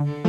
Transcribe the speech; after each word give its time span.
Good 0.00 0.27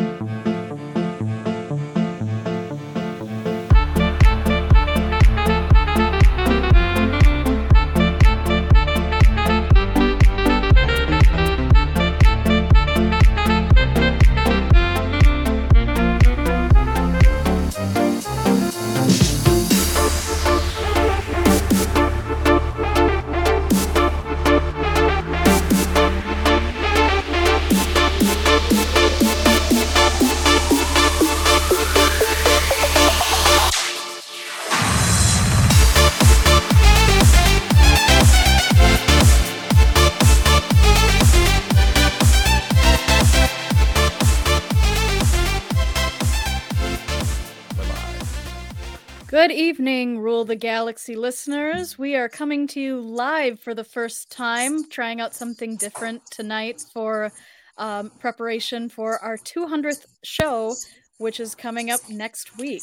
Galaxy 50.89 51.15
listeners. 51.15 51.99
We 51.99 52.15
are 52.15 52.27
coming 52.27 52.65
to 52.69 52.81
you 52.81 52.99
live 52.99 53.59
for 53.59 53.75
the 53.75 53.83
first 53.83 54.31
time, 54.31 54.89
trying 54.89 55.21
out 55.21 55.35
something 55.35 55.75
different 55.75 56.25
tonight 56.31 56.83
for 56.91 57.31
um, 57.77 58.09
preparation 58.19 58.89
for 58.89 59.19
our 59.19 59.37
200th 59.37 60.07
show, 60.23 60.73
which 61.19 61.39
is 61.39 61.53
coming 61.53 61.91
up 61.91 61.99
next 62.09 62.57
week. 62.57 62.81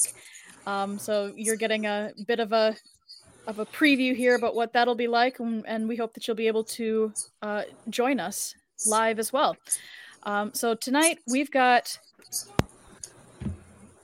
Um, 0.68 1.00
so 1.00 1.32
you're 1.34 1.56
getting 1.56 1.86
a 1.86 2.12
bit 2.28 2.38
of 2.38 2.52
a 2.52 2.76
of 3.48 3.58
a 3.58 3.66
preview 3.66 4.14
here 4.14 4.36
about 4.36 4.54
what 4.54 4.72
that'll 4.72 4.94
be 4.94 5.08
like, 5.08 5.40
and, 5.40 5.64
and 5.66 5.88
we 5.88 5.96
hope 5.96 6.14
that 6.14 6.28
you'll 6.28 6.36
be 6.36 6.46
able 6.46 6.62
to 6.78 7.12
uh, 7.42 7.64
join 7.90 8.20
us 8.20 8.54
live 8.86 9.18
as 9.18 9.32
well. 9.32 9.56
Um, 10.22 10.54
so 10.54 10.76
tonight 10.76 11.18
we've 11.26 11.50
got 11.50 11.98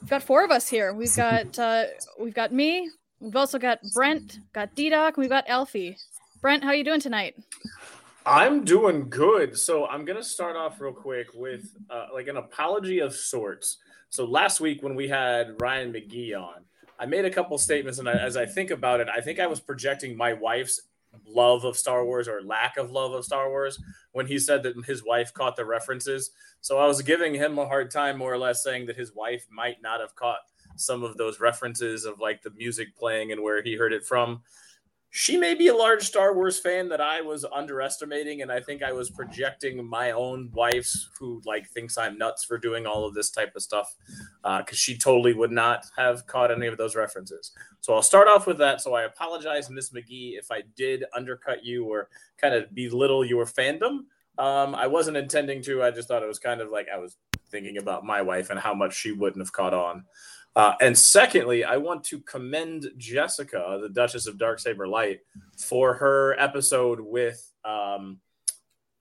we've 0.01 0.11
got 0.11 0.25
four 0.25 0.45
of 0.45 0.51
us 0.51 0.69
here. 0.69 0.93
We've 0.93 1.15
got 1.15 1.57
uh, 1.57 1.85
we've 2.19 2.35
got 2.35 2.53
me. 2.53 2.91
We've 3.23 3.37
also 3.37 3.57
got 3.57 3.79
Brent, 3.95 4.41
got 4.53 4.75
D 4.75 4.91
Doc, 4.91 5.17
we've 5.17 5.29
got 5.29 5.49
Alfie. 5.49 5.97
Brent, 6.41 6.65
how 6.65 6.71
are 6.71 6.75
you 6.75 6.83
doing 6.83 6.99
tonight? 6.99 7.37
I'm 8.27 8.65
doing 8.65 9.09
good. 9.09 9.57
So 9.57 9.87
I'm 9.87 10.05
gonna 10.05 10.25
start 10.25 10.57
off 10.57 10.81
real 10.81 10.93
quick 10.93 11.29
with 11.33 11.73
uh, 11.89 12.07
like 12.13 12.27
an 12.27 12.37
apology 12.37 12.99
of 12.99 13.15
sorts. 13.15 13.77
So 14.09 14.25
last 14.25 14.61
week 14.61 14.83
when 14.83 14.97
we 14.97 15.07
had 15.07 15.55
Ryan 15.63 15.93
McGee 15.93 16.37
on, 16.37 16.65
I 16.99 17.07
made 17.07 17.25
a 17.25 17.31
couple 17.31 17.57
statements, 17.59 18.01
and 18.01 18.09
I, 18.09 18.15
as 18.15 18.37
I 18.37 18.45
think 18.45 18.73
about 18.73 18.99
it, 18.99 19.09
I 19.09 19.21
think 19.21 19.39
I 19.39 19.47
was 19.47 19.61
projecting 19.61 20.17
my 20.17 20.33
wife's 20.33 20.81
love 21.25 21.65
of 21.65 21.77
Star 21.77 22.05
Wars 22.05 22.27
or 22.27 22.43
lack 22.43 22.77
of 22.77 22.91
love 22.91 23.13
of 23.13 23.25
Star 23.25 23.51
Wars 23.51 23.79
when 24.11 24.27
he 24.27 24.37
said 24.37 24.65
that 24.65 24.75
his 24.85 25.05
wife 25.05 25.33
caught 25.33 25.55
the 25.55 25.65
references. 25.65 26.33
So 26.61 26.79
I 26.79 26.87
was 26.87 27.03
giving 27.03 27.35
him 27.35 27.57
a 27.59 27.67
hard 27.67 27.93
time, 27.93 28.19
more 28.19 28.33
or 28.33 28.39
less, 28.39 28.65
saying 28.65 28.87
that 28.87 28.97
his 28.97 29.15
wife 29.15 29.47
might 29.49 29.81
not 29.81 30.01
have 30.01 30.17
caught 30.17 30.41
some 30.77 31.03
of 31.03 31.17
those 31.17 31.41
references 31.41 32.05
of 32.05 32.21
like 32.21 32.43
the 32.43 32.51
music 32.51 32.97
playing 32.97 33.33
and 33.33 33.43
where 33.43 33.63
he 33.63 33.77
heard 33.77 33.93
it 33.93 34.05
from. 34.05 34.43
She 35.15 35.37
may 35.37 35.55
be 35.55 35.69
a 35.69 35.77
large 35.77 36.05
Star 36.05 36.35
Wars 36.35 36.59
fan 36.59 36.89
that 36.89 37.03
I 37.03 37.21
was 37.21 37.45
underestimating, 37.45 38.41
and 38.41 38.51
I 38.51 38.61
think 38.61 38.83
I 38.83 38.93
was 38.93 39.11
projecting 39.11 39.87
my 39.87 40.13
own 40.13 40.51
wife's 40.55 41.11
who 41.19 41.43
like 41.45 41.69
thinks 41.69 41.99
I'm 41.99 42.17
nuts 42.17 42.45
for 42.45 42.57
doing 42.57 42.87
all 42.87 43.05
of 43.05 43.13
this 43.13 43.31
type 43.31 43.55
of 43.55 43.61
stuff 43.61 43.95
because 44.43 44.65
uh, 44.71 44.73
she 44.73 44.97
totally 44.97 45.35
would 45.35 45.53
not 45.53 45.85
have 45.99 46.27
caught 46.27 46.51
any 46.51 46.67
of 46.67 46.79
those 46.79 46.97
references. 46.97 47.53
So 47.81 47.93
I'll 47.93 48.01
start 48.01 48.27
off 48.27 48.47
with 48.47 48.57
that. 48.59 48.81
So 48.81 48.95
I 48.95 49.03
apologize, 49.03 49.69
Miss 49.69 49.91
McGee, 49.91 50.39
if 50.39 50.51
I 50.51 50.63
did 50.77 51.05
undercut 51.15 51.63
you 51.63 51.85
or 51.85 52.09
kind 52.39 52.55
of 52.55 52.75
belittle 52.75 53.23
your 53.23 53.45
fandom. 53.45 54.05
Um, 54.39 54.75
I 54.75 54.87
wasn't 54.87 55.19
intending 55.19 55.63
to. 55.65 55.83
I 55.83 55.91
just 55.91 56.09
thought 56.09 56.23
it 56.23 56.27
was 56.27 56.39
kind 56.39 56.63
of 56.63 56.71
like 56.71 56.87
I 56.93 56.97
was 56.97 57.19
thinking 57.51 57.77
about 57.77 58.05
my 58.05 58.23
wife 58.23 58.49
and 58.49 58.59
how 58.59 58.73
much 58.73 58.95
she 58.95 59.13
wouldn't 59.13 59.45
have 59.45 59.53
caught 59.53 59.75
on. 59.75 60.05
Uh, 60.55 60.75
and 60.81 60.97
secondly, 60.97 61.65
I 61.65 61.79
want 61.79 62.05
to 62.05 62.21
commend 62.21 62.91
Jessica, 62.97 63.79
the 63.81 63.89
Duchess 63.89 64.27
of 64.27 64.39
Dark 64.39 64.59
Saber 64.59 64.87
Light, 64.87 65.21
for 65.57 65.95
her 65.95 66.39
episode 66.39 67.01
with, 67.01 67.43
um, 67.65 68.21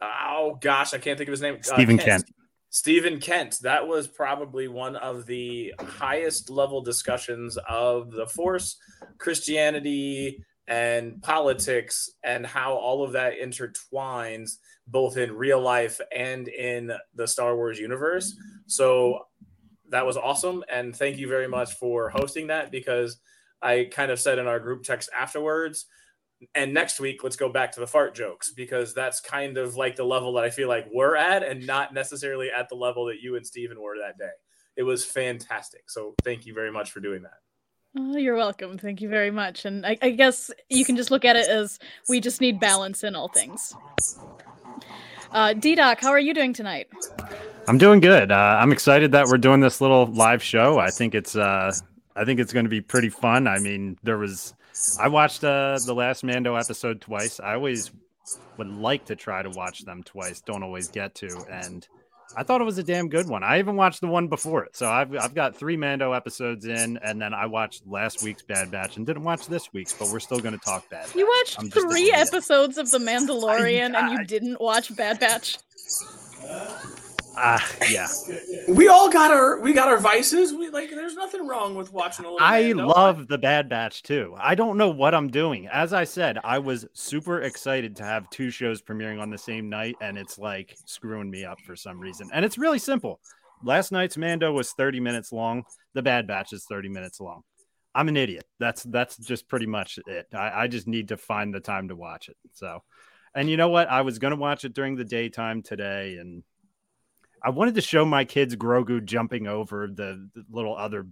oh 0.01 0.57
gosh, 0.61 0.93
I 0.93 0.97
can't 0.97 1.17
think 1.17 1.27
of 1.27 1.33
his 1.33 1.41
name. 1.41 1.57
Stephen 1.61 1.99
uh, 1.99 2.03
Kent. 2.03 2.25
Kent. 2.25 2.35
Stephen 2.69 3.19
Kent. 3.19 3.59
That 3.63 3.85
was 3.85 4.07
probably 4.07 4.69
one 4.69 4.95
of 4.95 5.25
the 5.25 5.73
highest 5.79 6.49
level 6.49 6.81
discussions 6.81 7.57
of 7.67 8.11
the 8.11 8.27
Force, 8.27 8.77
Christianity, 9.17 10.45
and 10.67 11.21
politics, 11.21 12.11
and 12.23 12.45
how 12.45 12.75
all 12.75 13.03
of 13.03 13.11
that 13.11 13.33
intertwines 13.41 14.53
both 14.87 15.17
in 15.17 15.33
real 15.33 15.59
life 15.59 15.99
and 16.15 16.47
in 16.47 16.93
the 17.13 17.27
Star 17.27 17.57
Wars 17.57 17.77
universe. 17.77 18.35
So 18.67 19.25
that 19.91 20.05
was 20.05 20.17
awesome. 20.17 20.63
And 20.71 20.95
thank 20.95 21.17
you 21.17 21.27
very 21.27 21.47
much 21.47 21.73
for 21.73 22.09
hosting 22.09 22.47
that 22.47 22.71
because 22.71 23.17
I 23.61 23.89
kind 23.91 24.11
of 24.11 24.19
said 24.19 24.39
in 24.39 24.47
our 24.47 24.59
group 24.59 24.83
text 24.83 25.09
afterwards, 25.17 25.85
and 26.55 26.73
next 26.73 26.99
week, 26.99 27.23
let's 27.23 27.35
go 27.35 27.49
back 27.49 27.71
to 27.73 27.79
the 27.79 27.85
fart 27.87 28.15
jokes 28.15 28.51
because 28.51 28.95
that's 28.95 29.19
kind 29.21 29.57
of 29.57 29.75
like 29.75 29.95
the 29.95 30.03
level 30.03 30.33
that 30.33 30.43
I 30.43 30.49
feel 30.49 30.67
like 30.67 30.87
we're 30.91 31.15
at 31.15 31.43
and 31.43 31.67
not 31.67 31.93
necessarily 31.93 32.49
at 32.49 32.67
the 32.67 32.75
level 32.75 33.05
that 33.05 33.21
you 33.21 33.35
and 33.35 33.45
Steven 33.45 33.79
were 33.79 33.97
that 33.99 34.17
day. 34.17 34.31
It 34.75 34.83
was 34.83 35.05
fantastic. 35.05 35.89
So 35.89 36.15
thank 36.23 36.47
you 36.47 36.55
very 36.55 36.71
much 36.71 36.91
for 36.91 36.99
doing 36.99 37.21
that. 37.21 37.37
Oh, 37.97 38.17
you're 38.17 38.37
welcome. 38.37 38.77
Thank 38.77 39.01
you 39.01 39.09
very 39.09 39.31
much. 39.31 39.65
And 39.65 39.85
I, 39.85 39.97
I 40.01 40.11
guess 40.11 40.49
you 40.69 40.85
can 40.85 40.95
just 40.95 41.11
look 41.11 41.25
at 41.25 41.35
it 41.35 41.47
as 41.47 41.77
we 42.09 42.19
just 42.19 42.41
need 42.41 42.59
balance 42.59 43.03
in 43.03 43.15
all 43.15 43.27
things. 43.27 43.75
Uh, 45.31 45.53
D 45.53 45.75
Doc, 45.75 45.99
how 46.01 46.09
are 46.09 46.19
you 46.19 46.33
doing 46.33 46.53
tonight? 46.53 46.87
I'm 47.71 47.77
doing 47.77 48.01
good. 48.01 48.33
Uh, 48.33 48.57
I'm 48.59 48.73
excited 48.73 49.13
that 49.13 49.27
we're 49.27 49.37
doing 49.37 49.61
this 49.61 49.79
little 49.79 50.05
live 50.07 50.43
show. 50.43 50.77
I 50.77 50.89
think 50.89 51.15
it's 51.15 51.37
uh, 51.37 51.71
I 52.17 52.25
think 52.25 52.41
it's 52.41 52.51
going 52.51 52.65
to 52.65 52.69
be 52.69 52.81
pretty 52.81 53.07
fun. 53.07 53.47
I 53.47 53.59
mean, 53.59 53.97
there 54.03 54.17
was 54.17 54.53
I 54.99 55.07
watched 55.07 55.45
uh, 55.45 55.79
the 55.85 55.95
last 55.95 56.25
Mando 56.25 56.55
episode 56.55 56.99
twice. 56.99 57.39
I 57.39 57.53
always 57.53 57.91
would 58.57 58.67
like 58.67 59.05
to 59.05 59.15
try 59.15 59.41
to 59.41 59.49
watch 59.51 59.85
them 59.85 60.03
twice. 60.03 60.41
Don't 60.41 60.63
always 60.63 60.89
get 60.89 61.15
to, 61.15 61.29
and 61.49 61.87
I 62.35 62.43
thought 62.43 62.59
it 62.59 62.65
was 62.65 62.77
a 62.77 62.83
damn 62.83 63.07
good 63.07 63.29
one. 63.29 63.41
I 63.41 63.59
even 63.59 63.77
watched 63.77 64.01
the 64.01 64.07
one 64.07 64.27
before 64.27 64.65
it, 64.65 64.75
so 64.75 64.89
I've 64.89 65.15
I've 65.15 65.33
got 65.33 65.55
three 65.55 65.77
Mando 65.77 66.11
episodes 66.11 66.65
in, 66.65 66.97
and 66.97 67.21
then 67.21 67.33
I 67.33 67.45
watched 67.45 67.87
last 67.87 68.21
week's 68.21 68.43
Bad 68.43 68.69
Batch 68.69 68.97
and 68.97 69.07
didn't 69.07 69.23
watch 69.23 69.47
this 69.47 69.71
week's, 69.71 69.93
but 69.93 70.09
we're 70.09 70.19
still 70.19 70.39
going 70.39 70.59
to 70.59 70.65
talk 70.65 70.89
Bad. 70.89 71.05
Batch. 71.05 71.15
You 71.15 71.25
watched 71.25 71.71
three 71.71 72.11
episodes 72.11 72.77
of 72.77 72.91
The 72.91 72.97
Mandalorian, 72.99 73.95
I, 73.95 73.99
I, 73.99 74.09
and 74.09 74.19
you 74.19 74.25
didn't 74.25 74.59
watch 74.59 74.93
Bad 74.93 75.21
Batch. 75.21 75.57
Ah, 77.43 77.55
uh, 77.81 77.85
yeah. 77.89 78.07
We 78.67 78.87
all 78.87 79.09
got 79.09 79.31
our 79.31 79.59
we 79.59 79.73
got 79.73 79.87
our 79.87 79.97
vices. 79.97 80.53
We 80.53 80.69
like 80.69 80.91
there's 80.91 81.15
nothing 81.15 81.47
wrong 81.47 81.73
with 81.73 81.91
watching 81.91 82.25
a 82.25 82.29
little. 82.29 82.45
I 82.45 82.71
love 82.73 83.27
the 83.27 83.37
Bad 83.39 83.67
Batch 83.67 84.03
too. 84.03 84.35
I 84.39 84.53
don't 84.53 84.77
know 84.77 84.89
what 84.89 85.15
I'm 85.15 85.27
doing. 85.27 85.67
As 85.67 85.91
I 85.91 86.03
said, 86.03 86.37
I 86.43 86.59
was 86.59 86.85
super 86.93 87.41
excited 87.41 87.95
to 87.95 88.03
have 88.03 88.29
two 88.29 88.51
shows 88.51 88.83
premiering 88.83 89.19
on 89.19 89.31
the 89.31 89.39
same 89.39 89.69
night, 89.69 89.95
and 90.01 90.19
it's 90.19 90.37
like 90.37 90.75
screwing 90.85 91.31
me 91.31 91.43
up 91.43 91.59
for 91.61 91.75
some 91.75 91.99
reason. 91.99 92.29
And 92.31 92.45
it's 92.45 92.59
really 92.59 92.79
simple. 92.79 93.19
Last 93.63 93.91
night's 93.91 94.17
Mando 94.17 94.51
was 94.51 94.73
30 94.73 94.99
minutes 94.99 95.31
long. 95.31 95.63
The 95.95 96.03
Bad 96.03 96.27
Batch 96.27 96.53
is 96.53 96.65
30 96.69 96.89
minutes 96.89 97.19
long. 97.19 97.41
I'm 97.95 98.07
an 98.07 98.17
idiot. 98.17 98.45
That's 98.59 98.83
that's 98.83 99.17
just 99.17 99.47
pretty 99.47 99.65
much 99.65 99.97
it. 100.05 100.27
I, 100.33 100.63
I 100.63 100.67
just 100.67 100.87
need 100.87 101.07
to 101.07 101.17
find 101.17 101.51
the 101.51 101.59
time 101.59 101.87
to 101.87 101.95
watch 101.95 102.29
it. 102.29 102.37
So, 102.53 102.83
and 103.33 103.49
you 103.49 103.57
know 103.57 103.69
what? 103.69 103.89
I 103.89 104.01
was 104.01 104.19
gonna 104.19 104.35
watch 104.35 104.63
it 104.63 104.75
during 104.75 104.95
the 104.95 105.03
daytime 105.03 105.63
today, 105.63 106.17
and 106.17 106.43
I 107.43 107.49
wanted 107.49 107.75
to 107.75 107.81
show 107.81 108.05
my 108.05 108.23
kids 108.23 108.55
Grogu 108.55 109.03
jumping 109.03 109.47
over 109.47 109.87
the, 109.87 110.29
the 110.33 110.45
little 110.51 110.75
other 110.75 111.07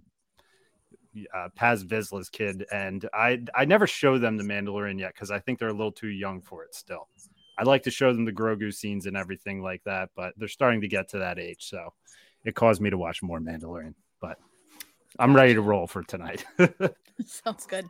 uh, 1.34 1.48
Paz 1.56 1.84
Vizsla's 1.84 2.28
kid, 2.28 2.66
and 2.70 3.08
I 3.12 3.42
I 3.54 3.64
never 3.64 3.86
show 3.86 4.18
them 4.18 4.36
the 4.36 4.44
Mandalorian 4.44 4.98
yet 4.98 5.14
because 5.14 5.30
I 5.30 5.40
think 5.40 5.58
they're 5.58 5.68
a 5.68 5.72
little 5.72 5.92
too 5.92 6.08
young 6.08 6.40
for 6.40 6.64
it 6.64 6.74
still. 6.74 7.08
I'd 7.58 7.66
like 7.66 7.82
to 7.82 7.90
show 7.90 8.12
them 8.12 8.24
the 8.24 8.32
Grogu 8.32 8.72
scenes 8.72 9.06
and 9.06 9.16
everything 9.16 9.60
like 9.60 9.82
that, 9.84 10.10
but 10.14 10.34
they're 10.36 10.48
starting 10.48 10.80
to 10.82 10.88
get 10.88 11.08
to 11.10 11.18
that 11.18 11.38
age, 11.38 11.68
so 11.68 11.92
it 12.44 12.54
caused 12.54 12.80
me 12.80 12.90
to 12.90 12.96
watch 12.96 13.22
more 13.22 13.40
Mandalorian. 13.40 13.94
But 14.20 14.38
I'm 15.18 15.34
ready 15.34 15.54
to 15.54 15.60
roll 15.60 15.86
for 15.86 16.02
tonight. 16.02 16.44
Sounds 17.26 17.66
good. 17.66 17.86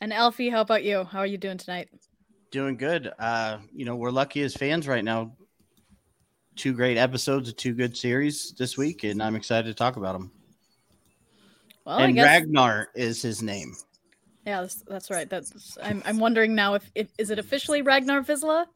And 0.00 0.12
Alfie, 0.12 0.50
how 0.50 0.60
about 0.60 0.84
you? 0.84 1.04
How 1.04 1.20
are 1.20 1.26
you 1.26 1.38
doing 1.38 1.56
tonight? 1.56 1.88
Doing 2.50 2.76
good. 2.76 3.10
Uh, 3.18 3.58
you 3.72 3.84
know, 3.84 3.96
we're 3.96 4.10
lucky 4.10 4.42
as 4.42 4.54
fans 4.54 4.86
right 4.86 5.04
now 5.04 5.32
two 6.56 6.72
great 6.72 6.96
episodes 6.96 7.48
of 7.48 7.56
two 7.56 7.74
good 7.74 7.96
series 7.96 8.52
this 8.52 8.76
week, 8.76 9.04
and 9.04 9.22
I'm 9.22 9.36
excited 9.36 9.68
to 9.68 9.74
talk 9.74 9.96
about 9.96 10.14
them. 10.14 10.32
Well, 11.84 11.98
and 11.98 12.14
guess... 12.14 12.24
Ragnar 12.24 12.88
is 12.94 13.22
his 13.22 13.42
name. 13.42 13.74
Yeah, 14.46 14.62
that's, 14.62 14.82
that's 14.82 15.10
right. 15.10 15.28
That's 15.28 15.76
I'm 15.82 16.02
I'm 16.06 16.18
wondering 16.18 16.54
now 16.54 16.74
if, 16.74 16.90
if 16.94 17.08
is 17.18 17.30
it 17.30 17.38
officially 17.38 17.82
Ragnar 17.82 18.22
Vizsla? 18.22 18.66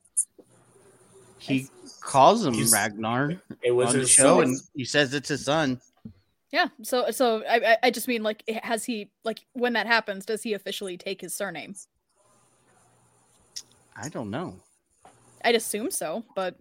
He 1.38 1.68
calls 2.00 2.44
him 2.44 2.54
He's, 2.54 2.72
Ragnar. 2.72 3.40
It 3.62 3.70
was 3.70 3.90
on 3.90 4.00
his 4.00 4.10
show, 4.10 4.40
son. 4.40 4.42
and 4.42 4.60
he 4.74 4.84
says 4.84 5.14
it's 5.14 5.28
his 5.28 5.44
son. 5.44 5.80
Yeah. 6.50 6.66
So, 6.82 7.10
so 7.12 7.44
I, 7.48 7.76
I 7.84 7.90
just 7.90 8.08
mean 8.08 8.22
like, 8.24 8.42
has 8.62 8.84
he 8.84 9.10
like 9.24 9.46
when 9.52 9.72
that 9.74 9.86
happens, 9.86 10.26
does 10.26 10.42
he 10.42 10.54
officially 10.54 10.96
take 10.96 11.20
his 11.20 11.34
surname? 11.34 11.76
I 13.96 14.08
don't 14.08 14.30
know. 14.30 14.56
I'd 15.44 15.54
assume 15.54 15.90
so, 15.90 16.24
but 16.34 16.56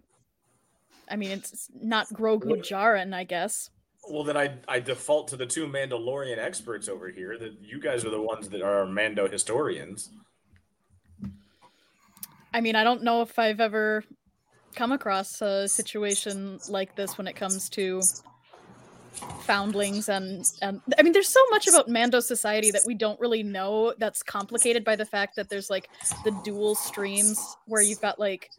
I 1.10 1.16
mean, 1.16 1.30
it's 1.30 1.68
not 1.74 2.08
Grogu 2.08 2.60
Djarin, 2.62 3.12
I 3.14 3.24
guess. 3.24 3.70
Well, 4.08 4.24
then 4.24 4.36
I 4.36 4.54
I 4.66 4.80
default 4.80 5.28
to 5.28 5.36
the 5.36 5.46
two 5.46 5.66
Mandalorian 5.66 6.38
experts 6.38 6.88
over 6.88 7.10
here. 7.10 7.36
That 7.38 7.56
you 7.60 7.80
guys 7.80 8.04
are 8.04 8.10
the 8.10 8.22
ones 8.22 8.48
that 8.48 8.62
are 8.62 8.86
Mando 8.86 9.28
historians. 9.28 10.10
I 12.52 12.60
mean, 12.60 12.76
I 12.76 12.84
don't 12.84 13.02
know 13.02 13.22
if 13.22 13.38
I've 13.38 13.60
ever 13.60 14.04
come 14.74 14.92
across 14.92 15.40
a 15.42 15.68
situation 15.68 16.58
like 16.68 16.96
this 16.96 17.18
when 17.18 17.26
it 17.26 17.34
comes 17.34 17.68
to 17.70 18.00
foundlings 19.40 20.08
and 20.08 20.44
and 20.62 20.80
I 20.96 21.02
mean 21.02 21.12
there's 21.12 21.28
so 21.28 21.44
much 21.50 21.66
about 21.66 21.88
Mando 21.88 22.20
society 22.20 22.70
that 22.70 22.82
we 22.86 22.94
don't 22.94 23.18
really 23.20 23.42
know 23.42 23.92
that's 23.98 24.22
complicated 24.22 24.84
by 24.84 24.94
the 24.96 25.04
fact 25.04 25.34
that 25.36 25.48
there's 25.48 25.68
like 25.68 25.90
the 26.24 26.30
dual 26.44 26.74
streams 26.74 27.56
where 27.66 27.82
you've 27.82 28.00
got 28.00 28.18
like 28.18 28.50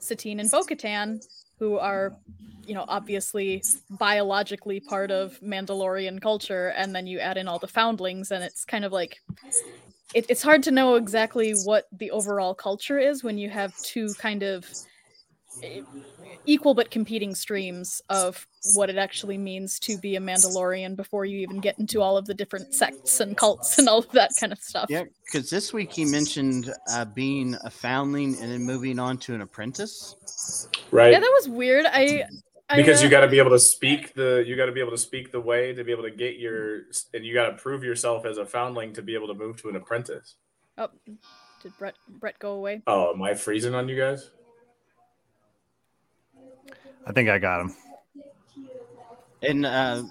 Satine 0.00 0.40
and 0.40 0.50
Bo-Katan 0.50 1.24
who 1.62 1.78
are 1.78 2.16
you 2.66 2.74
know 2.74 2.84
obviously 2.88 3.62
biologically 3.90 4.80
part 4.80 5.12
of 5.12 5.38
Mandalorian 5.40 6.20
culture 6.20 6.72
and 6.76 6.92
then 6.92 7.06
you 7.06 7.20
add 7.20 7.36
in 7.36 7.46
all 7.46 7.60
the 7.60 7.68
foundlings 7.68 8.32
and 8.32 8.42
it's 8.42 8.64
kind 8.64 8.84
of 8.84 8.90
like 8.90 9.20
it, 10.12 10.26
it's 10.28 10.42
hard 10.42 10.64
to 10.64 10.72
know 10.72 10.96
exactly 10.96 11.52
what 11.52 11.86
the 11.92 12.10
overall 12.10 12.52
culture 12.52 12.98
is 12.98 13.22
when 13.22 13.38
you 13.38 13.48
have 13.48 13.76
two 13.78 14.12
kind 14.14 14.42
of 14.42 14.66
equal 16.46 16.74
but 16.74 16.90
competing 16.90 17.34
streams 17.34 18.02
of 18.08 18.46
what 18.74 18.90
it 18.90 18.96
actually 18.96 19.38
means 19.38 19.78
to 19.80 19.98
be 19.98 20.16
a 20.16 20.20
Mandalorian 20.20 20.96
before 20.96 21.24
you 21.24 21.38
even 21.38 21.60
get 21.60 21.78
into 21.78 22.00
all 22.00 22.16
of 22.16 22.26
the 22.26 22.34
different 22.34 22.74
sects 22.74 23.20
and 23.20 23.36
cults 23.36 23.78
and 23.78 23.88
all 23.88 23.98
of 23.98 24.10
that 24.12 24.30
kind 24.38 24.52
of 24.52 24.58
stuff. 24.58 24.86
Yeah, 24.88 25.04
because 25.24 25.50
this 25.50 25.72
week 25.72 25.92
he 25.92 26.04
mentioned 26.04 26.72
uh, 26.90 27.04
being 27.04 27.56
a 27.64 27.70
foundling 27.70 28.36
and 28.40 28.50
then 28.50 28.62
moving 28.62 28.98
on 28.98 29.18
to 29.18 29.34
an 29.34 29.42
apprentice. 29.42 30.16
Right. 30.90 31.12
Yeah, 31.12 31.20
that 31.20 31.32
was 31.40 31.48
weird. 31.48 31.86
I. 31.86 32.24
I 32.70 32.76
because 32.76 33.00
uh, 33.00 33.04
you 33.04 33.10
got 33.10 33.20
to 33.20 33.28
be 33.28 33.38
able 33.38 33.50
to 33.50 33.58
speak 33.58 34.14
the 34.14 34.42
you 34.46 34.56
got 34.56 34.64
to 34.66 34.72
be 34.72 34.80
able 34.80 34.92
to 34.92 34.98
speak 34.98 35.30
the 35.30 35.40
way 35.40 35.74
to 35.74 35.84
be 35.84 35.92
able 35.92 36.04
to 36.04 36.10
get 36.10 36.38
your 36.38 36.82
and 37.12 37.22
you 37.22 37.34
got 37.34 37.50
to 37.50 37.52
prove 37.54 37.84
yourself 37.84 38.24
as 38.24 38.38
a 38.38 38.46
foundling 38.46 38.94
to 38.94 39.02
be 39.02 39.14
able 39.14 39.26
to 39.26 39.34
move 39.34 39.60
to 39.60 39.68
an 39.68 39.76
apprentice. 39.76 40.36
Oh, 40.78 40.88
did 41.62 41.76
Brent 41.76 41.96
Brent 42.08 42.38
go 42.38 42.52
away? 42.52 42.80
Oh, 42.86 43.12
am 43.12 43.20
I 43.20 43.34
freezing 43.34 43.74
on 43.74 43.90
you 43.90 43.96
guys? 43.96 44.30
I 47.06 47.12
think 47.12 47.28
I 47.28 47.38
got 47.38 47.60
him. 47.60 47.76
And 49.42 49.66
uh, 49.66 50.04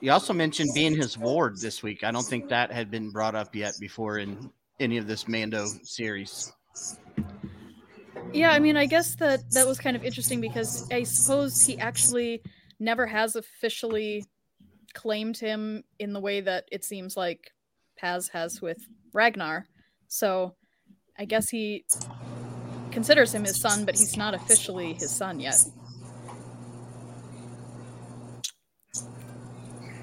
you 0.00 0.12
also 0.12 0.32
mentioned 0.32 0.70
being 0.74 0.94
his 0.94 1.16
ward 1.16 1.58
this 1.60 1.82
week. 1.82 2.04
I 2.04 2.10
don't 2.10 2.26
think 2.26 2.48
that 2.48 2.70
had 2.70 2.90
been 2.90 3.10
brought 3.10 3.34
up 3.34 3.54
yet 3.54 3.74
before 3.80 4.18
in 4.18 4.50
any 4.78 4.98
of 4.98 5.06
this 5.06 5.26
Mando 5.26 5.66
series. 5.82 6.52
Yeah, 8.32 8.52
I 8.52 8.58
mean, 8.58 8.76
I 8.76 8.86
guess 8.86 9.14
that 9.16 9.50
that 9.52 9.66
was 9.66 9.78
kind 9.78 9.96
of 9.96 10.04
interesting 10.04 10.40
because 10.40 10.88
I 10.92 11.04
suppose 11.04 11.62
he 11.62 11.78
actually 11.78 12.42
never 12.78 13.06
has 13.06 13.36
officially 13.36 14.24
claimed 14.92 15.38
him 15.38 15.82
in 15.98 16.12
the 16.12 16.20
way 16.20 16.40
that 16.40 16.64
it 16.70 16.84
seems 16.84 17.16
like 17.16 17.52
Paz 17.96 18.28
has 18.28 18.60
with 18.60 18.78
Ragnar. 19.12 19.66
So 20.08 20.54
I 21.18 21.24
guess 21.24 21.48
he 21.48 21.84
considers 22.90 23.34
him 23.34 23.44
his 23.44 23.60
son, 23.60 23.84
but 23.84 23.96
he's 23.96 24.16
not 24.16 24.34
officially 24.34 24.92
his 24.94 25.10
son 25.10 25.40
yet. 25.40 25.64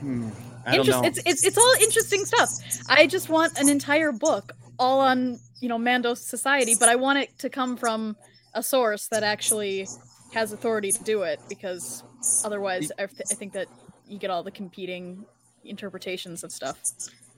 Hmm. 0.05 0.29
Interest- 0.71 1.03
it's, 1.03 1.19
it's 1.25 1.45
it's 1.45 1.57
all 1.57 1.73
interesting 1.81 2.25
stuff. 2.25 2.49
I 2.87 3.07
just 3.07 3.27
want 3.27 3.57
an 3.59 3.69
entire 3.69 4.11
book 4.11 4.53
all 4.77 4.99
on 4.99 5.39
you 5.61 5.67
know 5.69 5.79
Mando 5.79 6.13
society, 6.13 6.75
but 6.79 6.89
I 6.89 6.95
want 6.95 7.19
it 7.19 7.37
to 7.39 7.49
come 7.49 7.75
from 7.75 8.15
a 8.53 8.61
source 8.61 9.07
that 9.07 9.23
actually 9.23 9.87
has 10.33 10.51
authority 10.51 10.91
to 10.91 11.03
do 11.03 11.23
it 11.23 11.39
because 11.49 12.03
otherwise, 12.43 12.91
I, 12.99 13.05
th- 13.07 13.21
I 13.31 13.33
think 13.35 13.53
that 13.53 13.67
you 14.07 14.19
get 14.19 14.29
all 14.29 14.43
the 14.43 14.51
competing 14.51 15.25
interpretations 15.63 16.43
of 16.43 16.51
stuff. 16.51 16.79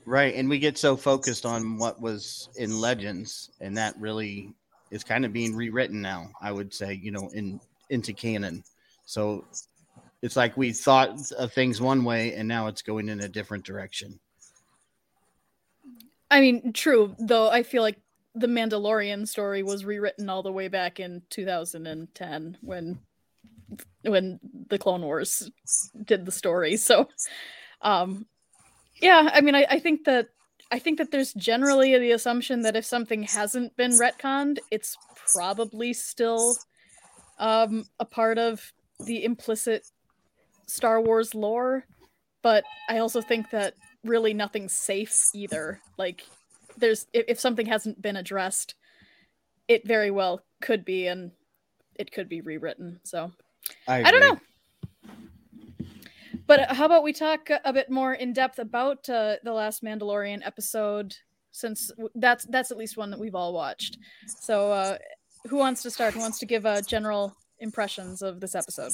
Right, 0.05 0.35
and 0.35 0.49
we 0.49 0.59
get 0.59 0.77
so 0.77 0.97
focused 0.97 1.45
on 1.45 1.77
what 1.77 2.01
was 2.01 2.49
in 2.57 2.81
Legends, 2.81 3.49
and 3.61 3.77
that 3.77 3.95
really 3.99 4.53
is 4.91 5.03
kind 5.03 5.25
of 5.25 5.31
being 5.31 5.55
rewritten 5.55 6.01
now. 6.01 6.29
I 6.41 6.51
would 6.51 6.73
say, 6.73 6.99
you 7.01 7.11
know, 7.11 7.29
in 7.33 7.61
into 7.89 8.11
canon. 8.13 8.63
So 9.05 9.45
it's 10.21 10.35
like 10.35 10.57
we 10.57 10.71
thought 10.71 11.31
of 11.37 11.53
things 11.53 11.79
one 11.79 12.03
way 12.03 12.33
and 12.33 12.47
now 12.47 12.67
it's 12.67 12.81
going 12.81 13.09
in 13.09 13.21
a 13.21 13.27
different 13.27 13.63
direction. 13.63 14.19
I 16.29 16.41
mean, 16.41 16.73
true, 16.73 17.15
though 17.19 17.49
I 17.49 17.63
feel 17.63 17.81
like 17.81 17.97
the 18.35 18.47
Mandalorian 18.47 19.27
story 19.27 19.63
was 19.63 19.85
rewritten 19.85 20.29
all 20.29 20.43
the 20.43 20.51
way 20.51 20.67
back 20.67 20.99
in 20.99 21.21
2010 21.29 22.57
when 22.61 22.99
when 24.03 24.39
the 24.69 24.77
Clone 24.77 25.01
Wars 25.01 25.49
did 26.05 26.25
the 26.25 26.31
story. 26.31 26.77
So 26.77 27.09
um 27.81 28.25
yeah, 29.01 29.29
I 29.33 29.41
mean 29.41 29.55
I, 29.55 29.65
I 29.69 29.79
think 29.79 30.05
that 30.05 30.29
I 30.71 30.79
think 30.79 30.97
that 30.97 31.11
there's 31.11 31.33
generally 31.33 31.97
the 31.97 32.11
assumption 32.11 32.61
that 32.61 32.75
if 32.75 32.85
something 32.85 33.23
hasn't 33.23 33.75
been 33.77 33.91
retconned, 33.91 34.59
it's 34.69 34.97
probably 35.33 35.93
still 35.93 36.57
um, 37.39 37.85
a 37.99 38.05
part 38.05 38.37
of 38.37 38.73
the 38.99 39.23
implicit 39.23 39.87
Star 40.67 41.01
Wars 41.01 41.33
lore, 41.33 41.85
but 42.43 42.63
I 42.89 42.99
also 42.99 43.21
think 43.21 43.49
that 43.51 43.73
really 44.03 44.33
nothing's 44.33 44.73
safe 44.73 45.13
either. 45.33 45.81
Like 45.97 46.23
there's 46.77 47.07
if, 47.13 47.25
if 47.27 47.39
something 47.39 47.65
hasn't 47.65 48.01
been 48.01 48.17
addressed, 48.17 48.75
it 49.67 49.87
very 49.87 50.11
well 50.11 50.41
could 50.61 50.85
be 50.85 51.07
and 51.07 51.31
it 51.95 52.11
could 52.11 52.29
be 52.29 52.41
rewritten. 52.41 52.99
So 53.03 53.31
I, 53.87 54.03
I 54.03 54.11
don't 54.11 54.21
know. 54.21 54.39
But 56.45 56.71
how 56.71 56.85
about 56.85 57.03
we 57.03 57.11
talk 57.11 57.49
a 57.65 57.73
bit 57.73 57.89
more 57.89 58.13
in 58.13 58.31
depth 58.31 58.57
about 58.59 59.09
uh, 59.09 59.35
the 59.43 59.51
last 59.51 59.83
Mandalorian 59.83 60.45
episode, 60.45 61.13
since 61.51 61.91
that's 62.15 62.45
that's 62.45 62.71
at 62.71 62.77
least 62.77 62.95
one 62.95 63.11
that 63.11 63.19
we've 63.19 63.35
all 63.35 63.53
watched. 63.53 63.97
So, 64.27 64.71
uh, 64.71 64.97
who 65.49 65.57
wants 65.57 65.83
to 65.83 65.91
start? 65.91 66.13
Who 66.13 66.21
wants 66.21 66.39
to 66.39 66.45
give 66.45 66.65
uh, 66.65 66.81
general 66.81 67.35
impressions 67.59 68.21
of 68.21 68.39
this 68.39 68.55
episode? 68.55 68.93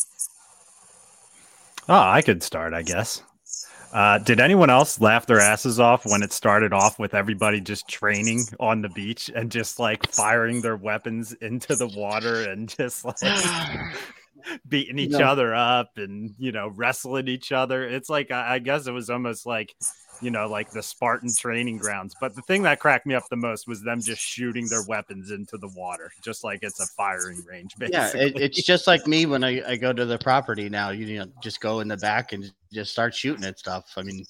Oh, 1.89 1.99
I 1.99 2.21
could 2.21 2.41
start, 2.43 2.73
I 2.73 2.81
guess. 2.81 3.21
Uh, 3.93 4.17
did 4.17 4.39
anyone 4.39 4.71
else 4.71 4.99
laugh 4.99 5.27
their 5.27 5.39
asses 5.39 5.79
off 5.79 6.03
when 6.05 6.23
it 6.23 6.33
started 6.33 6.73
off 6.73 6.97
with 6.97 7.13
everybody 7.13 7.61
just 7.61 7.87
training 7.87 8.43
on 8.59 8.81
the 8.81 8.89
beach 8.89 9.29
and 9.35 9.51
just 9.51 9.77
like 9.77 10.11
firing 10.11 10.61
their 10.61 10.75
weapons 10.75 11.31
into 11.33 11.75
the 11.75 11.87
water 11.87 12.49
and 12.49 12.69
just 12.77 13.05
like 13.05 13.17
beating 14.67 14.97
each 14.97 15.11
no. 15.11 15.19
other 15.19 15.53
up 15.53 15.91
and 15.97 16.33
you 16.39 16.51
know 16.51 16.69
wrestling 16.69 17.27
each 17.27 17.51
other? 17.51 17.87
It's 17.87 18.09
like 18.09 18.31
I, 18.31 18.55
I 18.55 18.59
guess 18.59 18.87
it 18.87 18.91
was 18.93 19.11
almost 19.11 19.45
like 19.45 19.75
you 20.23 20.31
know, 20.31 20.47
like 20.47 20.71
the 20.71 20.81
Spartan 20.81 21.29
training 21.37 21.77
grounds. 21.77 22.15
But 22.19 22.33
the 22.33 22.41
thing 22.43 22.63
that 22.63 22.79
cracked 22.79 23.05
me 23.05 23.13
up 23.13 23.23
the 23.29 23.35
most 23.35 23.67
was 23.67 23.81
them 23.81 23.99
just 24.01 24.21
shooting 24.21 24.67
their 24.69 24.83
weapons 24.87 25.31
into 25.31 25.57
the 25.57 25.67
water, 25.75 26.11
just 26.23 26.43
like 26.43 26.59
it's 26.61 26.79
a 26.79 26.87
firing 26.97 27.43
range. 27.45 27.75
Basically. 27.77 27.93
Yeah, 27.93 28.11
it, 28.15 28.39
it's 28.39 28.63
just 28.63 28.87
like 28.87 29.05
me 29.05 29.25
when 29.25 29.43
I, 29.43 29.61
I 29.71 29.75
go 29.75 29.93
to 29.93 30.05
the 30.05 30.17
property 30.17 30.69
now. 30.69 30.89
You 30.89 31.19
know, 31.19 31.25
just 31.41 31.59
go 31.59 31.81
in 31.81 31.87
the 31.87 31.97
back 31.97 32.31
and 32.31 32.51
just 32.71 32.91
start 32.91 33.13
shooting 33.13 33.43
at 33.43 33.59
stuff. 33.59 33.93
I 33.97 34.03
mean, 34.03 34.25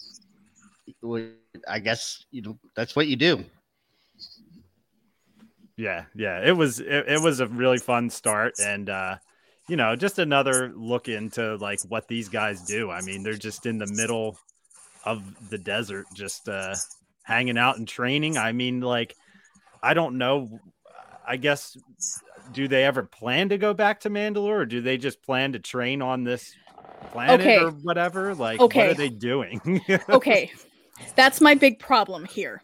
I 1.68 1.80
guess 1.80 2.26
you 2.32 2.42
know 2.42 2.58
that's 2.76 2.96
what 2.96 3.08
you 3.08 3.16
do. 3.16 3.46
Yeah, 5.78 6.06
yeah, 6.16 6.42
it 6.44 6.52
was 6.52 6.80
it, 6.80 7.08
it 7.08 7.22
was 7.22 7.40
a 7.40 7.48
really 7.48 7.78
fun 7.78 8.10
start, 8.10 8.56
and 8.60 8.90
uh, 8.90 9.18
you 9.70 9.78
know, 9.78 9.96
just 9.96 10.20
another 10.20 10.74
look 10.76 11.08
into 11.08 11.56
like 11.58 11.80
what 11.88 12.08
these 12.08 12.28
guys 12.28 12.64
do. 12.64 12.92
I 12.92 13.02
mean, 13.02 13.24
they're 13.24 13.34
just 13.34 13.66
in 13.66 13.78
the 13.78 13.88
middle 13.88 14.38
of 15.06 15.50
the 15.50 15.58
desert, 15.58 16.06
just 16.14 16.48
uh, 16.50 16.76
hanging 17.24 17.58
out 17.58 17.78
and 17.78 17.88
training. 17.88 18.38
I 18.38 18.52
mean, 18.52 18.82
like, 18.82 19.16
I 19.82 19.94
don't 19.94 20.18
know. 20.18 20.60
I 21.26 21.38
guess 21.38 21.78
do 22.52 22.68
they 22.68 22.84
ever 22.84 23.04
plan 23.04 23.50
to 23.50 23.58
go 23.58 23.74
back 23.74 24.02
to 24.02 24.10
Mandalore, 24.10 24.62
or 24.62 24.66
do 24.66 24.82
they 24.82 24.98
just 24.98 25.22
plan 25.22 25.54
to 25.54 25.60
train 25.60 26.02
on 26.02 26.24
this 26.24 26.54
planet 27.12 27.42
okay. 27.42 27.60
or 27.60 27.72
whatever? 27.72 28.36
Like, 28.36 28.60
okay. 28.60 28.80
what 28.80 28.90
are 28.90 28.94
they 28.94 29.10
doing? 29.10 29.82
okay, 30.10 30.52
that's 31.16 31.42
my 31.42 31.56
big 31.56 31.80
problem 31.80 32.26
here. 32.26 32.62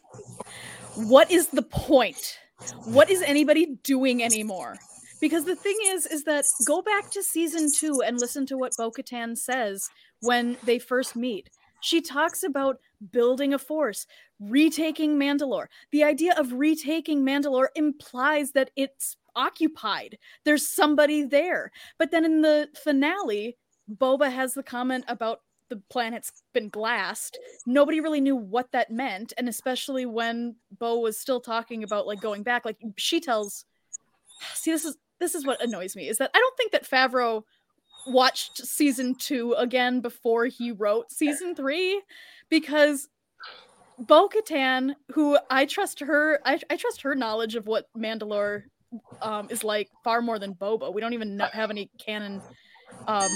What 0.95 1.31
is 1.31 1.47
the 1.47 1.61
point? 1.61 2.37
What 2.85 3.09
is 3.09 3.21
anybody 3.21 3.77
doing 3.83 4.21
anymore? 4.21 4.77
Because 5.21 5.45
the 5.45 5.55
thing 5.55 5.77
is, 5.87 6.05
is 6.05 6.23
that 6.23 6.45
go 6.65 6.81
back 6.81 7.09
to 7.11 7.23
season 7.23 7.67
two 7.73 8.01
and 8.05 8.19
listen 8.19 8.45
to 8.47 8.57
what 8.57 8.73
Bo 8.77 8.91
Katan 8.91 9.37
says 9.37 9.89
when 10.21 10.57
they 10.63 10.79
first 10.79 11.15
meet. 11.15 11.49
She 11.81 12.01
talks 12.01 12.43
about 12.43 12.79
building 13.11 13.53
a 13.53 13.59
force, 13.59 14.05
retaking 14.39 15.17
Mandalore. 15.17 15.67
The 15.91 16.03
idea 16.03 16.33
of 16.37 16.53
retaking 16.53 17.23
Mandalore 17.25 17.67
implies 17.75 18.51
that 18.51 18.71
it's 18.75 19.17
occupied. 19.35 20.17
There's 20.43 20.67
somebody 20.67 21.23
there. 21.23 21.71
But 21.97 22.11
then 22.11 22.25
in 22.25 22.41
the 22.41 22.69
finale, 22.83 23.57
Boba 23.89 24.31
has 24.31 24.53
the 24.53 24.63
comment 24.63 25.05
about 25.07 25.41
the 25.69 25.81
planet's 25.89 26.31
been 26.53 26.69
glassed. 26.69 27.37
Nobody 27.65 28.01
really 28.01 28.21
knew 28.21 28.35
what 28.35 28.71
that 28.71 28.91
meant, 28.91 29.33
and 29.37 29.47
especially 29.47 30.05
when 30.05 30.55
Bo 30.79 30.99
was 30.99 31.17
still 31.17 31.39
talking 31.39 31.83
about 31.83 32.07
like 32.07 32.21
going 32.21 32.43
back, 32.43 32.65
like 32.65 32.77
she 32.97 33.19
tells. 33.19 33.65
See, 34.55 34.71
this 34.71 34.85
is 34.85 34.97
this 35.19 35.35
is 35.35 35.45
what 35.45 35.61
annoys 35.61 35.95
me 35.95 36.07
is 36.07 36.17
that 36.17 36.31
I 36.33 36.39
don't 36.39 36.57
think 36.57 36.71
that 36.71 36.89
Favreau 36.89 37.43
watched 38.09 38.65
season 38.65 39.15
two 39.15 39.53
again 39.53 40.01
before 40.01 40.45
he 40.45 40.71
wrote 40.71 41.11
season 41.11 41.55
three, 41.55 42.01
because 42.49 43.07
Bo 43.97 44.29
Katan, 44.29 44.95
who 45.11 45.37
I 45.49 45.65
trust 45.65 45.99
her, 45.99 46.39
I, 46.45 46.59
I 46.69 46.77
trust 46.77 47.01
her 47.01 47.15
knowledge 47.15 47.55
of 47.55 47.67
what 47.67 47.85
Mandalore 47.97 48.63
um, 49.21 49.47
is 49.49 49.63
like 49.63 49.89
far 50.03 50.21
more 50.21 50.39
than 50.39 50.53
Boba. 50.53 50.93
We 50.93 51.01
don't 51.01 51.13
even 51.13 51.39
have 51.39 51.69
any 51.69 51.89
canon, 51.99 52.41
um, 53.07 53.29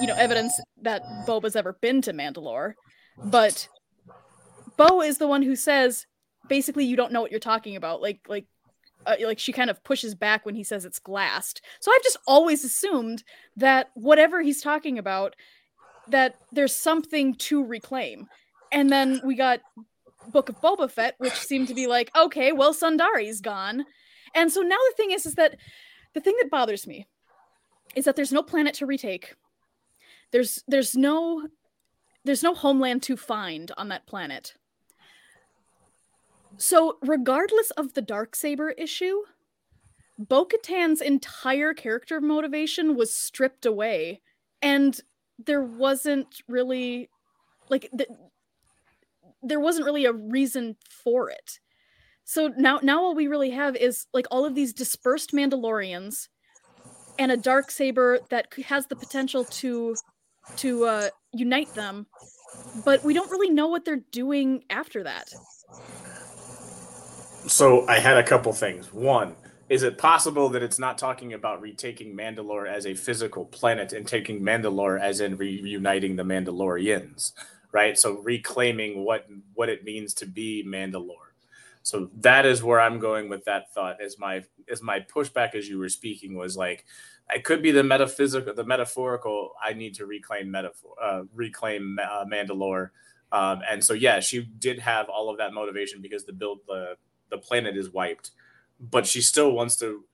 you 0.00 0.06
know, 0.06 0.14
evidence 0.16 0.58
that 0.82 1.02
Boba's 1.26 1.56
ever 1.56 1.76
been 1.80 2.00
to 2.02 2.12
Mandalore. 2.12 2.74
But 3.24 3.68
Bo 4.76 5.02
is 5.02 5.18
the 5.18 5.28
one 5.28 5.42
who 5.42 5.56
says, 5.56 6.06
basically, 6.48 6.84
you 6.84 6.96
don't 6.96 7.12
know 7.12 7.20
what 7.20 7.30
you're 7.30 7.40
talking 7.40 7.76
about. 7.76 8.00
Like, 8.00 8.20
like, 8.28 8.46
uh, 9.06 9.16
like 9.24 9.38
she 9.38 9.52
kind 9.52 9.70
of 9.70 9.82
pushes 9.84 10.14
back 10.14 10.44
when 10.44 10.54
he 10.54 10.64
says 10.64 10.84
it's 10.84 10.98
glassed. 10.98 11.62
So 11.80 11.92
I've 11.92 12.02
just 12.02 12.18
always 12.26 12.64
assumed 12.64 13.24
that 13.56 13.90
whatever 13.94 14.42
he's 14.42 14.62
talking 14.62 14.98
about, 14.98 15.36
that 16.08 16.36
there's 16.52 16.74
something 16.74 17.34
to 17.34 17.64
reclaim. 17.64 18.28
And 18.72 18.90
then 18.90 19.20
we 19.24 19.34
got 19.34 19.60
Book 20.28 20.48
of 20.48 20.60
Boba 20.60 20.90
Fett, 20.90 21.14
which 21.18 21.34
seemed 21.34 21.68
to 21.68 21.74
be 21.74 21.86
like, 21.86 22.10
okay, 22.16 22.52
well, 22.52 22.74
Sundari's 22.74 23.40
gone. 23.40 23.84
And 24.34 24.52
so 24.52 24.60
now 24.60 24.76
the 24.76 24.94
thing 24.96 25.10
is, 25.10 25.26
is 25.26 25.34
that 25.34 25.56
the 26.14 26.20
thing 26.20 26.36
that 26.40 26.50
bothers 26.50 26.86
me 26.86 27.06
is 27.94 28.04
that 28.04 28.16
there's 28.16 28.32
no 28.32 28.42
planet 28.42 28.74
to 28.74 28.86
retake. 28.86 29.34
There's 30.30 30.62
there's 30.68 30.94
no 30.94 31.48
there's 32.24 32.42
no 32.42 32.54
homeland 32.54 33.02
to 33.04 33.16
find 33.16 33.72
on 33.76 33.88
that 33.88 34.06
planet. 34.06 34.54
So 36.56 36.98
regardless 37.02 37.70
of 37.72 37.94
the 37.94 38.02
dark 38.02 38.36
saber 38.36 38.70
issue, 38.70 39.22
Bo-Katan's 40.18 41.00
entire 41.00 41.72
character 41.72 42.20
motivation 42.20 42.94
was 42.94 43.14
stripped 43.14 43.64
away, 43.64 44.20
and 44.60 45.00
there 45.38 45.62
wasn't 45.62 46.42
really 46.46 47.08
like 47.70 47.88
th- 47.96 48.10
there 49.42 49.60
wasn't 49.60 49.86
really 49.86 50.04
a 50.04 50.12
reason 50.12 50.76
for 50.88 51.30
it. 51.30 51.60
So 52.24 52.52
now 52.58 52.80
now 52.82 53.02
all 53.02 53.14
we 53.14 53.26
really 53.28 53.50
have 53.50 53.74
is 53.76 54.06
like 54.12 54.26
all 54.30 54.44
of 54.44 54.54
these 54.54 54.74
dispersed 54.74 55.32
Mandalorians 55.32 56.28
and 57.18 57.32
a 57.32 57.36
dark 57.36 57.70
saber 57.70 58.20
that 58.28 58.52
has 58.66 58.86
the 58.86 58.96
potential 58.96 59.44
to 59.44 59.96
to 60.58 60.84
uh, 60.84 61.08
unite 61.32 61.74
them, 61.74 62.06
but 62.84 63.02
we 63.04 63.14
don't 63.14 63.30
really 63.30 63.50
know 63.50 63.68
what 63.68 63.84
they're 63.84 64.04
doing 64.12 64.64
after 64.68 65.02
that. 65.04 65.30
So 67.46 67.86
I 67.88 67.98
had 67.98 68.16
a 68.16 68.22
couple 68.22 68.52
things. 68.52 68.92
One, 68.92 69.34
is 69.68 69.82
it 69.82 69.98
possible 69.98 70.48
that 70.50 70.62
it's 70.62 70.78
not 70.78 70.98
talking 70.98 71.32
about 71.32 71.60
retaking 71.60 72.16
Mandalore 72.16 72.68
as 72.68 72.86
a 72.86 72.94
physical 72.94 73.44
planet 73.44 73.92
and 73.92 74.06
taking 74.06 74.40
Mandalore 74.40 75.00
as 75.00 75.20
in 75.20 75.36
reuniting 75.36 76.16
the 76.16 76.22
Mandalorians? 76.22 77.32
right? 77.72 77.98
So 77.98 78.18
reclaiming 78.18 79.04
what 79.04 79.26
what 79.54 79.68
it 79.68 79.84
means 79.84 80.14
to 80.14 80.26
be 80.26 80.64
Mandalore. 80.66 81.16
So 81.82 82.10
that 82.18 82.44
is 82.44 82.62
where 82.62 82.80
I'm 82.80 82.98
going 82.98 83.28
with 83.28 83.44
that 83.44 83.72
thought. 83.72 84.00
As 84.02 84.18
my 84.18 84.44
as 84.70 84.82
my 84.82 85.00
pushback 85.00 85.54
as 85.54 85.68
you 85.68 85.78
were 85.78 85.88
speaking 85.88 86.36
was 86.36 86.56
like, 86.56 86.84
it 87.34 87.44
could 87.44 87.62
be 87.62 87.70
the 87.70 87.84
metaphysical, 87.84 88.54
the 88.54 88.64
metaphorical. 88.64 89.52
I 89.62 89.72
need 89.72 89.94
to 89.94 90.06
reclaim 90.06 90.50
metaphor, 90.50 90.94
uh, 91.02 91.22
reclaim 91.34 91.98
uh, 92.02 92.24
Mandalore. 92.24 92.90
Um, 93.32 93.62
and 93.68 93.82
so 93.82 93.94
yeah, 93.94 94.20
she 94.20 94.42
did 94.42 94.80
have 94.80 95.08
all 95.08 95.30
of 95.30 95.38
that 95.38 95.52
motivation 95.52 96.02
because 96.02 96.24
the 96.24 96.32
build 96.32 96.60
the 96.66 96.96
the 97.30 97.38
planet 97.38 97.76
is 97.76 97.90
wiped, 97.90 98.32
but 98.78 99.06
she 99.06 99.20
still 99.20 99.52
wants 99.52 99.76
to 99.76 100.04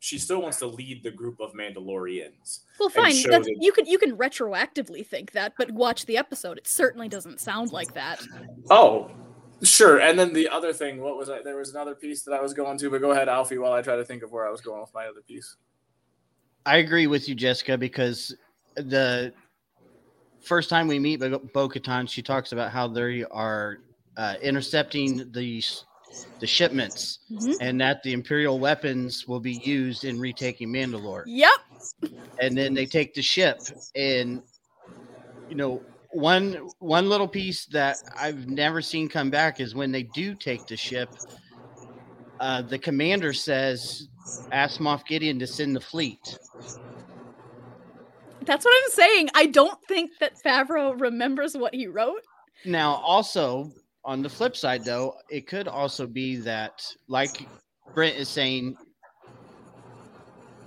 she 0.00 0.18
still 0.18 0.40
wants 0.40 0.58
to 0.58 0.66
lead 0.66 1.02
the 1.02 1.10
group 1.10 1.40
of 1.40 1.54
Mandalorians. 1.54 2.60
Well, 2.78 2.88
fine. 2.88 3.20
That... 3.30 3.44
You 3.58 3.72
can 3.72 3.86
you 3.86 3.98
can 3.98 4.16
retroactively 4.16 5.04
think 5.04 5.32
that, 5.32 5.54
but 5.58 5.70
watch 5.72 6.06
the 6.06 6.16
episode. 6.16 6.58
It 6.58 6.68
certainly 6.68 7.08
doesn't 7.08 7.40
sound 7.40 7.72
like 7.72 7.94
that. 7.94 8.22
Oh, 8.70 9.10
sure. 9.62 10.00
And 10.00 10.18
then 10.18 10.32
the 10.32 10.48
other 10.48 10.72
thing, 10.72 11.00
what 11.00 11.16
was 11.16 11.28
I? 11.28 11.42
There 11.42 11.56
was 11.56 11.70
another 11.70 11.94
piece 11.94 12.22
that 12.22 12.32
I 12.32 12.40
was 12.40 12.54
going 12.54 12.78
to, 12.78 12.90
but 12.90 13.00
go 13.00 13.10
ahead, 13.10 13.28
Alfie, 13.28 13.58
while 13.58 13.72
I 13.72 13.82
try 13.82 13.96
to 13.96 14.04
think 14.04 14.22
of 14.22 14.30
where 14.30 14.46
I 14.46 14.50
was 14.50 14.60
going 14.60 14.80
with 14.80 14.94
my 14.94 15.06
other 15.06 15.22
piece. 15.26 15.56
I 16.64 16.76
agree 16.78 17.06
with 17.06 17.28
you, 17.28 17.34
Jessica, 17.34 17.76
because 17.76 18.36
the 18.76 19.32
first 20.40 20.70
time 20.70 20.86
we 20.86 20.98
meet 20.98 21.18
Bo 21.18 21.68
Katan, 21.68 22.08
she 22.08 22.22
talks 22.22 22.52
about 22.52 22.70
how 22.70 22.86
they 22.86 23.24
are 23.24 23.78
uh, 24.16 24.34
intercepting 24.42 25.32
the 25.32 25.62
the 26.40 26.46
shipments 26.46 27.20
mm-hmm. 27.30 27.52
and 27.60 27.80
that 27.80 28.02
the 28.02 28.12
imperial 28.12 28.58
weapons 28.58 29.26
will 29.26 29.40
be 29.40 29.54
used 29.64 30.04
in 30.04 30.18
retaking 30.18 30.68
mandalore. 30.68 31.22
Yep. 31.26 31.50
And 32.40 32.56
then 32.56 32.74
they 32.74 32.86
take 32.86 33.14
the 33.14 33.22
ship 33.22 33.60
and 33.94 34.42
you 35.48 35.56
know 35.56 35.82
one 36.10 36.68
one 36.78 37.08
little 37.08 37.28
piece 37.28 37.66
that 37.66 37.96
i've 38.18 38.48
never 38.48 38.80
seen 38.80 39.08
come 39.08 39.30
back 39.30 39.60
is 39.60 39.74
when 39.74 39.92
they 39.92 40.02
do 40.02 40.34
take 40.34 40.66
the 40.66 40.76
ship 40.76 41.08
uh, 42.40 42.62
the 42.62 42.78
commander 42.78 43.32
says 43.32 44.08
ask 44.52 44.80
moff 44.80 45.04
gideon 45.06 45.38
to 45.38 45.46
send 45.46 45.74
the 45.74 45.80
fleet. 45.80 46.38
That's 48.44 48.64
what 48.64 48.82
i'm 48.82 48.90
saying. 48.90 49.28
I 49.34 49.46
don't 49.46 49.78
think 49.88 50.12
that 50.20 50.40
favreau 50.42 50.98
remembers 50.98 51.56
what 51.56 51.74
he 51.74 51.86
wrote. 51.86 52.22
Now 52.64 52.94
also 52.94 53.72
on 54.04 54.22
the 54.22 54.28
flip 54.28 54.56
side, 54.56 54.84
though, 54.84 55.14
it 55.30 55.46
could 55.46 55.68
also 55.68 56.06
be 56.06 56.36
that, 56.36 56.82
like 57.08 57.46
Brent 57.94 58.16
is 58.16 58.28
saying, 58.28 58.76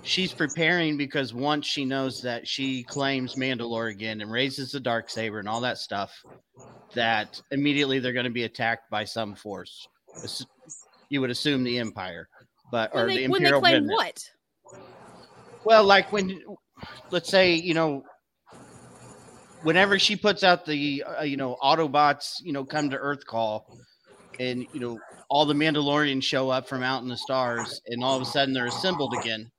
she's 0.02 0.32
preparing 0.32 0.96
because 0.96 1.32
once 1.32 1.66
she 1.66 1.84
knows 1.84 2.20
that 2.22 2.46
she 2.46 2.82
claims 2.82 3.36
Mandalore 3.36 3.90
again 3.90 4.20
and 4.20 4.30
raises 4.30 4.72
the 4.72 4.80
dark 4.80 5.08
saber 5.08 5.38
and 5.38 5.48
all 5.48 5.60
that 5.60 5.78
stuff, 5.78 6.12
that 6.94 7.40
immediately 7.50 7.98
they're 7.98 8.12
going 8.12 8.24
to 8.24 8.30
be 8.30 8.44
attacked 8.44 8.90
by 8.90 9.04
some 9.04 9.34
force. 9.34 9.86
You 11.08 11.20
would 11.20 11.30
assume 11.30 11.64
the 11.64 11.78
Empire, 11.78 12.28
but 12.70 12.94
when 12.94 13.04
or 13.04 13.06
they, 13.08 13.16
the 13.16 13.24
Imperial. 13.24 13.60
When 13.60 13.72
they 13.72 13.78
claim 13.78 13.86
what? 13.86 14.30
Well, 15.64 15.84
like 15.84 16.12
when, 16.12 16.42
let's 17.10 17.28
say, 17.28 17.54
you 17.54 17.74
know, 17.74 18.04
whenever 19.62 19.98
she 19.98 20.16
puts 20.16 20.44
out 20.44 20.66
the 20.66 21.04
uh, 21.18 21.22
you 21.22 21.36
know 21.36 21.56
Autobots, 21.62 22.34
you 22.42 22.52
know, 22.52 22.64
come 22.64 22.90
to 22.90 22.96
Earth 22.96 23.26
call, 23.26 23.78
and 24.38 24.66
you 24.72 24.80
know 24.80 24.98
all 25.28 25.46
the 25.46 25.54
Mandalorians 25.54 26.22
show 26.22 26.50
up 26.50 26.68
from 26.68 26.82
out 26.82 27.02
in 27.02 27.08
the 27.08 27.16
stars, 27.16 27.80
and 27.86 28.04
all 28.04 28.16
of 28.16 28.22
a 28.22 28.26
sudden 28.26 28.52
they're 28.54 28.66
assembled 28.66 29.14
again. 29.20 29.50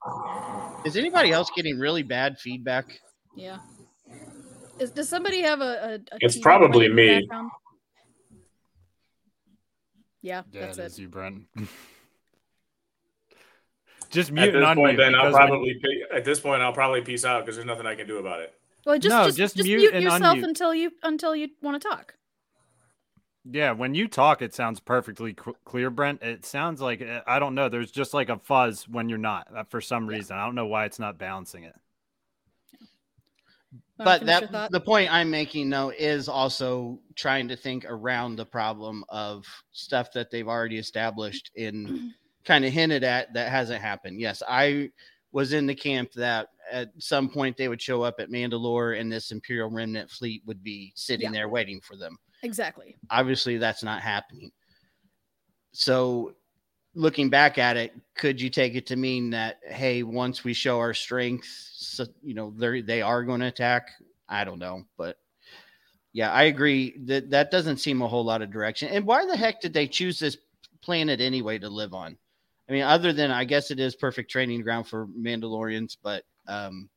Is 0.85 0.97
anybody 0.97 1.31
else 1.31 1.49
getting 1.55 1.79
really 1.79 2.03
bad 2.03 2.37
feedback? 2.39 2.85
Yeah. 3.35 3.57
Is, 4.79 4.91
does 4.91 5.09
somebody 5.09 5.41
have 5.41 5.61
a? 5.61 5.63
a, 5.63 5.93
a 5.95 6.17
it's 6.19 6.37
probably 6.37 6.89
me. 6.89 7.19
Background? 7.21 7.51
Yeah, 10.21 10.43
yeah, 10.51 10.71
that's 10.73 10.97
it. 10.97 11.01
you, 11.01 11.09
Brent. 11.09 11.43
Just 14.09 14.31
mute 14.31 14.53
at 14.53 14.59
this 14.59 14.75
point, 14.75 14.97
then 14.97 15.15
I'll 15.15 15.31
probably 15.31 15.79
when... 15.81 16.17
at 16.17 16.23
this 16.23 16.39
point 16.39 16.61
I'll 16.61 16.71
probably 16.71 17.01
peace 17.01 17.25
out 17.25 17.43
because 17.43 17.55
there's 17.55 17.65
nothing 17.65 17.87
I 17.87 17.95
can 17.95 18.07
do 18.07 18.19
about 18.19 18.41
it. 18.41 18.53
Well, 18.85 18.99
just 18.99 19.13
no, 19.13 19.25
just, 19.25 19.37
just, 19.37 19.55
just 19.55 19.67
mute, 19.67 19.91
mute 19.91 20.03
yourself 20.03 20.37
unmute. 20.37 20.43
until 20.43 20.73
you 20.73 20.91
until 21.03 21.35
you 21.35 21.49
want 21.61 21.81
to 21.81 21.87
talk. 21.87 22.15
Yeah, 23.49 23.73
when 23.73 23.93
you 23.93 24.07
talk, 24.07 24.41
it 24.41 24.53
sounds 24.53 24.79
perfectly 24.79 25.33
clear, 25.33 25.89
Brent. 25.89 26.21
It 26.21 26.45
sounds 26.45 26.81
like 26.81 27.01
eh, 27.01 27.21
I 27.27 27.39
don't 27.39 27.55
know. 27.55 27.69
There's 27.69 27.91
just 27.91 28.13
like 28.13 28.29
a 28.29 28.37
fuzz 28.39 28.87
when 28.87 29.09
you're 29.09 29.17
not 29.17 29.47
uh, 29.55 29.63
for 29.69 29.81
some 29.81 30.07
reason. 30.07 30.37
I 30.37 30.45
don't 30.45 30.55
know 30.55 30.67
why 30.67 30.85
it's 30.85 30.99
not 30.99 31.17
balancing 31.17 31.63
it. 31.63 31.75
But 33.97 34.25
that 34.25 34.71
the 34.71 34.79
point 34.79 35.13
I'm 35.13 35.29
making 35.29 35.69
though 35.69 35.91
is 35.97 36.27
also 36.27 36.99
trying 37.15 37.47
to 37.49 37.55
think 37.55 37.85
around 37.87 38.35
the 38.35 38.45
problem 38.45 39.05
of 39.09 39.45
stuff 39.71 40.11
that 40.13 40.31
they've 40.31 40.47
already 40.47 40.77
established 40.77 41.51
in 41.55 42.13
kind 42.43 42.65
of 42.65 42.73
hinted 42.73 43.03
at 43.03 43.33
that 43.33 43.49
hasn't 43.49 43.81
happened. 43.81 44.19
Yes, 44.19 44.41
I 44.47 44.89
was 45.33 45.51
in 45.51 45.65
the 45.65 45.75
camp 45.75 46.13
that 46.13 46.49
at 46.71 46.91
some 46.99 47.27
point 47.27 47.57
they 47.57 47.67
would 47.67 47.81
show 47.81 48.03
up 48.03 48.15
at 48.19 48.29
Mandalore 48.29 48.99
and 48.99 49.11
this 49.11 49.31
Imperial 49.31 49.69
Remnant 49.69 50.09
fleet 50.09 50.43
would 50.45 50.63
be 50.63 50.93
sitting 50.95 51.25
yeah. 51.25 51.31
there 51.31 51.49
waiting 51.49 51.81
for 51.81 51.97
them. 51.97 52.17
Exactly. 52.43 52.95
Obviously, 53.09 53.57
that's 53.57 53.83
not 53.83 54.01
happening. 54.01 54.51
So, 55.71 56.35
looking 56.93 57.29
back 57.29 57.57
at 57.57 57.77
it, 57.77 57.93
could 58.15 58.39
you 58.39 58.51
take 58.51 58.75
it 58.75 58.85
to 58.87 58.95
mean 58.95 59.31
that 59.31 59.57
hey, 59.65 60.03
once 60.03 60.43
we 60.43 60.53
show 60.53 60.77
our 60.77 60.93
strength, 60.93 61.47
so, 61.73 62.05
you 62.21 62.35
know, 62.35 62.53
they 62.55 62.81
they 62.81 63.01
are 63.01 63.23
going 63.23 63.41
to 63.41 63.47
attack? 63.47 63.89
I 64.29 64.43
don't 64.43 64.59
know, 64.59 64.83
but 64.97 65.17
yeah, 66.13 66.31
I 66.31 66.43
agree 66.43 66.95
that 67.05 67.31
that 67.31 67.49
doesn't 67.49 67.77
seem 67.77 68.01
a 68.01 68.07
whole 68.07 68.23
lot 68.23 68.43
of 68.43 68.51
direction. 68.51 68.89
And 68.89 69.05
why 69.05 69.25
the 69.25 69.35
heck 69.35 69.61
did 69.61 69.73
they 69.73 69.87
choose 69.87 70.19
this 70.19 70.37
planet 70.81 71.19
anyway 71.19 71.57
to 71.57 71.69
live 71.69 71.93
on? 71.95 72.17
I 72.69 72.71
mean, 72.71 72.83
other 72.83 73.11
than 73.13 73.31
I 73.31 73.43
guess 73.43 73.71
it 73.71 73.79
is 73.79 73.95
perfect 73.95 74.31
training 74.31 74.61
ground 74.61 74.87
for 74.87 75.07
Mandalorians, 75.07 75.97
but 76.01 76.23
um, 76.47 76.89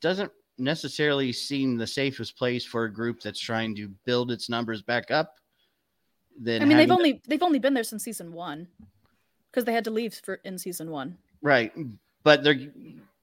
doesn't 0.00 0.30
necessarily 0.58 1.32
seem 1.32 1.76
the 1.76 1.86
safest 1.86 2.36
place 2.36 2.64
for 2.64 2.84
a 2.84 2.92
group 2.92 3.20
that's 3.20 3.40
trying 3.40 3.74
to 3.76 3.88
build 4.04 4.30
its 4.30 4.48
numbers 4.48 4.82
back 4.82 5.10
up. 5.10 5.36
Then 6.38 6.62
I 6.62 6.64
mean, 6.64 6.76
they've 6.76 6.90
only 6.90 7.20
they've 7.26 7.42
only 7.42 7.58
been 7.58 7.74
there 7.74 7.84
since 7.84 8.04
season 8.04 8.32
one 8.32 8.68
because 9.50 9.64
they 9.64 9.72
had 9.72 9.84
to 9.84 9.90
leave 9.90 10.14
for 10.14 10.36
in 10.44 10.58
season 10.58 10.90
one. 10.90 11.16
Right, 11.42 11.72
but 12.22 12.42
they're 12.42 12.58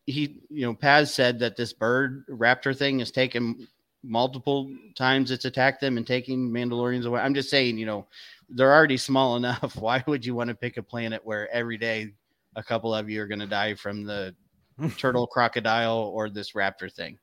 he 0.06 0.42
you 0.50 0.66
know 0.66 0.74
Paz 0.74 1.14
said 1.14 1.40
that 1.40 1.56
this 1.56 1.74
bird 1.74 2.26
raptor 2.28 2.76
thing 2.76 3.00
has 3.00 3.12
taken 3.12 3.68
multiple 4.04 4.72
times 4.96 5.32
it's 5.32 5.46
attacked 5.46 5.82
them 5.82 5.98
and 5.98 6.08
taking 6.08 6.50
Mandalorians 6.50 7.06
away. 7.06 7.20
I'm 7.20 7.34
just 7.34 7.50
saying, 7.50 7.78
you 7.78 7.86
know, 7.86 8.08
they're 8.50 8.74
already 8.74 8.98
small 8.98 9.36
enough. 9.36 9.75
Why 9.79 10.03
would 10.08 10.25
you 10.25 10.36
want 10.36 10.50
to 10.50 10.56
pick 10.56 10.77
a 10.77 10.84
planet 10.84 11.22
where 11.24 11.51
every 11.53 11.77
day 11.77 12.13
a 12.56 12.63
couple 12.63 12.94
of 12.94 13.10
you 13.10 13.22
are 13.22 13.27
going 13.27 13.39
to 13.39 13.48
die 13.48 13.75
from 13.75 14.03
the 14.03 14.36
turtle, 14.98 15.27
crocodile, 15.27 16.12
or 16.13 16.29
this 16.29 16.53
raptor 16.53 16.91
thing? 16.91 17.18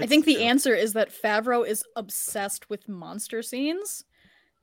I 0.00 0.06
think 0.06 0.24
the 0.24 0.42
answer 0.42 0.74
is 0.74 0.94
that 0.94 1.12
Favreau 1.12 1.66
is 1.66 1.84
obsessed 1.94 2.68
with 2.68 2.88
monster 2.88 3.40
scenes. 3.40 4.04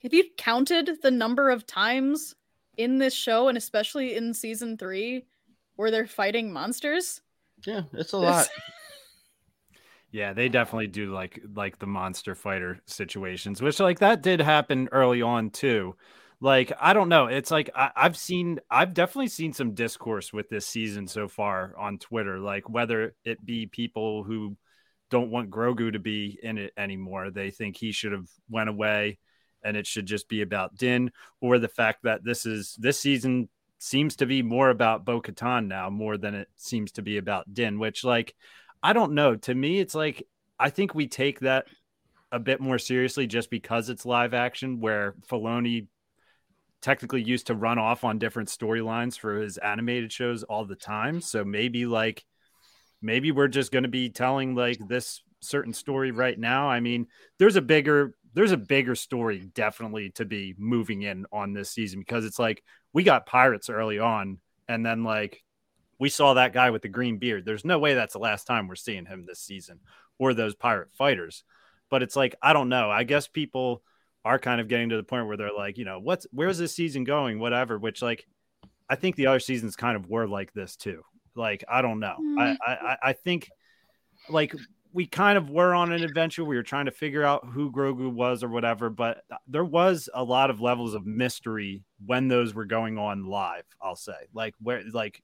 Have 0.02 0.14
you 0.14 0.26
counted 0.38 1.02
the 1.02 1.12
number 1.12 1.50
of 1.50 1.66
times 1.66 2.36
in 2.76 2.98
this 2.98 3.14
show, 3.14 3.48
and 3.48 3.58
especially 3.58 4.16
in 4.16 4.34
season 4.34 4.78
three, 4.78 5.26
where 5.78 5.92
they're 5.92 6.08
fighting 6.08 6.52
monsters? 6.52 7.22
Yeah, 7.66 7.84
it's 7.94 8.12
a 8.12 8.18
lot. 8.18 8.50
Yeah, 10.14 10.34
they 10.34 10.48
definitely 10.48 10.88
do 10.88 11.12
like 11.12 11.42
like 11.56 11.80
the 11.80 11.88
monster 11.88 12.36
fighter 12.36 12.80
situations, 12.86 13.64
which 13.64 13.80
like 13.80 13.98
that 14.00 14.22
did 14.22 14.40
happen 14.42 14.88
early 14.92 15.24
on 15.24 15.50
too. 15.50 15.96
Like 16.40 16.72
I 16.80 16.94
don't 16.94 17.10
know, 17.10 17.26
it's 17.26 17.50
like 17.50 17.72
I, 17.76 17.90
I've 17.96 18.16
seen 18.16 18.60
I've 18.70 18.94
definitely 18.94 19.30
seen 19.30 19.54
some 19.54 19.74
discourse 19.74 20.32
with 20.32 20.50
this 20.50 20.68
season 20.68 21.08
so 21.08 21.28
far 21.28 21.74
on 21.80 21.98
Twitter, 21.98 22.38
like 22.40 22.70
whether 22.70 23.16
it 23.26 23.44
be 23.44 23.66
people 23.66 24.24
who 24.24 24.56
don't 25.10 25.32
want 25.32 25.50
Grogu 25.50 25.92
to 25.94 26.00
be 26.00 26.38
in 26.44 26.60
it 26.60 26.74
anymore, 26.78 27.32
they 27.32 27.50
think 27.50 27.76
he 27.76 27.92
should 27.92 28.12
have 28.12 28.30
went 28.50 28.70
away 28.70 29.18
and 29.64 29.76
it 29.76 29.88
should 29.88 30.06
just 30.06 30.30
be 30.30 30.42
about 30.44 30.76
Din, 30.76 31.12
or 31.42 31.58
the 31.58 31.68
fact 31.68 32.04
that 32.04 32.24
this 32.24 32.46
is 32.46 32.76
this 32.80 33.00
season 33.00 33.50
seems 33.80 34.18
to 34.18 34.28
be 34.28 34.44
more 34.44 34.70
about 34.70 35.06
Bo 35.06 35.22
Katan 35.22 35.68
now 35.68 35.90
more 35.90 36.18
than 36.18 36.36
it 36.36 36.50
seems 36.56 36.92
to 36.94 37.02
be 37.02 37.18
about 37.18 37.52
Din, 37.52 37.80
which 37.80 38.04
like 38.04 38.36
I 38.84 38.94
don't 38.94 39.14
know. 39.14 39.36
To 39.36 39.56
me, 39.56 39.80
it's 39.80 39.96
like 39.96 40.28
I 40.60 40.70
think 40.70 40.94
we 40.94 41.08
take 41.08 41.40
that 41.40 41.66
a 42.32 42.40
bit 42.40 42.60
more 42.60 42.78
seriously 42.78 43.28
just 43.28 43.50
because 43.50 43.90
it's 43.90 44.06
live 44.06 44.34
action, 44.34 44.82
where 44.82 45.16
Filoni 45.30 45.88
technically 46.82 47.24
used 47.24 47.48
to 47.48 47.56
run 47.56 47.80
off 47.80 48.04
on 48.04 48.20
different 48.20 48.50
storylines 48.50 49.18
for 49.18 49.38
his 49.38 49.58
animated 49.58 50.12
shows 50.12 50.44
all 50.44 50.66
the 50.66 50.76
time. 50.76 51.22
So 51.22 51.46
maybe 51.46 51.86
like 51.86 52.26
maybe 53.02 53.32
we're 53.32 53.48
just 53.48 53.72
going 53.72 53.84
to 53.84 53.90
be 53.90 54.10
telling 54.10 54.54
like 54.54 54.80
this 54.88 55.22
certain 55.40 55.74
story 55.74 56.12
right 56.12 56.38
now. 56.38 56.70
I 56.70 56.82
mean, 56.82 57.08
there's 57.40 57.56
a 57.56 57.62
bigger 57.62 58.16
there's 58.34 58.52
a 58.52 58.58
bigger 58.58 58.96
story 58.96 59.50
definitely 59.54 60.10
to 60.12 60.26
be 60.26 60.56
moving 60.58 61.04
in 61.04 61.26
on 61.32 61.54
this 61.54 61.70
season 61.70 62.00
because 62.00 62.26
it's 62.26 62.40
like 62.40 62.64
we 62.92 63.04
got 63.04 63.28
pirates 63.28 63.70
early 63.70 64.00
on 64.00 64.40
and 64.68 64.86
then 64.86 65.04
like 65.04 65.44
we 66.00 66.10
saw 66.10 66.34
that 66.34 66.54
guy 66.54 66.70
with 66.70 66.82
the 66.82 66.90
green 66.90 67.18
beard. 67.18 67.46
There's 67.46 67.66
no 67.66 67.80
way 67.80 67.94
that's 67.94 68.14
the 68.14 68.20
last 68.20 68.46
time 68.46 68.68
we're 68.68 68.76
seeing 68.76 69.06
him 69.06 69.26
this 69.26 69.40
season 69.40 69.80
or 70.18 70.34
those 70.34 70.56
pirate 70.56 70.90
fighters. 70.98 71.44
But 71.90 72.04
it's 72.04 72.16
like, 72.16 72.36
I 72.42 72.54
don't 72.54 72.70
know. 72.70 72.90
I 72.90 73.04
guess 73.04 73.28
people 73.28 73.84
are 74.26 74.40
kind 74.40 74.62
of 74.62 74.68
getting 74.68 74.90
to 74.90 74.98
the 74.98 75.04
point 75.04 75.28
where 75.28 75.38
they're 75.38 75.54
like, 75.54 75.78
you 75.78 75.86
know, 75.86 76.00
what's 76.00 76.26
where's 76.32 76.58
this 76.58 76.74
season 76.74 77.04
going? 77.04 77.40
Whatever, 77.40 77.78
which 77.78 78.02
like 78.02 78.26
I 78.90 78.96
think 78.96 79.16
the 79.16 79.28
other 79.28 79.40
seasons 79.40 79.76
kind 79.76 79.96
of 79.96 80.08
were 80.08 80.28
like 80.28 80.54
this 80.54 80.76
too. 80.76 81.04
Like, 81.36 81.64
I 81.70 81.82
don't 81.82 82.00
know. 82.00 82.16
Mm. 82.22 82.58
I, 82.66 82.72
I 82.72 82.98
I 83.04 83.14
think 83.14 83.50
like 84.30 84.56
we 84.94 85.08
kind 85.08 85.38
of 85.38 85.50
were 85.50 85.74
on 85.74 85.92
an 85.92 86.04
adventure. 86.04 86.46
We 86.46 86.56
were 86.56 86.64
trying 86.64 86.86
to 86.86 86.92
figure 86.92 87.24
out 87.24 87.46
who 87.46 87.72
Grogu 87.72 88.12
was 88.12 88.44
or 88.44 88.50
whatever, 88.50 88.90
but 88.90 89.24
there 89.48 89.66
was 89.66 90.08
a 90.14 90.24
lot 90.24 90.52
of 90.52 90.62
levels 90.62 90.94
of 90.94 91.06
mystery 91.06 91.84
when 92.06 92.28
those 92.28 92.54
were 92.54 92.66
going 92.66 92.98
on 92.98 93.26
live. 93.26 93.66
I'll 93.82 93.96
say, 93.96 94.14
like 94.34 94.54
where, 94.62 94.84
like 94.92 95.22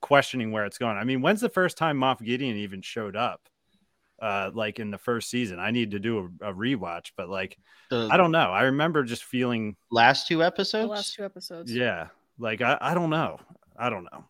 questioning 0.00 0.52
where 0.52 0.64
it's 0.64 0.78
going. 0.78 0.96
I 0.96 1.04
mean, 1.04 1.22
when's 1.22 1.40
the 1.40 1.48
first 1.48 1.76
time 1.76 1.98
Moff 1.98 2.22
Gideon 2.22 2.56
even 2.56 2.82
showed 2.82 3.16
up? 3.16 3.48
Uh, 4.20 4.50
like 4.54 4.78
in 4.78 4.92
the 4.92 4.98
first 4.98 5.30
season, 5.30 5.58
I 5.58 5.72
need 5.72 5.90
to 5.90 5.98
do 5.98 6.30
a, 6.40 6.50
a 6.50 6.54
rewatch, 6.54 7.10
but 7.16 7.28
like, 7.28 7.58
the, 7.90 8.08
I 8.10 8.16
don't 8.16 8.30
know. 8.30 8.50
I 8.50 8.62
remember 8.62 9.02
just 9.02 9.24
feeling 9.24 9.74
last 9.90 10.28
two 10.28 10.44
episodes. 10.44 10.84
The 10.84 10.94
last 10.94 11.14
two 11.14 11.24
episodes. 11.24 11.74
Yeah, 11.74 12.06
like 12.38 12.60
I, 12.60 12.78
I 12.80 12.94
don't 12.94 13.10
know. 13.10 13.40
I 13.76 13.90
don't 13.90 14.04
know. 14.04 14.24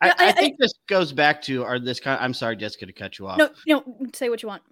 I, 0.00 0.10
I, 0.10 0.14
I, 0.28 0.32
think 0.32 0.58
this 0.58 0.72
goes 0.86 1.12
back 1.12 1.42
to 1.42 1.64
our 1.64 1.80
this 1.80 1.98
kind. 1.98 2.20
I'm 2.22 2.34
sorry, 2.34 2.56
Jessica, 2.56 2.86
to 2.86 2.92
cut 2.92 3.18
you 3.18 3.26
off. 3.26 3.38
No, 3.38 3.50
no, 3.66 3.96
say 4.14 4.28
what 4.28 4.44
you 4.44 4.48
want. 4.48 4.62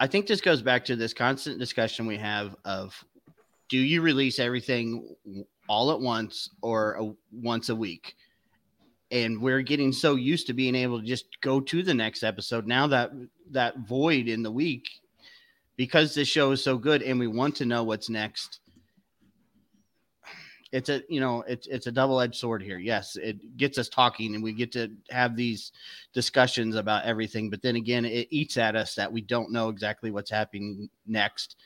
I 0.00 0.06
think 0.06 0.26
this 0.26 0.40
goes 0.40 0.62
back 0.62 0.84
to 0.86 0.96
this 0.96 1.12
constant 1.12 1.58
discussion 1.58 2.06
we 2.06 2.16
have 2.16 2.56
of 2.64 3.04
do 3.68 3.78
you 3.78 4.02
release 4.02 4.38
everything 4.38 5.16
all 5.68 5.90
at 5.90 6.00
once 6.00 6.50
or 6.62 6.94
a, 6.94 7.12
once 7.32 7.68
a 7.68 7.76
week? 7.76 8.16
And 9.10 9.40
we're 9.40 9.62
getting 9.62 9.92
so 9.92 10.16
used 10.16 10.46
to 10.48 10.52
being 10.52 10.74
able 10.74 11.00
to 11.00 11.06
just 11.06 11.26
go 11.40 11.60
to 11.60 11.82
the 11.82 11.94
next 11.94 12.22
episode 12.22 12.66
now 12.66 12.86
that 12.86 13.12
that 13.50 13.78
void 13.78 14.28
in 14.28 14.42
the 14.42 14.50
week 14.50 14.88
because 15.76 16.14
this 16.14 16.28
show 16.28 16.50
is 16.52 16.62
so 16.62 16.76
good 16.76 17.02
and 17.02 17.18
we 17.18 17.26
want 17.26 17.54
to 17.56 17.66
know 17.66 17.84
what's 17.84 18.08
next. 18.08 18.60
It's 20.72 20.88
a 20.88 21.02
you 21.08 21.20
know 21.20 21.42
it's 21.46 21.68
it's 21.68 21.86
a 21.86 21.92
double-edged 21.92 22.34
sword 22.34 22.62
here. 22.62 22.78
Yes 22.78 23.16
it 23.16 23.56
gets 23.56 23.78
us 23.78 23.88
talking 23.88 24.34
and 24.34 24.42
we 24.42 24.52
get 24.52 24.72
to 24.72 24.90
have 25.10 25.36
these 25.36 25.70
discussions 26.12 26.74
about 26.74 27.04
everything 27.04 27.48
but 27.50 27.62
then 27.62 27.76
again 27.76 28.04
it 28.04 28.26
eats 28.30 28.56
at 28.56 28.74
us 28.74 28.94
that 28.96 29.12
we 29.12 29.20
don't 29.20 29.52
know 29.52 29.68
exactly 29.68 30.10
what's 30.10 30.30
happening 30.30 30.88
next. 31.06 31.56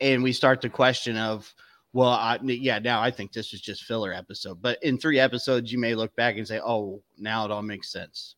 And 0.00 0.22
we 0.22 0.32
start 0.32 0.60
the 0.60 0.68
question 0.68 1.16
of 1.16 1.52
well, 1.94 2.10
I, 2.10 2.38
yeah, 2.42 2.80
now 2.80 3.00
I 3.00 3.10
think 3.10 3.32
this 3.32 3.54
is 3.54 3.60
just 3.60 3.84
filler 3.84 4.12
episode. 4.12 4.60
But 4.60 4.82
in 4.82 4.98
three 4.98 5.20
episodes, 5.20 5.72
you 5.72 5.78
may 5.78 5.94
look 5.94 6.14
back 6.16 6.36
and 6.36 6.46
say, 6.46 6.60
"Oh, 6.60 7.02
now 7.16 7.44
it 7.46 7.50
all 7.52 7.62
makes 7.62 7.90
sense." 7.90 8.34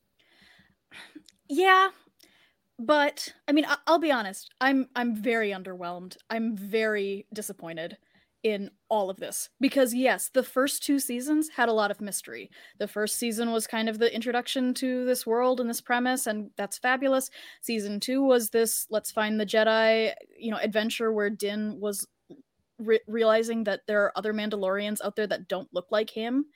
Yeah, 1.49 1.91
but 2.79 3.35
I 3.49 3.53
mean, 3.53 3.67
I- 3.67 3.79
I'll 3.87 3.99
be 3.99 4.13
honest. 4.13 4.51
I'm 4.61 4.89
I'm 4.97 5.17
very 5.17 5.51
underwhelmed. 5.51 6.17
I'm 6.31 6.57
very 6.57 7.27
disappointed 7.33 7.99
in 8.43 8.71
all 8.91 9.11
of 9.11 9.17
this 9.19 9.51
because 9.61 9.95
yes, 9.95 10.31
the 10.31 10.43
first 10.43 10.83
two 10.85 11.01
seasons 11.01 11.51
had 11.57 11.69
a 11.69 11.73
lot 11.73 11.91
of 11.91 12.01
mystery. 12.01 12.51
The 12.79 12.89
first 12.89 13.17
season 13.17 13.53
was 13.53 13.67
kind 13.67 13.89
of 13.89 13.99
the 13.99 14.15
introduction 14.15 14.75
to 14.75 15.05
this 15.07 15.27
world 15.27 15.61
and 15.61 15.69
this 15.71 15.81
premise, 15.81 16.27
and 16.27 16.51
that's 16.57 16.79
fabulous. 16.79 17.31
Season 17.63 18.01
two 18.01 18.23
was 18.23 18.51
this 18.51 18.87
let's 18.91 19.11
find 19.13 19.41
the 19.41 19.47
Jedi, 19.47 20.15
you 20.39 20.51
know, 20.51 20.59
adventure 20.59 21.13
where 21.13 21.31
Din 21.31 21.81
was 21.81 22.07
re- 22.79 23.01
realizing 23.07 23.65
that 23.65 23.83
there 23.87 24.03
are 24.05 24.13
other 24.17 24.33
Mandalorians 24.33 25.05
out 25.05 25.17
there 25.17 25.27
that 25.27 25.49
don't 25.49 25.73
look 25.73 25.87
like 25.91 26.11
him. 26.11 26.47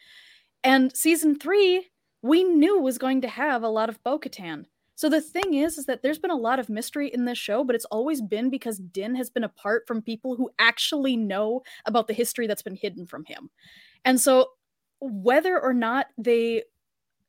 And 0.62 0.94
season 0.94 1.38
three, 1.38 1.88
we 2.22 2.44
knew 2.44 2.80
was 2.80 2.98
going 2.98 3.20
to 3.22 3.28
have 3.28 3.62
a 3.62 3.68
lot 3.68 3.88
of 3.88 4.02
Bo 4.04 4.18
Katan. 4.18 4.64
So 4.94 5.08
the 5.08 5.22
thing 5.22 5.54
is, 5.54 5.78
is 5.78 5.86
that 5.86 6.02
there's 6.02 6.18
been 6.18 6.30
a 6.30 6.36
lot 6.36 6.58
of 6.58 6.68
mystery 6.68 7.08
in 7.08 7.24
this 7.24 7.38
show, 7.38 7.64
but 7.64 7.74
it's 7.74 7.86
always 7.86 8.20
been 8.20 8.50
because 8.50 8.76
Din 8.76 9.14
has 9.14 9.30
been 9.30 9.44
apart 9.44 9.84
from 9.86 10.02
people 10.02 10.36
who 10.36 10.50
actually 10.58 11.16
know 11.16 11.62
about 11.86 12.06
the 12.06 12.12
history 12.12 12.46
that's 12.46 12.60
been 12.60 12.76
hidden 12.76 13.06
from 13.06 13.24
him. 13.24 13.48
And 14.04 14.20
so 14.20 14.50
whether 15.00 15.58
or 15.58 15.72
not 15.72 16.08
they 16.18 16.64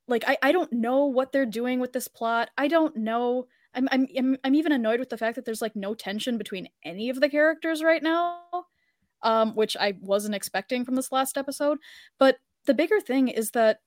like 0.10 0.26
I, 0.28 0.38
I 0.44 0.52
don't 0.52 0.74
know 0.74 1.06
what 1.06 1.32
they're 1.32 1.46
doing 1.46 1.80
with 1.80 1.94
this 1.94 2.10
plot. 2.10 2.50
I 2.58 2.68
don't 2.68 2.98
know. 2.98 3.48
I'm, 3.74 3.88
I'm 3.90 4.06
I'm 4.18 4.38
I'm 4.44 4.56
even 4.56 4.74
annoyed 4.74 5.00
with 5.00 5.10
the 5.10 5.18
fact 5.18 5.36
that 5.36 5.46
there's 5.46 5.62
like 5.62 5.76
no 5.76 5.94
tension 5.94 6.38
between 6.38 6.68
any 6.84 7.10
of 7.10 7.22
the 7.22 7.30
characters 7.30 7.82
right 7.82 8.04
now 8.04 8.42
um, 9.24 9.56
which 9.56 9.78
I 9.78 9.94
wasn't 10.02 10.36
expecting 10.36 10.86
from 10.86 10.96
this 10.96 11.12
last 11.12 11.38
episode. 11.38 11.78
But 12.20 12.38
the 12.66 12.74
bigger 12.74 13.00
thing 13.00 13.28
is 13.28 13.52
that 13.52 13.80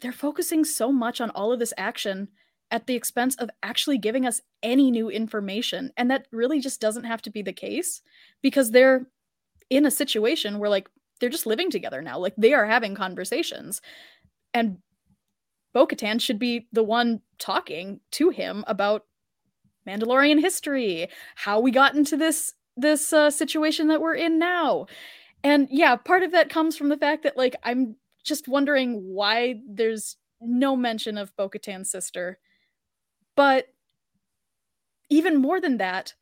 they're 0.00 0.12
focusing 0.12 0.64
so 0.64 0.92
much 0.92 1.20
on 1.20 1.30
all 1.30 1.52
of 1.52 1.58
this 1.58 1.72
action 1.76 2.28
at 2.70 2.86
the 2.86 2.94
expense 2.94 3.36
of 3.36 3.50
actually 3.62 3.98
giving 3.98 4.26
us 4.26 4.40
any 4.62 4.90
new 4.90 5.10
information. 5.10 5.92
And 5.96 6.10
that 6.10 6.26
really 6.32 6.60
just 6.60 6.80
doesn't 6.80 7.04
have 7.04 7.22
to 7.22 7.30
be 7.30 7.42
the 7.42 7.52
case 7.52 8.02
because 8.40 8.70
they're 8.70 9.06
in 9.70 9.86
a 9.86 9.90
situation 9.90 10.58
where, 10.58 10.70
like, 10.70 10.88
they're 11.20 11.30
just 11.30 11.46
living 11.46 11.70
together 11.70 12.02
now. 12.02 12.18
Like, 12.18 12.34
they 12.36 12.54
are 12.54 12.66
having 12.66 12.94
conversations. 12.94 13.80
And 14.54 14.78
Bo 15.72 15.86
Katan 15.86 16.20
should 16.20 16.38
be 16.38 16.66
the 16.72 16.82
one 16.82 17.20
talking 17.38 18.00
to 18.12 18.30
him 18.30 18.64
about 18.66 19.04
Mandalorian 19.86 20.40
history, 20.40 21.08
how 21.34 21.60
we 21.60 21.70
got 21.70 21.94
into 21.94 22.16
this 22.16 22.54
this 22.76 23.12
uh, 23.12 23.30
situation 23.30 23.88
that 23.88 24.00
we're 24.00 24.14
in 24.14 24.38
now. 24.38 24.86
And 25.44 25.68
yeah, 25.70 25.96
part 25.96 26.22
of 26.22 26.32
that 26.32 26.48
comes 26.48 26.76
from 26.76 26.88
the 26.88 26.96
fact 26.96 27.24
that 27.24 27.36
like 27.36 27.56
I'm 27.62 27.96
just 28.24 28.48
wondering 28.48 29.02
why 29.02 29.60
there's 29.68 30.16
no 30.40 30.76
mention 30.76 31.18
of 31.18 31.36
Bo-Katan's 31.36 31.90
sister. 31.90 32.38
But 33.36 33.68
even 35.10 35.36
more 35.36 35.60
than 35.60 35.78
that, 35.78 36.14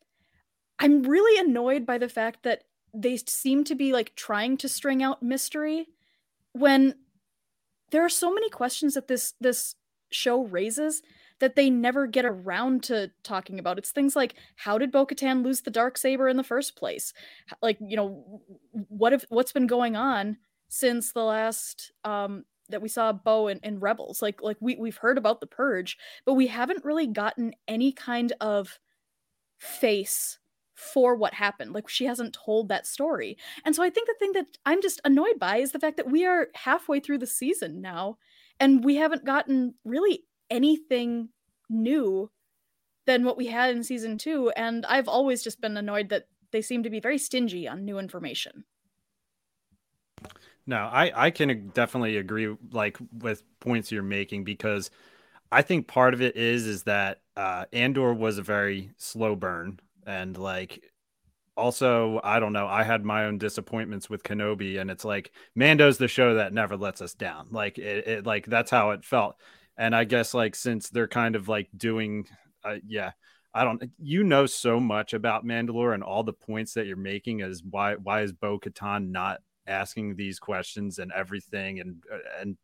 I'm 0.79 1.03
really 1.03 1.39
annoyed 1.39 1.85
by 1.85 1.97
the 1.97 2.09
fact 2.09 2.43
that 2.43 2.63
they 2.93 3.17
seem 3.17 3.63
to 3.65 3.75
be 3.75 3.93
like 3.93 4.15
trying 4.15 4.57
to 4.57 4.67
string 4.67 5.03
out 5.03 5.23
mystery 5.23 5.87
when 6.53 6.95
there 7.91 8.03
are 8.03 8.09
so 8.09 8.33
many 8.33 8.49
questions 8.49 8.95
that 8.95 9.07
this 9.07 9.33
this 9.39 9.75
show 10.11 10.43
raises 10.43 11.01
that 11.41 11.55
they 11.55 11.69
never 11.69 12.07
get 12.07 12.25
around 12.25 12.83
to 12.83 13.11
talking 13.23 13.59
about. 13.59 13.77
It's 13.77 13.91
things 13.91 14.15
like 14.15 14.35
how 14.55 14.77
did 14.77 14.91
Bo-Katan 14.91 15.43
lose 15.43 15.61
the 15.61 15.71
dark 15.71 15.97
saber 15.97 16.29
in 16.29 16.37
the 16.37 16.43
first 16.43 16.75
place? 16.75 17.13
Like, 17.61 17.77
you 17.81 17.97
know, 17.97 18.41
what 18.87 19.13
if 19.13 19.25
what's 19.29 19.51
been 19.51 19.67
going 19.67 19.95
on 19.95 20.37
since 20.69 21.11
the 21.11 21.23
last 21.23 21.91
um 22.05 22.45
that 22.69 22.81
we 22.81 22.87
saw 22.87 23.11
Bo 23.11 23.47
in 23.49 23.79
Rebels. 23.79 24.21
Like 24.21 24.41
like 24.41 24.57
we 24.59 24.75
we've 24.75 24.97
heard 24.97 25.17
about 25.17 25.41
the 25.41 25.47
purge, 25.47 25.97
but 26.25 26.33
we 26.33 26.47
haven't 26.47 26.85
really 26.85 27.07
gotten 27.07 27.53
any 27.67 27.91
kind 27.91 28.33
of 28.41 28.79
face 29.59 30.39
for 30.73 31.15
what 31.15 31.35
happened. 31.35 31.73
Like 31.73 31.87
she 31.87 32.05
hasn't 32.05 32.33
told 32.33 32.69
that 32.69 32.87
story. 32.87 33.37
And 33.63 33.75
so 33.75 33.83
I 33.83 33.89
think 33.89 34.07
the 34.07 34.15
thing 34.17 34.31
that 34.33 34.57
I'm 34.65 34.81
just 34.81 34.99
annoyed 35.05 35.37
by 35.37 35.57
is 35.57 35.71
the 35.71 35.79
fact 35.79 35.97
that 35.97 36.09
we 36.09 36.25
are 36.25 36.47
halfway 36.55 36.99
through 36.99 37.19
the 37.19 37.27
season 37.27 37.81
now 37.81 38.17
and 38.59 38.83
we 38.83 38.95
haven't 38.95 39.25
gotten 39.25 39.75
really 39.85 40.23
anything 40.51 41.29
new 41.69 42.29
than 43.07 43.23
what 43.25 43.37
we 43.37 43.47
had 43.47 43.75
in 43.75 43.83
season 43.83 44.17
2 44.17 44.51
and 44.51 44.85
I've 44.85 45.07
always 45.07 45.43
just 45.43 45.61
been 45.61 45.77
annoyed 45.77 46.09
that 46.09 46.27
they 46.51 46.61
seem 46.61 46.83
to 46.83 46.89
be 46.89 46.99
very 46.99 47.17
stingy 47.17 47.67
on 47.67 47.85
new 47.85 47.97
information. 47.97 48.65
No, 50.67 50.77
I 50.77 51.27
I 51.27 51.31
can 51.31 51.69
definitely 51.69 52.17
agree 52.17 52.55
like 52.71 52.97
with 53.11 53.43
points 53.59 53.91
you're 53.91 54.03
making 54.03 54.43
because 54.43 54.91
I 55.51 55.61
think 55.61 55.87
part 55.87 56.13
of 56.13 56.21
it 56.21 56.35
is 56.35 56.67
is 56.67 56.83
that 56.83 57.21
uh 57.35 57.65
Andor 57.73 58.13
was 58.13 58.37
a 58.37 58.43
very 58.43 58.91
slow 58.97 59.35
burn 59.35 59.79
and 60.05 60.37
like 60.37 60.91
also 61.57 62.21
I 62.23 62.39
don't 62.39 62.53
know, 62.53 62.67
I 62.67 62.83
had 62.83 63.05
my 63.05 63.25
own 63.25 63.37
disappointments 63.39 64.09
with 64.09 64.23
Kenobi 64.23 64.79
and 64.79 64.91
it's 64.91 65.05
like 65.05 65.31
Mando's 65.55 65.97
the 65.97 66.07
show 66.07 66.35
that 66.35 66.53
never 66.53 66.77
lets 66.77 67.01
us 67.01 67.13
down. 67.13 67.47
Like 67.51 67.77
it, 67.77 68.07
it 68.07 68.25
like 68.25 68.45
that's 68.47 68.71
how 68.71 68.91
it 68.91 69.05
felt. 69.05 69.37
And 69.77 69.95
I 69.95 70.03
guess 70.03 70.33
like 70.33 70.55
since 70.55 70.89
they're 70.89 71.07
kind 71.07 71.35
of 71.35 71.47
like 71.47 71.69
doing 71.75 72.27
uh, 72.63 72.77
yeah, 72.85 73.11
I 73.53 73.63
don't 73.63 73.83
you 73.99 74.23
know 74.23 74.45
so 74.45 74.79
much 74.79 75.13
about 75.13 75.45
Mandalore 75.45 75.93
and 75.93 76.03
all 76.03 76.23
the 76.23 76.33
points 76.33 76.73
that 76.73 76.85
you're 76.87 76.97
making 76.97 77.41
as 77.41 77.63
why 77.63 77.95
why 77.95 78.21
is 78.21 78.33
Bo 78.33 78.59
Katan 78.59 79.09
not 79.09 79.39
asking 79.67 80.15
these 80.15 80.39
questions 80.39 80.99
and 80.99 81.11
everything 81.11 81.79
and 81.79 82.03
uh, 82.11 82.17
and 82.39 82.57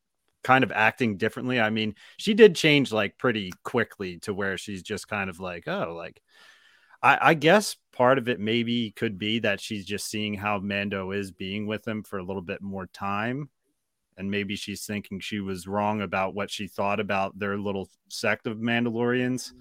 kind 0.43 0.63
of 0.63 0.71
acting 0.71 1.17
differently. 1.17 1.59
I 1.59 1.69
mean, 1.69 1.95
she 2.17 2.33
did 2.33 2.55
change 2.55 2.91
like 2.91 3.17
pretty 3.17 3.51
quickly 3.63 4.17
to 4.19 4.33
where 4.33 4.57
she's 4.57 4.81
just 4.81 5.07
kind 5.07 5.29
of 5.29 5.39
like, 5.39 5.67
oh, 5.67 5.93
like 5.95 6.21
I, 7.01 7.17
I 7.21 7.33
guess 7.33 7.75
part 7.91 8.17
of 8.17 8.29
it 8.29 8.39
maybe 8.39 8.91
could 8.91 9.17
be 9.17 9.39
that 9.39 9.59
she's 9.59 9.85
just 9.85 10.07
seeing 10.09 10.35
how 10.35 10.59
Mando 10.59 11.11
is 11.11 11.31
being 11.31 11.67
with 11.67 11.87
him 11.87 12.03
for 12.03 12.17
a 12.17 12.23
little 12.23 12.41
bit 12.41 12.61
more 12.61 12.87
time. 12.87 13.49
And 14.17 14.31
maybe 14.31 14.55
she's 14.55 14.85
thinking 14.85 15.19
she 15.19 15.39
was 15.39 15.67
wrong 15.67 16.01
about 16.01 16.33
what 16.33 16.49
she 16.49 16.67
thought 16.67 16.99
about 16.99 17.37
their 17.37 17.57
little 17.57 17.89
sect 18.09 18.47
of 18.47 18.57
Mandalorians. 18.57 19.51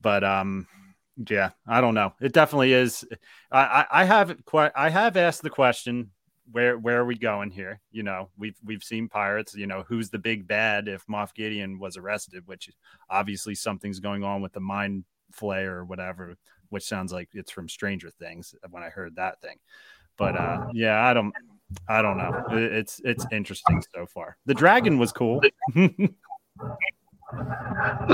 But 0.00 0.24
um 0.24 0.66
yeah, 1.28 1.50
I 1.66 1.80
don't 1.80 1.94
know. 1.94 2.12
It 2.20 2.32
definitely 2.32 2.72
is. 2.72 3.04
I, 3.50 3.60
I, 3.60 4.02
I 4.02 4.04
have 4.04 4.36
quite 4.44 4.72
I 4.76 4.90
have 4.90 5.16
asked 5.16 5.42
the 5.42 5.50
question 5.50 6.10
where 6.50 6.78
where 6.78 7.00
are 7.00 7.04
we 7.04 7.16
going 7.16 7.50
here? 7.50 7.80
You 7.90 8.02
know, 8.02 8.30
we've 8.38 8.56
we've 8.64 8.82
seen 8.82 9.08
pirates. 9.08 9.54
You 9.54 9.66
know, 9.66 9.84
who's 9.86 10.10
the 10.10 10.18
big 10.18 10.46
bad 10.46 10.88
if 10.88 11.06
Moff 11.06 11.34
Gideon 11.34 11.78
was 11.78 11.96
arrested? 11.96 12.44
Which 12.46 12.70
obviously 13.10 13.54
something's 13.54 14.00
going 14.00 14.24
on 14.24 14.42
with 14.42 14.52
the 14.52 14.60
mind 14.60 15.04
flayer 15.32 15.72
or 15.72 15.84
whatever. 15.84 16.36
Which 16.70 16.84
sounds 16.84 17.12
like 17.12 17.30
it's 17.32 17.50
from 17.50 17.68
Stranger 17.68 18.10
Things 18.10 18.54
when 18.70 18.82
I 18.82 18.88
heard 18.88 19.16
that 19.16 19.40
thing. 19.40 19.56
But 20.16 20.36
uh, 20.36 20.66
yeah, 20.72 21.02
I 21.04 21.14
don't 21.14 21.32
I 21.88 22.02
don't 22.02 22.16
know. 22.16 22.44
It's 22.50 23.00
it's 23.04 23.26
interesting 23.30 23.82
so 23.94 24.06
far. 24.06 24.36
The 24.46 24.54
dragon 24.54 24.98
was 24.98 25.12
cool. 25.12 25.42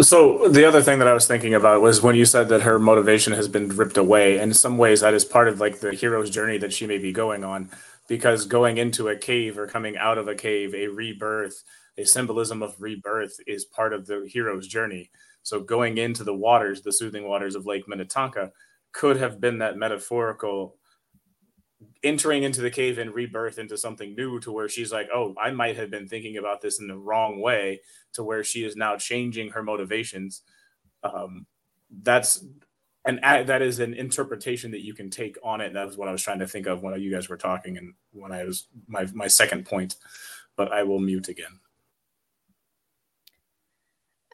So 0.02 0.48
the 0.48 0.66
other 0.66 0.82
thing 0.82 0.98
that 0.98 1.06
I 1.06 1.14
was 1.14 1.26
thinking 1.26 1.54
about 1.54 1.80
was 1.80 2.02
when 2.02 2.16
you 2.16 2.24
said 2.24 2.48
that 2.48 2.62
her 2.62 2.80
motivation 2.80 3.32
has 3.32 3.46
been 3.46 3.68
ripped 3.68 3.96
away. 3.96 4.38
And 4.38 4.50
in 4.50 4.54
some 4.54 4.76
ways, 4.76 5.00
that 5.00 5.14
is 5.14 5.24
part 5.24 5.46
of 5.46 5.60
like 5.60 5.78
the 5.78 5.92
hero's 5.92 6.30
journey 6.30 6.58
that 6.58 6.72
she 6.72 6.86
may 6.86 6.98
be 6.98 7.12
going 7.12 7.44
on 7.44 7.70
because 8.08 8.44
going 8.44 8.78
into 8.78 9.08
a 9.08 9.16
cave 9.16 9.56
or 9.56 9.68
coming 9.68 9.96
out 9.96 10.18
of 10.18 10.26
a 10.26 10.34
cave, 10.34 10.74
a 10.74 10.88
rebirth, 10.88 11.62
a 11.96 12.04
symbolism 12.04 12.60
of 12.62 12.80
rebirth 12.80 13.36
is 13.46 13.64
part 13.64 13.92
of 13.92 14.06
the 14.06 14.28
hero's 14.28 14.66
journey. 14.66 15.10
So 15.42 15.60
going 15.60 15.98
into 15.98 16.24
the 16.24 16.34
waters, 16.34 16.82
the 16.82 16.92
soothing 16.92 17.28
waters 17.28 17.54
of 17.54 17.66
Lake 17.66 17.86
Minnetonka, 17.86 18.50
could 18.92 19.16
have 19.16 19.40
been 19.40 19.58
that 19.58 19.76
metaphorical 19.76 20.76
entering 22.02 22.42
into 22.42 22.60
the 22.60 22.70
cave 22.70 22.98
and 22.98 23.14
rebirth 23.14 23.58
into 23.58 23.76
something 23.76 24.14
new 24.14 24.38
to 24.40 24.52
where 24.52 24.68
she's 24.68 24.92
like, 24.92 25.08
oh, 25.12 25.34
I 25.40 25.50
might 25.50 25.76
have 25.76 25.90
been 25.90 26.08
thinking 26.08 26.37
about 26.37 26.60
this 26.60 26.80
in 26.80 26.87
the 26.87 26.96
wrong 26.96 27.40
way 27.40 27.80
to 28.14 28.22
where 28.22 28.44
she 28.44 28.64
is 28.64 28.76
now 28.76 28.96
changing 28.96 29.50
her 29.50 29.62
motivations. 29.62 30.42
Um, 31.02 31.46
that's 32.02 32.44
and 33.06 33.20
that 33.22 33.60
is 33.60 33.80
an 33.80 33.92
interpretation 33.92 34.70
that 34.70 34.82
you 34.82 34.94
can 34.94 35.10
take 35.10 35.37
on 35.44 35.60
it. 35.60 35.74
That 35.74 35.87
was 35.87 35.98
what 35.98 36.08
I 36.08 36.12
was 36.12 36.22
trying 36.22 36.38
to 36.38 36.48
think 36.48 36.66
of 36.66 36.82
when 36.82 36.98
you 37.00 37.12
guys 37.12 37.28
were 37.28 37.37
talking, 37.37 37.76
and 37.76 37.92
when 38.12 38.32
I 38.32 38.44
was 38.44 38.68
my 38.88 39.06
my 39.12 39.28
second 39.28 39.66
point. 39.66 39.96
But 40.56 40.72
I 40.72 40.84
will 40.84 41.00
mute 41.00 41.28
again. 41.28 41.60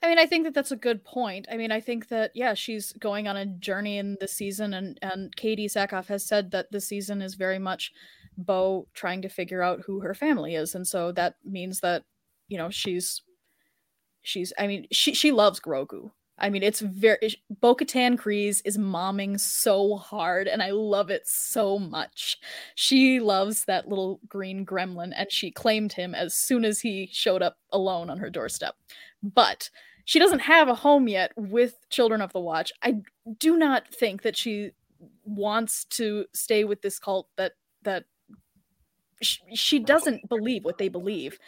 I 0.02 0.08
mean, 0.08 0.18
I 0.18 0.26
think 0.26 0.44
that 0.44 0.54
that's 0.54 0.72
a 0.72 0.76
good 0.76 1.04
point. 1.04 1.46
I 1.50 1.56
mean, 1.56 1.70
I 1.70 1.80
think 1.80 2.08
that 2.08 2.30
yeah, 2.34 2.54
she's 2.54 2.92
going 2.94 3.28
on 3.28 3.36
a 3.36 3.46
journey 3.46 3.98
in 3.98 4.16
the 4.20 4.28
season, 4.28 4.72
and 4.72 4.98
and 5.02 5.34
Katee 5.36 5.66
Sackhoff 5.66 6.06
has 6.06 6.24
said 6.24 6.50
that 6.52 6.72
the 6.72 6.80
season 6.80 7.20
is 7.20 7.34
very 7.34 7.58
much 7.58 7.92
Bo 8.36 8.88
trying 8.94 9.20
to 9.22 9.28
figure 9.28 9.62
out 9.62 9.82
who 9.86 10.00
her 10.00 10.14
family 10.14 10.54
is, 10.54 10.74
and 10.74 10.86
so 10.86 11.12
that 11.12 11.34
means 11.44 11.80
that 11.80 12.04
you 12.48 12.56
know 12.56 12.70
she's 12.70 13.22
she's. 14.22 14.52
I 14.58 14.66
mean, 14.66 14.86
she 14.90 15.12
she 15.12 15.32
loves 15.32 15.60
Grogu. 15.60 16.10
I 16.38 16.48
mean, 16.48 16.62
it's 16.62 16.80
very 16.80 17.18
Bo 17.60 17.74
Katan 17.74 18.16
Kryze 18.16 18.62
is 18.64 18.78
momming 18.78 19.38
so 19.38 19.96
hard, 19.96 20.48
and 20.48 20.62
I 20.62 20.70
love 20.70 21.10
it 21.10 21.26
so 21.26 21.78
much. 21.78 22.38
She 22.74 23.20
loves 23.20 23.66
that 23.66 23.88
little 23.88 24.20
green 24.26 24.64
gremlin, 24.64 25.12
and 25.14 25.30
she 25.30 25.50
claimed 25.50 25.92
him 25.92 26.14
as 26.14 26.34
soon 26.34 26.64
as 26.64 26.80
he 26.80 27.10
showed 27.12 27.42
up 27.42 27.58
alone 27.70 28.08
on 28.08 28.16
her 28.16 28.30
doorstep. 28.30 28.76
But 29.22 29.68
she 30.10 30.18
doesn't 30.18 30.40
have 30.40 30.66
a 30.66 30.74
home 30.74 31.06
yet 31.06 31.30
with 31.36 31.88
Children 31.88 32.20
of 32.20 32.32
the 32.32 32.40
Watch. 32.40 32.72
I 32.82 32.96
do 33.38 33.56
not 33.56 33.86
think 33.94 34.22
that 34.22 34.36
she 34.36 34.72
wants 35.24 35.84
to 35.84 36.24
stay 36.34 36.64
with 36.64 36.82
this 36.82 36.98
cult 36.98 37.28
that 37.36 37.52
that 37.82 38.06
she 39.22 39.78
doesn't 39.78 40.28
believe 40.28 40.64
what 40.64 40.78
they 40.78 40.88
believe. 40.88 41.38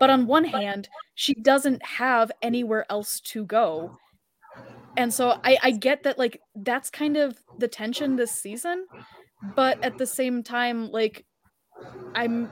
But 0.00 0.10
on 0.10 0.26
one 0.26 0.42
hand, 0.42 0.88
she 1.14 1.32
doesn't 1.32 1.80
have 1.84 2.32
anywhere 2.42 2.86
else 2.90 3.20
to 3.20 3.44
go 3.44 3.96
and 4.96 5.14
so 5.14 5.38
I, 5.44 5.56
I 5.62 5.70
get 5.70 6.02
that 6.02 6.18
like 6.18 6.40
that's 6.56 6.90
kind 6.90 7.16
of 7.16 7.38
the 7.58 7.68
tension 7.68 8.16
this 8.16 8.32
season 8.32 8.86
but 9.54 9.82
at 9.84 9.96
the 9.96 10.06
same 10.06 10.42
time 10.42 10.90
like 10.90 11.24
i'm 12.16 12.50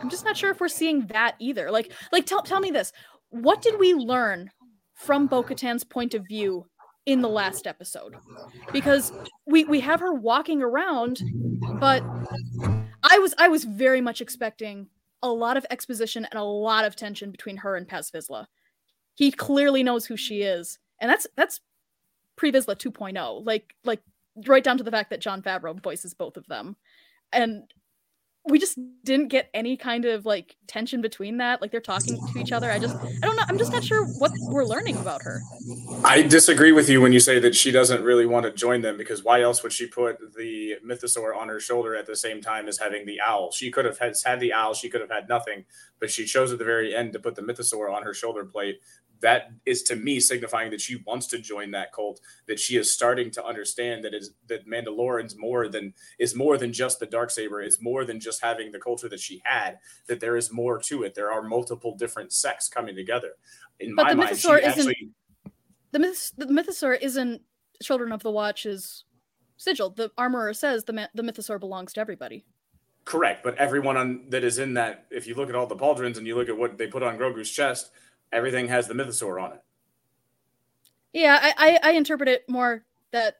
i'm 0.00 0.08
just 0.08 0.24
not 0.24 0.36
sure 0.36 0.52
if 0.52 0.60
we're 0.60 0.68
seeing 0.68 1.08
that 1.08 1.34
either 1.40 1.72
like 1.72 1.90
like 2.12 2.24
tell, 2.24 2.42
tell 2.42 2.60
me 2.60 2.70
this 2.70 2.92
what 3.30 3.62
did 3.62 3.80
we 3.80 3.94
learn 3.94 4.48
from 4.96 5.26
bo-katan's 5.26 5.84
point 5.84 6.14
of 6.14 6.26
view 6.26 6.66
in 7.06 7.22
the 7.22 7.28
last 7.28 7.66
episode 7.66 8.16
because 8.72 9.12
we 9.46 9.64
we 9.64 9.78
have 9.78 10.00
her 10.00 10.12
walking 10.12 10.60
around 10.62 11.22
but 11.78 12.02
i 13.04 13.18
was 13.18 13.34
i 13.38 13.46
was 13.46 13.62
very 13.64 14.00
much 14.00 14.20
expecting 14.20 14.88
a 15.22 15.28
lot 15.28 15.56
of 15.56 15.64
exposition 15.70 16.26
and 16.30 16.38
a 16.38 16.42
lot 16.42 16.84
of 16.84 16.96
tension 16.96 17.30
between 17.30 17.56
her 17.56 17.74
and 17.74 17.88
Paz 17.88 18.10
Vizsla. 18.10 18.46
He 19.14 19.32
clearly 19.32 19.82
knows 19.82 20.04
who 20.04 20.16
she 20.16 20.42
is 20.42 20.78
and 21.00 21.10
that's 21.10 21.26
that's 21.36 21.60
Pre 22.36 22.52
Vizsla 22.52 22.76
2.0, 22.76 23.46
like 23.46 23.74
like 23.84 24.00
right 24.46 24.62
down 24.62 24.78
to 24.78 24.84
the 24.84 24.90
fact 24.90 25.10
that 25.10 25.20
Jon 25.20 25.42
Favreau 25.42 25.82
voices 25.82 26.14
both 26.14 26.36
of 26.36 26.46
them, 26.46 26.76
and 27.32 27.62
we 28.48 28.58
just 28.58 28.78
didn't 29.04 29.28
get 29.28 29.50
any 29.54 29.76
kind 29.76 30.04
of 30.04 30.24
like 30.24 30.56
tension 30.68 31.00
between 31.00 31.38
that. 31.38 31.60
Like 31.60 31.72
they're 31.72 31.80
talking 31.80 32.16
to 32.32 32.38
each 32.38 32.52
other. 32.52 32.70
I 32.70 32.78
just 32.78 32.96
I 32.96 33.26
don't 33.26 33.36
know. 33.36 33.42
I'm 33.48 33.58
just 33.58 33.72
not 33.72 33.82
sure 33.82 34.06
what 34.06 34.30
we're 34.38 34.64
learning 34.64 34.96
about 34.96 35.22
her. 35.22 35.40
I 36.04 36.22
disagree 36.22 36.72
with 36.72 36.88
you 36.88 37.00
when 37.00 37.12
you 37.12 37.18
say 37.18 37.40
that 37.40 37.56
she 37.56 37.72
doesn't 37.72 38.02
really 38.04 38.26
want 38.26 38.46
to 38.46 38.52
join 38.52 38.82
them 38.82 38.96
because 38.96 39.24
why 39.24 39.42
else 39.42 39.62
would 39.62 39.72
she 39.72 39.86
put 39.86 40.18
the 40.36 40.76
mythosaur 40.86 41.36
on 41.36 41.48
her 41.48 41.58
shoulder 41.58 41.96
at 41.96 42.06
the 42.06 42.16
same 42.16 42.40
time 42.40 42.68
as 42.68 42.78
having 42.78 43.04
the 43.04 43.20
owl? 43.20 43.50
She 43.50 43.70
could 43.70 43.84
have 43.84 43.98
had, 43.98 44.14
the 44.40 44.52
owl. 44.52 44.74
She 44.74 44.88
could 44.88 45.00
have 45.00 45.10
had 45.10 45.28
nothing, 45.28 45.64
but 45.98 46.10
she 46.10 46.24
chose 46.24 46.52
at 46.52 46.58
the 46.58 46.64
very 46.64 46.94
end 46.94 47.12
to 47.14 47.18
put 47.18 47.34
the 47.34 47.42
mythosaur 47.42 47.92
on 47.92 48.04
her 48.04 48.14
shoulder 48.14 48.44
plate 48.44 48.80
that 49.20 49.50
is 49.64 49.82
to 49.84 49.96
me 49.96 50.20
signifying 50.20 50.70
that 50.70 50.80
she 50.80 50.96
wants 51.06 51.26
to 51.26 51.38
join 51.38 51.70
that 51.70 51.92
cult 51.92 52.20
that 52.46 52.58
she 52.58 52.76
is 52.76 52.92
starting 52.92 53.30
to 53.30 53.44
understand 53.44 54.04
that 54.04 54.14
is 54.14 54.32
that 54.46 54.68
mandalorian's 54.68 55.36
more 55.36 55.68
than 55.68 55.92
is 56.18 56.34
more 56.34 56.58
than 56.58 56.72
just 56.72 57.00
the 57.00 57.06
dark 57.06 57.30
saber 57.30 57.60
it's 57.60 57.80
more 57.80 58.04
than 58.04 58.20
just 58.20 58.35
having 58.40 58.72
the 58.72 58.78
culture 58.78 59.08
that 59.08 59.20
she 59.20 59.42
had 59.44 59.78
that 60.06 60.20
there 60.20 60.36
is 60.36 60.52
more 60.52 60.78
to 60.82 61.02
it. 61.02 61.14
There 61.14 61.32
are 61.32 61.42
multiple 61.42 61.96
different 61.96 62.32
sects 62.32 62.68
coming 62.68 62.94
together. 62.94 63.32
In 63.80 63.94
but 63.94 64.04
my 64.04 64.10
the 64.10 64.16
mind 64.16 64.36
she 64.38 64.48
isn't, 64.48 64.64
actually 64.64 65.10
the, 65.92 65.98
myth, 65.98 66.32
the 66.36 66.46
mythosaur 66.46 66.98
isn't 67.00 67.42
children 67.82 68.12
of 68.12 68.22
the 68.22 68.30
watch's 68.30 69.04
sigil. 69.56 69.90
The 69.90 70.10
armorer 70.16 70.54
says 70.54 70.84
the 70.84 71.08
the 71.14 71.22
mythosaur 71.22 71.60
belongs 71.60 71.92
to 71.94 72.00
everybody. 72.00 72.44
Correct, 73.04 73.44
but 73.44 73.56
everyone 73.56 73.96
on 73.96 74.24
that 74.30 74.42
is 74.42 74.58
in 74.58 74.74
that, 74.74 75.06
if 75.10 75.26
you 75.28 75.34
look 75.36 75.48
at 75.48 75.54
all 75.54 75.66
the 75.66 75.76
pauldrons 75.76 76.18
and 76.18 76.26
you 76.26 76.34
look 76.34 76.48
at 76.48 76.56
what 76.56 76.76
they 76.76 76.88
put 76.88 77.04
on 77.04 77.16
Grogu's 77.16 77.50
chest, 77.50 77.90
everything 78.32 78.66
has 78.66 78.88
the 78.88 78.94
mythosaur 78.94 79.40
on 79.40 79.52
it. 79.52 79.62
Yeah, 81.12 81.38
I, 81.40 81.78
I, 81.82 81.90
I 81.90 81.92
interpret 81.92 82.28
it 82.28 82.48
more 82.48 82.84
that 83.12 83.36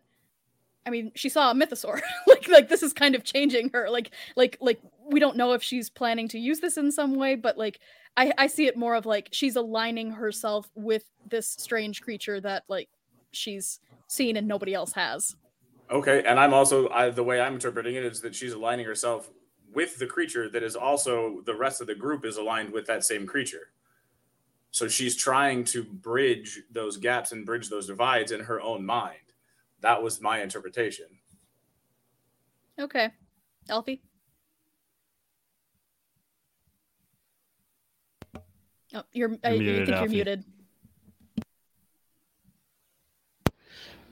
I 0.86 0.90
mean, 0.90 1.10
she 1.14 1.28
saw 1.28 1.50
a 1.50 1.54
mythosaur. 1.54 2.00
like 2.26 2.48
like 2.48 2.68
this 2.68 2.82
is 2.82 2.92
kind 2.92 3.14
of 3.14 3.24
changing 3.24 3.70
her. 3.72 3.90
Like 3.90 4.12
like 4.36 4.56
like 4.60 4.80
we 5.10 5.20
don't 5.20 5.36
know 5.36 5.52
if 5.52 5.62
she's 5.62 5.90
planning 5.90 6.28
to 6.28 6.38
use 6.38 6.60
this 6.60 6.76
in 6.76 6.92
some 6.92 7.16
way, 7.16 7.34
but 7.34 7.58
like 7.58 7.80
I 8.16 8.32
I 8.38 8.46
see 8.46 8.66
it 8.66 8.76
more 8.76 8.94
of 8.94 9.04
like 9.04 9.28
she's 9.32 9.56
aligning 9.56 10.12
herself 10.12 10.70
with 10.74 11.04
this 11.28 11.48
strange 11.48 12.02
creature 12.02 12.40
that 12.40 12.64
like 12.68 12.88
she's 13.32 13.80
seen 14.06 14.36
and 14.36 14.46
nobody 14.46 14.74
else 14.74 14.92
has. 14.92 15.34
Okay, 15.90 16.22
and 16.24 16.38
I'm 16.38 16.54
also 16.54 16.88
I, 16.88 17.10
the 17.10 17.24
way 17.24 17.40
I'm 17.40 17.54
interpreting 17.54 17.96
it 17.96 18.04
is 18.04 18.20
that 18.20 18.34
she's 18.34 18.52
aligning 18.52 18.86
herself 18.86 19.30
with 19.72 19.98
the 19.98 20.06
creature 20.06 20.48
that 20.48 20.62
is 20.62 20.76
also 20.76 21.42
the 21.44 21.54
rest 21.54 21.80
of 21.80 21.86
the 21.86 21.94
group 21.94 22.24
is 22.24 22.36
aligned 22.36 22.72
with 22.72 22.86
that 22.86 23.04
same 23.04 23.26
creature. 23.26 23.72
So 24.70 24.88
she's 24.88 25.16
trying 25.16 25.64
to 25.64 25.84
bridge 25.84 26.62
those 26.70 26.96
gaps 26.96 27.32
and 27.32 27.46
bridge 27.46 27.68
those 27.68 27.86
divides 27.86 28.32
in 28.32 28.40
her 28.40 28.60
own 28.60 28.84
mind. 28.84 29.25
That 29.86 30.02
was 30.02 30.20
my 30.20 30.42
interpretation. 30.42 31.06
Okay. 32.76 33.10
Alfie? 33.68 34.02
Oh, 38.92 39.04
you're, 39.12 39.28
you're 39.30 39.38
I, 39.44 39.50
muted, 39.50 39.82
I 39.82 39.84
think 39.84 40.00
you're 40.00 40.08
muted. 40.08 40.44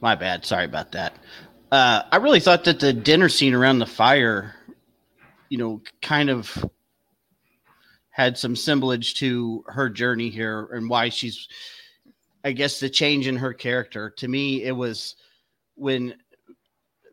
My 0.00 0.14
bad. 0.14 0.44
Sorry 0.44 0.64
about 0.64 0.92
that. 0.92 1.16
Uh, 1.72 2.02
I 2.12 2.18
really 2.18 2.38
thought 2.38 2.62
that 2.66 2.78
the 2.78 2.92
dinner 2.92 3.28
scene 3.28 3.52
around 3.52 3.80
the 3.80 3.86
fire 3.86 4.54
you 5.48 5.58
know, 5.58 5.82
kind 6.00 6.30
of 6.30 6.70
had 8.10 8.38
some 8.38 8.54
semblance 8.54 9.12
to 9.14 9.64
her 9.66 9.90
journey 9.90 10.30
here 10.30 10.68
and 10.72 10.88
why 10.88 11.08
she's 11.08 11.48
I 12.44 12.52
guess 12.52 12.78
the 12.78 12.88
change 12.88 13.26
in 13.26 13.34
her 13.34 13.52
character. 13.52 14.10
To 14.18 14.28
me, 14.28 14.62
it 14.62 14.76
was 14.76 15.16
when 15.74 16.14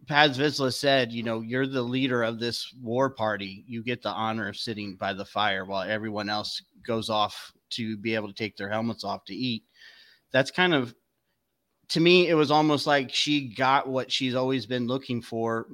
Paz 0.08 0.38
Vizsla 0.38 0.74
said, 0.74 1.12
you 1.12 1.24
know, 1.24 1.42
you're 1.42 1.68
the 1.68 1.82
leader 1.82 2.24
of 2.24 2.40
this 2.40 2.74
war 2.82 3.10
party. 3.10 3.64
You 3.68 3.84
get 3.84 4.02
the 4.02 4.10
honor 4.10 4.50
of 4.50 4.58
sitting 4.58 4.96
by 4.96 5.14
the 5.14 5.26
fire 5.26 5.66
while 5.66 5.88
everyone 5.88 6.30
else 6.30 6.62
goes 6.86 7.10
off 7.10 7.52
to 7.72 7.98
be 7.98 8.16
able 8.16 8.28
to 8.28 8.34
take 8.34 8.58
their 8.58 8.70
helmets 8.70 9.04
off 9.04 9.24
to 9.26 9.36
eat. 9.36 9.64
That's 10.32 10.52
kind 10.52 10.74
of 10.74 10.94
to 11.90 12.00
me, 12.00 12.30
it 12.30 12.36
was 12.36 12.52
almost 12.52 12.88
like 12.88 13.14
she 13.14 13.54
got 13.54 13.88
what 13.88 14.12
she's 14.12 14.34
always 14.34 14.66
been 14.66 14.88
looking 14.88 15.22
for 15.22 15.68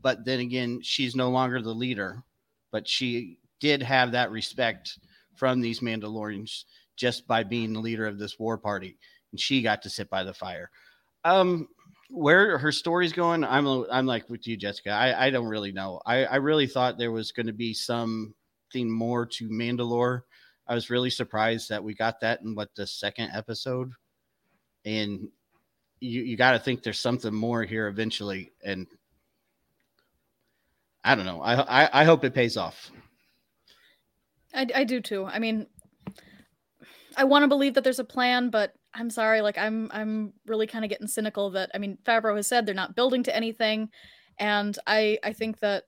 but 0.00 0.24
then 0.24 0.40
again, 0.40 0.80
she's 0.82 1.14
no 1.14 1.30
longer 1.30 1.60
the 1.60 1.74
leader, 1.74 2.22
but 2.70 2.88
she 2.88 3.38
did 3.60 3.82
have 3.82 4.12
that 4.12 4.30
respect 4.30 4.98
from 5.36 5.60
these 5.60 5.80
Mandalorians 5.80 6.64
just 6.96 7.26
by 7.26 7.42
being 7.42 7.72
the 7.72 7.80
leader 7.80 8.06
of 8.06 8.18
this 8.18 8.38
war 8.38 8.58
party, 8.58 8.98
and 9.30 9.40
she 9.40 9.62
got 9.62 9.82
to 9.82 9.90
sit 9.90 10.08
by 10.10 10.24
the 10.24 10.34
fire. 10.34 10.70
Um, 11.24 11.68
where 12.12 12.58
her 12.58 12.70
story's 12.70 13.14
going, 13.14 13.42
I'm 13.42 13.66
I'm 13.90 14.06
like 14.06 14.28
with 14.28 14.46
you, 14.46 14.56
Jessica. 14.56 14.90
I, 14.90 15.26
I 15.26 15.30
don't 15.30 15.46
really 15.46 15.72
know. 15.72 16.00
I, 16.04 16.24
I 16.26 16.36
really 16.36 16.66
thought 16.66 16.98
there 16.98 17.10
was 17.10 17.32
going 17.32 17.46
to 17.46 17.54
be 17.54 17.72
something 17.72 18.34
more 18.74 19.24
to 19.26 19.48
Mandalore. 19.48 20.20
I 20.68 20.74
was 20.74 20.90
really 20.90 21.10
surprised 21.10 21.70
that 21.70 21.82
we 21.82 21.94
got 21.94 22.20
that 22.20 22.42
in 22.42 22.54
what 22.54 22.74
the 22.76 22.86
second 22.86 23.30
episode, 23.34 23.92
and 24.84 25.28
you 26.00 26.22
you 26.22 26.36
got 26.36 26.52
to 26.52 26.58
think 26.58 26.82
there's 26.82 27.00
something 27.00 27.34
more 27.34 27.64
here 27.64 27.88
eventually. 27.88 28.52
And 28.62 28.86
I 31.02 31.14
don't 31.14 31.26
know. 31.26 31.40
I, 31.40 31.84
I, 31.84 32.02
I 32.02 32.04
hope 32.04 32.24
it 32.24 32.34
pays 32.34 32.58
off. 32.58 32.90
I, 34.54 34.66
I 34.74 34.84
do 34.84 35.00
too. 35.00 35.24
I 35.24 35.38
mean, 35.38 35.66
I 37.16 37.24
want 37.24 37.42
to 37.42 37.48
believe 37.48 37.74
that 37.74 37.84
there's 37.84 37.98
a 37.98 38.04
plan, 38.04 38.50
but 38.50 38.74
I'm 38.94 39.10
sorry. 39.10 39.40
Like 39.40 39.58
I'm 39.58 39.90
I'm 39.92 40.32
really 40.46 40.66
kind 40.66 40.84
of 40.84 40.90
getting 40.90 41.06
cynical 41.06 41.50
that 41.50 41.70
I 41.74 41.78
mean 41.78 41.98
Favreau 42.04 42.36
has 42.36 42.46
said 42.46 42.66
they're 42.66 42.74
not 42.74 42.96
building 42.96 43.22
to 43.24 43.36
anything, 43.36 43.88
and 44.38 44.76
I 44.86 45.18
I 45.22 45.32
think 45.32 45.60
that 45.60 45.84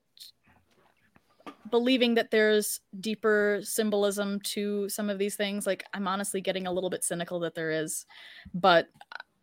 believing 1.71 2.15
that 2.15 2.31
there's 2.31 2.81
deeper 3.01 3.61
symbolism 3.63 4.41
to 4.41 4.89
some 4.89 5.11
of 5.11 5.19
these 5.19 5.37
things 5.37 5.67
like 5.67 5.85
i'm 5.93 6.09
honestly 6.09 6.41
getting 6.41 6.67
a 6.67 6.73
little 6.73 6.89
bit 6.89 7.05
cynical 7.05 7.39
that 7.41 7.55
there 7.55 7.71
is 7.71 8.07
but 8.55 8.89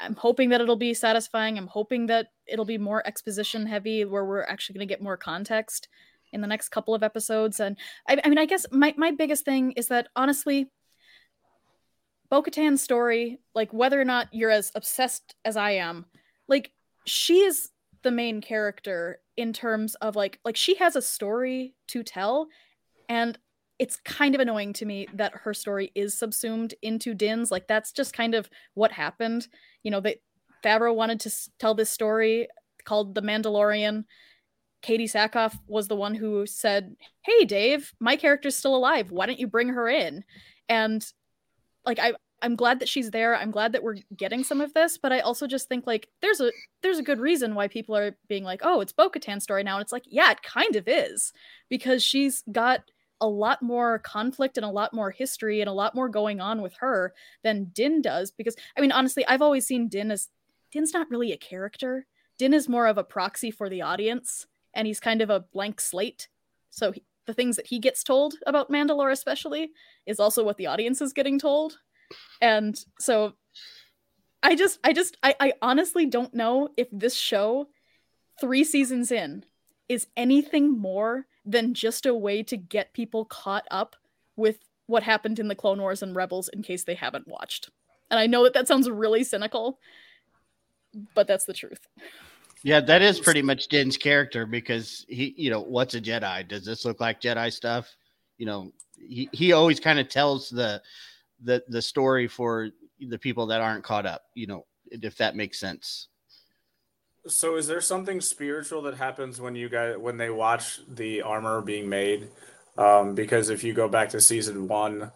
I'm 0.01 0.15
hoping 0.15 0.49
that 0.49 0.61
it'll 0.61 0.75
be 0.75 0.93
satisfying. 0.93 1.57
I'm 1.57 1.67
hoping 1.67 2.07
that 2.07 2.27
it'll 2.47 2.65
be 2.65 2.77
more 2.77 3.05
exposition 3.05 3.65
heavy, 3.65 4.03
where 4.05 4.25
we're 4.25 4.43
actually 4.43 4.73
going 4.73 4.87
to 4.87 4.91
get 4.91 5.01
more 5.01 5.17
context 5.17 5.87
in 6.33 6.41
the 6.41 6.47
next 6.47 6.69
couple 6.69 6.95
of 6.95 7.03
episodes. 7.03 7.59
And 7.59 7.77
I, 8.07 8.19
I 8.23 8.29
mean, 8.29 8.37
I 8.37 8.45
guess 8.45 8.65
my 8.71 8.93
my 8.97 9.11
biggest 9.11 9.45
thing 9.45 9.71
is 9.73 9.87
that 9.87 10.07
honestly, 10.15 10.69
Bo-Katan's 12.31 12.81
story, 12.81 13.39
like 13.53 13.73
whether 13.73 13.99
or 13.99 14.05
not 14.05 14.29
you're 14.31 14.49
as 14.49 14.71
obsessed 14.73 15.35
as 15.43 15.57
I 15.57 15.71
am, 15.71 16.05
like 16.47 16.71
she 17.05 17.41
is 17.41 17.69
the 18.03 18.11
main 18.11 18.41
character 18.41 19.19
in 19.35 19.51
terms 19.53 19.95
of 19.95 20.15
like 20.15 20.39
like 20.45 20.55
she 20.55 20.75
has 20.75 20.95
a 20.95 21.01
story 21.01 21.75
to 21.89 22.03
tell, 22.03 22.47
and 23.09 23.37
it's 23.79 23.97
kind 23.97 24.33
of 24.33 24.39
annoying 24.39 24.71
to 24.73 24.85
me 24.85 25.07
that 25.13 25.33
her 25.33 25.53
story 25.53 25.91
is 25.93 26.17
subsumed 26.17 26.73
into 26.81 27.13
Din's. 27.13 27.51
Like 27.51 27.67
that's 27.67 27.91
just 27.91 28.13
kind 28.13 28.33
of 28.33 28.49
what 28.75 28.93
happened. 28.93 29.47
You 29.83 29.91
know, 29.91 29.99
that 29.99 30.17
Favreau 30.63 30.95
wanted 30.95 31.19
to 31.21 31.31
tell 31.59 31.75
this 31.75 31.89
story 31.89 32.47
called 32.85 33.13
The 33.13 33.21
Mandalorian. 33.21 34.05
Katee 34.83 35.11
Sackhoff 35.11 35.57
was 35.67 35.89
the 35.89 35.97
one 35.97 36.15
who 36.15 36.45
said, 36.45 36.95
"Hey, 37.25 37.43
Dave, 37.43 37.93
my 37.99 38.15
character's 38.15 38.55
still 38.55 38.75
alive. 38.75 39.11
Why 39.11 39.25
don't 39.25 39.39
you 39.39 39.47
bring 39.47 39.67
her 39.69 39.89
in?" 39.89 40.23
And 40.69 41.05
like 41.85 41.99
I 41.99 42.13
I'm 42.41 42.55
glad 42.55 42.79
that 42.79 42.89
she's 42.89 43.11
there. 43.11 43.35
I'm 43.35 43.51
glad 43.51 43.71
that 43.73 43.83
we're 43.83 43.97
getting 44.15 44.43
some 44.43 44.61
of 44.61 44.73
this, 44.73 44.97
but 44.97 45.11
I 45.11 45.19
also 45.19 45.45
just 45.45 45.69
think 45.69 45.85
like 45.85 46.07
there's 46.21 46.41
a 46.41 46.51
there's 46.81 46.97
a 46.97 47.03
good 47.03 47.19
reason 47.19 47.55
why 47.55 47.67
people 47.67 47.95
are 47.95 48.17
being 48.27 48.43
like, 48.43 48.61
"Oh, 48.63 48.81
it's 48.81 48.93
Bo-Katan 48.93 49.41
story 49.41 49.63
now." 49.63 49.75
And 49.77 49.83
it's 49.83 49.91
like, 49.91 50.05
"Yeah, 50.07 50.31
it 50.31 50.41
kind 50.41 50.75
of 50.75 50.87
is." 50.87 51.33
Because 51.69 52.03
she's 52.03 52.43
got 52.51 52.83
a 53.19 53.27
lot 53.27 53.61
more 53.61 53.99
conflict 53.99 54.57
and 54.57 54.65
a 54.65 54.69
lot 54.69 54.93
more 54.93 55.11
history 55.11 55.61
and 55.61 55.69
a 55.69 55.73
lot 55.73 55.93
more 55.93 56.09
going 56.09 56.41
on 56.41 56.61
with 56.63 56.73
her 56.79 57.13
than 57.43 57.65
Din 57.73 58.01
does. 58.01 58.31
Because 58.31 58.55
I 58.75 58.81
mean, 58.81 58.91
honestly, 58.91 59.25
I've 59.27 59.43
always 59.43 59.67
seen 59.67 59.87
Din 59.87 60.11
as 60.11 60.29
Din's 60.71 60.93
not 60.93 61.09
really 61.11 61.31
a 61.31 61.37
character. 61.37 62.07
Din 62.39 62.53
is 62.53 62.67
more 62.67 62.87
of 62.87 62.97
a 62.97 63.03
proxy 63.03 63.51
for 63.51 63.69
the 63.69 63.83
audience, 63.83 64.47
and 64.73 64.87
he's 64.87 64.99
kind 64.99 65.21
of 65.21 65.29
a 65.29 65.41
blank 65.41 65.79
slate. 65.79 66.27
So 66.71 66.93
the 67.25 67.33
things 67.33 67.55
that 67.55 67.67
he 67.67 67.79
gets 67.79 68.03
told 68.03 68.35
about 68.45 68.71
Mandalore, 68.71 69.11
especially, 69.11 69.71
is 70.05 70.19
also 70.19 70.43
what 70.43 70.57
the 70.57 70.67
audience 70.67 71.01
is 71.01 71.13
getting 71.13 71.37
told. 71.39 71.77
And 72.41 72.83
so 72.99 73.33
I 74.43 74.55
just, 74.55 74.79
I 74.83 74.93
just, 74.93 75.17
I, 75.23 75.35
I 75.39 75.53
honestly 75.61 76.05
don't 76.05 76.33
know 76.33 76.69
if 76.77 76.87
this 76.91 77.15
show, 77.15 77.67
three 78.39 78.63
seasons 78.63 79.11
in, 79.11 79.45
is 79.87 80.07
anything 80.17 80.77
more 80.77 81.27
than 81.45 81.73
just 81.73 82.05
a 82.05 82.15
way 82.15 82.43
to 82.43 82.57
get 82.57 82.93
people 82.93 83.25
caught 83.25 83.65
up 83.69 83.95
with 84.35 84.59
what 84.87 85.03
happened 85.03 85.39
in 85.39 85.47
the 85.47 85.55
Clone 85.55 85.79
Wars 85.79 86.01
and 86.01 86.15
Rebels 86.15 86.49
in 86.49 86.63
case 86.63 86.83
they 86.83 86.95
haven't 86.95 87.27
watched. 87.27 87.69
And 88.09 88.19
I 88.19 88.27
know 88.27 88.43
that 88.43 88.53
that 88.53 88.67
sounds 88.67 88.89
really 88.89 89.23
cynical, 89.23 89.79
but 91.13 91.27
that's 91.27 91.45
the 91.45 91.53
truth. 91.53 91.87
Yeah, 92.63 92.79
that 92.81 93.01
is 93.01 93.19
pretty 93.19 93.41
much 93.41 93.67
Din's 93.67 93.97
character 93.97 94.45
because 94.45 95.05
he, 95.09 95.33
you 95.35 95.49
know, 95.49 95.61
what's 95.61 95.95
a 95.95 96.01
Jedi? 96.01 96.47
Does 96.47 96.63
this 96.63 96.85
look 96.85 96.99
like 96.99 97.19
Jedi 97.19 97.51
stuff? 97.51 97.95
You 98.37 98.45
know, 98.45 98.71
he, 98.99 99.29
he 99.31 99.51
always 99.51 99.79
kind 99.79 99.99
of 99.99 100.09
tells 100.09 100.49
the 100.49 100.81
the 101.43 101.63
the 101.67 101.81
story 101.81 102.27
for 102.27 102.69
the 102.99 103.17
people 103.17 103.47
that 103.47 103.61
aren't 103.61 103.83
caught 103.83 104.05
up, 104.05 104.23
you 104.35 104.45
know, 104.45 104.65
if 104.91 105.17
that 105.17 105.35
makes 105.35 105.59
sense. 105.59 106.07
So, 107.27 107.55
is 107.55 107.67
there 107.67 107.81
something 107.81 108.21
spiritual 108.21 108.81
that 108.83 108.95
happens 108.95 109.39
when 109.39 109.55
you 109.55 109.69
guys 109.69 109.97
when 109.97 110.17
they 110.17 110.29
watch 110.29 110.79
the 110.87 111.21
armor 111.21 111.61
being 111.61 111.89
made? 111.89 112.29
Um, 112.77 113.15
because 113.15 113.49
if 113.49 113.63
you 113.63 113.73
go 113.73 113.87
back 113.87 114.09
to 114.09 114.21
season 114.21 114.67
one, 114.67 115.11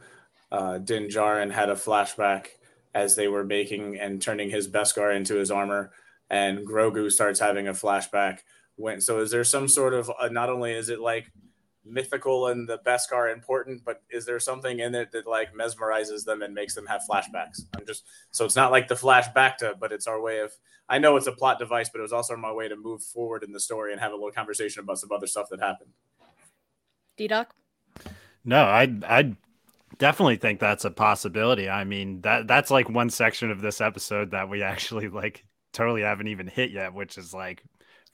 uh, 0.51 0.77
Din 0.79 1.07
Djarin 1.07 1.51
had 1.51 1.69
a 1.69 1.75
flashback 1.75 2.47
as 2.93 3.15
they 3.15 3.27
were 3.27 3.43
making 3.43 3.99
and 3.99 4.21
turning 4.21 4.49
his 4.49 4.67
Beskar 4.67 5.15
into 5.15 5.35
his 5.35 5.51
armor, 5.51 5.91
and 6.29 6.67
Grogu 6.67 7.11
starts 7.11 7.39
having 7.39 7.67
a 7.67 7.73
flashback. 7.73 8.39
When 8.75 8.99
so, 8.99 9.19
is 9.19 9.31
there 9.31 9.43
some 9.43 9.67
sort 9.67 9.93
of 9.93 10.11
uh, 10.19 10.27
not 10.29 10.49
only 10.49 10.73
is 10.73 10.89
it 10.89 10.99
like 10.99 11.31
mythical 11.85 12.47
and 12.47 12.67
the 12.67 12.79
Beskar 12.79 13.31
important, 13.31 13.83
but 13.85 14.01
is 14.09 14.25
there 14.25 14.39
something 14.39 14.79
in 14.79 14.95
it 14.95 15.11
that 15.11 15.27
like 15.27 15.53
mesmerizes 15.53 16.25
them 16.25 16.41
and 16.41 16.53
makes 16.53 16.75
them 16.75 16.85
have 16.87 17.01
flashbacks? 17.09 17.61
I'm 17.77 17.85
just 17.85 18.03
so 18.31 18.45
it's 18.45 18.55
not 18.55 18.71
like 18.71 18.87
the 18.87 18.95
flashback 18.95 19.57
to, 19.57 19.75
but 19.79 19.91
it's 19.91 20.07
our 20.07 20.19
way 20.19 20.39
of 20.39 20.51
I 20.89 20.97
know 20.97 21.15
it's 21.15 21.27
a 21.27 21.31
plot 21.31 21.59
device, 21.59 21.89
but 21.89 21.99
it 21.99 22.03
was 22.03 22.13
also 22.13 22.35
my 22.35 22.51
way 22.51 22.67
to 22.67 22.75
move 22.75 23.03
forward 23.03 23.43
in 23.43 23.51
the 23.51 23.59
story 23.59 23.91
and 23.91 24.01
have 24.01 24.11
a 24.11 24.15
little 24.15 24.31
conversation 24.31 24.83
about 24.83 24.99
some 24.99 25.11
other 25.11 25.27
stuff 25.27 25.47
that 25.49 25.61
happened. 25.61 25.91
D 27.17 27.27
Doc? 27.27 27.55
No, 28.43 28.63
I 28.63 28.93
I 29.07 29.35
definitely 29.97 30.37
think 30.37 30.59
that's 30.59 30.85
a 30.85 30.91
possibility. 30.91 31.69
I 31.69 31.83
mean, 31.83 32.21
that 32.21 32.47
that's 32.47 32.71
like 32.71 32.89
one 32.89 33.09
section 33.09 33.51
of 33.51 33.61
this 33.61 33.81
episode 33.81 34.31
that 34.31 34.49
we 34.49 34.61
actually 34.61 35.07
like 35.07 35.45
totally 35.75 36.01
haven't 36.01 36.27
even 36.27 36.47
hit 36.47 36.71
yet, 36.71 36.93
which 36.93 37.17
is 37.17 37.33
like 37.33 37.63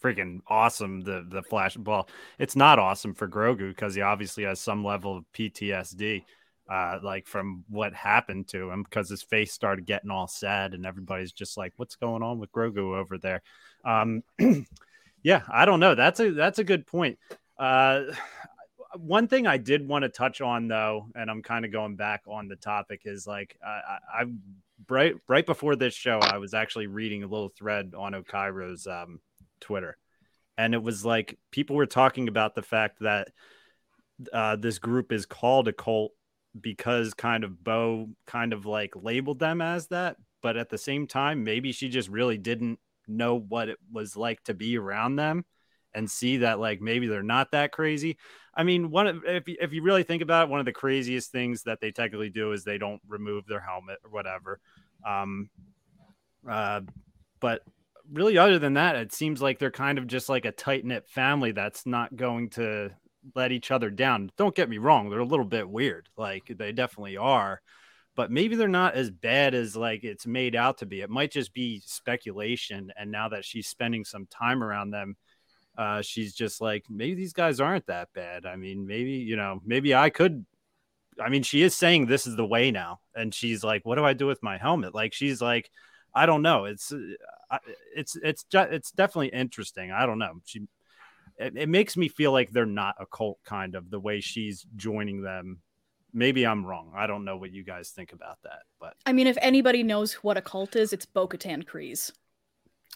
freaking 0.02 0.42
awesome. 0.48 1.02
The 1.02 1.26
the 1.30 1.44
flash 1.44 1.78
well, 1.78 2.10
it's 2.40 2.56
not 2.56 2.80
awesome 2.80 3.14
for 3.14 3.28
Grogu 3.28 3.70
because 3.70 3.96
he 3.96 4.02
obviously 4.02 4.44
has 4.44 4.60
some 4.60 4.84
level 4.84 5.18
of 5.18 5.26
PTSD, 5.34 6.24
uh, 6.70 7.00
like 7.04 7.28
from 7.28 7.64
what 7.70 7.94
happened 7.94 8.48
to 8.50 8.72
him 8.72 8.84
because 8.84 9.10
his 9.10 9.22
face 9.22 9.54
started 9.54 9.86
getting 9.86 10.10
all 10.10 10.28
sad 10.28 10.74
and 10.74 10.86
everybody's 10.86 11.32
just 11.32 11.58
like, 11.58 11.74
"What's 11.78 11.96
going 11.96 12.24
on 12.24 12.40
with 12.40 12.52
Grogu 12.52 12.98
over 12.98 13.18
there?" 13.18 13.42
Um, 13.86 14.24
yeah, 15.24 15.44
I 15.52 15.66
don't 15.66 15.80
know. 15.80 15.96
That's 15.96 16.20
a 16.20 16.32
that's 16.32 16.60
a 16.60 16.64
good 16.64 16.88
point. 16.88 17.20
Uh, 17.58 18.04
one 18.98 19.28
thing 19.28 19.48
I 19.48 19.58
did 19.58 19.88
want 19.88 20.04
to 20.04 20.10
touch 20.10 20.42
on 20.42 20.68
though, 20.68 21.08
and 21.16 21.30
I'm 21.30 21.44
kind 21.44 21.64
of 21.64 21.72
going 21.72 21.96
back 21.96 22.24
on 22.28 22.48
the 22.48 22.58
topic, 22.58 23.02
is 23.06 23.28
like 23.28 23.58
I, 23.66 23.98
I, 24.22 24.26
right 24.90 25.16
right 25.28 25.46
before 25.46 25.76
this 25.76 25.94
show, 25.94 26.20
I 26.20 26.38
was 26.38 26.54
actually 26.54 26.88
reading 26.88 27.24
a 27.24 27.28
little 27.28 27.50
thread 27.50 27.94
on 27.98 28.16
Okairo's 28.16 28.88
um, 28.88 29.20
Twitter, 29.60 29.98
and 30.58 30.74
it 30.74 30.82
was 30.82 31.06
like 31.06 31.38
people 31.52 31.76
were 31.76 31.86
talking 31.86 32.28
about 32.28 32.56
the 32.56 32.62
fact 32.62 33.00
that 33.02 33.30
uh, 34.32 34.56
this 34.56 34.80
group 34.80 35.12
is 35.12 35.26
called 35.26 35.68
a 35.68 35.74
cult 35.74 36.12
because 36.60 37.14
kind 37.14 37.44
of 37.44 37.64
Bo 37.64 38.10
kind 38.28 38.54
of 38.54 38.66
like 38.66 38.94
labeled 38.96 39.40
them 39.40 39.62
as 39.62 39.88
that, 39.88 40.18
but 40.42 40.58
at 40.58 40.70
the 40.70 40.78
same 40.78 41.08
time, 41.08 41.44
maybe 41.44 41.72
she 41.72 41.90
just 41.90 42.10
really 42.10 42.38
didn't 42.38 42.80
know 43.08 43.36
what 43.36 43.70
it 43.70 43.78
was 43.92 44.16
like 44.16 44.44
to 44.44 44.54
be 44.54 44.78
around 44.78 45.16
them 45.16 45.44
and 45.94 46.10
see 46.10 46.38
that 46.38 46.60
like 46.60 46.82
maybe 46.82 47.08
they're 47.08 47.24
not 47.24 47.52
that 47.52 47.72
crazy. 47.72 48.18
I 48.54 48.64
mean, 48.64 48.92
one 48.92 49.08
of 49.08 49.24
if 49.26 49.44
if 49.48 49.74
you 49.74 49.82
really 49.82 50.04
think 50.04 50.22
about 50.22 50.48
it, 50.48 50.52
one 50.52 50.60
of 50.60 50.66
the 50.66 50.74
craziest 50.74 51.32
things 51.32 51.64
that 51.64 51.80
they 51.80 51.92
technically 51.92 52.30
do 52.30 52.52
is 52.52 52.64
they 52.64 52.78
don't 52.78 53.02
remove 53.08 53.46
their 53.48 53.62
helmet 53.62 54.00
or 54.04 54.12
whatever. 54.12 54.60
Um, 55.08 55.50
uh, 56.50 56.82
but 57.40 57.62
really, 58.12 58.38
other 58.38 58.60
than 58.60 58.74
that, 58.74 58.96
it 58.96 59.14
seems 59.14 59.42
like 59.42 59.60
they're 59.60 59.72
kind 59.72 59.98
of 59.98 60.08
just 60.08 60.30
like 60.30 60.46
a 60.46 60.52
tight 60.52 60.86
knit 60.86 61.08
family 61.08 61.52
that's 61.52 61.86
not 61.86 62.16
going 62.16 62.50
to 62.52 62.92
let 63.36 63.52
each 63.52 63.72
other 63.72 63.90
down. 63.90 64.32
Don't 64.38 64.56
get 64.56 64.70
me 64.70 64.78
wrong; 64.78 65.10
they're 65.10 65.20
a 65.20 65.26
little 65.26 65.46
bit 65.46 65.70
weird, 65.70 66.10
like 66.18 66.44
they 66.58 66.72
definitely 66.72 67.18
are. 67.18 67.62
But 68.16 68.30
maybe 68.30 68.56
they're 68.56 68.68
not 68.68 68.96
as 68.96 69.10
bad 69.10 69.54
as 69.54 69.76
like 69.76 70.04
it's 70.04 70.28
made 70.28 70.56
out 70.56 70.80
to 70.80 70.86
be. 70.86 71.02
It 71.02 71.10
might 71.10 71.32
just 71.32 71.54
be 71.54 71.82
speculation. 71.86 72.92
And 72.98 73.10
now 73.10 73.30
that 73.30 73.46
she's 73.46 73.68
spending 73.68 74.04
some 74.04 74.28
time 74.28 74.62
around 74.62 74.92
them, 74.92 75.16
uh, 75.82 76.02
she's 76.02 76.34
just 76.34 76.62
like, 76.62 76.86
maybe 76.90 77.16
these 77.16 77.34
guys 77.34 77.60
aren't 77.60 77.88
that 77.88 78.10
bad. 78.14 78.46
I 78.46 78.56
mean, 78.56 78.86
maybe, 78.86 79.14
you 79.14 79.36
know, 79.36 79.60
maybe 79.66 79.96
I 79.96 80.12
could. 80.12 80.46
I 81.20 81.30
mean, 81.30 81.44
she 81.44 81.64
is 81.64 81.76
saying 81.76 82.06
this 82.06 82.28
is 82.28 82.36
the 82.36 82.46
way 82.46 82.70
now. 82.70 83.00
And 83.16 83.34
she's 83.34 83.64
like, 83.64 83.84
what 83.84 83.96
do 83.96 84.06
I 84.06 84.14
do 84.14 84.28
with 84.28 84.44
my 84.44 84.58
helmet? 84.58 84.94
Like, 84.94 85.14
she's 85.14 85.42
like, 85.42 85.72
I 86.14 86.26
don't 86.26 86.44
know. 86.44 86.66
It's, 86.66 86.92
uh, 86.92 87.58
it's, 87.96 88.16
it's, 88.24 88.46
it's 88.54 88.92
definitely 88.92 89.30
interesting. 89.30 89.92
I 89.92 90.06
don't 90.06 90.20
know. 90.20 90.40
She, 90.46 90.62
it, 91.38 91.58
it 91.58 91.70
makes 91.70 91.98
me 91.98 92.08
feel 92.10 92.32
like 92.32 92.52
they're 92.52 92.66
not 92.66 92.96
a 93.00 93.06
cult 93.06 93.40
kind 93.44 93.76
of 93.76 93.90
the 93.90 94.00
way 94.00 94.22
she's 94.22 94.66
joining 94.76 95.22
them 95.22 95.62
maybe 96.14 96.46
I'm 96.46 96.66
wrong. 96.66 96.92
I 96.96 97.08
don't 97.08 97.26
know 97.26 97.38
what 97.38 97.52
you 97.52 97.64
guys 97.64 97.90
think 97.90 98.14
about 98.14 98.38
that, 98.44 98.64
but 98.80 98.96
I 99.06 99.14
mean, 99.14 99.28
if 99.28 99.38
anybody 99.42 99.84
knows 99.84 100.14
what 100.16 100.38
a 100.38 100.42
cult 100.42 100.76
is, 100.76 100.94
it's 100.94 101.06
Bo-Katan 101.06 101.64
Kryze. 101.64 102.12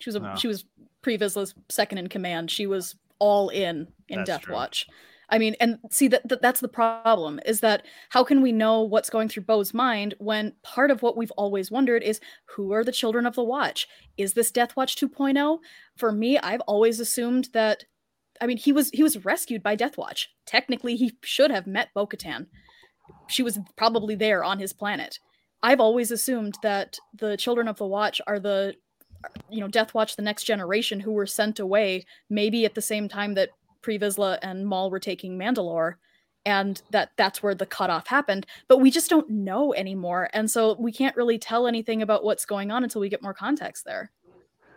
She 0.01 0.09
was 0.09 0.15
a, 0.15 0.31
oh. 0.31 0.35
she 0.35 0.47
was 0.47 0.65
Pre 1.01 1.17
Vizsla's 1.17 1.53
second 1.69 1.97
in 1.97 2.07
command. 2.07 2.51
She 2.51 2.67
was 2.67 2.95
all 3.19 3.49
in 3.49 3.87
in 4.09 4.17
that's 4.17 4.27
Death 4.27 4.41
true. 4.43 4.55
Watch. 4.55 4.87
I 5.29 5.37
mean, 5.37 5.55
and 5.59 5.79
see 5.89 6.07
that, 6.09 6.27
that 6.27 6.41
that's 6.41 6.59
the 6.59 6.67
problem 6.67 7.39
is 7.45 7.59
that 7.61 7.85
how 8.09 8.23
can 8.23 8.41
we 8.41 8.51
know 8.51 8.81
what's 8.81 9.09
going 9.09 9.27
through 9.27 9.43
Bo's 9.43 9.73
mind 9.73 10.13
when 10.19 10.53
part 10.63 10.91
of 10.91 11.01
what 11.01 11.17
we've 11.17 11.31
always 11.31 11.71
wondered 11.71 12.03
is 12.03 12.19
who 12.45 12.73
are 12.73 12.83
the 12.83 12.91
children 12.91 13.25
of 13.25 13.35
the 13.35 13.43
Watch? 13.43 13.87
Is 14.17 14.33
this 14.33 14.51
Death 14.51 14.75
Watch 14.75 14.95
2.0? 14.95 15.59
For 15.97 16.11
me, 16.11 16.37
I've 16.37 16.61
always 16.61 16.99
assumed 16.99 17.49
that. 17.53 17.85
I 18.41 18.47
mean, 18.47 18.57
he 18.57 18.71
was 18.71 18.89
he 18.91 19.01
was 19.01 19.23
rescued 19.23 19.63
by 19.63 19.75
Death 19.75 19.97
Watch. 19.97 20.29
Technically, 20.45 20.95
he 20.95 21.17
should 21.23 21.51
have 21.51 21.65
met 21.65 21.93
Bo-Katan. 21.93 22.47
She 23.27 23.43
was 23.43 23.59
probably 23.77 24.15
there 24.15 24.43
on 24.43 24.59
his 24.59 24.73
planet. 24.73 25.19
I've 25.63 25.79
always 25.79 26.11
assumed 26.11 26.55
that 26.61 26.97
the 27.13 27.37
children 27.37 27.67
of 27.67 27.77
the 27.77 27.87
Watch 27.87 28.21
are 28.27 28.39
the 28.39 28.75
you 29.49 29.59
know 29.59 29.67
Death 29.67 29.93
Watch 29.93 30.15
the 30.15 30.21
Next 30.21 30.43
Generation 30.43 30.99
who 30.99 31.11
were 31.11 31.25
sent 31.25 31.59
away 31.59 32.05
maybe 32.29 32.65
at 32.65 32.75
the 32.75 32.81
same 32.81 33.07
time 33.07 33.33
that 33.35 33.49
Pre 33.81 33.99
Vizsla 33.99 34.39
and 34.41 34.65
Maul 34.65 34.89
were 34.89 34.99
taking 34.99 35.37
Mandalore 35.37 35.95
and 36.45 36.81
that 36.91 37.11
that's 37.17 37.41
where 37.41 37.55
the 37.55 37.65
cutoff 37.65 38.07
happened 38.07 38.45
but 38.67 38.79
we 38.79 38.91
just 38.91 39.09
don't 39.09 39.29
know 39.29 39.73
anymore 39.73 40.29
and 40.33 40.49
so 40.49 40.75
we 40.79 40.91
can't 40.91 41.15
really 41.15 41.37
tell 41.37 41.67
anything 41.67 42.01
about 42.01 42.23
what's 42.23 42.45
going 42.45 42.71
on 42.71 42.83
until 42.83 43.01
we 43.01 43.09
get 43.09 43.21
more 43.21 43.33
context 43.33 43.83
there 43.85 44.11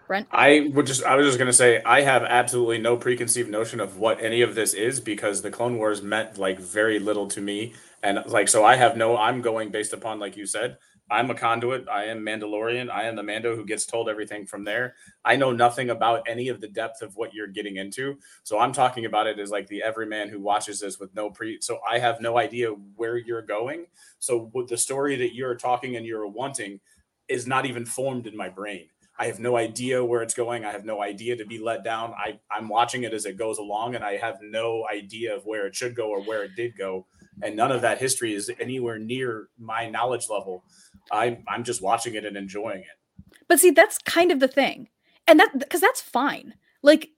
Brent? 0.08 0.26
I 0.32 0.70
would 0.72 0.86
just 0.86 1.04
I 1.04 1.14
was 1.14 1.26
just 1.26 1.38
gonna 1.38 1.52
say 1.52 1.82
I 1.84 2.00
have 2.00 2.24
absolutely 2.24 2.78
no 2.78 2.96
preconceived 2.96 3.50
notion 3.50 3.78
of 3.78 3.98
what 3.98 4.20
any 4.20 4.40
of 4.40 4.54
this 4.54 4.72
is 4.72 4.98
because 4.98 5.42
the 5.42 5.50
Clone 5.50 5.76
Wars 5.76 6.02
meant 6.02 6.38
like 6.38 6.58
very 6.58 6.98
little 6.98 7.28
to 7.28 7.40
me. 7.40 7.74
And 8.02 8.24
like 8.26 8.48
so 8.48 8.64
I 8.64 8.74
have 8.76 8.96
no 8.96 9.16
I'm 9.16 9.42
going 9.42 9.68
based 9.68 9.92
upon 9.92 10.18
like 10.18 10.36
you 10.36 10.46
said, 10.46 10.78
I'm 11.10 11.30
a 11.30 11.34
conduit. 11.34 11.88
I 11.88 12.04
am 12.04 12.20
Mandalorian. 12.20 12.90
I 12.90 13.04
am 13.04 13.16
the 13.16 13.22
Mando 13.22 13.56
who 13.56 13.64
gets 13.64 13.86
told 13.86 14.08
everything 14.08 14.46
from 14.46 14.64
there. 14.64 14.94
I 15.24 15.36
know 15.36 15.52
nothing 15.52 15.90
about 15.90 16.28
any 16.28 16.48
of 16.48 16.60
the 16.60 16.68
depth 16.68 17.02
of 17.02 17.16
what 17.16 17.32
you're 17.32 17.46
getting 17.46 17.76
into. 17.76 18.18
So 18.42 18.58
I'm 18.58 18.72
talking 18.72 19.06
about 19.06 19.26
it 19.26 19.38
as 19.38 19.50
like 19.50 19.66
the 19.68 19.82
everyman 19.82 20.28
who 20.28 20.40
watches 20.40 20.80
this 20.80 20.98
with 21.00 21.14
no 21.14 21.30
pre. 21.30 21.60
So 21.60 21.78
I 21.88 21.98
have 21.98 22.20
no 22.20 22.38
idea 22.38 22.70
where 22.96 23.16
you're 23.16 23.42
going. 23.42 23.86
So 24.18 24.50
the 24.68 24.76
story 24.76 25.16
that 25.16 25.34
you're 25.34 25.54
talking 25.54 25.96
and 25.96 26.04
you're 26.04 26.26
wanting 26.26 26.80
is 27.28 27.46
not 27.46 27.66
even 27.66 27.84
formed 27.84 28.26
in 28.26 28.36
my 28.36 28.48
brain. 28.48 28.88
I 29.20 29.26
have 29.26 29.40
no 29.40 29.56
idea 29.56 30.04
where 30.04 30.22
it's 30.22 30.34
going. 30.34 30.64
I 30.64 30.70
have 30.70 30.84
no 30.84 31.02
idea 31.02 31.36
to 31.36 31.44
be 31.44 31.58
let 31.58 31.82
down. 31.82 32.14
I, 32.16 32.38
I'm 32.52 32.68
watching 32.68 33.02
it 33.02 33.12
as 33.12 33.26
it 33.26 33.36
goes 33.36 33.58
along, 33.58 33.96
and 33.96 34.04
I 34.04 34.16
have 34.16 34.38
no 34.40 34.86
idea 34.88 35.34
of 35.34 35.44
where 35.44 35.66
it 35.66 35.74
should 35.74 35.96
go 35.96 36.08
or 36.10 36.22
where 36.22 36.44
it 36.44 36.54
did 36.54 36.78
go. 36.78 37.04
And 37.42 37.56
none 37.56 37.70
of 37.70 37.82
that 37.82 37.98
history 37.98 38.34
is 38.34 38.50
anywhere 38.60 38.98
near 38.98 39.48
my 39.58 39.88
knowledge 39.88 40.28
level. 40.28 40.64
I'm 41.10 41.44
I'm 41.48 41.64
just 41.64 41.82
watching 41.82 42.14
it 42.14 42.24
and 42.24 42.36
enjoying 42.36 42.80
it. 42.80 43.32
But 43.48 43.60
see, 43.60 43.70
that's 43.70 43.98
kind 43.98 44.30
of 44.30 44.40
the 44.40 44.48
thing, 44.48 44.88
and 45.26 45.40
that 45.40 45.58
because 45.58 45.80
that's 45.80 46.00
fine. 46.00 46.54
Like, 46.82 47.10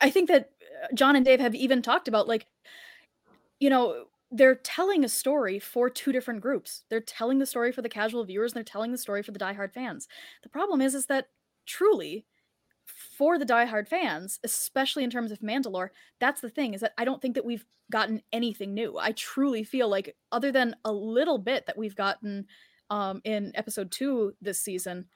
I 0.00 0.10
think 0.10 0.28
that 0.28 0.50
uh, 0.84 0.94
John 0.94 1.16
and 1.16 1.24
Dave 1.24 1.40
have 1.40 1.54
even 1.54 1.82
talked 1.82 2.08
about 2.08 2.28
like, 2.28 2.46
you 3.58 3.70
know, 3.70 4.04
they're 4.30 4.54
telling 4.54 5.04
a 5.04 5.08
story 5.08 5.58
for 5.58 5.88
two 5.88 6.12
different 6.12 6.40
groups. 6.40 6.82
They're 6.90 7.00
telling 7.00 7.38
the 7.38 7.46
story 7.46 7.72
for 7.72 7.82
the 7.82 7.88
casual 7.88 8.24
viewers, 8.24 8.52
and 8.52 8.56
they're 8.56 8.64
telling 8.64 8.92
the 8.92 8.98
story 8.98 9.22
for 9.22 9.32
the 9.32 9.38
diehard 9.38 9.72
fans. 9.72 10.08
The 10.42 10.48
problem 10.48 10.80
is, 10.80 10.94
is 10.94 11.06
that 11.06 11.28
truly 11.66 12.26
for 13.18 13.36
the 13.36 13.44
diehard 13.44 13.88
fans, 13.88 14.38
especially 14.44 15.02
in 15.04 15.10
terms 15.10 15.32
of 15.32 15.40
Mandalore, 15.40 15.90
that's 16.20 16.40
the 16.40 16.48
thing 16.48 16.72
is 16.72 16.80
that 16.80 16.94
I 16.96 17.04
don't 17.04 17.20
think 17.20 17.34
that 17.34 17.44
we've 17.44 17.66
gotten 17.90 18.22
anything 18.32 18.74
new. 18.74 18.96
I 18.96 19.12
truly 19.12 19.64
feel 19.64 19.88
like, 19.88 20.14
other 20.30 20.52
than 20.52 20.76
a 20.84 20.92
little 20.92 21.38
bit 21.38 21.66
that 21.66 21.76
we've 21.76 21.96
gotten 21.96 22.46
um, 22.90 23.20
in 23.24 23.50
episode 23.54 23.90
two 23.90 24.34
this 24.40 24.60
season, 24.60 25.06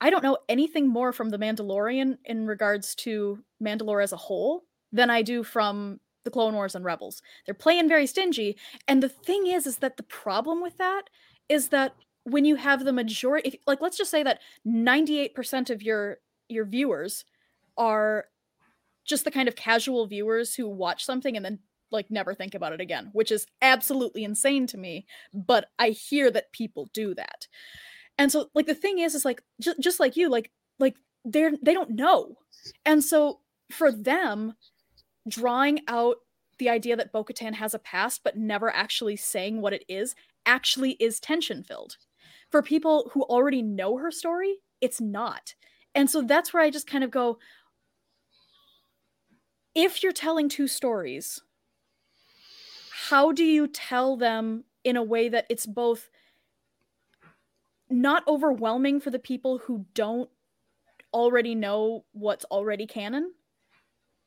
I 0.00 0.10
don't 0.10 0.24
know 0.24 0.38
anything 0.48 0.88
more 0.88 1.12
from 1.12 1.30
the 1.30 1.38
Mandalorian 1.38 2.18
in 2.24 2.46
regards 2.46 2.94
to 2.96 3.38
Mandalore 3.62 4.02
as 4.02 4.12
a 4.12 4.16
whole 4.16 4.64
than 4.92 5.08
I 5.08 5.22
do 5.22 5.44
from 5.44 6.00
the 6.24 6.30
Clone 6.30 6.54
Wars 6.54 6.74
and 6.74 6.84
Rebels. 6.84 7.22
They're 7.44 7.54
playing 7.54 7.88
very 7.88 8.06
stingy, 8.06 8.58
and 8.88 9.02
the 9.02 9.08
thing 9.08 9.46
is, 9.46 9.66
is 9.66 9.78
that 9.78 9.96
the 9.96 10.02
problem 10.02 10.60
with 10.60 10.76
that 10.78 11.04
is 11.48 11.68
that 11.68 11.94
when 12.24 12.44
you 12.44 12.56
have 12.56 12.84
the 12.84 12.92
majority, 12.92 13.50
if, 13.50 13.54
like 13.66 13.80
let's 13.80 13.96
just 13.96 14.10
say 14.10 14.24
that 14.24 14.40
ninety 14.64 15.20
eight 15.20 15.34
percent 15.34 15.70
of 15.70 15.82
your 15.82 16.18
your 16.48 16.64
viewers 16.64 17.24
are 17.76 18.26
just 19.04 19.24
the 19.24 19.30
kind 19.30 19.48
of 19.48 19.56
casual 19.56 20.06
viewers 20.06 20.54
who 20.54 20.68
watch 20.68 21.04
something 21.04 21.36
and 21.36 21.44
then 21.44 21.58
like 21.92 22.10
never 22.10 22.34
think 22.34 22.54
about 22.54 22.72
it 22.72 22.80
again, 22.80 23.10
which 23.12 23.30
is 23.30 23.46
absolutely 23.62 24.24
insane 24.24 24.66
to 24.66 24.78
me, 24.78 25.06
but 25.32 25.66
I 25.78 25.90
hear 25.90 26.30
that 26.32 26.52
people 26.52 26.88
do 26.92 27.14
that. 27.14 27.46
And 28.18 28.32
so 28.32 28.48
like 28.54 28.66
the 28.66 28.74
thing 28.74 28.98
is 28.98 29.14
is 29.14 29.24
like 29.24 29.42
just, 29.60 29.80
just 29.80 30.00
like 30.00 30.16
you 30.16 30.28
like 30.28 30.50
like 30.78 30.96
they're 31.24 31.52
they 31.62 31.74
don't 31.74 31.90
know. 31.90 32.36
And 32.84 33.04
so 33.04 33.40
for 33.70 33.92
them 33.92 34.54
drawing 35.28 35.80
out 35.88 36.16
the 36.58 36.68
idea 36.68 36.96
that 36.96 37.12
Bo-Katan 37.12 37.54
has 37.54 37.74
a 37.74 37.78
past 37.78 38.22
but 38.24 38.36
never 38.36 38.74
actually 38.74 39.16
saying 39.16 39.60
what 39.60 39.72
it 39.72 39.84
is 39.88 40.14
actually 40.46 40.92
is 40.92 41.20
tension 41.20 41.62
filled. 41.62 41.96
For 42.50 42.62
people 42.62 43.10
who 43.12 43.22
already 43.22 43.60
know 43.62 43.98
her 43.98 44.10
story, 44.10 44.56
it's 44.80 45.00
not. 45.00 45.54
And 45.96 46.08
so 46.08 46.22
that's 46.22 46.52
where 46.52 46.62
I 46.62 46.70
just 46.70 46.86
kind 46.86 47.02
of 47.02 47.10
go 47.10 47.38
if 49.76 50.02
you're 50.02 50.10
telling 50.10 50.48
two 50.48 50.66
stories, 50.66 51.42
how 53.08 53.30
do 53.30 53.44
you 53.44 53.66
tell 53.66 54.16
them 54.16 54.64
in 54.84 54.96
a 54.96 55.02
way 55.02 55.28
that 55.28 55.44
it's 55.50 55.66
both 55.66 56.08
not 57.90 58.26
overwhelming 58.26 59.00
for 59.00 59.10
the 59.10 59.18
people 59.18 59.58
who 59.58 59.84
don't 59.92 60.30
already 61.12 61.54
know 61.54 62.04
what's 62.12 62.46
already 62.46 62.86
canon, 62.86 63.32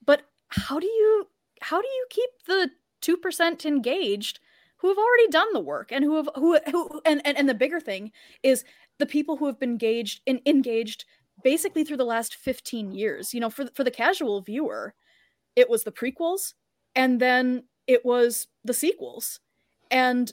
but 0.06 0.22
how 0.50 0.80
do 0.80 0.86
you 0.86 1.28
how 1.62 1.82
do 1.82 1.88
you 1.88 2.06
keep 2.10 2.30
the 2.46 2.70
2% 3.02 3.66
engaged 3.66 4.40
who 4.78 4.88
have 4.88 4.98
already 4.98 5.28
done 5.30 5.52
the 5.52 5.60
work 5.60 5.92
and 5.92 6.06
who 6.06 6.16
have 6.16 6.30
who, 6.36 6.58
who 6.72 7.02
and, 7.06 7.22
and 7.26 7.38
and 7.38 7.50
the 7.50 7.54
bigger 7.54 7.80
thing 7.80 8.12
is 8.44 8.64
the 9.00 9.06
people 9.06 9.38
who 9.38 9.48
have 9.48 9.60
been 9.60 9.72
engaged 9.72 10.22
in 10.26 10.42
engaged 10.46 11.06
basically 11.44 11.84
through 11.84 11.98
the 11.98 12.06
last 12.06 12.36
15 12.36 12.92
years. 12.92 13.34
You 13.34 13.40
know, 13.40 13.50
for 13.50 13.68
for 13.74 13.84
the 13.84 13.92
casual 13.92 14.42
viewer, 14.42 14.94
it 15.56 15.70
was 15.70 15.84
the 15.84 15.92
prequels 15.92 16.54
and 16.96 17.20
then 17.20 17.64
it 17.88 18.06
was 18.06 18.48
the 18.64 18.74
sequels. 18.74 19.40
And 19.92 20.32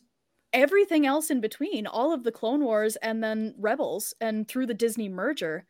everything 0.53 1.07
else 1.07 1.31
in 1.31 1.41
between, 1.41 1.87
all 1.87 2.13
of 2.13 2.25
the 2.25 2.33
Clone 2.33 2.65
Wars 2.65 2.97
and 2.97 3.23
then 3.23 3.55
Rebels 3.59 4.15
and 4.21 4.47
through 4.47 4.67
the 4.67 4.75
Disney 4.75 5.09
merger, 5.09 5.67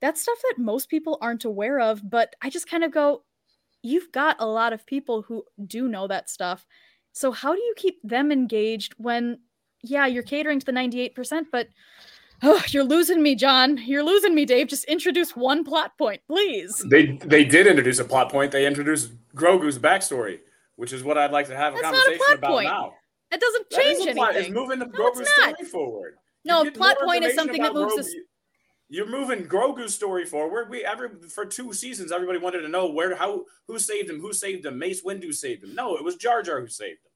that's 0.00 0.22
stuff 0.22 0.38
that 0.42 0.62
most 0.62 0.88
people 0.88 1.18
aren't 1.20 1.44
aware 1.44 1.80
of, 1.80 2.08
but 2.08 2.34
I 2.42 2.50
just 2.50 2.68
kind 2.68 2.84
of 2.84 2.92
go 2.92 3.24
you've 3.82 4.10
got 4.10 4.36
a 4.40 4.46
lot 4.46 4.72
of 4.72 4.84
people 4.86 5.22
who 5.22 5.44
do 5.66 5.88
know 5.88 6.08
that 6.08 6.28
stuff. 6.28 6.66
So 7.12 7.30
how 7.30 7.54
do 7.54 7.60
you 7.60 7.74
keep 7.76 8.00
them 8.02 8.32
engaged 8.32 8.94
when 8.98 9.38
yeah, 9.82 10.06
you're 10.06 10.24
catering 10.24 10.58
to 10.58 10.66
the 10.66 10.72
98%, 10.72 11.46
but 11.52 11.68
Oh, 12.42 12.62
you're 12.68 12.84
losing 12.84 13.22
me, 13.22 13.34
John. 13.34 13.78
You're 13.78 14.04
losing 14.04 14.34
me, 14.34 14.44
Dave. 14.44 14.68
Just 14.68 14.84
introduce 14.84 15.34
one 15.34 15.64
plot 15.64 15.96
point, 15.98 16.20
please. 16.26 16.84
They 16.88 17.18
they 17.24 17.44
did 17.44 17.66
introduce 17.66 17.98
a 17.98 18.04
plot 18.04 18.30
point. 18.30 18.52
They 18.52 18.66
introduced 18.66 19.12
Grogu's 19.34 19.78
backstory, 19.78 20.40
which 20.76 20.92
is 20.92 21.02
what 21.02 21.18
I'd 21.18 21.32
like 21.32 21.48
to 21.48 21.56
have 21.56 21.74
a 21.74 21.78
That's 21.78 21.86
conversation 21.86 22.34
about 22.34 22.50
point. 22.50 22.68
now. 22.68 22.94
That 23.30 23.40
doesn't 23.40 23.70
change 23.70 23.98
that 24.04 24.16
anything. 24.16 24.42
It's 24.42 24.50
moving 24.50 24.78
the 24.78 24.86
no, 24.86 24.92
Grogu's 24.92 25.28
story 25.30 25.64
forward. 25.70 26.14
No, 26.44 26.70
plot 26.70 26.96
point 27.04 27.24
is 27.24 27.34
something 27.34 27.60
that 27.62 27.74
moves. 27.74 28.08
Grogu. 28.08 28.20
You're 28.90 29.08
moving 29.08 29.46
Grogu's 29.46 29.94
story 29.94 30.24
forward. 30.24 30.70
We 30.70 30.84
every 30.84 31.10
for 31.28 31.44
two 31.44 31.72
seasons, 31.74 32.10
everybody 32.10 32.38
wanted 32.38 32.62
to 32.62 32.68
know 32.68 32.90
where, 32.90 33.14
how, 33.16 33.44
who 33.66 33.78
saved 33.78 34.08
him, 34.08 34.20
who 34.20 34.32
saved 34.32 34.64
him. 34.64 34.78
Mace 34.78 35.02
Windu 35.02 35.34
saved 35.34 35.64
him. 35.64 35.74
No, 35.74 35.96
it 35.96 36.04
was 36.04 36.16
Jar 36.16 36.42
Jar 36.42 36.60
who 36.60 36.68
saved 36.68 37.00
him. 37.04 37.12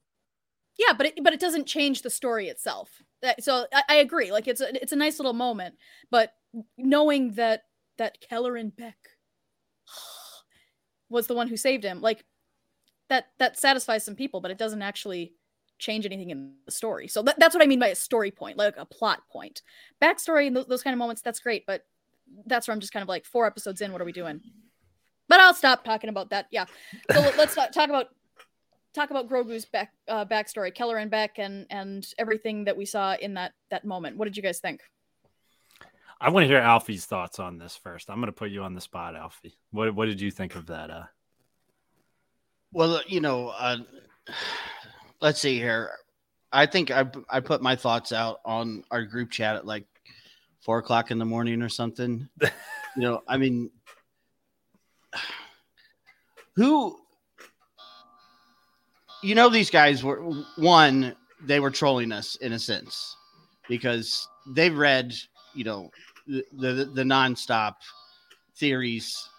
Yeah, 0.77 0.93
but 0.97 1.07
it, 1.07 1.23
but 1.23 1.33
it 1.33 1.39
doesn't 1.39 1.67
change 1.67 2.01
the 2.01 2.09
story 2.09 2.47
itself. 2.47 2.89
That, 3.21 3.43
so 3.43 3.67
I, 3.73 3.83
I, 3.89 3.95
agree. 3.95 4.31
Like 4.31 4.47
it's 4.47 4.61
a, 4.61 4.81
it's 4.81 4.91
a 4.91 4.97
nice 4.97 5.19
little 5.19 5.33
moment, 5.33 5.75
but 6.09 6.33
knowing 6.77 7.33
that 7.33 7.63
that 7.97 8.17
Kelleran 8.21 8.71
Beq 8.73 8.93
was 11.09 11.27
the 11.27 11.35
one 11.35 11.47
who 11.47 11.57
saved 11.57 11.83
him, 11.83 12.01
like 12.01 12.25
that 13.09 13.27
that 13.39 13.57
satisfies 13.57 14.03
some 14.03 14.15
people, 14.15 14.41
but 14.41 14.51
it 14.51 14.57
doesn't 14.57 14.81
actually 14.81 15.33
change 15.77 16.05
anything 16.05 16.31
in 16.31 16.53
the 16.65 16.71
story. 16.71 17.07
So 17.07 17.21
that, 17.23 17.37
that's 17.39 17.53
what 17.53 17.63
I 17.63 17.67
mean 17.67 17.79
by 17.79 17.87
a 17.87 17.95
story 17.95 18.31
point, 18.31 18.57
like 18.57 18.77
a 18.77 18.85
plot 18.85 19.21
point. 19.31 19.61
Backstory 20.01 20.47
and 20.47 20.55
those, 20.55 20.65
those 20.65 20.83
kind 20.83 20.93
of 20.93 20.97
moments, 20.97 21.21
that's 21.21 21.39
great, 21.39 21.65
but 21.65 21.85
that's 22.45 22.67
where 22.67 22.73
I'm 22.73 22.79
just 22.79 22.93
kind 22.93 23.03
of 23.03 23.09
like 23.09 23.25
four 23.25 23.45
episodes 23.45 23.81
in. 23.81 23.91
What 23.91 24.01
are 24.01 24.05
we 24.05 24.11
doing? 24.11 24.41
But 25.27 25.39
I'll 25.39 25.53
stop 25.53 25.83
talking 25.83 26.09
about 26.09 26.29
that. 26.29 26.47
Yeah. 26.51 26.65
So 27.11 27.19
let's 27.37 27.55
talk 27.55 27.89
about 27.89 28.07
talk 28.93 29.09
about 29.09 29.29
Grogu's 29.29 29.65
back 29.65 29.91
uh, 30.07 30.25
backstory, 30.25 30.73
Kelleran 30.73 31.09
Beq, 31.09 31.29
and 31.37 31.65
and 31.69 32.05
everything 32.17 32.65
that 32.65 32.77
we 32.77 32.85
saw 32.85 33.15
in 33.15 33.33
that 33.35 33.53
that 33.69 33.85
moment. 33.85 34.17
What 34.17 34.25
did 34.25 34.37
you 34.37 34.43
guys 34.43 34.59
think? 34.59 34.81
I 36.21 36.29
want 36.29 36.45
to 36.45 36.47
hear 36.47 36.59
Alfie's 36.59 37.05
thoughts 37.05 37.39
on 37.39 37.57
this 37.57 37.75
first. 37.75 38.09
I'm 38.09 38.17
going 38.17 38.27
to 38.27 38.31
put 38.31 38.49
you 38.49 38.63
on 38.63 38.73
the 38.73 38.81
spot, 38.81 39.15
Alfie. 39.15 39.57
What 39.71 39.93
what 39.93 40.05
did 40.05 40.21
you 40.21 40.31
think 40.31 40.55
of 40.55 40.67
that? 40.67 40.89
Uh... 40.89 41.03
Well, 42.71 43.01
you 43.07 43.19
know, 43.19 43.49
uh, 43.49 43.77
let's 45.21 45.39
see 45.39 45.57
here. 45.57 45.91
I 46.51 46.65
think 46.67 46.91
I 46.91 47.05
I 47.29 47.39
put 47.39 47.61
my 47.61 47.75
thoughts 47.75 48.11
out 48.11 48.39
on 48.45 48.83
our 48.91 49.03
group 49.03 49.31
chat 49.31 49.55
at 49.55 49.65
like 49.65 49.85
four 50.61 50.77
o'clock 50.77 51.11
in 51.11 51.17
the 51.17 51.25
morning 51.25 51.61
or 51.61 51.69
something. 51.69 52.29
you 52.41 52.49
know, 52.95 53.21
I 53.27 53.37
mean, 53.37 53.71
who 56.55 57.02
you 59.23 59.35
know 59.35 59.49
these 59.49 59.69
guys 59.69 60.03
were 60.03 60.21
one 60.57 61.15
they 61.41 61.59
were 61.59 61.71
trolling 61.71 62.11
us 62.11 62.35
in 62.37 62.53
a 62.53 62.59
sense 62.59 63.15
because 63.67 64.27
they 64.47 64.69
read 64.69 65.13
you 65.53 65.63
know 65.63 65.89
the 66.27 66.43
the, 66.53 66.91
the 66.93 67.03
nonstop 67.03 67.75
theories 68.57 69.29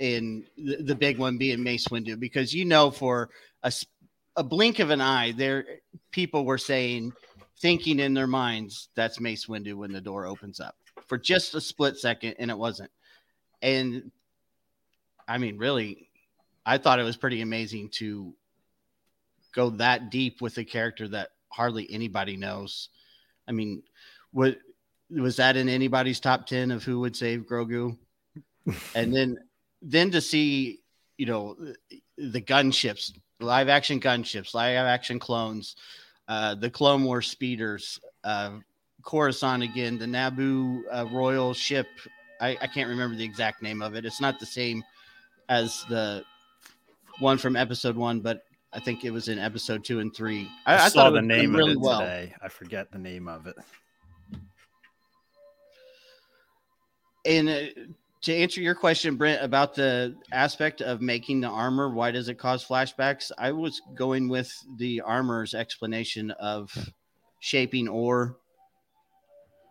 in 0.00 0.44
the, 0.56 0.76
the 0.82 0.94
big 0.94 1.18
one 1.18 1.36
being 1.36 1.62
Mace 1.62 1.88
Windu 1.88 2.18
because 2.18 2.54
you 2.54 2.64
know 2.64 2.90
for 2.90 3.28
a 3.62 3.72
a 4.36 4.44
blink 4.44 4.78
of 4.78 4.90
an 4.90 5.00
eye 5.00 5.32
there 5.32 5.64
people 6.10 6.44
were 6.44 6.58
saying 6.58 7.12
thinking 7.60 7.98
in 7.98 8.14
their 8.14 8.26
minds 8.26 8.88
that's 8.94 9.20
Mace 9.20 9.46
Windu 9.46 9.74
when 9.74 9.92
the 9.92 10.00
door 10.00 10.26
opens 10.26 10.60
up 10.60 10.76
for 11.06 11.18
just 11.18 11.54
a 11.54 11.60
split 11.60 11.96
second 11.96 12.36
and 12.38 12.50
it 12.50 12.58
wasn't. 12.58 12.90
And 13.62 14.10
I 15.26 15.38
mean 15.38 15.58
really 15.58 16.08
I 16.64 16.78
thought 16.78 17.00
it 17.00 17.04
was 17.04 17.16
pretty 17.16 17.40
amazing 17.40 17.88
to 17.94 18.34
go 19.58 19.70
that 19.70 20.08
deep 20.08 20.40
with 20.40 20.56
a 20.58 20.64
character 20.64 21.08
that 21.08 21.30
hardly 21.48 21.90
anybody 21.90 22.36
knows. 22.36 22.90
I 23.48 23.52
mean, 23.52 23.82
what 24.30 24.56
was 25.10 25.34
that 25.36 25.56
in 25.56 25.68
anybody's 25.68 26.20
top 26.20 26.46
10 26.46 26.70
of 26.70 26.84
who 26.84 27.00
would 27.00 27.16
save 27.16 27.40
Grogu? 27.40 27.98
and 28.94 29.12
then 29.12 29.36
then 29.82 30.12
to 30.12 30.20
see, 30.20 30.78
you 31.16 31.26
know, 31.26 31.56
the 32.16 32.40
gunships, 32.40 33.12
live 33.40 33.68
action 33.68 33.98
gunships, 33.98 34.54
live 34.54 34.76
action 34.76 35.18
clones, 35.18 35.74
uh, 36.28 36.54
the 36.54 36.70
Clone 36.70 37.02
War 37.02 37.20
speeders, 37.20 37.98
uh, 38.22 38.58
Coruscant 39.02 39.64
again, 39.64 39.98
the 39.98 40.06
Naboo 40.06 40.82
uh, 40.92 41.06
royal 41.10 41.52
ship. 41.52 41.88
I, 42.40 42.56
I 42.60 42.68
can't 42.68 42.88
remember 42.88 43.16
the 43.16 43.24
exact 43.24 43.60
name 43.60 43.82
of 43.82 43.96
it. 43.96 44.04
It's 44.04 44.20
not 44.20 44.38
the 44.38 44.46
same 44.46 44.84
as 45.48 45.84
the 45.88 46.22
one 47.18 47.38
from 47.38 47.56
episode 47.56 47.96
one, 47.96 48.20
but 48.20 48.44
I 48.72 48.80
think 48.80 49.04
it 49.04 49.10
was 49.10 49.28
in 49.28 49.38
episode 49.38 49.84
two 49.84 50.00
and 50.00 50.14
three. 50.14 50.50
I, 50.66 50.74
I, 50.74 50.84
I 50.84 50.88
saw 50.88 51.10
the 51.10 51.22
name 51.22 51.54
really 51.54 51.72
of 51.72 51.76
it 51.78 51.80
well. 51.80 52.00
today. 52.00 52.34
I 52.42 52.48
forget 52.48 52.92
the 52.92 52.98
name 52.98 53.28
of 53.28 53.46
it. 53.46 53.56
And 57.24 57.48
uh, 57.48 57.60
to 58.22 58.34
answer 58.34 58.60
your 58.60 58.74
question, 58.74 59.16
Brent, 59.16 59.42
about 59.42 59.74
the 59.74 60.16
aspect 60.32 60.80
of 60.80 61.00
making 61.00 61.40
the 61.40 61.48
armor, 61.48 61.88
why 61.90 62.10
does 62.10 62.28
it 62.28 62.38
cause 62.38 62.64
flashbacks? 62.64 63.30
I 63.38 63.52
was 63.52 63.80
going 63.94 64.28
with 64.28 64.52
the 64.76 65.00
armor's 65.00 65.54
explanation 65.54 66.30
of 66.32 66.72
shaping 67.40 67.88
ore 67.88 68.36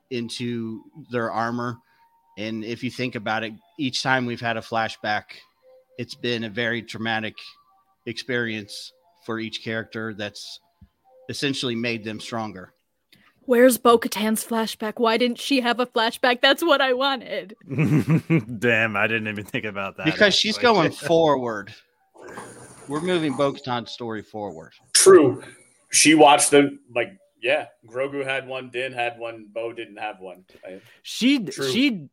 into 0.09 0.81
their 1.11 1.31
armor. 1.31 1.77
And 2.37 2.63
if 2.63 2.83
you 2.83 2.91
think 2.91 3.15
about 3.15 3.43
it, 3.43 3.53
each 3.77 4.01
time 4.01 4.25
we've 4.25 4.41
had 4.41 4.57
a 4.57 4.61
flashback, 4.61 5.23
it's 5.97 6.15
been 6.15 6.43
a 6.43 6.49
very 6.49 6.81
traumatic 6.81 7.35
experience 8.07 8.91
for 9.25 9.39
each 9.39 9.63
character 9.63 10.13
that's 10.13 10.59
essentially 11.29 11.75
made 11.75 12.03
them 12.03 12.19
stronger. 12.19 12.73
Where's 13.41 13.77
Bo 13.77 13.97
Katan's 13.97 14.43
flashback? 14.43 14.93
Why 14.97 15.17
didn't 15.17 15.39
she 15.39 15.61
have 15.61 15.79
a 15.79 15.85
flashback? 15.85 16.41
That's 16.41 16.63
what 16.63 16.81
I 16.81 16.93
wanted. 16.93 17.55
Damn, 18.59 18.97
I 18.97 19.07
didn't 19.07 19.27
even 19.29 19.45
think 19.45 19.65
about 19.65 19.97
that. 19.97 20.05
Because 20.05 20.33
she's 20.33 20.57
going 20.57 20.91
forward. 21.07 21.73
We're 22.89 23.01
moving 23.01 23.37
Bo 23.37 23.53
Katan's 23.53 23.91
story 23.91 24.21
forward. 24.21 24.73
True. 24.93 25.43
She 25.91 26.15
watched 26.15 26.51
them 26.51 26.79
like 26.93 27.17
yeah, 27.41 27.67
Grogu 27.87 28.25
had 28.25 28.47
one, 28.47 28.69
Din 28.69 28.91
had 28.91 29.17
one, 29.17 29.47
Bo 29.53 29.71
didn't 29.71 29.97
have 29.97 30.19
one. 30.19 30.43
She 31.03 31.39
True. 31.39 31.69
she 31.69 32.09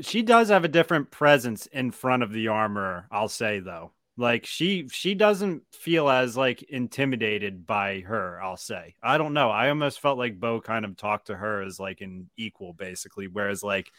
she 0.00 0.22
does 0.22 0.48
have 0.48 0.64
a 0.64 0.68
different 0.68 1.10
presence 1.10 1.66
in 1.66 1.90
front 1.92 2.22
of 2.22 2.32
the 2.32 2.48
armor, 2.48 3.06
I'll 3.10 3.28
say 3.28 3.60
though. 3.60 3.92
Like 4.16 4.46
she 4.46 4.88
she 4.88 5.14
doesn't 5.14 5.62
feel 5.72 6.08
as 6.08 6.36
like 6.36 6.62
intimidated 6.62 7.66
by 7.66 8.00
her, 8.00 8.40
I'll 8.40 8.56
say. 8.56 8.94
I 9.02 9.18
don't 9.18 9.32
know. 9.32 9.50
I 9.50 9.70
almost 9.70 10.00
felt 10.00 10.18
like 10.18 10.38
Bo 10.38 10.60
kind 10.60 10.84
of 10.84 10.96
talked 10.96 11.26
to 11.26 11.36
her 11.36 11.62
as 11.62 11.80
like 11.80 12.00
an 12.00 12.30
equal 12.36 12.72
basically, 12.72 13.26
whereas 13.26 13.64
like 13.64 13.90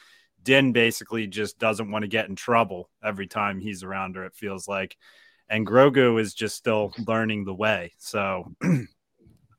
Din 0.41 0.71
basically 0.71 1.27
just 1.27 1.59
doesn't 1.59 1.91
want 1.91 2.03
to 2.03 2.07
get 2.07 2.29
in 2.29 2.35
trouble 2.35 2.89
every 3.03 3.27
time 3.27 3.59
he's 3.59 3.83
around 3.83 4.15
her, 4.15 4.25
it 4.25 4.35
feels 4.35 4.67
like. 4.67 4.95
And 5.49 5.67
Grogu 5.67 6.19
is 6.19 6.33
just 6.33 6.55
still 6.55 6.93
learning 7.05 7.43
the 7.43 7.53
way. 7.53 7.93
So 7.97 8.55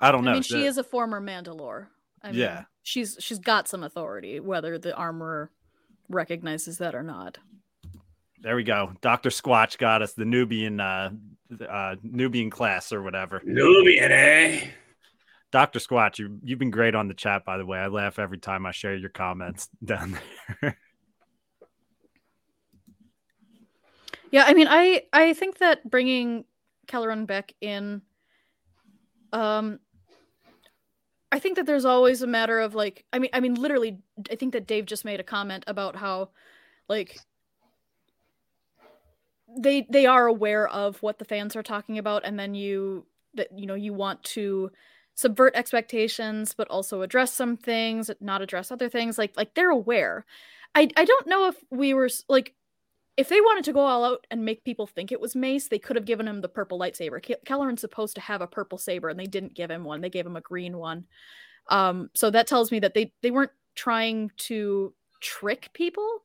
I 0.00 0.12
don't 0.12 0.24
know. 0.24 0.30
I 0.30 0.34
mean, 0.34 0.42
she 0.42 0.64
is 0.64 0.78
a 0.78 0.84
former 0.84 1.20
Mandalore. 1.20 1.88
I 2.22 2.30
mean, 2.30 2.40
yeah. 2.40 2.64
She's 2.82 3.16
she's 3.20 3.38
got 3.38 3.68
some 3.68 3.82
authority, 3.82 4.40
whether 4.40 4.78
the 4.78 4.94
armor 4.94 5.50
recognizes 6.08 6.78
that 6.78 6.94
or 6.94 7.02
not. 7.02 7.38
There 8.42 8.56
we 8.56 8.64
go. 8.64 8.92
Dr. 9.00 9.30
Squatch 9.30 9.78
got 9.78 10.02
us 10.02 10.12
the 10.12 10.24
Nubian 10.24 10.80
uh, 10.80 11.10
uh 11.68 11.96
Nubian 12.02 12.50
class 12.50 12.92
or 12.92 13.02
whatever. 13.02 13.40
Nubian, 13.44 14.12
eh? 14.12 14.68
Dr. 15.52 15.78
Squatch, 15.78 16.18
you 16.18 16.38
you've 16.42 16.58
been 16.58 16.70
great 16.70 16.94
on 16.94 17.08
the 17.08 17.14
chat, 17.14 17.44
by 17.44 17.56
the 17.56 17.64
way. 17.64 17.78
I 17.78 17.86
laugh 17.86 18.18
every 18.18 18.38
time 18.38 18.66
I 18.66 18.72
share 18.72 18.94
your 18.94 19.10
comments 19.10 19.68
down 19.84 20.18
there. 20.60 20.78
yeah, 24.30 24.44
I 24.46 24.54
mean, 24.54 24.66
I 24.68 25.04
I 25.12 25.32
think 25.32 25.58
that 25.58 25.88
bringing 25.88 26.44
Kelleran 26.86 27.26
Beq 27.26 27.52
in, 27.60 28.02
um, 29.32 29.78
I 31.32 31.38
think 31.38 31.56
that 31.56 31.66
there's 31.66 31.84
always 31.84 32.22
a 32.22 32.26
matter 32.26 32.60
of 32.60 32.74
like, 32.74 33.04
I 33.12 33.18
mean, 33.18 33.30
I 33.32 33.40
mean, 33.40 33.54
literally, 33.54 33.98
I 34.30 34.36
think 34.36 34.52
that 34.52 34.66
Dave 34.66 34.86
just 34.86 35.04
made 35.04 35.20
a 35.20 35.24
comment 35.24 35.64
about 35.66 35.96
how, 35.96 36.30
like, 36.88 37.18
they 39.48 39.86
they 39.90 40.06
are 40.06 40.26
aware 40.26 40.68
of 40.68 41.02
what 41.02 41.18
the 41.18 41.24
fans 41.24 41.54
are 41.56 41.62
talking 41.62 41.98
about 41.98 42.22
and 42.24 42.38
then 42.38 42.54
you 42.54 43.06
that 43.34 43.48
you 43.56 43.66
know 43.66 43.74
you 43.74 43.92
want 43.92 44.22
to 44.24 44.70
subvert 45.14 45.54
expectations 45.54 46.54
but 46.56 46.68
also 46.68 47.02
address 47.02 47.32
some 47.32 47.56
things 47.56 48.10
not 48.20 48.42
address 48.42 48.70
other 48.70 48.88
things 48.88 49.18
like 49.18 49.32
like 49.36 49.54
they're 49.54 49.70
aware 49.70 50.24
I 50.74 50.88
I 50.96 51.04
don't 51.04 51.26
know 51.26 51.48
if 51.48 51.56
we 51.70 51.94
were 51.94 52.08
like 52.28 52.54
if 53.16 53.28
they 53.28 53.40
wanted 53.40 53.64
to 53.64 53.72
go 53.72 53.80
all 53.80 54.04
out 54.04 54.26
and 54.30 54.44
make 54.44 54.64
people 54.64 54.86
think 54.86 55.10
it 55.10 55.20
was 55.20 55.34
Mace, 55.34 55.68
they 55.68 55.78
could 55.78 55.96
have 55.96 56.04
given 56.04 56.28
him 56.28 56.42
the 56.42 56.48
purple 56.48 56.78
lightsaber. 56.78 57.20
Ke- 57.22 57.42
Kelleran's 57.46 57.80
supposed 57.80 58.14
to 58.16 58.20
have 58.20 58.42
a 58.42 58.46
purple 58.46 58.76
saber, 58.76 59.08
and 59.08 59.18
they 59.18 59.26
didn't 59.26 59.54
give 59.54 59.70
him 59.70 59.84
one. 59.84 60.02
They 60.02 60.10
gave 60.10 60.26
him 60.26 60.36
a 60.36 60.42
green 60.42 60.76
one. 60.76 61.06
Um, 61.70 62.10
so 62.14 62.30
that 62.30 62.46
tells 62.46 62.70
me 62.70 62.78
that 62.80 62.94
they 62.94 63.12
they 63.22 63.30
weren't 63.30 63.52
trying 63.74 64.30
to 64.36 64.92
trick 65.20 65.70
people. 65.72 66.24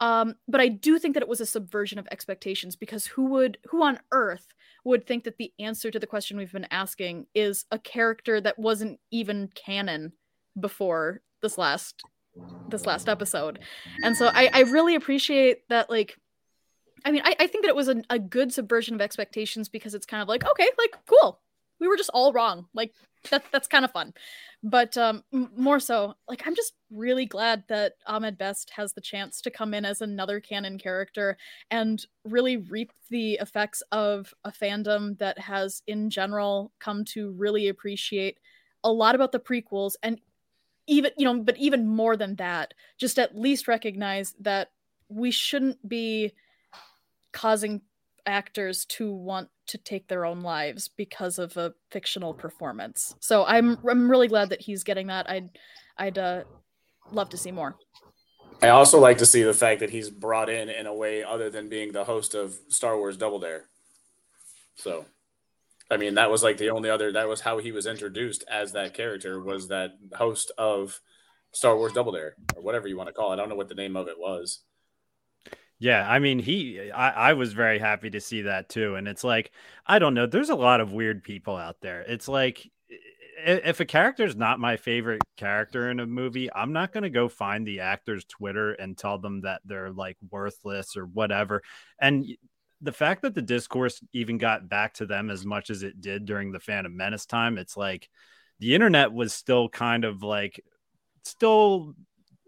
Um, 0.00 0.36
but 0.46 0.60
I 0.60 0.68
do 0.68 0.98
think 0.98 1.14
that 1.14 1.22
it 1.22 1.28
was 1.28 1.40
a 1.40 1.46
subversion 1.46 1.98
of 1.98 2.06
expectations 2.10 2.76
because 2.76 3.06
who 3.06 3.24
would 3.26 3.58
who 3.70 3.82
on 3.82 3.98
earth 4.12 4.46
would 4.84 5.06
think 5.06 5.24
that 5.24 5.38
the 5.38 5.52
answer 5.58 5.90
to 5.90 5.98
the 5.98 6.06
question 6.06 6.36
we've 6.36 6.52
been 6.52 6.68
asking 6.70 7.26
is 7.34 7.64
a 7.70 7.78
character 7.78 8.40
that 8.40 8.58
wasn't 8.58 9.00
even 9.10 9.50
canon 9.54 10.12
before 10.58 11.20
this 11.42 11.58
last 11.58 12.02
this 12.68 12.86
last 12.86 13.08
episode. 13.08 13.58
And 14.04 14.16
so 14.16 14.30
I, 14.32 14.48
I 14.52 14.60
really 14.60 14.94
appreciate 14.94 15.68
that 15.68 15.90
like 15.90 16.16
I 17.04 17.10
mean 17.10 17.22
I, 17.24 17.34
I 17.40 17.46
think 17.48 17.64
that 17.64 17.70
it 17.70 17.76
was 17.76 17.88
a, 17.88 18.02
a 18.08 18.18
good 18.18 18.52
subversion 18.52 18.94
of 18.94 19.00
expectations 19.00 19.68
because 19.68 19.94
it's 19.94 20.06
kind 20.06 20.22
of 20.22 20.28
like, 20.28 20.48
okay, 20.48 20.68
like 20.78 20.96
cool. 21.06 21.40
We 21.80 21.88
were 21.88 21.96
just 21.96 22.10
all 22.12 22.32
wrong. 22.32 22.66
Like 22.74 22.92
that 23.30 23.44
that's 23.52 23.68
kind 23.68 23.84
of 23.84 23.92
fun. 23.92 24.14
But 24.62 24.96
um 24.96 25.22
more 25.32 25.80
so, 25.80 26.14
like 26.28 26.42
I'm 26.46 26.54
just 26.54 26.74
really 26.90 27.26
glad 27.26 27.64
that 27.68 27.94
Ahmed 28.06 28.38
Best 28.38 28.70
has 28.70 28.92
the 28.92 29.00
chance 29.00 29.40
to 29.42 29.50
come 29.50 29.74
in 29.74 29.84
as 29.84 30.00
another 30.00 30.40
canon 30.40 30.78
character 30.78 31.36
and 31.70 32.04
really 32.24 32.56
reap 32.56 32.92
the 33.10 33.34
effects 33.34 33.82
of 33.92 34.32
a 34.44 34.50
fandom 34.50 35.18
that 35.18 35.38
has 35.38 35.82
in 35.86 36.10
general 36.10 36.72
come 36.78 37.04
to 37.06 37.32
really 37.32 37.68
appreciate 37.68 38.38
a 38.84 38.92
lot 38.92 39.14
about 39.14 39.32
the 39.32 39.40
prequels 39.40 39.94
and 40.02 40.20
even 40.86 41.10
you 41.16 41.24
know 41.24 41.38
but 41.40 41.56
even 41.58 41.86
more 41.86 42.16
than 42.16 42.34
that 42.36 42.72
just 42.96 43.18
at 43.18 43.36
least 43.36 43.68
recognize 43.68 44.34
that 44.40 44.70
we 45.08 45.30
shouldn't 45.30 45.86
be 45.88 46.32
causing 47.32 47.80
actors 48.26 48.84
to 48.86 49.12
want 49.12 49.48
to 49.68 49.78
take 49.78 50.08
their 50.08 50.24
own 50.24 50.40
lives 50.40 50.88
because 50.88 51.38
of 51.38 51.56
a 51.56 51.72
fictional 51.90 52.34
performance 52.34 53.14
so 53.20 53.44
i'm 53.44 53.78
i'm 53.88 54.10
really 54.10 54.28
glad 54.28 54.48
that 54.48 54.60
he's 54.60 54.82
getting 54.82 55.06
that 55.06 55.28
i'd 55.30 55.48
i'd 55.98 56.18
uh, 56.18 56.42
love 57.12 57.28
to 57.28 57.36
see 57.36 57.52
more 57.52 57.76
i 58.62 58.68
also 58.68 58.98
like 58.98 59.18
to 59.18 59.26
see 59.26 59.42
the 59.42 59.54
fact 59.54 59.80
that 59.80 59.90
he's 59.90 60.10
brought 60.10 60.48
in 60.48 60.68
in 60.68 60.86
a 60.86 60.94
way 60.94 61.22
other 61.22 61.50
than 61.50 61.68
being 61.68 61.92
the 61.92 62.04
host 62.04 62.34
of 62.34 62.58
star 62.68 62.96
wars 62.98 63.16
double 63.16 63.38
dare 63.38 63.64
so 64.74 65.04
I 65.90 65.96
mean, 65.96 66.14
that 66.14 66.30
was 66.30 66.42
like 66.42 66.58
the 66.58 66.70
only 66.70 66.90
other. 66.90 67.12
That 67.12 67.28
was 67.28 67.40
how 67.40 67.58
he 67.58 67.72
was 67.72 67.86
introduced 67.86 68.44
as 68.50 68.72
that 68.72 68.94
character 68.94 69.40
was 69.40 69.68
that 69.68 69.92
host 70.14 70.52
of 70.58 71.00
Star 71.52 71.76
Wars 71.76 71.92
Double 71.92 72.12
Dare 72.12 72.34
or 72.54 72.62
whatever 72.62 72.88
you 72.88 72.96
want 72.96 73.08
to 73.08 73.12
call 73.12 73.30
it. 73.30 73.34
I 73.34 73.36
don't 73.36 73.48
know 73.48 73.54
what 73.54 73.68
the 73.68 73.74
name 73.74 73.96
of 73.96 74.08
it 74.08 74.18
was. 74.18 74.60
Yeah, 75.78 76.10
I 76.10 76.18
mean, 76.18 76.40
he, 76.40 76.90
I, 76.90 77.30
I 77.30 77.32
was 77.34 77.52
very 77.52 77.78
happy 77.78 78.10
to 78.10 78.20
see 78.20 78.42
that 78.42 78.68
too. 78.68 78.96
And 78.96 79.06
it's 79.06 79.22
like, 79.22 79.52
I 79.86 79.98
don't 80.00 80.14
know, 80.14 80.26
there's 80.26 80.50
a 80.50 80.56
lot 80.56 80.80
of 80.80 80.92
weird 80.92 81.22
people 81.22 81.56
out 81.56 81.80
there. 81.80 82.00
It's 82.02 82.26
like, 82.26 82.68
if 83.46 83.78
a 83.78 83.84
character 83.84 84.24
is 84.24 84.34
not 84.34 84.58
my 84.58 84.76
favorite 84.76 85.22
character 85.36 85.90
in 85.90 86.00
a 86.00 86.06
movie, 86.06 86.52
I'm 86.52 86.72
not 86.72 86.92
going 86.92 87.04
to 87.04 87.10
go 87.10 87.28
find 87.28 87.64
the 87.64 87.80
actor's 87.80 88.24
Twitter 88.24 88.72
and 88.72 88.98
tell 88.98 89.18
them 89.18 89.42
that 89.42 89.60
they're 89.64 89.92
like 89.92 90.16
worthless 90.28 90.96
or 90.96 91.06
whatever. 91.06 91.62
And 92.00 92.26
the 92.80 92.92
fact 92.92 93.22
that 93.22 93.36
the 93.36 93.42
discourse 93.42 94.02
even 94.12 94.38
got 94.38 94.68
back 94.68 94.94
to 94.94 95.06
them 95.06 95.30
as 95.30 95.46
much 95.46 95.70
as 95.70 95.84
it 95.84 96.00
did 96.00 96.24
during 96.24 96.50
the 96.50 96.58
Phantom 96.58 96.96
Menace 96.96 97.26
time, 97.26 97.58
it's 97.58 97.76
like 97.76 98.08
the 98.58 98.74
internet 98.74 99.12
was 99.12 99.32
still 99.32 99.68
kind 99.68 100.04
of 100.04 100.24
like 100.24 100.60
still 101.24 101.94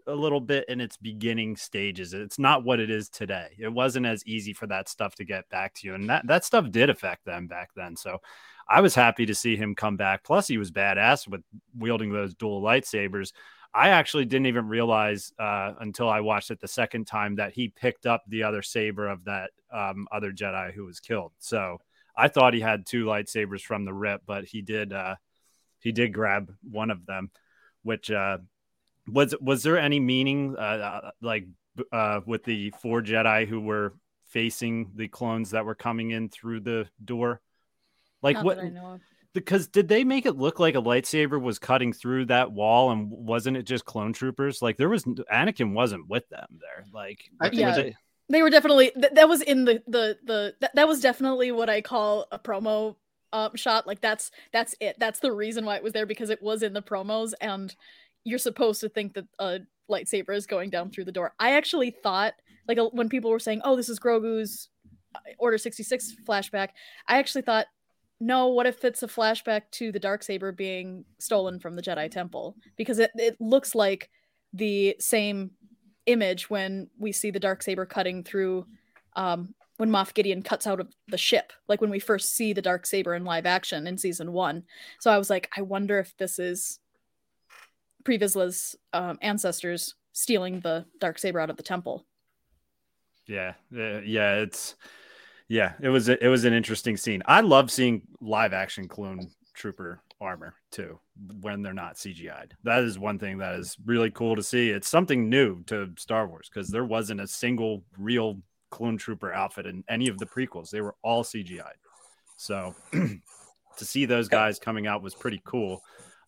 a 0.07 0.13
little 0.13 0.41
bit 0.41 0.65
in 0.67 0.81
its 0.81 0.97
beginning 0.97 1.55
stages. 1.55 2.13
It's 2.13 2.39
not 2.39 2.63
what 2.63 2.79
it 2.79 2.89
is 2.89 3.09
today. 3.09 3.49
It 3.57 3.71
wasn't 3.71 4.05
as 4.05 4.25
easy 4.25 4.53
for 4.53 4.67
that 4.67 4.89
stuff 4.89 5.15
to 5.15 5.25
get 5.25 5.49
back 5.49 5.73
to 5.75 5.87
you. 5.87 5.95
And 5.95 6.09
that, 6.09 6.27
that 6.27 6.45
stuff 6.45 6.69
did 6.71 6.89
affect 6.89 7.25
them 7.25 7.47
back 7.47 7.69
then. 7.75 7.95
So 7.95 8.19
I 8.67 8.81
was 8.81 8.95
happy 8.95 9.25
to 9.25 9.35
see 9.35 9.55
him 9.55 9.75
come 9.75 9.97
back. 9.97 10.23
Plus, 10.23 10.47
he 10.47 10.57
was 10.57 10.71
badass 10.71 11.27
with 11.27 11.41
wielding 11.77 12.11
those 12.11 12.35
dual 12.35 12.61
lightsabers. 12.61 13.33
I 13.73 13.89
actually 13.89 14.25
didn't 14.25 14.47
even 14.47 14.67
realize 14.67 15.31
uh, 15.39 15.73
until 15.79 16.09
I 16.09 16.19
watched 16.19 16.51
it 16.51 16.59
the 16.59 16.67
second 16.67 17.05
time 17.05 17.35
that 17.35 17.53
he 17.53 17.69
picked 17.69 18.05
up 18.05 18.23
the 18.27 18.43
other 18.43 18.61
saber 18.61 19.07
of 19.07 19.25
that 19.25 19.51
um, 19.71 20.07
other 20.11 20.31
Jedi 20.31 20.73
who 20.73 20.85
was 20.85 20.99
killed. 20.99 21.31
So 21.39 21.79
I 22.15 22.27
thought 22.27 22.53
he 22.53 22.59
had 22.59 22.85
two 22.85 23.05
lightsabers 23.05 23.61
from 23.61 23.85
the 23.85 23.93
rip, 23.93 24.23
but 24.25 24.45
he 24.45 24.61
did 24.61 24.91
uh, 24.91 25.15
he 25.79 25.91
did 25.91 26.13
grab 26.13 26.53
one 26.69 26.91
of 26.91 27.05
them. 27.05 27.31
Which 27.83 28.11
uh, 28.11 28.39
was 29.11 29.35
was 29.39 29.63
there 29.63 29.77
any 29.77 29.99
meaning 29.99 30.55
uh, 30.57 30.61
uh 30.61 31.11
like 31.21 31.47
uh, 31.91 32.21
with 32.25 32.43
the 32.43 32.73
four 32.81 33.01
Jedi 33.01 33.47
who 33.47 33.61
were 33.61 33.93
facing 34.27 34.91
the 34.95 35.07
clones 35.07 35.51
that 35.51 35.65
were 35.65 35.75
coming 35.75 36.11
in 36.11 36.29
through 36.29 36.61
the 36.61 36.87
door? 37.03 37.41
Like 38.21 38.35
Not 38.35 38.45
what? 38.45 38.59
because 39.33 39.67
did 39.67 39.87
they 39.87 40.03
make 40.03 40.25
it 40.25 40.37
look 40.37 40.59
like 40.59 40.75
a 40.75 40.81
lightsaber 40.81 41.41
was 41.41 41.59
cutting 41.59 41.93
through 41.93 42.25
that 42.25 42.51
wall 42.51 42.91
and 42.91 43.09
wasn't 43.09 43.55
it 43.55 43.63
just 43.63 43.85
clone 43.85 44.13
troopers 44.13 44.61
like 44.61 44.77
there 44.77 44.89
was 44.89 45.03
anakin 45.05 45.73
wasn't 45.73 46.07
with 46.09 46.27
them 46.29 46.47
there 46.59 46.85
like 46.93 47.29
yeah. 47.51 47.75
They... 47.75 47.95
they 48.29 48.41
were 48.41 48.49
definitely 48.49 48.91
th- 48.91 49.13
that 49.13 49.29
was 49.29 49.41
in 49.41 49.65
the 49.65 49.81
the 49.87 50.17
the 50.23 50.55
that, 50.59 50.75
that 50.75 50.87
was 50.87 51.01
definitely 51.01 51.51
what 51.51 51.69
i 51.69 51.81
call 51.81 52.27
a 52.31 52.39
promo 52.39 52.95
um, 53.33 53.55
shot 53.55 53.87
like 53.87 54.01
that's 54.01 54.31
that's 54.51 54.75
it 54.81 54.97
that's 54.99 55.19
the 55.19 55.31
reason 55.31 55.65
why 55.65 55.77
it 55.77 55.83
was 55.83 55.93
there 55.93 56.05
because 56.05 56.29
it 56.29 56.41
was 56.41 56.63
in 56.63 56.73
the 56.73 56.81
promos 56.81 57.33
and 57.39 57.75
you're 58.23 58.39
supposed 58.39 58.81
to 58.81 58.89
think 58.89 59.13
that 59.13 59.25
a 59.39 59.59
lightsaber 59.89 60.35
is 60.35 60.45
going 60.45 60.69
down 60.69 60.89
through 60.89 61.05
the 61.05 61.11
door 61.11 61.33
i 61.39 61.53
actually 61.53 61.91
thought 61.91 62.33
like 62.67 62.77
when 62.91 63.09
people 63.09 63.29
were 63.29 63.39
saying 63.39 63.61
oh 63.63 63.75
this 63.75 63.89
is 63.89 63.99
grogu's 63.99 64.69
uh, 65.15 65.19
order 65.37 65.57
66 65.57 66.15
flashback 66.27 66.69
i 67.07 67.17
actually 67.19 67.41
thought 67.41 67.67
no, 68.23 68.49
what 68.49 68.67
if 68.67 68.85
it's 68.85 69.01
a 69.01 69.07
flashback 69.07 69.63
to 69.71 69.91
the 69.91 69.99
dark 69.99 70.21
saber 70.21 70.51
being 70.51 71.03
stolen 71.17 71.59
from 71.59 71.75
the 71.75 71.81
Jedi 71.81 72.09
Temple? 72.09 72.55
Because 72.77 72.99
it, 72.99 73.09
it 73.15 73.35
looks 73.41 73.73
like 73.73 74.11
the 74.53 74.95
same 74.99 75.51
image 76.05 76.47
when 76.47 76.87
we 76.99 77.11
see 77.11 77.31
the 77.31 77.39
dark 77.39 77.63
saber 77.63 77.85
cutting 77.87 78.23
through 78.23 78.67
um, 79.15 79.55
when 79.77 79.89
Moff 79.89 80.13
Gideon 80.13 80.43
cuts 80.43 80.67
out 80.67 80.79
of 80.79 80.87
the 81.07 81.17
ship, 81.17 81.51
like 81.67 81.81
when 81.81 81.89
we 81.89 81.97
first 81.97 82.35
see 82.35 82.53
the 82.53 82.61
dark 82.61 82.85
saber 82.85 83.15
in 83.15 83.25
live 83.25 83.47
action 83.47 83.87
in 83.87 83.97
season 83.97 84.31
one. 84.33 84.63
So 84.99 85.09
I 85.09 85.17
was 85.17 85.31
like, 85.31 85.49
I 85.57 85.63
wonder 85.63 85.97
if 85.97 86.15
this 86.17 86.37
is 86.37 86.77
Pre 88.03 88.17
Vizsla's 88.17 88.75
um, 88.93 89.17
ancestors 89.21 89.95
stealing 90.13 90.59
the 90.59 90.85
dark 90.99 91.19
saber 91.19 91.39
out 91.39 91.49
of 91.49 91.57
the 91.57 91.63
temple. 91.63 92.05
Yeah, 93.27 93.53
yeah, 93.71 94.35
it's 94.35 94.75
yeah, 95.47 95.73
it 95.81 95.89
was 95.89 96.09
it 96.09 96.27
was 96.27 96.45
an 96.45 96.53
interesting 96.53 96.97
scene. 96.97 97.21
I 97.25 97.41
love 97.41 97.71
seeing 97.71 98.03
live 98.19 98.53
action 98.53 98.87
clone 98.87 99.29
trooper 99.53 100.01
armor 100.21 100.55
too 100.71 100.99
when 101.41 101.61
they're 101.61 101.73
not 101.73 101.95
CGI'd. 101.95 102.55
That 102.63 102.83
is 102.83 102.97
one 102.97 103.19
thing 103.19 103.37
that 103.39 103.55
is 103.55 103.75
really 103.85 104.11
cool 104.11 104.35
to 104.35 104.43
see. 104.43 104.69
It's 104.69 104.87
something 104.87 105.29
new 105.29 105.63
to 105.63 105.89
Star 105.97 106.27
Wars 106.27 106.49
because 106.51 106.69
there 106.69 106.85
wasn't 106.85 107.21
a 107.21 107.27
single 107.27 107.83
real 107.97 108.39
clone 108.69 108.97
trooper 108.97 109.33
outfit 109.33 109.65
in 109.65 109.83
any 109.89 110.07
of 110.07 110.17
the 110.17 110.25
prequels. 110.25 110.69
They 110.69 110.81
were 110.81 110.95
all 111.03 111.23
CGI'd. 111.23 111.77
So 112.37 112.73
to 112.91 113.85
see 113.85 114.05
those 114.05 114.27
guys 114.29 114.57
coming 114.57 114.87
out 114.87 115.03
was 115.03 115.13
pretty 115.13 115.41
cool. 115.45 115.81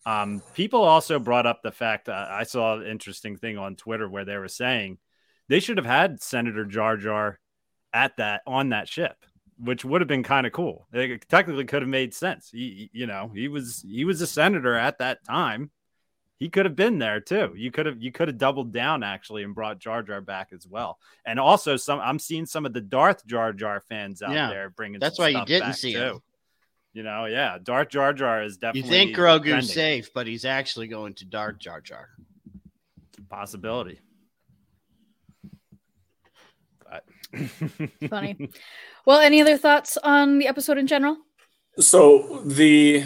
Um, 0.06 0.42
people 0.54 0.82
also 0.82 1.18
brought 1.18 1.46
up 1.46 1.62
the 1.62 1.72
fact 1.72 2.08
uh, 2.08 2.26
I 2.28 2.44
saw 2.44 2.78
an 2.78 2.86
interesting 2.86 3.36
thing 3.36 3.56
on 3.56 3.76
Twitter 3.76 4.08
where 4.08 4.24
they 4.24 4.36
were 4.36 4.48
saying 4.48 4.98
they 5.48 5.60
should 5.60 5.78
have 5.78 5.86
had 5.86 6.22
Senator 6.22 6.64
Jar 6.64 6.96
Jar 6.96 7.38
at 7.92 8.16
that 8.18 8.42
on 8.46 8.70
that 8.70 8.88
ship, 8.88 9.16
which 9.58 9.84
would 9.84 10.00
have 10.00 10.08
been 10.08 10.22
kind 10.22 10.46
of 10.46 10.52
cool. 10.52 10.86
It 10.92 11.26
technically 11.28 11.64
could 11.64 11.82
have 11.82 11.88
made 11.88 12.12
sense. 12.12 12.50
He, 12.50 12.90
you 12.92 13.06
know, 13.06 13.30
he 13.34 13.48
was 13.48 13.84
he 13.88 14.04
was 14.04 14.20
a 14.20 14.26
senator 14.26 14.74
at 14.74 14.98
that 14.98 15.24
time. 15.24 15.70
He 16.38 16.48
could 16.50 16.66
have 16.66 16.76
been 16.76 16.98
there 16.98 17.20
too. 17.20 17.54
You 17.56 17.70
could 17.70 17.86
have 17.86 18.02
you 18.02 18.12
could 18.12 18.28
have 18.28 18.36
doubled 18.36 18.72
down 18.72 19.02
actually 19.02 19.44
and 19.44 19.54
brought 19.54 19.78
Jar 19.78 20.02
Jar 20.02 20.20
back 20.20 20.48
as 20.52 20.66
well. 20.66 20.98
And 21.24 21.40
also 21.40 21.76
some 21.76 22.00
I'm 22.00 22.18
seeing 22.18 22.44
some 22.44 22.66
of 22.66 22.74
the 22.74 22.80
Darth 22.82 23.24
Jar 23.24 23.52
Jar 23.52 23.80
fans 23.88 24.20
out 24.20 24.32
yeah, 24.32 24.48
there 24.50 24.68
bringing. 24.68 25.00
That's 25.00 25.18
why 25.18 25.28
you 25.28 25.44
didn't 25.46 25.74
see 25.74 25.94
too. 25.94 25.98
him. 25.98 26.20
You 26.94 27.02
know, 27.02 27.26
yeah, 27.26 27.58
Dark 27.62 27.90
Jar 27.90 28.12
Jar 28.12 28.42
is 28.42 28.56
definitely. 28.56 28.82
You 28.82 28.86
think 28.88 29.16
Grogu's 29.16 29.48
trending. 29.48 29.68
safe, 29.68 30.10
but 30.14 30.26
he's 30.26 30.44
actually 30.44 30.86
going 30.86 31.14
to 31.14 31.24
Dark 31.24 31.58
Jar 31.58 31.80
Jar. 31.80 32.08
Possibility. 33.28 34.00
Funny. 38.08 38.50
Well, 39.06 39.20
any 39.20 39.40
other 39.40 39.56
thoughts 39.56 39.96
on 39.96 40.38
the 40.38 40.46
episode 40.46 40.78
in 40.78 40.86
general? 40.86 41.16
So 41.78 42.42
the 42.44 43.04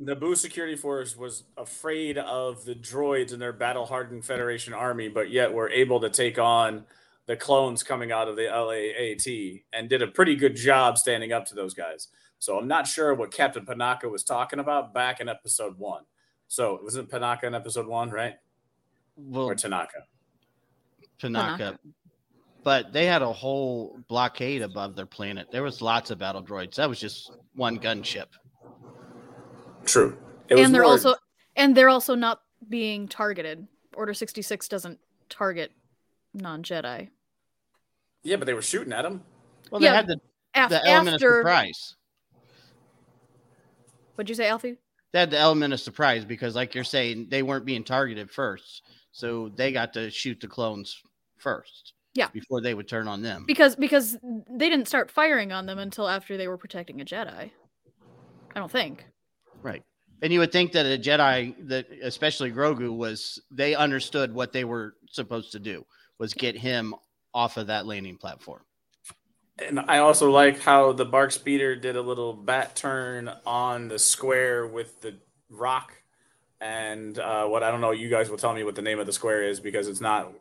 Naboo 0.00 0.36
security 0.36 0.76
force 0.76 1.16
was 1.16 1.44
afraid 1.56 2.18
of 2.18 2.64
the 2.64 2.74
droids 2.74 3.32
and 3.32 3.40
their 3.40 3.52
battle-hardened 3.52 4.24
Federation 4.24 4.74
army, 4.74 5.08
but 5.08 5.30
yet 5.30 5.52
were 5.52 5.70
able 5.70 6.00
to 6.00 6.10
take 6.10 6.38
on 6.38 6.84
the 7.26 7.36
clones 7.36 7.82
coming 7.82 8.12
out 8.12 8.28
of 8.28 8.36
the 8.36 8.42
LAAT 8.42 9.62
and 9.72 9.88
did 9.88 10.02
a 10.02 10.06
pretty 10.06 10.36
good 10.36 10.54
job 10.54 10.98
standing 10.98 11.32
up 11.32 11.46
to 11.46 11.54
those 11.54 11.72
guys. 11.72 12.08
So 12.44 12.58
I'm 12.58 12.68
not 12.68 12.86
sure 12.86 13.14
what 13.14 13.30
Captain 13.30 13.64
Panaka 13.64 14.10
was 14.10 14.22
talking 14.22 14.58
about 14.58 14.92
back 14.92 15.20
in 15.20 15.30
episode 15.30 15.78
one. 15.78 16.02
So 16.46 16.74
it 16.74 16.84
was 16.84 16.94
it 16.96 17.08
Panaka 17.08 17.44
in 17.44 17.54
episode 17.54 17.86
one, 17.86 18.10
right? 18.10 18.34
Well, 19.16 19.46
or 19.46 19.54
Tanaka? 19.54 20.04
Panaka. 21.18 21.78
But 22.62 22.92
they 22.92 23.06
had 23.06 23.22
a 23.22 23.32
whole 23.32 23.98
blockade 24.08 24.60
above 24.60 24.94
their 24.94 25.06
planet. 25.06 25.46
There 25.50 25.62
was 25.62 25.80
lots 25.80 26.10
of 26.10 26.18
battle 26.18 26.44
droids. 26.44 26.74
That 26.74 26.86
was 26.86 27.00
just 27.00 27.32
one 27.54 27.78
gunship. 27.78 28.26
True. 29.86 30.18
and 30.50 30.74
they're 30.74 30.82
more... 30.82 30.90
also 30.90 31.14
and 31.56 31.74
they're 31.74 31.88
also 31.88 32.14
not 32.14 32.42
being 32.68 33.08
targeted. 33.08 33.66
Order 33.96 34.12
66 34.12 34.68
doesn't 34.68 34.98
target 35.30 35.72
non-Jedi. 36.34 37.08
Yeah, 38.22 38.36
but 38.36 38.44
they 38.44 38.52
were 38.52 38.60
shooting 38.60 38.92
at 38.92 39.00
them. 39.00 39.22
Well, 39.70 39.80
they 39.80 39.86
yeah, 39.86 39.94
had 39.94 40.06
the, 40.08 40.20
af- 40.54 40.68
the 40.68 40.86
element 40.86 41.14
after... 41.14 41.40
of 41.40 41.44
surprise. 41.44 41.96
What'd 44.14 44.28
you 44.28 44.34
say, 44.34 44.48
Alfie? 44.48 44.76
They 45.12 45.20
had 45.20 45.30
the 45.30 45.38
element 45.38 45.72
of 45.72 45.80
surprise 45.80 46.24
because, 46.24 46.54
like 46.54 46.74
you're 46.74 46.84
saying, 46.84 47.28
they 47.30 47.42
weren't 47.42 47.64
being 47.64 47.84
targeted 47.84 48.30
first, 48.30 48.82
so 49.12 49.50
they 49.54 49.72
got 49.72 49.92
to 49.94 50.10
shoot 50.10 50.40
the 50.40 50.48
clones 50.48 51.00
first. 51.36 51.92
Yeah, 52.14 52.28
before 52.28 52.60
they 52.60 52.74
would 52.74 52.88
turn 52.88 53.08
on 53.08 53.22
them. 53.22 53.44
Because 53.46 53.74
because 53.76 54.16
they 54.22 54.68
didn't 54.68 54.86
start 54.86 55.10
firing 55.10 55.50
on 55.52 55.66
them 55.66 55.78
until 55.78 56.08
after 56.08 56.36
they 56.36 56.48
were 56.48 56.58
protecting 56.58 57.00
a 57.00 57.04
Jedi. 57.04 57.50
I 58.54 58.58
don't 58.58 58.70
think. 58.70 59.04
Right. 59.62 59.82
And 60.22 60.32
you 60.32 60.38
would 60.38 60.52
think 60.52 60.72
that 60.72 60.86
a 60.86 60.96
Jedi, 60.96 61.54
that 61.68 61.86
especially 62.02 62.52
Grogu, 62.52 62.96
was 62.96 63.40
they 63.50 63.74
understood 63.74 64.32
what 64.32 64.52
they 64.52 64.64
were 64.64 64.94
supposed 65.10 65.52
to 65.52 65.58
do 65.58 65.84
was 66.18 66.34
get 66.34 66.56
him 66.56 66.94
off 67.34 67.56
of 67.56 67.66
that 67.66 67.86
landing 67.86 68.16
platform. 68.16 68.62
And 69.58 69.78
I 69.80 69.98
also 69.98 70.30
like 70.30 70.60
how 70.60 70.92
the 70.92 71.04
BARC 71.04 71.30
speeder 71.30 71.76
did 71.76 71.96
a 71.96 72.02
little 72.02 72.32
bat 72.32 72.74
turn 72.74 73.30
on 73.46 73.88
the 73.88 73.98
square 73.98 74.66
with 74.66 75.00
the 75.00 75.16
rock. 75.48 75.92
And 76.60 77.18
uh, 77.18 77.46
what 77.46 77.62
I 77.62 77.70
don't 77.70 77.80
know, 77.80 77.92
you 77.92 78.08
guys 78.08 78.30
will 78.30 78.38
tell 78.38 78.54
me 78.54 78.64
what 78.64 78.74
the 78.74 78.82
name 78.82 78.98
of 78.98 79.06
the 79.06 79.12
square 79.12 79.44
is 79.44 79.60
because 79.60 79.86
it's 79.86 80.00
not 80.00 80.32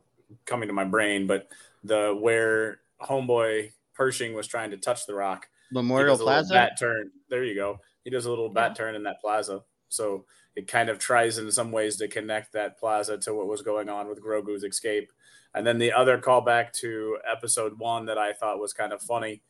coming 0.46 0.68
to 0.68 0.74
my 0.74 0.84
brain. 0.84 1.28
But 1.28 1.50
the 1.84 2.18
where 2.20 2.80
Homeboy 3.02 3.72
Pershing 3.94 4.34
was 4.34 4.48
trying 4.48 4.72
to 4.72 4.78
touch 4.78 5.06
the 5.06 5.14
rock, 5.14 5.48
Memorial 5.72 6.18
Plaza. 6.18 6.54
Bat 6.54 6.80
turn. 6.80 7.12
There 7.30 7.44
you 7.44 7.56
go. 7.56 7.80
He 8.04 8.10
does 8.10 8.26
a 8.26 8.30
little 8.30 8.50
bat 8.50 8.72
yeah. 8.72 8.86
turn 8.86 8.96
in 8.96 9.04
that 9.04 9.22
plaza. 9.22 9.62
So 9.90 10.26
it 10.56 10.68
kind 10.68 10.90
of 10.90 11.00
tries 11.00 11.38
in 11.38 11.52
some 11.52 11.72
ways 11.72 11.98
to 11.98 12.08
connect 12.08 12.54
that 12.54 12.80
plaza 12.80 13.18
to 13.20 13.34
what 13.34 13.48
was 13.48 13.62
going 13.62 13.90
on 13.90 14.08
with 14.08 14.24
Grogu's 14.24 14.64
escape. 14.64 15.12
And 15.54 15.66
then 15.66 15.78
the 15.78 15.94
other 15.94 16.18
callback 16.18 16.74
to 16.82 17.18
episode 17.30 17.78
one 17.78 18.06
that 18.08 18.18
I 18.18 18.34
thought 18.34 18.60
was 18.60 18.74
kind 18.74 18.92
of 18.92 19.02
funny 19.02 19.42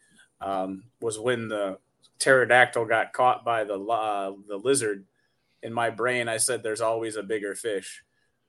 um, 0.41 0.83
was 0.99 1.17
when 1.17 1.47
the 1.47 1.77
pterodactyl 2.19 2.85
got 2.85 3.13
caught 3.13 3.45
by 3.45 3.63
the 3.63 3.79
uh, 3.79 4.33
the 4.47 4.57
lizard. 4.57 5.05
In 5.61 5.73
my 5.73 5.89
brain, 5.89 6.27
I 6.27 6.37
said, 6.37 6.61
"There's 6.61 6.81
always 6.81 7.15
a 7.15 7.23
bigger 7.23 7.55
fish." 7.55 8.03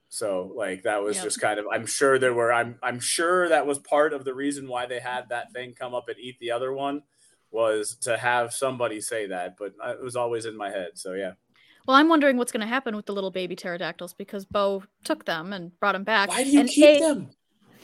So 0.09 0.52
like 0.55 0.82
that 0.82 1.02
was 1.02 1.20
just 1.20 1.40
kind 1.40 1.59
of. 1.61 1.66
I'm 1.72 1.86
sure 1.86 2.18
there 2.18 2.34
were. 2.34 2.52
I'm 2.52 2.76
I'm 2.82 3.00
sure 3.00 3.48
that 3.48 3.66
was 3.66 3.78
part 3.78 4.12
of 4.12 4.24
the 4.24 4.34
reason 4.34 4.68
why 4.68 4.86
they 4.86 5.00
had 5.00 5.28
that 5.28 5.52
thing 5.52 5.74
come 5.74 5.94
up 5.94 6.09
and 6.09 6.18
eat 6.18 6.38
the 6.40 6.50
other 6.50 6.72
one 6.72 7.02
was 7.50 7.94
to 8.02 8.16
have 8.16 8.52
somebody 8.52 9.00
say 9.00 9.28
that, 9.28 9.57
but 9.57 9.74
it 9.86 10.02
was 10.02 10.16
always 10.16 10.44
in 10.44 10.57
my 10.57 10.70
head. 10.70 10.90
So 10.94 11.12
yeah. 11.12 11.32
Well, 11.86 11.96
I'm 11.96 12.09
wondering 12.09 12.36
what's 12.36 12.50
going 12.50 12.62
to 12.62 12.66
happen 12.66 12.96
with 12.96 13.07
the 13.07 13.12
little 13.12 13.30
baby 13.30 13.55
pterodactyls 13.55 14.14
because 14.14 14.44
Bo 14.44 14.82
took 15.05 15.24
them 15.24 15.52
and 15.52 15.78
brought 15.78 15.92
them 15.92 16.05
back. 16.05 16.30
Why 16.30 16.42
do 16.42 16.50
you 16.50 16.61
and 16.61 16.68
keep 16.68 16.96
a- 16.96 17.00
them? 17.00 17.30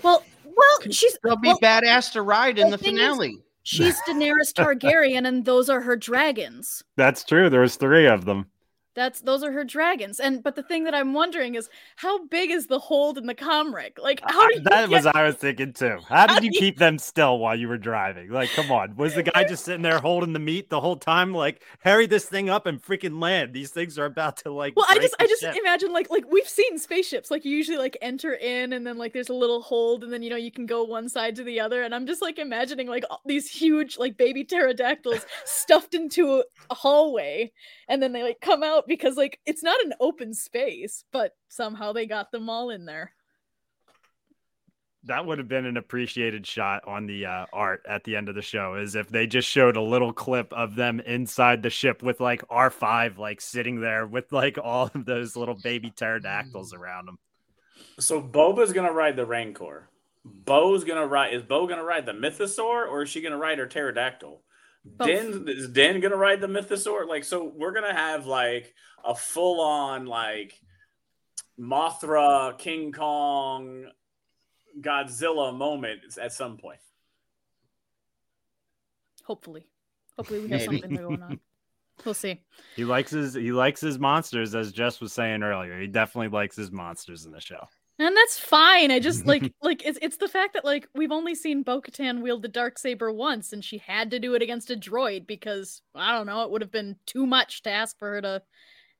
Well, 0.02 0.24
well, 0.44 0.90
she's 0.90 1.16
they'll 1.22 1.36
be 1.36 1.48
well, 1.48 1.58
badass 1.58 2.12
to 2.12 2.22
ride 2.22 2.58
in 2.58 2.70
the 2.70 2.78
finale. 2.78 3.30
Is, 3.30 3.38
she's 3.62 4.00
Daenerys 4.08 4.52
Targaryen, 4.52 5.26
and 5.26 5.44
those 5.44 5.68
are 5.68 5.80
her 5.80 5.96
dragons. 5.96 6.82
That's 6.96 7.24
true. 7.24 7.50
There's 7.50 7.76
three 7.76 8.06
of 8.06 8.24
them. 8.24 8.46
That's 8.94 9.20
those 9.20 9.44
are 9.44 9.52
her 9.52 9.64
dragons. 9.64 10.18
And 10.18 10.42
but 10.42 10.56
the 10.56 10.62
thing 10.62 10.84
that 10.84 10.94
I'm 10.94 11.12
wondering 11.12 11.54
is 11.54 11.68
how 11.96 12.26
big 12.26 12.50
is 12.50 12.66
the 12.66 12.78
hold 12.78 13.18
in 13.18 13.26
the 13.26 13.34
comrade? 13.34 13.92
Like 14.02 14.20
how 14.24 14.48
do 14.48 14.60
that 14.60 14.88
get... 14.88 14.90
was 14.90 15.06
I 15.06 15.22
was 15.24 15.36
thinking 15.36 15.72
too. 15.72 15.98
How 16.08 16.26
did 16.26 16.34
how 16.34 16.40
you, 16.40 16.50
you 16.52 16.58
keep 16.58 16.78
them 16.78 16.98
still 16.98 17.38
while 17.38 17.54
you 17.54 17.68
were 17.68 17.78
driving? 17.78 18.30
Like, 18.30 18.50
come 18.50 18.72
on. 18.72 18.96
Was 18.96 19.14
the 19.14 19.22
guy 19.22 19.44
just 19.44 19.64
sitting 19.64 19.82
there 19.82 20.00
holding 20.00 20.32
the 20.32 20.40
meat 20.40 20.70
the 20.70 20.80
whole 20.80 20.96
time? 20.96 21.32
Like, 21.32 21.62
hurry 21.80 22.06
this 22.06 22.24
thing 22.24 22.50
up 22.50 22.66
and 22.66 22.82
freaking 22.82 23.20
land. 23.20 23.54
These 23.54 23.70
things 23.70 23.96
are 23.96 24.06
about 24.06 24.38
to 24.38 24.52
like 24.52 24.74
Well, 24.74 24.86
I 24.88 24.98
just 24.98 25.14
I 25.20 25.26
just 25.26 25.42
ship. 25.42 25.54
imagine 25.56 25.92
like 25.92 26.10
like 26.10 26.24
we've 26.30 26.48
seen 26.48 26.76
spaceships. 26.76 27.30
Like 27.30 27.44
you 27.44 27.56
usually 27.56 27.78
like 27.78 27.96
enter 28.02 28.34
in 28.34 28.72
and 28.72 28.84
then 28.84 28.98
like 28.98 29.12
there's 29.12 29.28
a 29.28 29.34
little 29.34 29.62
hold 29.62 30.02
and 30.02 30.12
then 30.12 30.22
you 30.22 30.30
know 30.30 30.36
you 30.36 30.50
can 30.50 30.66
go 30.66 30.82
one 30.82 31.08
side 31.08 31.36
to 31.36 31.44
the 31.44 31.60
other. 31.60 31.82
And 31.82 31.94
I'm 31.94 32.06
just 32.06 32.22
like 32.22 32.40
imagining 32.40 32.88
like 32.88 33.04
these 33.24 33.48
huge 33.48 33.98
like 33.98 34.16
baby 34.16 34.42
pterodactyls 34.42 35.24
stuffed 35.44 35.94
into 35.94 36.40
a, 36.40 36.42
a 36.70 36.74
hallway 36.74 37.52
and 37.90 38.00
then 38.00 38.12
they 38.12 38.22
like 38.22 38.40
come 38.40 38.62
out 38.62 38.86
because 38.86 39.16
like 39.16 39.40
it's 39.44 39.64
not 39.64 39.84
an 39.84 39.92
open 40.00 40.32
space, 40.32 41.04
but 41.12 41.34
somehow 41.48 41.92
they 41.92 42.06
got 42.06 42.30
them 42.30 42.48
all 42.48 42.70
in 42.70 42.86
there. 42.86 43.12
That 45.04 45.26
would 45.26 45.38
have 45.38 45.48
been 45.48 45.66
an 45.66 45.76
appreciated 45.76 46.46
shot 46.46 46.86
on 46.86 47.06
the 47.06 47.26
uh, 47.26 47.46
art 47.52 47.82
at 47.88 48.04
the 48.04 48.16
end 48.16 48.28
of 48.28 48.34
the 48.34 48.42
show, 48.42 48.74
is 48.74 48.94
if 48.94 49.08
they 49.08 49.26
just 49.26 49.48
showed 49.48 49.76
a 49.76 49.82
little 49.82 50.12
clip 50.12 50.52
of 50.52 50.76
them 50.76 51.00
inside 51.00 51.62
the 51.62 51.70
ship 51.70 52.02
with 52.02 52.20
like 52.20 52.46
R5 52.48 53.18
like 53.18 53.40
sitting 53.40 53.80
there 53.80 54.06
with 54.06 54.30
like 54.30 54.56
all 54.62 54.90
of 54.94 55.04
those 55.04 55.36
little 55.36 55.56
baby 55.60 55.90
pterodactyls 55.90 56.72
around 56.72 57.06
them. 57.06 57.18
So 57.98 58.22
Boba's 58.22 58.72
gonna 58.72 58.92
ride 58.92 59.16
the 59.16 59.26
Rancor. 59.26 59.88
Bo's 60.24 60.84
gonna 60.84 61.06
ride. 61.06 61.34
Is 61.34 61.42
Bo 61.42 61.66
gonna 61.66 61.82
ride 61.82 62.06
the 62.06 62.12
Mythosaur, 62.12 62.86
or 62.88 63.02
is 63.02 63.08
she 63.08 63.20
gonna 63.20 63.38
ride 63.38 63.58
her 63.58 63.66
pterodactyl? 63.66 64.42
Din 65.04 65.46
is 65.48 65.68
Din 65.68 66.00
gonna 66.00 66.16
ride 66.16 66.40
the 66.40 66.46
Mythosaur? 66.46 67.06
Like, 67.06 67.24
so 67.24 67.52
we're 67.54 67.72
gonna 67.72 67.94
have 67.94 68.26
like 68.26 68.74
a 69.04 69.14
full 69.14 69.60
on 69.60 70.06
like 70.06 70.54
Mothra, 71.58 72.56
King 72.58 72.92
Kong, 72.92 73.86
Godzilla 74.80 75.56
moment 75.56 76.00
at 76.20 76.32
some 76.32 76.56
point. 76.56 76.80
Hopefully, 79.24 79.66
hopefully 80.16 80.40
we 80.40 80.48
have 80.48 80.60
Maybe. 80.60 80.80
something 80.80 80.96
going 80.96 81.22
on. 81.22 81.40
We'll 82.04 82.14
see. 82.14 82.40
He 82.76 82.84
likes 82.86 83.10
his 83.10 83.34
he 83.34 83.52
likes 83.52 83.80
his 83.82 83.98
monsters, 83.98 84.54
as 84.54 84.72
Jess 84.72 85.00
was 85.02 85.12
saying 85.12 85.42
earlier. 85.42 85.78
He 85.78 85.86
definitely 85.86 86.28
likes 86.28 86.56
his 86.56 86.72
monsters 86.72 87.26
in 87.26 87.32
the 87.32 87.40
show 87.40 87.68
and 88.00 88.16
that's 88.16 88.38
fine. 88.38 88.90
I 88.90 88.98
just 88.98 89.26
like 89.26 89.52
like 89.62 89.84
it's 89.84 89.98
it's 90.00 90.16
the 90.16 90.28
fact 90.28 90.54
that 90.54 90.64
like 90.64 90.88
we've 90.94 91.12
only 91.12 91.34
seen 91.34 91.62
Bo-Katan 91.62 92.22
wield 92.22 92.42
the 92.42 92.48
dark 92.48 92.78
saber 92.78 93.12
once, 93.12 93.52
and 93.52 93.64
she 93.64 93.78
had 93.78 94.10
to 94.12 94.18
do 94.18 94.34
it 94.34 94.42
against 94.42 94.70
a 94.70 94.76
droid 94.76 95.26
because 95.26 95.82
I 95.94 96.16
don't 96.16 96.26
know, 96.26 96.42
it 96.42 96.50
would 96.50 96.62
have 96.62 96.72
been 96.72 96.96
too 97.06 97.26
much 97.26 97.62
to 97.62 97.70
ask 97.70 97.98
for 97.98 98.10
her 98.12 98.22
to 98.22 98.42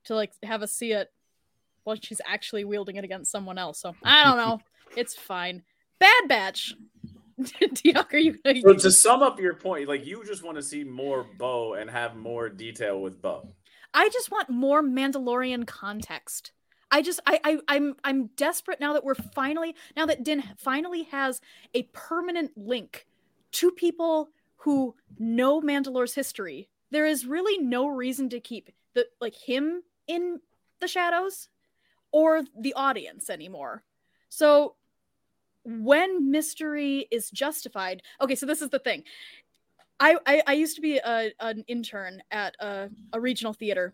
to 0.05 0.15
like 0.15 0.33
have 0.43 0.63
us 0.63 0.73
see 0.73 0.93
it 0.93 1.11
while 1.85 1.97
she's 2.01 2.21
actually 2.27 2.65
wielding 2.65 2.97
it 2.97 3.05
against 3.05 3.33
someone 3.33 3.59
else. 3.59 3.81
So 3.81 3.95
I 4.05 4.25
don't 4.25 4.37
know. 4.37 4.61
it's 4.97 5.15
fine. 5.15 5.63
Bad 5.99 6.29
Batch. 6.29 6.75
DDoc, 7.41 8.13
are 8.13 8.19
you 8.19 8.37
gonna 8.45 8.61
so 8.61 8.75
to 8.75 8.91
sum 8.91 9.23
up 9.23 9.41
your 9.41 9.55
point, 9.55 9.89
like 9.89 10.07
you 10.07 10.23
just 10.27 10.45
want 10.45 10.57
to 10.59 10.63
see 10.63 10.85
more 10.85 11.25
Bo 11.39 11.73
and 11.73 11.89
have 11.89 12.15
more 12.15 12.51
detail 12.51 13.01
with 13.01 13.23
Bo. 13.23 13.49
I 13.95 14.11
just 14.11 14.31
want 14.31 14.51
more 14.51 14.83
Mandalorian 14.83 15.67
context. 15.67 16.53
I 16.91 17.03
just 17.03 17.21
I, 17.27 17.41
I 17.45 17.59
I'm 17.69 17.95
I'm 18.03 18.27
desperate 18.37 18.81
now 18.81 18.93
that 18.95 19.05
we're 19.05 19.15
finally 19.15 19.75
now 19.97 20.07
that 20.07 20.25
Din 20.25 20.43
finally 20.59 21.05
has 21.05 21.41
a 21.75 21.85
permanent 21.93 22.53
link 22.57 23.07
to 23.53 23.71
people 23.71 24.31
who 24.57 24.95
know 25.19 25.61
Mandalore's 25.61 26.15
history. 26.15 26.69
There 26.91 27.07
is 27.07 27.27
really 27.27 27.59
no 27.63 27.87
reason 27.87 28.29
to 28.31 28.41
keep 28.41 28.71
the 28.95 29.07
like 29.21 29.35
him 29.35 29.83
in 30.07 30.41
the 30.81 30.89
shadows 30.89 31.49
or 32.13 32.43
the 32.59 32.75
audience 32.75 33.31
anymore. 33.31 33.85
So 34.29 34.75
when 35.65 36.31
mystery 36.31 37.07
is 37.11 37.31
justified, 37.31 38.03
okay, 38.21 38.35
so 38.35 38.47
this 38.47 38.63
is 38.63 38.71
the 38.71 38.79
thing. 38.79 39.05
I, 39.99 40.17
I, 40.27 40.43
I 40.47 40.53
used 40.55 40.77
to 40.77 40.83
be 40.83 40.97
a, 40.97 41.31
an 41.41 41.65
intern 41.69 42.23
at 42.31 42.57
a, 42.59 42.89
a 43.13 43.21
regional 43.21 43.53
theater, 43.53 43.93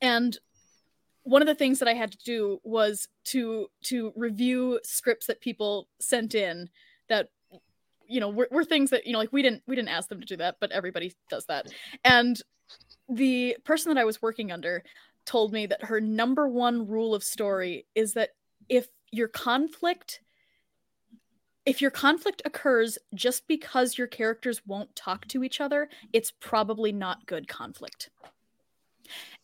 and 0.00 0.36
one 1.22 1.42
of 1.42 1.48
the 1.48 1.54
things 1.54 1.78
that 1.78 1.88
I 1.88 1.94
had 1.94 2.12
to 2.12 2.18
do 2.18 2.60
was 2.64 3.08
to 3.26 3.68
to 3.84 4.12
review 4.16 4.80
scripts 4.82 5.26
that 5.26 5.40
people 5.40 5.88
sent 6.00 6.34
in 6.34 6.68
that 7.08 7.28
you 8.06 8.20
know 8.20 8.30
were, 8.30 8.48
were 8.50 8.64
things 8.64 8.90
that 8.90 9.06
you 9.06 9.12
know 9.12 9.18
like 9.18 9.32
we 9.32 9.42
didn't 9.42 9.62
we 9.66 9.76
didn't 9.76 9.88
ask 9.88 10.08
them 10.08 10.20
to 10.20 10.26
do 10.26 10.36
that 10.36 10.56
but 10.60 10.72
everybody 10.72 11.12
does 11.28 11.44
that 11.46 11.66
and 12.04 12.40
the 13.08 13.56
person 13.64 13.92
that 13.94 14.00
I 14.00 14.04
was 14.04 14.20
working 14.20 14.52
under 14.52 14.82
told 15.24 15.52
me 15.52 15.66
that 15.66 15.84
her 15.84 16.00
number 16.00 16.48
one 16.48 16.86
rule 16.86 17.14
of 17.14 17.22
story 17.22 17.86
is 17.94 18.14
that 18.14 18.30
if 18.68 18.88
your 19.10 19.28
conflict 19.28 20.20
if 21.68 21.82
your 21.82 21.90
conflict 21.90 22.40
occurs 22.46 22.96
just 23.14 23.46
because 23.46 23.98
your 23.98 24.06
characters 24.06 24.62
won't 24.66 24.96
talk 24.96 25.28
to 25.28 25.44
each 25.44 25.60
other, 25.60 25.90
it's 26.14 26.30
probably 26.30 26.92
not 26.92 27.26
good 27.26 27.46
conflict. 27.46 28.08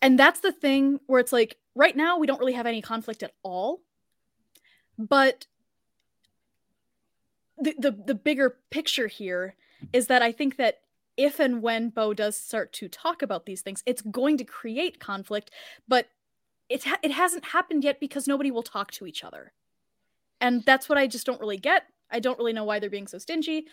And 0.01 0.18
that's 0.18 0.41
the 0.41 0.51
thing 0.51 1.01
where 1.07 1.20
it's 1.20 1.35
like 1.35 1.59
right 1.75 1.97
now 1.97 2.18
we 2.18 2.27
don't 2.27 2.39
really 2.41 2.53
have 2.55 2.66
any 2.66 2.83
conflict 2.83 3.22
at 3.22 3.33
all. 3.43 3.81
But 4.99 5.47
the 7.59 7.75
the, 7.79 7.91
the 7.93 8.14
bigger 8.14 8.59
picture 8.70 9.09
here 9.09 9.55
is 9.93 10.07
that 10.09 10.22
I 10.22 10.33
think 10.33 10.57
that 10.57 10.81
if 11.16 11.39
and 11.41 11.62
when 11.62 11.91
Bo 11.91 12.14
does 12.14 12.37
start 12.37 12.72
to 12.75 12.89
talk 12.89 13.22
about 13.22 13.47
these 13.47 13.62
things, 13.62 13.83
it's 13.87 14.03
going 14.03 14.37
to 14.39 14.45
create 14.45 14.99
conflict, 15.01 15.51
but 15.87 16.09
it 16.68 16.85
ha- 16.85 16.99
it 17.03 17.12
hasn't 17.12 17.45
happened 17.47 17.85
yet 17.85 18.01
because 18.01 18.27
nobody 18.27 18.51
will 18.51 18.62
talk 18.62 18.91
to 18.93 19.07
each 19.07 19.22
other. 19.25 19.53
and 20.41 20.64
that's 20.64 20.89
what 20.89 20.99
I 20.99 21.07
just 21.07 21.27
don't 21.27 21.41
really 21.41 21.57
get. 21.59 21.85
I 22.11 22.20
don't 22.20 22.39
really 22.39 22.53
know 22.53 22.64
why 22.64 22.79
they're 22.79 22.91
being 22.91 23.07
so 23.07 23.18
stingy. 23.18 23.66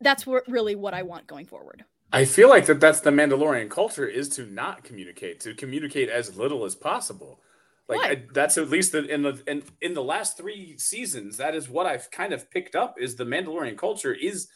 That's 0.00 0.26
what, 0.26 0.44
really 0.48 0.74
what 0.74 0.94
I 0.94 1.02
want 1.02 1.26
going 1.26 1.46
forward. 1.46 1.84
I 2.14 2.24
feel 2.24 2.48
like 2.48 2.66
that 2.66 2.80
that's 2.80 3.00
the 3.00 3.10
Mandalorian 3.10 3.68
culture 3.68 4.06
is 4.06 4.28
to 4.30 4.46
not 4.46 4.84
communicate, 4.84 5.40
to 5.40 5.54
communicate 5.54 6.08
as 6.08 6.36
little 6.36 6.64
as 6.64 6.74
possible. 6.74 7.40
Like 7.88 8.00
I, 8.00 8.22
that's 8.32 8.56
at 8.56 8.70
least 8.70 8.92
the, 8.92 9.04
in 9.06 9.22
the 9.22 9.42
in, 9.46 9.62
in 9.82 9.92
the 9.94 10.02
last 10.02 10.38
three 10.38 10.78
seasons, 10.78 11.36
that 11.36 11.54
is 11.54 11.68
what 11.68 11.86
I've 11.86 12.10
kind 12.10 12.32
of 12.32 12.50
picked 12.50 12.74
up 12.74 12.96
is 12.98 13.14
the 13.14 13.24
Mandalorian 13.24 13.76
culture 13.76 14.14
is 14.14 14.48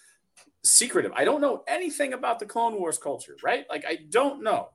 secretive. 0.64 1.12
I 1.14 1.24
don't 1.24 1.40
know 1.40 1.62
anything 1.68 2.14
about 2.14 2.38
the 2.38 2.46
Clone 2.46 2.78
Wars 2.78 2.96
culture, 2.96 3.36
right? 3.42 3.66
Like 3.68 3.84
I 3.86 3.98
don't 4.08 4.42
know 4.42 4.70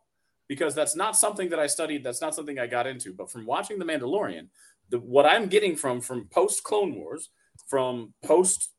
because 0.48 0.76
that's 0.76 0.96
not 0.96 1.16
something 1.16 1.50
that 1.50 1.60
I 1.60 1.68
studied. 1.68 2.04
That's 2.04 2.22
not 2.22 2.36
something 2.36 2.60
I 2.60 2.68
got 2.68 2.86
into. 2.86 3.14
But 3.14 3.32
from 3.32 3.46
watching 3.46 3.80
the 3.80 3.86
Mandalorian, 3.86 4.50
the, 4.90 5.00
what 5.00 5.26
I'm 5.26 5.48
getting 5.48 5.76
from 5.76 6.00
from 6.00 6.28
post 6.28 6.64
Clone 6.64 6.94
Wars, 6.94 7.30
from 7.68 8.14
post 8.24 8.70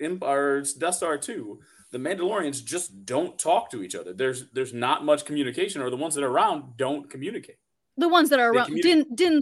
Empire's 0.00 0.74
Death 0.74 0.94
Star 0.96 1.18
two, 1.18 1.60
the 1.90 1.98
Mandalorians 1.98 2.64
just 2.64 3.04
don't 3.04 3.38
talk 3.38 3.70
to 3.70 3.82
each 3.82 3.94
other. 3.94 4.12
There's 4.12 4.50
there's 4.50 4.72
not 4.72 5.04
much 5.04 5.24
communication, 5.24 5.82
or 5.82 5.90
the 5.90 5.96
ones 5.96 6.14
that 6.14 6.24
are 6.24 6.30
around 6.30 6.76
don't 6.76 7.10
communicate 7.10 7.56
the 8.00 8.08
ones 8.08 8.30
that 8.30 8.40
are 8.40 8.50
around 8.50 8.74
Din 8.80 9.06
Din 9.14 9.40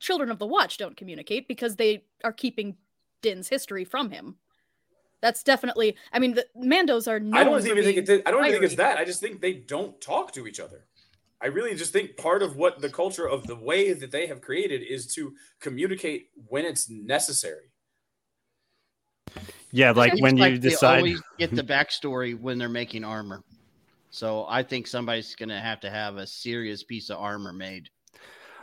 Children 0.00 0.30
of 0.30 0.38
the 0.38 0.46
Watch 0.46 0.78
don't 0.78 0.96
communicate 0.96 1.46
because 1.46 1.76
they 1.76 2.04
are 2.24 2.32
keeping 2.32 2.76
Din's 3.22 3.48
history 3.48 3.84
from 3.84 4.10
him. 4.10 4.36
That's 5.20 5.42
definitely. 5.42 5.96
I 6.12 6.18
mean, 6.18 6.34
the 6.34 6.46
Mandos 6.56 7.08
are. 7.08 7.16
I 7.36 7.44
don't 7.44 7.64
even 7.66 7.84
think 7.84 7.98
it's. 7.98 8.10
I 8.26 8.30
don't 8.30 8.44
even 8.44 8.52
think 8.52 8.64
it's 8.64 8.76
that. 8.76 8.98
I 8.98 9.04
just 9.04 9.20
think 9.20 9.40
they 9.40 9.54
don't 9.54 9.98
talk 10.00 10.32
to 10.32 10.46
each 10.46 10.60
other. 10.60 10.86
I 11.40 11.46
really 11.46 11.74
just 11.74 11.92
think 11.92 12.16
part 12.16 12.42
of 12.42 12.56
what 12.56 12.80
the 12.80 12.88
culture 12.88 13.28
of 13.28 13.46
the 13.46 13.56
way 13.56 13.92
that 13.92 14.10
they 14.10 14.26
have 14.26 14.40
created 14.40 14.82
is 14.82 15.06
to 15.14 15.34
communicate 15.60 16.30
when 16.48 16.64
it's 16.64 16.88
necessary. 16.88 17.70
Yeah, 19.72 19.90
like 19.90 20.20
when 20.20 20.36
like 20.36 20.52
you 20.52 20.58
decide. 20.58 20.98
always 20.98 21.20
get 21.38 21.50
the 21.50 21.62
backstory 21.64 22.38
when 22.38 22.58
they're 22.58 22.68
making 22.68 23.04
armor. 23.04 23.42
So 24.10 24.46
I 24.48 24.62
think 24.62 24.86
somebody's 24.86 25.34
going 25.34 25.48
to 25.48 25.58
have 25.58 25.80
to 25.80 25.90
have 25.90 26.16
a 26.16 26.26
serious 26.26 26.84
piece 26.84 27.10
of 27.10 27.18
armor 27.18 27.52
made. 27.52 27.90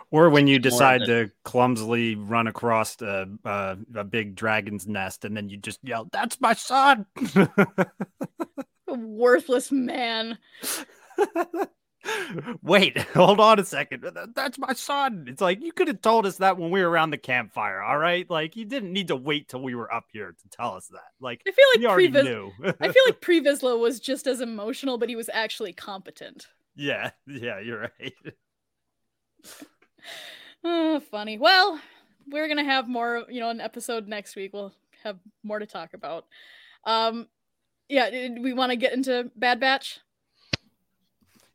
Or 0.09 0.29
when 0.29 0.47
you 0.47 0.59
decide 0.59 1.05
to 1.05 1.31
clumsily 1.43 2.15
run 2.15 2.47
across 2.47 3.01
a, 3.01 3.27
a, 3.45 3.77
a 3.95 4.03
big 4.03 4.35
dragon's 4.35 4.87
nest 4.87 5.23
and 5.25 5.35
then 5.35 5.49
you 5.49 5.57
just 5.57 5.79
yell, 5.83 6.07
That's 6.11 6.39
my 6.39 6.53
son. 6.53 7.05
worthless 8.87 9.71
man. 9.71 10.37
Wait, 12.63 12.97
hold 13.13 13.39
on 13.39 13.59
a 13.59 13.65
second. 13.65 14.05
That's 14.33 14.57
my 14.57 14.73
son. 14.73 15.25
It's 15.27 15.41
like 15.41 15.61
you 15.61 15.71
could 15.71 15.87
have 15.87 16.01
told 16.01 16.25
us 16.25 16.37
that 16.37 16.57
when 16.57 16.71
we 16.71 16.81
were 16.81 16.89
around 16.89 17.11
the 17.11 17.17
campfire. 17.17 17.81
All 17.81 17.97
right, 17.97 18.29
like 18.29 18.55
you 18.55 18.65
didn't 18.65 18.91
need 18.91 19.09
to 19.09 19.15
wait 19.15 19.49
till 19.49 19.61
we 19.61 19.75
were 19.75 19.93
up 19.93 20.05
here 20.11 20.31
to 20.31 20.49
tell 20.49 20.73
us 20.75 20.87
that. 20.87 21.11
Like 21.19 21.41
I 21.47 21.51
feel 21.51 21.65
like 21.73 21.79
we 21.79 21.87
already 21.87 22.29
knew. 22.29 22.51
I 22.79 22.91
feel 22.91 23.03
like 23.05 23.21
Pre 23.21 23.41
Vizsla 23.41 23.79
was 23.79 23.99
just 23.99 24.27
as 24.27 24.41
emotional, 24.41 24.97
but 24.97 25.09
he 25.09 25.15
was 25.15 25.29
actually 25.31 25.73
competent. 25.73 26.47
Yeah, 26.75 27.11
yeah, 27.27 27.59
you're 27.59 27.81
right. 27.81 28.13
oh, 30.63 30.99
funny. 31.11 31.37
Well, 31.37 31.79
we're 32.27 32.47
gonna 32.47 32.63
have 32.63 32.87
more. 32.87 33.25
You 33.29 33.41
know, 33.41 33.49
an 33.49 33.61
episode 33.61 34.07
next 34.07 34.35
week. 34.35 34.53
We'll 34.53 34.73
have 35.03 35.19
more 35.43 35.59
to 35.59 35.65
talk 35.67 35.93
about. 35.93 36.25
Um, 36.85 37.27
yeah, 37.89 38.29
we 38.39 38.53
want 38.53 38.71
to 38.71 38.75
get 38.75 38.93
into 38.93 39.29
Bad 39.35 39.59
Batch. 39.59 39.99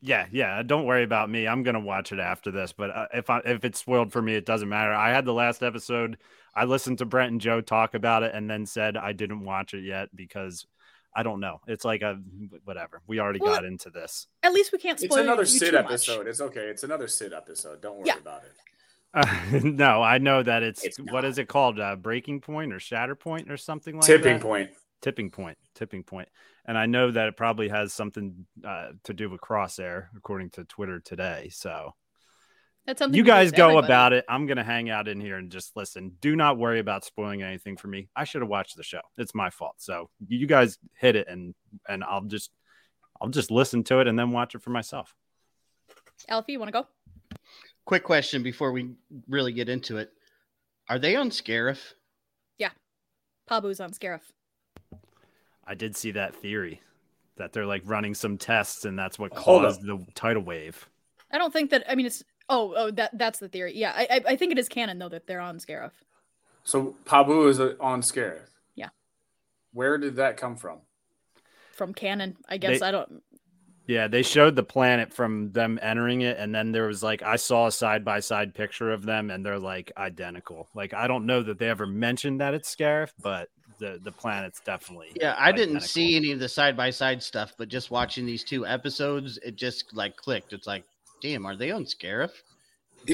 Yeah, 0.07 0.27
yeah. 0.31 0.63
Don't 0.63 0.85
worry 0.85 1.03
about 1.03 1.29
me. 1.29 1.49
I'm 1.49 1.65
gonna 1.65 1.81
watch 1.81 2.13
it 2.13 2.21
after 2.21 2.53
this. 2.53 2.73
But 2.73 2.91
uh, 2.91 3.07
if 3.13 3.29
I, 3.29 3.41
if 3.45 3.65
it's 3.65 3.81
spoiled 3.81 4.13
for 4.13 4.23
me, 4.23 4.37
it 4.37 4.47
doesn't 4.47 4.69
matter. 4.69 4.93
I 4.93 5.11
had 5.11 5.25
the 5.25 5.33
last 5.33 5.65
episode. 5.65 6.19
I 6.55 6.65
listened 6.65 6.99
to 6.99 7.05
Brent 7.05 7.33
and 7.33 7.41
Joe 7.41 7.61
talk 7.61 7.95
about 7.95 8.23
it, 8.23 8.33
and 8.33 8.49
then 8.49 8.67
said 8.67 8.97
I 8.97 9.13
didn't 9.13 9.45
watch 9.45 9.75
it 9.75 9.83
yet 9.83 10.15
because 10.15 10.65
I 11.15 11.25
don't 11.25 11.41
know. 11.41 11.61
It's 11.67 11.85
like 11.85 12.03
a 12.03 12.21
whatever. 12.65 13.03
We 13.09 13.19
already 13.19 13.41
well, 13.41 13.55
got 13.55 13.65
into 13.65 13.91
this. 13.91 14.29
At 14.45 14.53
least 14.53 14.71
we 14.71 14.79
can't 14.79 14.99
spoil. 15.01 15.19
It's 15.19 15.27
another 15.27 15.45
Cid 15.45 15.75
episode. 15.75 16.19
Much. 16.19 16.27
It's 16.29 16.41
okay. 16.41 16.67
It's 16.67 16.85
another 16.85 17.09
Cid 17.09 17.33
episode. 17.33 17.83
Don't 17.83 17.97
worry 17.97 18.07
yeah. 18.07 18.19
about 18.19 18.43
it. 18.45 18.53
Uh, 19.13 19.61
no, 19.65 20.03
I 20.03 20.19
know 20.19 20.43
that 20.43 20.63
it's, 20.63 20.85
it's 20.85 20.99
what 20.99 21.25
is 21.25 21.39
it 21.39 21.49
called? 21.49 21.81
Uh, 21.81 21.97
breaking 21.97 22.43
point 22.43 22.73
or 22.73 22.79
shatter 22.79 23.17
point 23.17 23.51
or 23.51 23.57
something 23.57 23.97
like 23.97 24.05
tipping 24.05 24.35
that? 24.35 24.43
point. 24.43 24.71
Tipping 25.03 25.31
point. 25.31 25.59
Tipping 25.75 26.03
point 26.03 26.29
and 26.67 26.77
I 26.77 26.87
know 26.87 27.11
that 27.11 27.29
it 27.29 27.37
probably 27.37 27.69
has 27.69 27.93
something 27.93 28.47
uh, 28.67 28.89
to 29.05 29.15
do 29.15 29.31
with 29.31 29.41
Crosshair, 29.41 30.09
according 30.17 30.51
to 30.51 30.65
Twitter 30.65 30.99
today. 30.99 31.49
So 31.53 31.95
that's 32.87 32.99
something 32.99 33.17
you 33.17 33.25
guys 33.25 33.53
go 33.53 33.69
everybody. 33.69 33.87
about 33.87 34.13
it. 34.13 34.25
I'm 34.29 34.47
gonna 34.47 34.65
hang 34.65 34.91
out 34.91 35.07
in 35.07 35.21
here 35.21 35.37
and 35.37 35.51
just 35.51 35.77
listen. 35.77 36.13
Do 36.21 36.35
not 36.35 36.59
worry 36.59 36.81
about 36.81 37.05
spoiling 37.05 37.43
anything 37.43 37.77
for 37.77 37.87
me. 37.87 38.09
I 38.17 38.25
should 38.25 38.43
have 38.43 38.51
watched 38.51 38.77
the 38.77 38.83
show. 38.83 39.01
It's 39.17 39.35
my 39.35 39.51
fault. 39.51 39.77
So 39.79 40.11
you 40.27 40.47
guys 40.47 40.79
hit 40.99 41.15
it, 41.15 41.29
and 41.29 41.55
and 41.89 42.03
I'll 42.03 42.23
just 42.23 42.51
I'll 43.21 43.29
just 43.29 43.53
listen 43.53 43.85
to 43.85 44.01
it 44.01 44.09
and 44.09 44.19
then 44.19 44.33
watch 44.33 44.57
it 44.57 44.63
for 44.63 44.71
myself. 44.71 45.15
Alfie, 46.29 46.53
you 46.53 46.59
want 46.59 46.73
to 46.73 46.83
go? 46.83 46.87
Quick 47.85 48.03
question 48.03 48.43
before 48.43 48.73
we 48.73 48.91
really 49.29 49.53
get 49.53 49.69
into 49.69 49.99
it: 49.99 50.11
Are 50.89 50.99
they 50.99 51.15
on 51.15 51.31
Scarif? 51.31 51.79
Yeah, 52.59 52.71
Pabu's 53.49 53.79
on 53.79 53.93
Scarif. 53.93 54.23
I 55.67 55.75
did 55.75 55.97
see 55.97 56.13
that 56.13 56.35
theory 56.35 56.81
that 57.37 57.53
they're 57.53 57.67
like 57.67 57.83
running 57.85 58.15
some 58.15 58.39
tests 58.39 58.85
and 58.85 58.99
that's 58.99 59.19
what 59.19 59.35
caused 59.35 59.83
the 59.83 60.05
tidal 60.15 60.43
wave. 60.43 60.89
I 61.31 61.39
don't 61.39 61.53
think 61.53 61.71
that. 61.71 61.85
I 61.89 61.95
mean, 61.95 62.07
it's 62.07 62.23
oh 62.49 62.75
oh 62.77 62.91
that 62.93 63.17
that's 63.19 63.39
the 63.39 63.49
theory. 63.49 63.77
Yeah, 63.77 63.93
I 63.95 64.21
I 64.27 64.37
think 64.37 64.53
it 64.53 64.59
is 64.59 64.69
canon 64.69 64.99
though 64.99 65.09
that 65.09 65.27
they're 65.27 65.41
on 65.41 65.59
Scarif. 65.59 65.93
So 66.65 66.97
Pabu 67.05 67.49
is 67.49 67.61
uh, 67.61 67.75
on 67.81 68.01
Scarif. 68.01 68.49
Yeah. 68.75 68.89
Where 69.73 69.99
did 69.99 70.17
that 70.17 70.37
come 70.37 70.57
from? 70.57 70.81
From 71.73 71.95
canon, 71.95 72.37
I 72.49 72.57
guess. 72.57 72.81
They, 72.81 72.87
I 72.87 72.91
don't. 72.91 73.23
Yeah, 73.87 74.09
they 74.09 74.23
showed 74.23 74.57
the 74.57 74.65
planet 74.65 75.13
from 75.13 75.53
them 75.53 75.79
entering 75.81 76.23
it, 76.23 76.39
and 76.39 76.53
then 76.53 76.73
there 76.73 76.87
was 76.87 77.03
like 77.03 77.23
I 77.23 77.37
saw 77.37 77.67
a 77.69 77.73
side 77.73 78.05
by 78.05 78.21
side 78.21 78.55
picture 78.55 78.93
of 78.93 79.05
them, 79.05 79.31
and 79.31 79.45
they're 79.45 79.59
like 79.59 79.93
identical. 79.97 80.69
Like 80.75 80.95
I 80.95 81.07
don't 81.07 81.27
know 81.27 81.43
that 81.43 81.59
they 81.59 81.69
ever 81.69 81.87
mentioned 81.87 82.41
that 82.41 82.55
it's 82.55 82.75
Scarif, 82.75 83.11
but 83.21 83.49
the 83.79 84.01
the 84.05 84.13
planet's 84.13 84.61
definitely 84.61 85.09
yeah 85.21 85.35
i 85.39 85.53
didn't 85.53 85.81
see 85.81 86.17
any 86.17 86.33
of 86.33 86.39
the 86.39 86.49
side 86.49 86.77
by 86.77 86.91
side 86.91 87.23
stuff 87.23 87.53
but 87.59 87.69
just 87.69 87.91
watching 87.91 88.27
these 88.27 88.45
two 88.45 88.67
episodes 88.67 89.39
it 89.45 89.57
just 89.57 89.95
like 89.95 90.17
clicked. 90.17 90.53
It's 90.53 90.67
like 90.67 90.85
damn 91.23 91.47
are 91.47 91.57
they 91.57 91.71
on 91.71 91.85
scarif? 91.85 92.31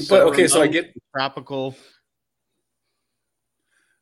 But 0.09 0.21
okay 0.21 0.47
so 0.47 0.61
i 0.61 0.67
get 0.67 0.93
tropical. 1.15 1.75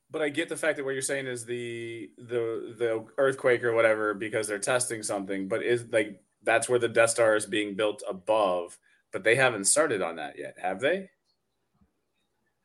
But 0.10 0.22
i 0.22 0.30
get 0.30 0.50
the 0.50 0.58
fact 0.58 0.78
that 0.78 0.84
what 0.84 0.94
you're 0.94 1.02
saying 1.02 1.28
is 1.28 1.46
the 1.46 2.10
the 2.18 2.76
the 2.78 3.06
earthquake 3.18 3.64
or 3.64 3.74
whatever 3.74 4.14
because 4.14 4.48
they're 4.48 4.60
testing 4.60 5.04
something 5.04 5.48
but 5.48 5.64
is 5.64 5.86
like 5.92 6.22
that's 6.44 6.68
where 6.68 6.80
the 6.80 6.90
death 6.90 7.12
star 7.12 7.36
is 7.36 7.46
being 7.46 7.76
built 7.76 8.04
above 8.10 8.78
but 9.12 9.24
they 9.24 9.36
haven't 9.36 9.66
started 9.66 10.02
on 10.02 10.16
that 10.16 10.38
yet 10.38 10.56
have 10.62 10.80
they? 10.80 11.10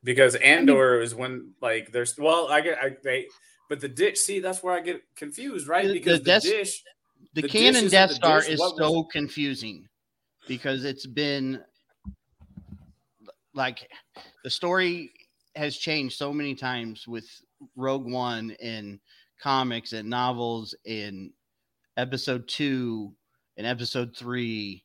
Because 0.05 0.36
andor 0.36 0.94
I 0.94 0.97
mean, 0.97 1.03
is 1.05 1.14
when 1.14 1.53
like 1.61 1.92
there's 1.92 2.16
well 2.18 2.49
i 2.49 2.61
get 2.61 2.78
i 2.78 2.97
they 3.03 3.26
but 3.68 3.80
the 3.80 3.88
dish, 3.88 4.20
see, 4.20 4.40
that's 4.40 4.62
where 4.62 4.74
I 4.74 4.80
get 4.80 5.02
confused, 5.16 5.68
right? 5.68 5.92
Because 5.92 6.20
the, 6.20 6.32
the, 6.32 6.40
the 6.40 6.48
dish, 6.48 6.84
the, 7.34 7.42
the 7.42 7.48
canon 7.48 7.88
Death 7.88 8.12
Star 8.12 8.40
dish, 8.40 8.50
is 8.50 8.58
so 8.58 8.92
was... 8.92 9.06
confusing 9.12 9.88
because 10.46 10.84
it's 10.84 11.06
been 11.06 11.62
like 13.54 13.88
the 14.44 14.50
story 14.50 15.12
has 15.56 15.76
changed 15.76 16.16
so 16.16 16.32
many 16.32 16.54
times 16.54 17.08
with 17.08 17.26
Rogue 17.74 18.10
One 18.10 18.50
in 18.60 19.00
comics 19.42 19.92
and 19.92 20.08
novels 20.08 20.74
in 20.84 21.32
episode 21.96 22.46
two 22.46 23.14
and 23.56 23.66
episode 23.66 24.16
three. 24.16 24.84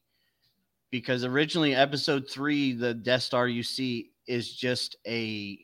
Because 0.90 1.24
originally, 1.24 1.74
episode 1.74 2.30
three, 2.30 2.74
the 2.74 2.94
Death 2.94 3.24
Star 3.24 3.48
you 3.48 3.64
see 3.64 4.12
is 4.28 4.54
just 4.54 4.98
a 5.08 5.58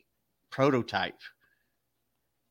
prototype. 0.50 1.20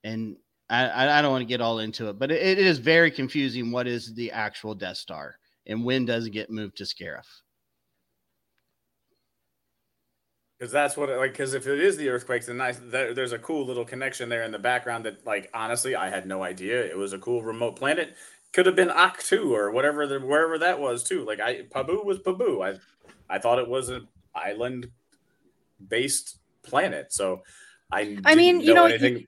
And 0.04 0.38
I, 0.70 1.20
I 1.20 1.22
don't 1.22 1.32
want 1.32 1.42
to 1.44 1.48
get 1.48 1.62
all 1.62 1.80
into 1.80 2.10
it, 2.10 2.20
but 2.20 2.30
it, 2.30 2.60
it 2.60 2.66
is 2.66 2.78
very 2.78 3.10
confusing. 3.10 3.72
What 3.72 3.88
is 3.88 4.14
the 4.14 4.32
actual 4.32 4.76
Death 4.76 4.98
Star 4.98 5.38
and 5.66 5.84
when 5.84 6.06
does 6.06 6.26
it 6.26 6.32
get 6.32 6.50
moved 6.50 6.78
to 6.78 6.84
Scarif? 6.84 7.26
Because 10.58 10.72
that's 10.72 10.98
what, 10.98 11.10
like, 11.10 11.34
because 11.34 11.54
if 11.54 11.68
it 11.68 11.80
is 11.80 11.98
the 11.98 12.10
earthquakes, 12.10 12.48
then 12.48 12.58
nice. 12.58 12.80
There's 12.84 13.32
a 13.32 13.38
cool 13.38 13.64
little 13.66 13.86
connection 13.86 14.28
there 14.28 14.42
in 14.44 14.52
the 14.52 14.58
background 14.58 15.06
that, 15.06 15.24
like, 15.24 15.52
honestly, 15.54 15.96
I 15.96 16.10
had 16.10 16.26
no 16.26 16.42
idea 16.42 16.84
it 16.84 16.98
was 16.98 17.14
a 17.14 17.20
cool 17.20 17.44
remote 17.44 17.76
planet. 17.76 18.16
Could 18.54 18.66
have 18.66 18.76
been 18.76 18.90
Ahch-To 18.90 19.54
or 19.54 19.70
whatever, 19.70 20.08
the, 20.08 20.20
wherever 20.20 20.58
that 20.58 20.80
was 20.80 21.04
too. 21.04 21.24
Like, 21.26 21.40
I 21.40 21.62
Pabu 21.64 22.04
was 22.04 22.18
Pabu. 22.20 22.66
I, 22.66 22.80
I 23.30 23.38
thought 23.38 23.60
it 23.60 23.68
was 23.68 23.90
an 23.90 24.08
island 24.34 24.90
based 25.88 26.40
planet. 26.64 27.14
So 27.14 27.44
I, 27.92 28.18
I 28.26 28.34
mean, 28.34 28.60
you 28.60 28.74
know, 28.74 28.86
anything 28.86 29.26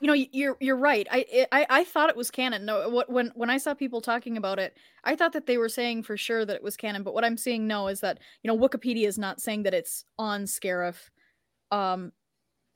you 0.00 0.06
know 0.06 0.14
you're 0.32 0.56
you're 0.60 0.76
right 0.76 1.06
I, 1.10 1.46
I 1.50 1.66
i 1.68 1.84
thought 1.84 2.10
it 2.10 2.16
was 2.16 2.30
canon 2.30 2.64
no 2.64 2.88
what 2.88 3.10
when 3.10 3.32
when 3.34 3.50
i 3.50 3.58
saw 3.58 3.74
people 3.74 4.00
talking 4.00 4.36
about 4.36 4.58
it 4.58 4.76
i 5.04 5.16
thought 5.16 5.32
that 5.32 5.46
they 5.46 5.58
were 5.58 5.68
saying 5.68 6.04
for 6.04 6.16
sure 6.16 6.44
that 6.44 6.54
it 6.54 6.62
was 6.62 6.76
canon 6.76 7.02
but 7.02 7.14
what 7.14 7.24
i'm 7.24 7.36
seeing 7.36 7.66
no 7.66 7.88
is 7.88 8.00
that 8.00 8.18
you 8.42 8.48
know 8.48 8.56
wikipedia 8.56 9.06
is 9.06 9.18
not 9.18 9.40
saying 9.40 9.64
that 9.64 9.74
it's 9.74 10.04
on 10.18 10.44
scarif 10.44 11.10
um 11.72 12.12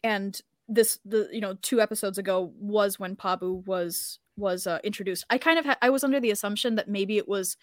and 0.02 0.40
this 0.68 0.98
the 1.04 1.28
you 1.32 1.40
know 1.40 1.54
two 1.62 1.80
episodes 1.80 2.18
ago 2.18 2.52
was 2.58 2.98
when 2.98 3.16
Pabu 3.16 3.64
was 3.66 4.18
was 4.36 4.66
uh, 4.66 4.78
introduced. 4.82 5.24
I 5.30 5.38
kind 5.38 5.58
of 5.58 5.66
ha- 5.66 5.78
I 5.82 5.90
was 5.90 6.04
under 6.04 6.20
the 6.20 6.30
assumption 6.30 6.76
that 6.76 6.88
maybe 6.88 7.18
it 7.18 7.28
was 7.28 7.56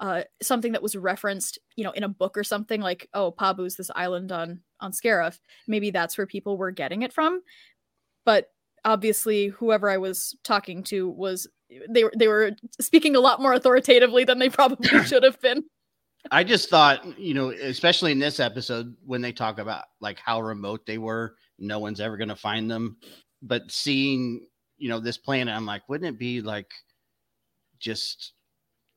uh, 0.00 0.22
something 0.42 0.72
that 0.72 0.82
was 0.82 0.94
referenced, 0.94 1.58
you 1.74 1.84
know, 1.84 1.92
in 1.92 2.02
a 2.02 2.08
book 2.08 2.36
or 2.36 2.44
something 2.44 2.82
like, 2.82 3.08
oh, 3.14 3.32
Pabu's 3.32 3.76
this 3.76 3.90
island 3.96 4.32
on 4.32 4.60
on 4.80 4.92
Scarif. 4.92 5.38
Maybe 5.66 5.90
that's 5.90 6.18
where 6.18 6.26
people 6.26 6.58
were 6.58 6.70
getting 6.70 7.02
it 7.02 7.12
from. 7.12 7.40
But 8.24 8.50
obviously, 8.86 9.48
whoever 9.48 9.90
I 9.90 9.98
was 9.98 10.34
talking 10.44 10.82
to 10.84 11.10
was 11.10 11.46
they 11.90 12.04
were 12.04 12.12
they 12.16 12.28
were 12.28 12.52
speaking 12.80 13.16
a 13.16 13.20
lot 13.20 13.42
more 13.42 13.52
authoritatively 13.52 14.24
than 14.24 14.38
they 14.38 14.48
probably 14.48 14.88
should 15.04 15.24
have 15.24 15.40
been. 15.42 15.64
I 16.30 16.44
just 16.44 16.70
thought, 16.70 17.18
you 17.18 17.34
know, 17.34 17.50
especially 17.50 18.12
in 18.12 18.18
this 18.18 18.40
episode 18.40 18.96
when 19.04 19.20
they 19.20 19.32
talk 19.32 19.58
about 19.58 19.84
like 20.00 20.18
how 20.18 20.40
remote 20.40 20.86
they 20.86 20.98
were, 20.98 21.36
no 21.58 21.78
one's 21.78 22.00
ever 22.00 22.16
going 22.16 22.30
to 22.30 22.36
find 22.36 22.70
them. 22.70 22.96
But 23.42 23.70
seeing, 23.70 24.46
you 24.76 24.88
know, 24.88 24.98
this 24.98 25.18
planet, 25.18 25.54
I'm 25.54 25.66
like, 25.66 25.88
wouldn't 25.88 26.14
it 26.14 26.18
be 26.18 26.40
like 26.40 26.70
just 27.78 28.32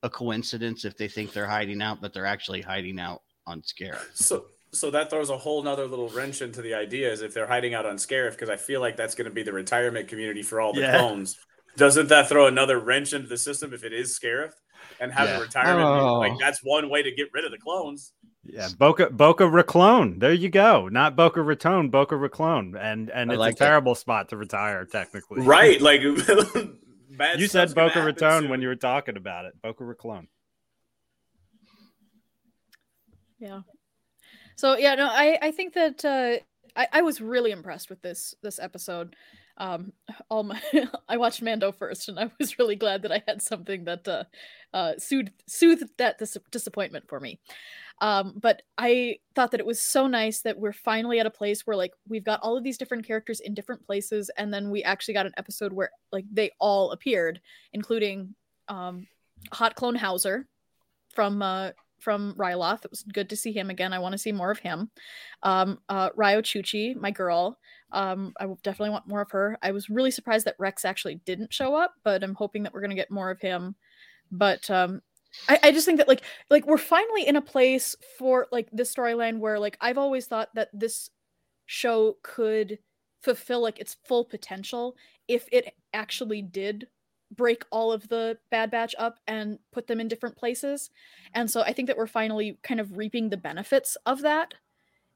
a 0.02 0.10
coincidence 0.10 0.86
if 0.86 0.98
they 0.98 1.08
think 1.08 1.34
they're 1.34 1.46
hiding 1.46 1.82
out, 1.82 2.02
but 2.02 2.14
they're 2.14 2.26
actually 2.26 2.62
hiding 2.62 3.00
out 3.00 3.22
on 3.46 3.62
Scarif? 3.62 4.16
So, 4.16 4.46
so 4.72 4.91
that 4.91 5.09
throws 5.09 5.30
a 5.30 5.38
whole 5.38 5.63
nother 5.63 5.88
little 5.88 6.09
wrench 6.09 6.41
into 6.41 6.61
the 6.61 6.74
idea 6.74 7.11
is 7.11 7.22
if 7.22 7.34
they're 7.34 7.47
hiding 7.47 7.74
out 7.74 7.86
on 7.86 7.95
Scarif, 7.95 8.32
because 8.32 8.49
I 8.49 8.55
feel 8.57 8.82
like 8.82 8.95
that's 8.95 9.15
going 9.15 9.26
to 9.26 9.34
be 9.34 9.43
the 9.43 9.53
retirement 9.53 10.07
community 10.07 10.43
for 10.43 10.61
all 10.61 10.74
the 10.74 10.82
yeah. 10.82 10.97
clones. 10.97 11.38
Doesn't 11.78 12.09
that 12.09 12.30
throw 12.30 12.47
another 12.47 12.80
wrench 12.80 13.13
into 13.13 13.28
the 13.28 13.38
system 13.38 13.74
if 13.74 13.84
it 13.84 13.93
is 13.93 14.17
Scarif? 14.17 14.51
and 14.99 15.11
have 15.11 15.30
yeah. 15.30 15.38
a 15.38 15.41
retirement. 15.41 15.88
Oh. 15.88 16.20
Like 16.20 16.34
that's 16.39 16.59
one 16.63 16.89
way 16.89 17.03
to 17.03 17.11
get 17.11 17.30
rid 17.34 17.45
of 17.45 17.51
the 17.51 17.57
clones. 17.57 18.13
Yeah, 18.43 18.70
Boca 18.78 19.09
Boca 19.09 19.47
Reclone. 19.47 20.20
There 20.20 20.34
you 20.34 20.49
go. 20.49 20.88
Not 20.88 21.15
Boca 21.15 21.41
Raton, 21.41 21.89
Boca 21.89 22.15
Reclone. 22.15 22.76
And 22.76 23.09
and 23.09 23.32
I 23.32 23.34
it's 23.34 23.39
like 23.39 23.55
a 23.55 23.57
terrible 23.57 23.95
spot 23.95 24.30
to 24.30 24.38
retire, 24.38 24.86
technically. 24.86 25.41
Right. 25.41 25.80
Like 25.89 26.01
you 27.38 27.47
said 27.47 27.74
Boca 27.74 28.01
Raton 28.01 28.43
soon. 28.43 28.49
when 28.49 28.61
you 28.61 28.67
were 28.67 28.76
talking 28.76 29.17
about 29.17 29.45
it. 29.45 29.59
Boca 29.61 29.84
Reclone. 29.84 30.28
Yeah. 33.39 33.61
So 34.60 34.76
yeah, 34.76 34.95
no, 34.95 35.07
I 35.10 35.38
I 35.41 35.51
think 35.51 35.74
that 35.76 36.03
uh, 36.03 36.43
I 36.76 36.88
I 36.99 37.01
was 37.01 37.22
really 37.22 37.51
impressed 37.51 37.89
with 37.89 38.01
this 38.01 38.36
this 38.43 38.60
episode. 38.60 39.16
Um 39.55 39.93
all 40.30 40.43
my 40.43 40.62
i 41.10 41.18
watched 41.18 41.41
mando 41.41 41.72
first 41.74 42.07
and 42.07 42.18
i 42.18 42.32
was 42.39 42.57
really 42.60 42.78
glad 42.78 43.01
that 43.01 43.12
i 43.12 43.22
had 43.28 43.41
something 43.41 43.84
that 43.84 44.07
uh 44.07 44.24
uh 44.74 44.93
soothed 44.97 45.34
soothed 45.47 45.89
that 45.97 46.18
dis- 46.18 46.38
disappointment 46.51 47.07
for 47.07 47.20
me. 47.20 47.39
Um 48.01 48.36
but 48.41 48.62
i 48.78 49.20
thought 49.34 49.51
that 49.51 49.60
it 49.62 49.66
was 49.66 49.82
so 49.82 50.07
nice 50.07 50.41
that 50.41 50.60
we're 50.60 50.74
finally 50.74 51.20
at 51.20 51.26
a 51.26 51.32
place 51.41 51.66
where 51.66 51.78
like 51.78 51.93
we've 52.07 52.26
got 52.26 52.41
all 52.41 52.57
of 52.57 52.64
these 52.64 52.78
different 52.78 53.05
characters 53.07 53.39
in 53.41 53.53
different 53.53 53.86
places 53.86 54.30
and 54.38 54.53
then 54.53 54.70
we 54.70 54.84
actually 54.84 55.14
got 55.14 55.26
an 55.26 55.34
episode 55.38 55.74
where 55.74 55.91
like 56.12 56.26
they 56.32 56.51
all 56.60 56.91
appeared 56.91 57.39
including 57.74 58.36
um 58.68 59.07
hot 59.51 59.76
clone 59.76 59.95
Howzer 59.95 60.47
from 61.14 61.41
uh 61.41 61.72
from 62.00 62.34
Ryloth. 62.36 62.86
It 62.86 62.91
was 62.91 63.04
good 63.04 63.30
to 63.30 63.36
see 63.36 63.52
him 63.52 63.70
again. 63.70 63.93
I 63.93 64.00
want 64.00 64.14
to 64.14 64.18
see 64.18 64.32
more 64.32 64.52
of 64.52 64.60
him. 64.60 64.89
Um, 65.43 65.80
uh, 65.89 66.10
Riyo 66.12 66.41
Chuchi, 66.41 66.95
my 66.95 67.12
girl. 67.12 67.58
Um, 67.91 68.34
I 68.39 68.45
definitely 68.64 68.91
want 68.91 69.08
more 69.08 69.22
of 69.22 69.32
her. 69.32 69.58
I 69.62 69.72
was 69.72 69.89
really 69.89 70.12
surprised 70.12 70.45
that 70.45 70.56
Rex 70.60 70.86
actually 70.86 71.16
didn't 71.26 71.54
show 71.54 71.76
up, 71.76 71.93
but 72.04 72.24
I'm 72.24 72.36
hoping 72.36 72.64
that 72.64 72.74
we're 72.74 72.82
gonna 72.82 72.95
get 72.95 73.12
more 73.12 73.32
of 73.32 73.41
him. 73.41 73.76
But 74.32 74.70
um, 74.70 75.02
I, 75.47 75.60
I 75.64 75.72
just 75.72 75.86
think 75.86 75.97
that 75.97 76.08
like 76.08 76.24
like 76.50 76.66
we're 76.66 76.78
finally 76.78 77.28
in 77.28 77.36
a 77.36 77.41
place 77.41 77.95
for 78.18 78.47
like 78.52 78.70
this 78.72 78.93
storyline 78.93 79.39
where 79.39 79.60
like 79.60 79.78
I've 79.82 79.97
always 79.97 80.26
thought 80.26 80.50
that 80.56 80.70
this 80.74 81.10
show 81.66 82.18
could 82.24 82.80
fulfill 83.22 83.62
like 83.62 83.80
its 83.80 83.97
full 84.06 84.26
potential 84.26 84.95
if 85.28 85.45
it 85.52 85.74
actually 85.93 86.41
did 86.41 86.88
break 87.32 87.64
all 87.72 87.92
of 87.92 88.08
the 88.10 88.38
Bad 88.50 88.72
Batch 88.72 88.96
up 88.98 89.20
and 89.28 89.60
put 89.72 89.88
them 89.88 90.00
in 90.00 90.08
different 90.08 90.36
places. 90.36 90.90
And 91.34 91.50
so 91.50 91.62
I 91.62 91.74
think 91.74 91.88
that 91.88 91.98
we're 91.98 92.08
finally 92.08 92.58
kind 92.64 92.80
of 92.80 92.98
reaping 92.98 93.30
the 93.30 93.38
benefits 93.38 93.98
of 94.06 94.22
that. 94.22 94.56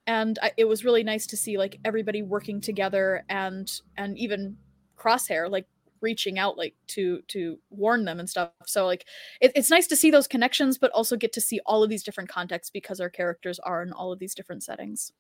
And 0.05 0.38
I, 0.41 0.51
it 0.57 0.66
was 0.66 0.84
really 0.84 1.03
nice 1.03 1.26
to 1.28 1.38
see 1.38 1.57
like 1.57 1.80
everybody 1.86 2.22
working 2.22 2.61
together 2.61 3.24
and 3.30 3.72
and 3.97 4.18
even 4.18 4.57
Crosshair 4.97 5.49
like 5.49 5.66
reaching 6.01 6.38
out 6.38 6.57
like 6.57 6.76
to 6.88 7.22
to 7.30 7.57
warn 7.70 8.05
them 8.05 8.20
and 8.20 8.30
stuff. 8.30 8.51
So 8.66 8.86
like 8.86 9.05
it, 9.41 9.53
it's 9.55 9.70
nice 9.70 9.88
to 9.88 9.95
see 9.95 10.11
those 10.11 10.28
connections, 10.28 10.78
but 10.78 10.91
also 10.91 11.16
get 11.16 11.34
to 11.34 11.41
see 11.41 11.61
all 11.66 11.84
of 11.84 11.89
these 11.89 12.03
different 12.03 12.30
contexts 12.30 12.70
because 12.70 12.99
our 12.99 13.09
characters 13.09 13.59
are 13.59 13.82
in 13.82 13.93
all 13.93 14.11
of 14.11 14.20
these 14.20 14.36
different 14.36 14.64
settings. 14.64 15.14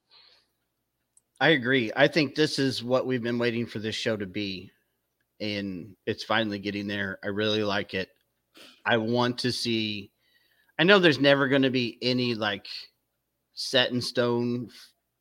I 1.39 1.49
agree. 1.49 1.91
I 1.95 2.07
think 2.07 2.35
this 2.35 2.59
is 2.59 2.83
what 2.83 3.07
we've 3.07 3.23
been 3.23 3.39
waiting 3.39 3.65
for 3.65 3.79
this 3.79 3.95
show 3.95 4.15
to 4.17 4.27
be 4.27 4.71
and 5.39 5.95
it's 6.05 6.23
finally 6.23 6.59
getting 6.59 6.87
there. 6.87 7.19
I 7.23 7.27
really 7.27 7.63
like 7.63 7.93
it. 7.93 8.09
I 8.85 8.97
want 8.97 9.39
to 9.39 9.51
see. 9.51 10.11
I 10.79 10.83
know 10.83 10.99
there's 10.99 11.19
never 11.19 11.47
going 11.47 11.61
to 11.61 11.69
be 11.69 11.97
any 12.01 12.35
like 12.35 12.67
set 13.53 13.91
in 13.91 14.01
stone 14.01 14.69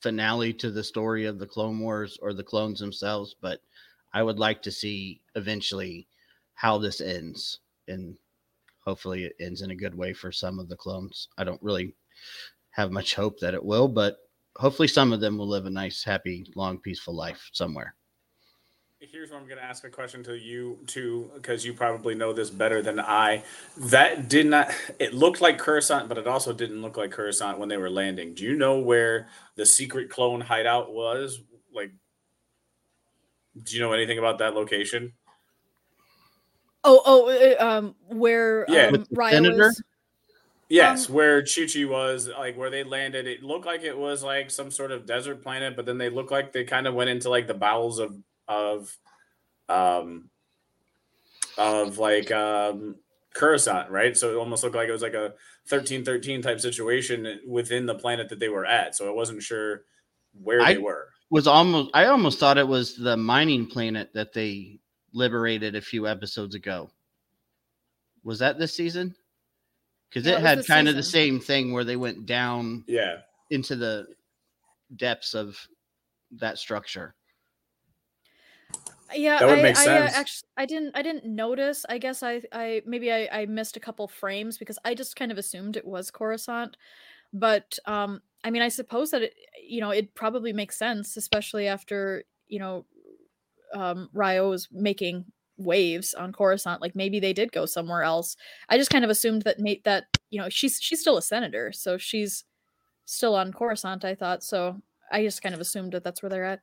finale 0.00 0.52
to 0.54 0.70
the 0.70 0.82
story 0.82 1.26
of 1.26 1.38
the 1.38 1.46
Clone 1.46 1.78
Wars 1.78 2.18
or 2.20 2.32
the 2.32 2.42
clones 2.42 2.80
themselves, 2.80 3.36
but 3.40 3.60
I 4.12 4.22
would 4.22 4.38
like 4.38 4.62
to 4.62 4.72
see 4.72 5.20
eventually 5.34 6.08
how 6.54 6.78
this 6.78 7.00
ends, 7.00 7.60
and 7.88 8.16
hopefully 8.84 9.24
it 9.24 9.36
ends 9.40 9.62
in 9.62 9.70
a 9.70 9.76
good 9.76 9.94
way 9.94 10.12
for 10.12 10.32
some 10.32 10.58
of 10.58 10.68
the 10.68 10.76
clones. 10.76 11.28
I 11.38 11.44
don't 11.44 11.62
really 11.62 11.94
have 12.70 12.90
much 12.90 13.14
hope 13.14 13.38
that 13.40 13.54
it 13.54 13.64
will, 13.64 13.88
but 13.88 14.16
hopefully 14.56 14.88
some 14.88 15.12
of 15.12 15.20
them 15.20 15.38
will 15.38 15.48
live 15.48 15.66
a 15.66 15.70
nice, 15.70 16.02
happy, 16.02 16.46
long, 16.56 16.78
peaceful 16.78 17.14
life 17.14 17.48
somewhere 17.52 17.94
here's 19.11 19.30
where 19.30 19.40
I'm 19.40 19.46
going 19.46 19.59
to 19.59 19.64
ask 19.64 19.84
a 19.84 19.90
question 19.90 20.22
to 20.24 20.38
you 20.38 20.78
too, 20.86 21.30
because 21.34 21.64
you 21.64 21.74
probably 21.74 22.14
know 22.14 22.32
this 22.32 22.50
better 22.50 22.82
than 22.82 23.00
I. 23.00 23.42
That 23.76 24.28
did 24.28 24.46
not. 24.46 24.70
It 24.98 25.14
looked 25.14 25.40
like 25.40 25.59
Coruscant, 25.59 26.09
but 26.09 26.18
it 26.18 26.26
also 26.26 26.53
didn't 26.53 26.82
look 26.82 26.96
like 26.96 27.11
Coruscant 27.11 27.59
when 27.59 27.68
they 27.68 27.76
were 27.76 27.90
landing. 27.90 28.34
Do 28.34 28.44
you 28.44 28.55
know 28.55 28.78
where 28.78 29.28
the 29.57 29.66
secret 29.66 30.09
clone 30.09 30.40
hideout 30.40 30.92
was? 30.92 31.40
Like, 31.74 31.90
do 33.62 33.76
you 33.76 33.82
know 33.82 33.92
anything 33.92 34.18
about 34.18 34.38
that 34.38 34.55
location? 34.55 35.12
Oh, 36.84 37.03
oh, 37.05 37.28
uh, 37.28 37.64
um, 37.64 37.94
where 38.09 38.66
yeah, 38.68 38.86
um, 38.86 39.07
Ryan 39.12 39.44
was. 39.44 39.82
Yes, 40.68 41.09
um, 41.09 41.14
where 41.14 41.42
Chuchi 41.42 41.88
was, 41.88 42.28
like 42.28 42.57
where 42.57 42.70
they 42.70 42.82
landed, 42.82 43.26
it 43.26 43.42
looked 43.42 43.66
like 43.66 43.82
it 43.82 43.96
was 43.96 44.22
like 44.22 44.50
some 44.50 44.70
sort 44.70 44.90
of 44.90 45.07
desert 45.07 45.42
planet, 45.42 45.76
but 45.76 45.86
then 45.86 45.98
they 45.98 46.09
looked 46.09 46.30
like 46.30 46.53
they 46.53 46.64
kind 46.64 46.86
of 46.86 46.94
went 46.94 47.11
into 47.11 47.28
like 47.28 47.46
the 47.46 47.55
bowels 47.55 47.98
of 47.98 48.16
of 48.53 48.96
um 49.68 50.30
of 51.59 51.98
like 51.98 52.30
um 52.30 52.96
Coruscant, 53.34 53.90
right? 53.90 54.16
So 54.16 54.32
it 54.32 54.36
almost 54.36 54.62
looked 54.62 54.76
like 54.76 54.88
it 54.88 54.92
was 54.92 55.03
like 55.03 55.14
a 55.14 55.34
1313 55.68 56.42
type 56.42 56.61
situation 56.61 57.40
within 57.46 57.86
the 57.86 57.94
planet 57.94 58.28
that 58.28 58.38
they 58.38 58.50
were 58.50 58.66
at. 58.66 58.94
So 58.94 59.09
I 59.09 59.12
wasn't 59.12 59.42
sure 59.42 59.84
where 60.42 60.61
I 60.61 60.74
they 60.74 60.78
were. 60.78 61.09
Was 61.30 61.46
almost 61.46 61.90
I 61.94 62.07
almost 62.07 62.38
thought 62.38 62.59
it 62.59 62.68
was 62.68 62.96
the 62.96 63.16
mining 63.16 63.66
planet 63.66 64.11
that 64.12 64.34
they 64.34 64.78
liberated 65.14 65.74
a 65.74 65.80
few 65.80 66.07
episodes 66.07 66.55
ago. 66.55 66.90
Was 68.22 68.38
that 68.40 68.59
this 68.59 68.74
season? 68.74 69.14
Because 70.11 70.26
it 70.26 70.38
had 70.40 70.66
kind 70.66 70.86
season. 70.86 70.88
of 70.88 70.96
the 70.96 71.03
same 71.03 71.40
thing 71.40 71.72
where 71.72 71.84
they 71.84 71.96
went 71.96 72.26
down 72.26 72.84
yeah 72.86 73.18
into 73.48 73.76
the 73.76 74.07
depths 74.96 75.34
of 75.34 75.57
that 76.32 76.59
structure 76.59 77.14
yeah 79.14 79.38
that 79.38 79.48
would 79.48 79.58
I, 79.58 79.62
make 79.62 79.76
sense. 79.76 79.88
I, 79.88 80.18
uh, 80.18 80.20
actually 80.20 80.48
i 80.56 80.66
didn't 80.66 80.96
i 80.96 81.02
didn't 81.02 81.24
notice 81.24 81.84
i 81.88 81.98
guess 81.98 82.22
i 82.22 82.42
i 82.52 82.82
maybe 82.86 83.12
I, 83.12 83.28
I 83.32 83.46
missed 83.46 83.76
a 83.76 83.80
couple 83.80 84.08
frames 84.08 84.58
because 84.58 84.78
i 84.84 84.94
just 84.94 85.16
kind 85.16 85.32
of 85.32 85.38
assumed 85.38 85.76
it 85.76 85.86
was 85.86 86.10
coruscant 86.10 86.76
but 87.32 87.78
um 87.86 88.20
i 88.44 88.50
mean 88.50 88.62
i 88.62 88.68
suppose 88.68 89.10
that 89.10 89.22
it 89.22 89.34
you 89.66 89.80
know 89.80 89.90
it 89.90 90.14
probably 90.14 90.52
makes 90.52 90.78
sense 90.78 91.16
especially 91.16 91.66
after 91.66 92.24
you 92.48 92.58
know 92.58 92.86
um 93.74 94.08
Riyo 94.14 94.50
was 94.50 94.68
making 94.70 95.24
waves 95.56 96.14
on 96.14 96.32
coruscant 96.32 96.80
like 96.80 96.96
maybe 96.96 97.20
they 97.20 97.32
did 97.32 97.52
go 97.52 97.66
somewhere 97.66 98.02
else 98.02 98.36
i 98.68 98.76
just 98.76 98.90
kind 98.90 99.04
of 99.04 99.10
assumed 99.10 99.42
that 99.42 99.60
Nate 99.60 99.84
that 99.84 100.04
you 100.30 100.40
know 100.40 100.48
she's 100.48 100.78
she's 100.80 101.00
still 101.00 101.16
a 101.16 101.22
senator 101.22 101.72
so 101.72 101.96
she's 101.98 102.44
still 103.04 103.34
on 103.34 103.52
coruscant 103.52 104.04
i 104.04 104.14
thought 104.14 104.42
so 104.42 104.80
i 105.10 105.22
just 105.22 105.42
kind 105.42 105.54
of 105.54 105.60
assumed 105.60 105.92
that 105.92 106.02
that's 106.04 106.22
where 106.22 106.30
they're 106.30 106.44
at 106.44 106.60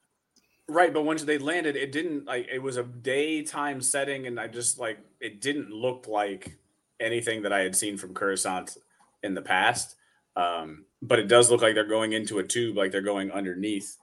Right, 0.69 0.93
but 0.93 1.03
once 1.03 1.23
they 1.23 1.39
landed, 1.39 1.75
it 1.75 1.91
didn't 1.91 2.25
like 2.25 2.47
it 2.51 2.59
was 2.59 2.77
a 2.77 2.83
daytime 2.83 3.81
setting, 3.81 4.27
and 4.27 4.39
I 4.39 4.47
just 4.47 4.79
like 4.79 4.99
it 5.19 5.41
didn't 5.41 5.71
look 5.71 6.07
like 6.07 6.57
anything 6.99 7.41
that 7.41 7.51
I 7.51 7.61
had 7.61 7.75
seen 7.75 7.97
from 7.97 8.13
Coruscant 8.13 8.77
in 9.23 9.33
the 9.33 9.41
past. 9.41 9.95
Um, 10.35 10.85
but 11.01 11.17
it 11.17 11.27
does 11.27 11.49
look 11.49 11.63
like 11.63 11.73
they're 11.73 11.85
going 11.85 12.13
into 12.13 12.37
a 12.37 12.43
tube, 12.43 12.77
like 12.77 12.91
they're 12.91 13.01
going 13.01 13.31
underneath, 13.31 13.97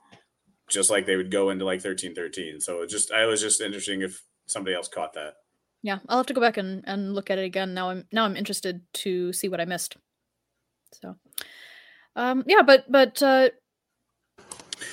just 0.69 0.89
like 0.89 1.05
they 1.05 1.15
would 1.15 1.31
go 1.31 1.51
into 1.51 1.63
like 1.63 1.81
thirteen 1.81 2.13
thirteen. 2.13 2.59
So 2.59 2.81
it 2.81 2.89
just 2.89 3.13
I 3.13 3.25
was 3.25 3.39
just 3.41 3.61
interesting 3.61 4.01
if 4.01 4.23
somebody 4.45 4.75
else 4.75 4.89
caught 4.89 5.13
that. 5.13 5.35
Yeah, 5.83 5.99
I'll 6.09 6.17
have 6.17 6.25
to 6.25 6.33
go 6.33 6.41
back 6.41 6.57
and, 6.57 6.83
and 6.85 7.13
look 7.13 7.29
at 7.29 7.37
it 7.37 7.45
again. 7.45 7.73
Now 7.73 7.91
I'm 7.91 8.05
now 8.11 8.25
I'm 8.25 8.35
interested 8.35 8.81
to 8.95 9.31
see 9.31 9.47
what 9.47 9.61
I 9.61 9.65
missed. 9.65 9.95
So, 10.91 11.15
um, 12.15 12.43
yeah, 12.45 12.61
but 12.61 12.91
but 12.91 13.21
uh, 13.23 13.49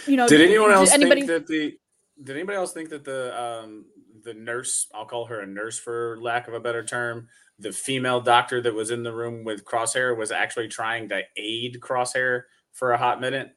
you 0.07 0.17
know, 0.17 0.29
did 0.29 0.41
anyone 0.41 0.71
else 0.71 0.93
anybody... 0.93 1.23
think 1.23 1.29
that 1.29 1.47
the 1.47 1.79
did 2.23 2.37
anybody 2.37 2.57
else 2.57 2.73
think 2.73 2.91
that 2.91 3.05
the 3.05 3.41
um, 3.41 3.85
the 4.25 4.35
nurse, 4.35 4.89
I'll 4.95 5.07
call 5.07 5.27
her 5.27 5.41
a 5.41 5.47
nurse 5.47 5.79
for 5.79 6.19
lack 6.21 6.49
of 6.49 6.55
a 6.55 6.61
better 6.61 6.85
term, 6.85 7.29
the 7.59 7.73
female 7.73 8.21
doctor 8.21 8.61
that 8.63 8.75
was 8.75 8.91
in 8.91 9.03
the 9.03 9.13
room 9.13 9.45
with 9.45 9.65
Crosshair 9.65 10.17
was 10.17 10.31
actually 10.31 10.69
trying 10.69 11.09
to 11.11 11.23
aid 11.37 11.79
Crosshair 11.81 12.43
for 12.73 12.93
a 12.93 12.99
hot 12.99 13.21
minute? 13.21 13.55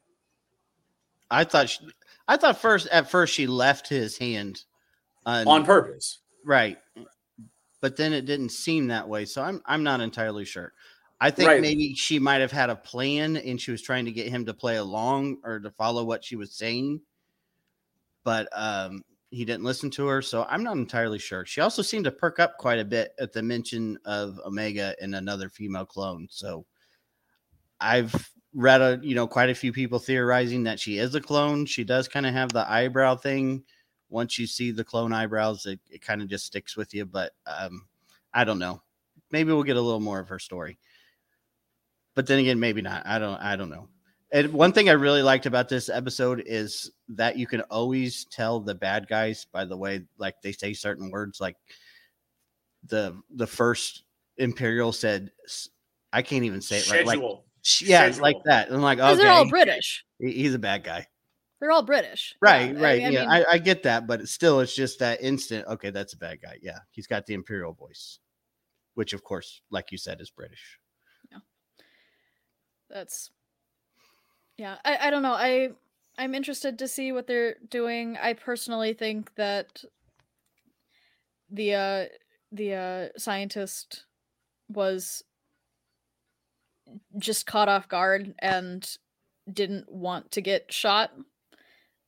I 1.30 1.44
thought 1.44 1.70
she, 1.70 1.88
I 2.26 2.36
thought 2.36 2.58
first 2.58 2.86
at 2.88 3.10
first 3.10 3.34
she 3.34 3.46
left 3.46 3.88
his 3.88 4.16
hand 4.16 4.62
un, 5.26 5.46
on 5.46 5.64
purpose. 5.64 6.20
Right. 6.44 6.78
But 7.80 7.96
then 7.96 8.12
it 8.12 8.24
didn't 8.24 8.50
seem 8.50 8.88
that 8.88 9.08
way, 9.08 9.24
so 9.24 9.42
I'm 9.42 9.62
I'm 9.66 9.82
not 9.82 10.00
entirely 10.00 10.44
sure. 10.44 10.72
I 11.20 11.30
think 11.30 11.48
right. 11.48 11.60
maybe 11.60 11.94
she 11.94 12.18
might 12.18 12.40
have 12.40 12.52
had 12.52 12.70
a 12.70 12.76
plan 12.76 13.36
and 13.36 13.60
she 13.60 13.72
was 13.72 13.82
trying 13.82 14.04
to 14.04 14.12
get 14.12 14.28
him 14.28 14.46
to 14.46 14.54
play 14.54 14.76
along 14.76 15.38
or 15.42 15.58
to 15.58 15.70
follow 15.72 16.04
what 16.04 16.24
she 16.24 16.36
was 16.36 16.54
saying. 16.54 17.00
But 18.24 18.48
um 18.52 19.02
he 19.30 19.44
didn't 19.44 19.64
listen 19.64 19.90
to 19.90 20.06
her, 20.06 20.22
so 20.22 20.46
I'm 20.48 20.62
not 20.62 20.76
entirely 20.76 21.18
sure. 21.18 21.44
She 21.44 21.60
also 21.60 21.82
seemed 21.82 22.04
to 22.04 22.10
perk 22.10 22.38
up 22.38 22.56
quite 22.56 22.78
a 22.78 22.84
bit 22.84 23.12
at 23.20 23.32
the 23.32 23.42
mention 23.42 23.98
of 24.06 24.40
Omega 24.44 24.94
and 25.02 25.14
another 25.14 25.50
female 25.50 25.84
clone. 25.84 26.28
So 26.30 26.64
I've 27.78 28.30
read 28.54 28.80
a 28.80 28.98
you 29.02 29.14
know 29.14 29.26
quite 29.26 29.50
a 29.50 29.54
few 29.54 29.72
people 29.72 29.98
theorizing 29.98 30.64
that 30.64 30.80
she 30.80 30.98
is 30.98 31.14
a 31.14 31.20
clone. 31.20 31.66
She 31.66 31.84
does 31.84 32.08
kind 32.08 32.26
of 32.26 32.32
have 32.32 32.52
the 32.52 32.70
eyebrow 32.70 33.16
thing. 33.16 33.64
Once 34.08 34.38
you 34.38 34.46
see 34.46 34.70
the 34.70 34.84
clone 34.84 35.12
eyebrows, 35.12 35.66
it, 35.66 35.80
it 35.90 36.00
kind 36.00 36.22
of 36.22 36.28
just 36.28 36.46
sticks 36.46 36.76
with 36.76 36.94
you. 36.94 37.04
But 37.04 37.32
um, 37.46 37.86
I 38.32 38.44
don't 38.44 38.58
know. 38.58 38.82
Maybe 39.30 39.52
we'll 39.52 39.62
get 39.62 39.76
a 39.76 39.82
little 39.82 40.00
more 40.00 40.20
of 40.20 40.28
her 40.28 40.38
story. 40.38 40.78
But 42.18 42.26
then 42.26 42.40
again, 42.40 42.58
maybe 42.58 42.82
not. 42.82 43.06
I 43.06 43.20
don't. 43.20 43.40
I 43.40 43.54
don't 43.54 43.70
know. 43.70 43.86
And 44.32 44.52
one 44.52 44.72
thing 44.72 44.88
I 44.88 44.94
really 44.94 45.22
liked 45.22 45.46
about 45.46 45.68
this 45.68 45.88
episode 45.88 46.42
is 46.44 46.90
that 47.10 47.38
you 47.38 47.46
can 47.46 47.60
always 47.70 48.24
tell 48.24 48.58
the 48.58 48.74
bad 48.74 49.06
guys 49.06 49.46
by 49.52 49.64
the 49.64 49.76
way, 49.76 50.00
like 50.18 50.34
they 50.42 50.50
say 50.50 50.72
certain 50.72 51.12
words. 51.12 51.40
Like 51.40 51.54
the 52.88 53.22
the 53.30 53.46
first 53.46 54.02
Imperial 54.36 54.90
said, 54.90 55.30
I 56.12 56.22
can't 56.22 56.42
even 56.42 56.60
say 56.60 56.78
it 56.78 56.90
right. 56.90 57.06
Like 57.06 57.20
yeah, 57.80 58.10
Schedule. 58.10 58.22
like 58.22 58.36
that. 58.46 58.72
I'm 58.72 58.82
like, 58.82 58.98
okay, 58.98 59.14
they're 59.14 59.30
all 59.30 59.48
British. 59.48 60.04
He's 60.18 60.54
a 60.54 60.58
bad 60.58 60.82
guy. 60.82 61.06
They're 61.60 61.70
all 61.70 61.84
British. 61.84 62.34
Right, 62.42 62.74
yeah, 62.74 62.82
right. 62.82 63.00
I, 63.00 63.06
I 63.06 63.08
yeah, 63.10 63.20
mean, 63.20 63.30
I, 63.30 63.44
I, 63.52 63.58
get 63.58 63.84
that, 63.84 64.08
but 64.08 64.26
still, 64.26 64.58
it's 64.58 64.74
just 64.74 64.98
that 64.98 65.22
instant. 65.22 65.68
Okay, 65.68 65.90
that's 65.90 66.14
a 66.14 66.18
bad 66.18 66.42
guy. 66.42 66.58
Yeah, 66.62 66.78
he's 66.90 67.06
got 67.06 67.26
the 67.26 67.34
imperial 67.34 67.74
voice, 67.74 68.18
which, 68.94 69.12
of 69.12 69.22
course, 69.22 69.62
like 69.70 69.92
you 69.92 69.98
said, 69.98 70.20
is 70.20 70.30
British. 70.30 70.80
That's. 72.90 73.30
Yeah, 74.56 74.76
I, 74.84 75.08
I 75.08 75.10
don't 75.10 75.22
know. 75.22 75.32
I 75.32 75.70
I'm 76.16 76.34
interested 76.34 76.78
to 76.78 76.88
see 76.88 77.12
what 77.12 77.26
they're 77.26 77.56
doing. 77.70 78.16
I 78.20 78.32
personally 78.32 78.92
think 78.92 79.34
that 79.36 79.84
the 81.50 81.74
uh 81.74 82.04
the 82.50 82.74
uh 82.74 83.08
scientist 83.16 84.04
was 84.68 85.22
just 87.18 87.46
caught 87.46 87.68
off 87.68 87.88
guard 87.88 88.34
and 88.40 88.96
didn't 89.52 89.90
want 89.90 90.30
to 90.32 90.40
get 90.40 90.72
shot. 90.72 91.12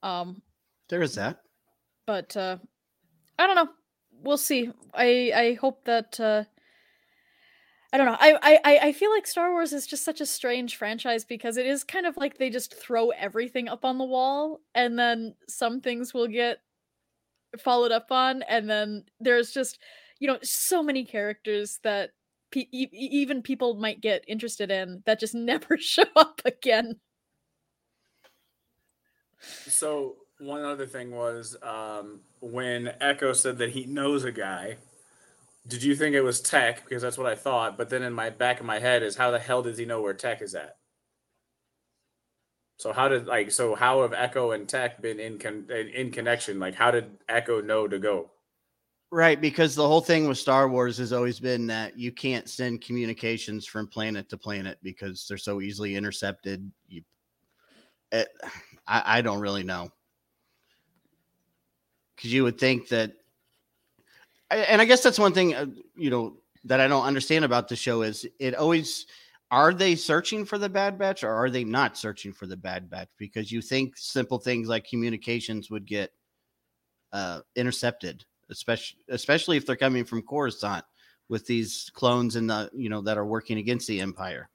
Um, 0.02 0.42
there 0.88 1.02
is 1.02 1.14
that. 1.14 1.42
But 2.06 2.36
uh, 2.36 2.56
I 3.38 3.46
don't 3.46 3.56
know. 3.56 3.68
We'll 4.22 4.36
see. 4.36 4.70
I 4.92 5.32
I 5.34 5.58
hope 5.60 5.84
that. 5.84 6.18
Uh, 6.18 6.44
I 7.92 7.96
don't 7.96 8.06
know. 8.06 8.16
I, 8.20 8.58
I 8.64 8.78
I 8.88 8.92
feel 8.92 9.10
like 9.10 9.26
Star 9.26 9.50
Wars 9.50 9.72
is 9.72 9.86
just 9.86 10.04
such 10.04 10.20
a 10.20 10.26
strange 10.26 10.76
franchise 10.76 11.24
because 11.24 11.56
it 11.56 11.66
is 11.66 11.82
kind 11.82 12.06
of 12.06 12.16
like 12.16 12.38
they 12.38 12.48
just 12.48 12.74
throw 12.74 13.10
everything 13.10 13.68
up 13.68 13.84
on 13.84 13.98
the 13.98 14.04
wall, 14.04 14.60
and 14.74 14.98
then 14.98 15.34
some 15.48 15.80
things 15.80 16.14
will 16.14 16.28
get 16.28 16.58
followed 17.58 17.90
up 17.90 18.12
on, 18.12 18.42
and 18.42 18.70
then 18.70 19.04
there's 19.18 19.50
just 19.50 19.78
you 20.20 20.28
know 20.28 20.38
so 20.42 20.82
many 20.82 21.04
characters 21.04 21.80
that 21.82 22.10
pe- 22.52 22.68
even 22.70 23.42
people 23.42 23.74
might 23.74 24.00
get 24.00 24.24
interested 24.28 24.70
in 24.70 25.02
that 25.06 25.18
just 25.18 25.34
never 25.34 25.76
show 25.76 26.04
up 26.14 26.40
again. 26.44 27.00
So 29.40 30.16
one 30.38 30.64
other 30.64 30.86
thing 30.86 31.10
was 31.10 31.56
um, 31.62 32.20
when 32.40 32.92
Echo 33.00 33.32
said 33.32 33.58
that 33.58 33.70
he 33.70 33.86
knows 33.86 34.24
a 34.24 34.32
guy. 34.32 34.76
Did 35.66 35.82
you 35.82 35.94
think 35.94 36.14
it 36.14 36.22
was 36.22 36.40
Tech? 36.40 36.84
Because 36.84 37.02
that's 37.02 37.18
what 37.18 37.26
I 37.26 37.34
thought. 37.34 37.76
But 37.76 37.90
then 37.90 38.02
in 38.02 38.12
my 38.12 38.30
back 38.30 38.60
of 38.60 38.66
my 38.66 38.78
head 38.78 39.02
is 39.02 39.16
how 39.16 39.30
the 39.30 39.38
hell 39.38 39.62
does 39.62 39.78
he 39.78 39.84
know 39.84 40.00
where 40.00 40.14
Tech 40.14 40.42
is 40.42 40.54
at? 40.54 40.76
So 42.78 42.94
how 42.94 43.08
did 43.08 43.26
like 43.26 43.50
so 43.50 43.74
how 43.74 44.02
have 44.02 44.14
Echo 44.14 44.52
and 44.52 44.66
Tech 44.66 45.02
been 45.02 45.20
in 45.20 45.38
con- 45.38 45.68
in 45.70 46.10
connection? 46.10 46.58
Like 46.58 46.74
how 46.74 46.90
did 46.90 47.18
Echo 47.28 47.60
know 47.60 47.86
to 47.86 47.98
go? 47.98 48.30
Right, 49.12 49.40
because 49.40 49.74
the 49.74 49.86
whole 49.86 50.00
thing 50.00 50.28
with 50.28 50.38
Star 50.38 50.68
Wars 50.68 50.96
has 50.98 51.12
always 51.12 51.40
been 51.40 51.66
that 51.66 51.98
you 51.98 52.12
can't 52.12 52.48
send 52.48 52.80
communications 52.80 53.66
from 53.66 53.88
planet 53.88 54.28
to 54.28 54.38
planet 54.38 54.78
because 54.82 55.26
they're 55.28 55.36
so 55.36 55.60
easily 55.60 55.96
intercepted. 55.96 56.70
You, 56.88 57.02
it, 58.12 58.28
I, 58.86 59.18
I 59.18 59.20
don't 59.20 59.40
really 59.40 59.64
know 59.64 59.90
because 62.20 62.32
you 62.32 62.44
would 62.44 62.58
think 62.58 62.88
that, 62.88 63.12
and 64.50 64.80
I 64.80 64.84
guess 64.84 65.02
that's 65.02 65.18
one 65.18 65.32
thing 65.32 65.54
uh, 65.54 65.66
you 65.96 66.10
know 66.10 66.36
that 66.64 66.80
I 66.80 66.88
don't 66.88 67.04
understand 67.04 67.44
about 67.44 67.68
the 67.68 67.76
show 67.76 68.02
is 68.02 68.26
it 68.38 68.54
always 68.54 69.06
are 69.50 69.74
they 69.74 69.96
searching 69.96 70.44
for 70.44 70.58
the 70.58 70.68
bad 70.68 70.98
batch 70.98 71.24
or 71.24 71.32
are 71.32 71.50
they 71.50 71.64
not 71.64 71.96
searching 71.96 72.32
for 72.32 72.46
the 72.46 72.56
bad 72.56 72.88
batch 72.88 73.08
because 73.16 73.50
you 73.50 73.60
think 73.62 73.96
simple 73.96 74.38
things 74.38 74.68
like 74.68 74.88
communications 74.88 75.70
would 75.70 75.86
get 75.86 76.12
uh, 77.12 77.40
intercepted 77.56 78.24
especially 78.50 78.98
especially 79.08 79.56
if 79.56 79.66
they're 79.66 79.76
coming 79.76 80.04
from 80.04 80.22
Coruscant 80.22 80.84
with 81.28 81.46
these 81.46 81.90
clones 81.94 82.36
in 82.36 82.46
the 82.46 82.70
you 82.74 82.90
know 82.90 83.00
that 83.02 83.16
are 83.16 83.24
working 83.24 83.58
against 83.58 83.86
the 83.86 84.00
Empire. 84.00 84.50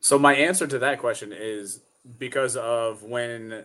So 0.00 0.18
my 0.18 0.34
answer 0.34 0.66
to 0.66 0.78
that 0.78 1.00
question 1.00 1.32
is 1.32 1.80
because 2.18 2.56
of 2.56 3.02
when 3.02 3.64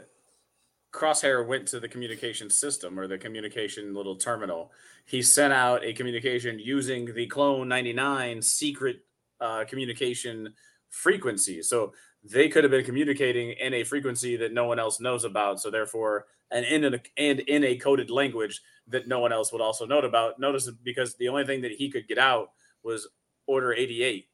Crosshair 0.91 1.45
went 1.47 1.67
to 1.69 1.79
the 1.79 1.87
communication 1.87 2.49
system 2.49 2.99
or 2.99 3.07
the 3.07 3.17
communication 3.17 3.93
little 3.93 4.15
terminal, 4.15 4.71
he 5.05 5.21
sent 5.21 5.53
out 5.53 5.83
a 5.85 5.93
communication 5.93 6.59
using 6.59 7.13
the 7.13 7.27
Clone 7.27 7.67
99 7.67 8.41
secret 8.41 8.99
uh, 9.39 9.63
communication 9.65 10.53
frequency. 10.89 11.63
So 11.63 11.93
they 12.23 12.49
could 12.49 12.63
have 12.63 12.71
been 12.71 12.85
communicating 12.85 13.51
in 13.51 13.73
a 13.73 13.83
frequency 13.83 14.35
that 14.37 14.53
no 14.53 14.65
one 14.65 14.79
else 14.79 14.99
knows 14.99 15.23
about. 15.23 15.59
So 15.59 15.71
therefore, 15.71 16.27
and 16.51 16.65
in 16.65 16.93
a, 16.93 16.99
and 17.17 17.39
in 17.39 17.63
a 17.63 17.77
coded 17.77 18.09
language 18.09 18.61
that 18.87 19.07
no 19.07 19.19
one 19.19 19.31
else 19.31 19.51
would 19.53 19.61
also 19.61 19.85
note 19.85 20.03
about. 20.05 20.39
Notice 20.39 20.69
because 20.83 21.15
the 21.15 21.29
only 21.29 21.45
thing 21.45 21.61
that 21.61 21.71
he 21.71 21.89
could 21.89 22.07
get 22.07 22.17
out 22.17 22.51
was 22.83 23.07
Order 23.47 23.73
88, 23.73 24.27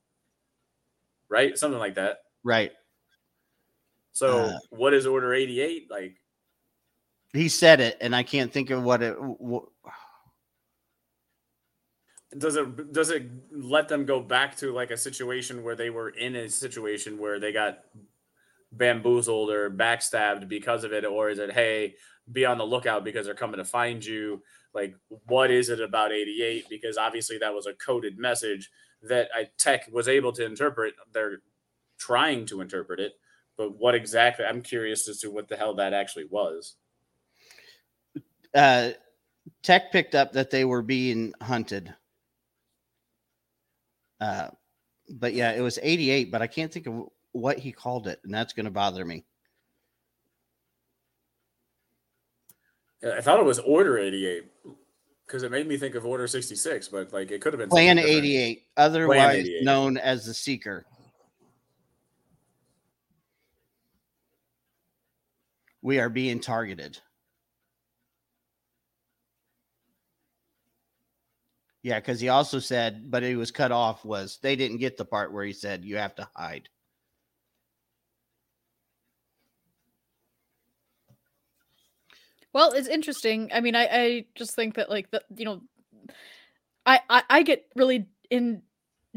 right? 1.30 1.58
Something 1.58 1.80
like 1.80 1.96
that. 1.96 2.22
Right. 2.44 2.72
So 4.12 4.40
uh, 4.40 4.58
what 4.72 4.96
is 4.96 5.06
Order 5.06 5.34
88 5.34 5.92
like? 5.92 6.18
He 7.34 7.50
said 7.50 7.80
it, 7.80 7.98
and 8.02 8.16
I 8.16 8.24
can't 8.24 8.52
think 8.52 8.70
of 8.70 8.84
what 8.84 9.04
it. 9.04 9.16
What... 9.20 9.66
Does 12.38 12.56
it 12.56 12.94
does 12.94 13.10
it 13.10 13.30
let 13.52 13.88
them 13.88 14.06
go 14.06 14.20
back 14.20 14.58
to 14.58 14.74
like 14.74 14.92
a 14.92 14.98
situation 14.98 15.64
where 15.64 15.76
they 15.76 15.90
were 15.90 16.10
in 16.10 16.36
a 16.36 16.50
situation 16.50 17.18
where 17.18 17.40
they 17.40 17.52
got 17.52 17.80
bamboozled 18.72 19.50
or 19.50 19.70
backstabbed 19.70 20.48
because 20.48 20.84
of 20.84 20.94
it, 20.94 21.06
or 21.06 21.30
is 21.30 21.40
it 21.40 21.52
hey, 21.52 21.96
be 22.32 22.46
on 22.46 22.58
the 22.58 22.66
lookout 22.66 23.04
because 23.04 23.26
they're 23.26 23.36
coming 23.36 23.58
to 23.58 23.66
find 23.66 24.04
you? 24.04 24.42
Like, 24.74 24.96
what 25.26 25.52
is 25.52 25.70
it 25.70 25.82
about 25.82 26.12
88? 26.12 26.66
Because 26.70 26.98
obviously 26.98 27.38
that 27.40 27.54
was 27.54 27.66
a 27.66 27.74
coded 27.74 28.18
message 28.18 28.70
that 29.04 29.30
I, 29.36 29.50
Tech 29.58 29.90
was 29.92 30.08
able 30.08 30.32
to 30.34 30.46
interpret. 30.46 30.94
They're 31.14 31.40
trying 31.98 32.46
to 32.48 32.62
interpret 32.62 33.00
it, 33.00 33.14
but 33.58 33.78
what 33.78 33.96
exactly? 33.96 34.46
I'm 34.46 34.62
curious 34.62 35.08
as 35.10 35.20
to 35.20 35.32
what 35.32 35.48
the 35.48 35.56
hell 35.56 35.76
that 35.76 35.94
actually 35.94 36.26
was. 36.30 36.76
Uh, 38.54 38.92
Tech 39.64 39.92
picked 39.92 40.16
up 40.16 40.34
that 40.34 40.50
they 40.50 40.66
were 40.66 40.82
being 40.82 41.34
hunted. 41.42 41.94
Uh, 44.20 44.50
but 45.10 45.34
yeah, 45.34 45.52
it 45.52 45.62
was 45.62 45.80
88, 45.82 46.32
but 46.32 46.42
I 46.42 46.48
can't 46.48 46.72
think 46.72 46.88
of 46.88 47.08
what 47.32 47.60
he 47.60 47.72
called 47.72 48.08
it, 48.08 48.20
and 48.24 48.34
that's 48.34 48.54
going 48.54 48.66
to 48.66 48.72
bother 48.72 49.06
me. 49.06 49.26
I 53.06 53.22
thought 53.22 53.40
it 53.40 53.46
was 53.46 53.60
Order 53.60 54.00
88 54.00 54.46
because 55.26 55.44
it 55.44 55.52
made 55.52 55.68
me 55.68 55.78
think 55.78 55.96
of 55.96 56.06
Order 56.06 56.26
66, 56.26 56.88
but 56.88 57.14
like 57.14 57.32
it 57.32 57.42
could 57.42 57.54
have 57.54 57.60
been 57.60 57.70
Plan 57.70 58.00
88, 58.00 58.64
otherwise 58.76 59.18
Plan 59.18 59.36
88. 59.36 59.64
known 59.64 59.98
as 59.98 60.26
the 60.26 60.34
Seeker. 60.34 60.86
We 65.82 66.00
are 66.00 66.10
being 66.10 66.40
targeted. 66.40 67.00
Yeah, 71.84 72.00
because 72.00 72.20
he 72.20 72.30
also 72.30 72.60
said, 72.60 73.10
but 73.10 73.24
he 73.24 73.36
was 73.36 73.52
cut 73.52 73.72
off, 73.72 74.04
was 74.04 74.40
they 74.42 74.56
didn't 74.56 74.78
get 74.78 74.98
the 74.98 75.06
part 75.06 75.32
where 75.32 75.46
he 75.46 75.54
said 75.54 75.86
you 75.86 75.98
have 75.98 76.16
to 76.16 76.28
hide. 76.36 76.70
Well, 82.54 82.72
it's 82.72 82.88
interesting. 82.88 83.50
I 83.54 83.62
mean, 83.62 83.76
I, 83.76 83.88
I 83.92 84.26
just 84.36 84.56
think 84.56 84.76
that 84.76 84.90
like 84.90 85.12
the 85.12 85.22
you 85.36 85.46
know, 85.46 85.62
I, 86.86 87.00
I 87.10 87.24
I 87.30 87.44
get 87.44 87.66
really 87.76 88.08
in 88.30 88.62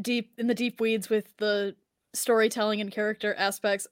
deep 0.01 0.33
in 0.37 0.47
the 0.47 0.55
deep 0.55 0.79
weeds 0.81 1.09
with 1.09 1.35
the 1.37 1.75
storytelling 2.13 2.81
and 2.81 2.91
character 2.91 3.33
aspects. 3.35 3.87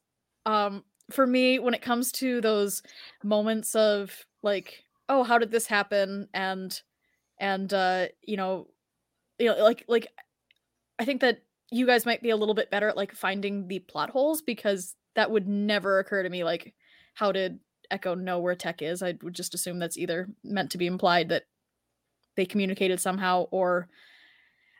Um, 0.46 0.84
for 1.10 1.26
me, 1.26 1.58
when 1.58 1.74
it 1.74 1.82
comes 1.82 2.12
to 2.12 2.40
those 2.40 2.82
moments 3.24 3.74
of 3.74 4.12
like, 4.42 4.84
oh, 5.08 5.24
how 5.24 5.38
did 5.38 5.50
this 5.50 5.66
happen, 5.66 6.28
and 6.34 6.80
and 7.40 7.72
uh, 7.72 8.06
you 8.22 8.36
know, 8.36 8.68
you 9.38 9.46
know, 9.46 9.64
like 9.64 9.84
like, 9.88 10.06
I 10.98 11.04
think 11.04 11.22
that 11.22 11.42
you 11.72 11.86
guys 11.86 12.06
might 12.06 12.22
be 12.22 12.30
a 12.30 12.36
little 12.36 12.54
bit 12.54 12.70
better 12.70 12.88
at 12.88 12.96
like 12.96 13.12
finding 13.12 13.66
the 13.66 13.80
plot 13.80 14.10
holes 14.10 14.42
because 14.42 14.94
that 15.16 15.30
would 15.30 15.48
never 15.48 15.98
occur 15.98 16.22
to 16.22 16.28
me. 16.28 16.44
Like, 16.44 16.74
how 17.14 17.32
did 17.32 17.58
Echo 17.90 18.14
know 18.14 18.38
where 18.38 18.54
Tech 18.54 18.82
is? 18.82 19.02
I 19.02 19.16
would 19.22 19.34
just 19.34 19.54
assume 19.54 19.78
that's 19.78 19.98
either 19.98 20.28
meant 20.44 20.70
to 20.72 20.78
be 20.78 20.86
implied 20.86 21.30
that 21.30 21.44
they 22.36 22.44
communicated 22.46 23.00
somehow 23.00 23.46
or 23.50 23.88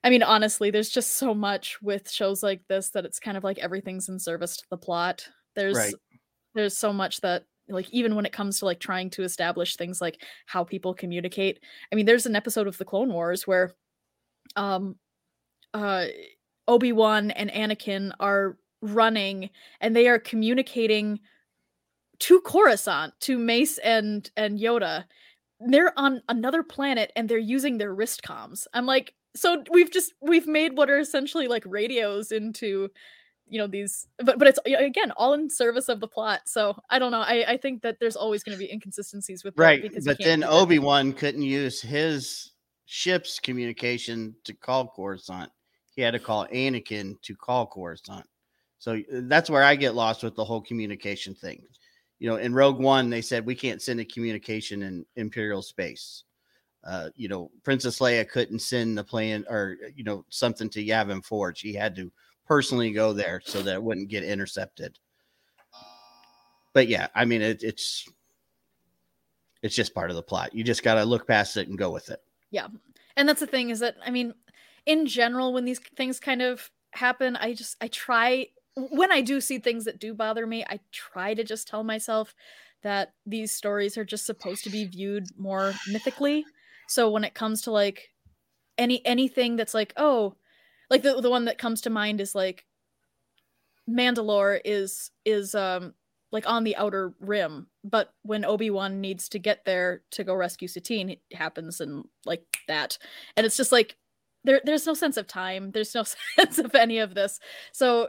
I 0.03 0.09
mean, 0.09 0.23
honestly, 0.23 0.71
there's 0.71 0.89
just 0.89 1.19
so 1.19 1.35
much 1.35 1.81
with 1.83 2.11
shows 2.11 2.43
like 2.43 2.63
this 2.69 2.91
that 2.91 3.05
it's 3.05 3.21
kind 3.21 3.37
of 3.37 3.45
like 3.45 3.59
everything's 3.59 4.09
in 4.09 4.19
service 4.19 4.57
to 4.57 4.65
the 4.71 4.79
plot. 4.79 5.29
There's 5.55 5.77
right. 5.77 5.95
there's 6.55 6.77
so 6.77 6.93
much 6.93 7.21
that 7.21 7.45
like 7.71 7.89
even 7.91 8.15
when 8.15 8.27
it 8.27 8.33
comes 8.33 8.59
to 8.59 8.65
like 8.65 8.81
trying 8.81 9.11
to 9.11 9.23
establish 9.23 9.77
things 9.77 10.01
like 10.01 10.23
how 10.47 10.65
people 10.65 10.95
communicate. 10.95 11.61
I 11.93 11.95
mean, 11.95 12.07
there's 12.07 12.27
an 12.27 12.37
episode 12.37 12.67
of 12.67 12.79
the 12.79 12.85
Clone 12.85 13.13
Wars 13.13 13.47
where 13.47 13.75
um 14.57 14.97
uh 15.75 16.07
Obi-Wan 16.69 17.31
and 17.33 17.51
Anakin 17.51 18.13
are 18.21 18.57
running 18.83 19.51
and 19.81 19.95
they 19.95 20.09
are 20.09 20.19
communicating 20.19 21.21
to 22.21 22.41
Coruscant, 22.43 23.15
to 23.21 23.39
Mace 23.39 23.79
and 23.79 24.31
and 24.37 24.59
Yoda. 24.59 25.05
They're 25.61 25.99
on 25.99 26.23
another 26.29 26.63
planet 26.63 27.13
and 27.17 27.29
they're 27.29 27.39
using 27.39 27.79
their 27.79 27.95
wrist 27.95 28.23
comms. 28.23 28.67
I'm 28.73 28.87
like, 28.87 29.15
so 29.35 29.63
we've 29.71 29.91
just 29.91 30.15
we've 30.21 30.47
made 30.47 30.77
what 30.77 30.91
are 30.91 30.99
essentially 30.99 31.49
like 31.49 31.65
radios 31.67 32.33
into 32.33 32.91
you 33.51 33.59
know 33.59 33.67
these 33.67 34.07
but 34.25 34.39
but 34.39 34.49
it's 34.49 34.59
again 34.65 35.11
all 35.17 35.35
in 35.35 35.51
service 35.51 35.89
of 35.89 36.01
the 36.01 36.07
plot 36.07 36.41
so 36.47 36.75
i 36.89 36.99
don't 36.99 37.11
know 37.11 37.21
i 37.21 37.45
i 37.49 37.57
think 37.57 37.83
that 37.83 37.99
there's 37.99 38.17
always 38.17 38.45
going 38.45 38.57
to 38.57 38.59
be 38.59 38.73
inconsistencies 38.73 39.43
with 39.43 39.53
right 39.59 39.93
but 40.05 40.17
then 40.19 40.45
obi-wan 40.45 41.13
couldn't 41.13 41.43
use 41.43 41.83
his 41.83 42.53
ship's 42.91 43.39
communication 43.39 44.35
to 44.43 44.53
call 44.53 44.89
coruscant. 44.89 45.49
He 45.95 46.03
had 46.03 46.11
to 46.11 46.19
call 46.19 46.49
anakin 46.49 47.23
to 47.23 47.37
call 47.37 47.65
coruscant. 47.65 48.27
So 48.81 49.01
that's 49.13 49.49
where 49.49 49.63
i 49.63 49.77
get 49.77 49.95
lost 49.95 50.25
with 50.25 50.35
the 50.35 50.45
whole 50.45 50.61
communication 50.61 51.35
thing. 51.35 51.63
You 52.19 52.29
know 52.29 52.37
in 52.37 52.53
rogue 52.53 52.81
one 52.81 53.09
they 53.09 53.23
said 53.23 53.47
we 53.47 53.55
can't 53.55 53.81
send 53.81 54.01
a 54.01 54.05
communication 54.05 54.83
in 54.83 55.07
imperial 55.15 55.63
space. 55.63 56.25
Uh, 56.83 57.11
you 57.15 57.29
know, 57.29 57.51
Princess 57.63 57.99
Leia 57.99 58.27
couldn't 58.29 58.59
send 58.61 58.99
the 58.99 59.05
plan 59.05 59.45
or 59.49 59.77
you 59.95 60.03
know 60.03 60.25
something 60.29 60.69
to 60.71 60.85
Yavin 60.85 61.25
Four. 61.25 61.55
He 61.57 61.75
had 61.75 61.95
to 61.95 62.11
personally 62.51 62.91
go 62.91 63.13
there 63.13 63.41
so 63.45 63.63
that 63.63 63.75
it 63.75 63.83
wouldn't 63.83 64.09
get 64.09 64.25
intercepted. 64.25 64.99
But 66.75 66.89
yeah, 66.89 67.07
I 67.15 67.25
mean, 67.25 67.43
it, 67.43 67.63
it's 67.63 68.09
it's 69.63 69.75
just 69.75 69.95
part 69.95 70.11
of 70.11 70.17
the 70.17 70.23
plot. 70.23 70.55
You 70.55 70.65
just 70.65 70.83
got 70.83 70.95
to 70.95 71.05
look 71.05 71.29
past 71.29 71.57
it 71.57 71.69
and 71.69 71.79
go 71.79 71.91
with 71.91 72.11
it. 72.11 72.21
Yeah, 72.51 72.67
and 73.17 73.29
that's 73.29 73.41
the 73.41 73.47
thing 73.47 73.71
is 73.71 73.79
that 73.79 73.97
I 74.05 74.11
mean, 74.11 74.35
in 74.85 75.07
general, 75.07 75.53
when 75.53 75.65
these 75.65 75.79
things 75.97 76.19
kind 76.19 76.43
of 76.43 76.71
happen, 76.91 77.37
I 77.37 77.55
just 77.55 77.77
I 77.81 77.87
try 77.87 78.49
when 78.75 79.13
I 79.13 79.21
do 79.21 79.41
see 79.41 79.59
things 79.59 79.85
that 79.85 80.01
do 80.01 80.13
bother 80.13 80.47
me, 80.47 80.65
I 80.69 80.81
try 80.91 81.35
to 81.35 81.45
just 81.45 81.69
tell 81.69 81.85
myself 81.85 82.35
that 82.83 83.15
these 83.25 83.53
stories 83.53 83.97
are 83.97 84.05
just 84.05 84.27
supposed 84.27 84.65
to 84.65 84.71
be 84.71 84.85
viewed 84.85 85.27
more 85.39 85.75
mythically 85.89 86.45
so 86.91 87.09
when 87.09 87.23
it 87.23 87.35
comes 87.35 87.63
to 87.63 87.71
like 87.71 88.11
any 88.77 89.07
anything 89.07 89.55
that's 89.55 89.75
like, 89.75 89.93
oh, 89.97 90.35
like 90.91 91.03
the 91.03 91.21
the 91.21 91.31
one 91.31 91.47
that 91.47 91.59
comes 91.59 91.81
to 91.83 91.91
mind 91.91 92.21
is 92.21 92.35
like 92.35 92.67
Mandalore 93.89 94.61
is 94.65 95.11
is 95.25 95.55
um 95.55 95.95
like 96.33 96.49
on 96.49 96.65
the 96.65 96.77
outer 96.77 97.13
rim, 97.21 97.67
but 97.83 98.13
when 98.23 98.45
Obi-Wan 98.45 99.01
needs 99.01 99.29
to 99.31 99.39
get 99.39 99.65
there 99.65 100.03
to 100.13 100.23
go 100.23 100.35
rescue 100.35 100.69
Satine, 100.69 101.11
it 101.11 101.21
happens 101.33 101.81
and 101.81 102.05
like 102.25 102.45
that. 102.69 102.99
And 103.37 103.45
it's 103.45 103.57
just 103.57 103.73
like 103.73 103.97
there 104.45 104.61
there's 104.65 104.87
no 104.87 104.95
sense 104.95 105.17
of 105.17 105.27
time. 105.27 105.73
There's 105.73 105.95
no 105.95 106.05
sense 106.39 106.59
of 106.59 106.75
any 106.75 106.99
of 106.99 107.15
this. 107.15 107.41
So 107.73 108.09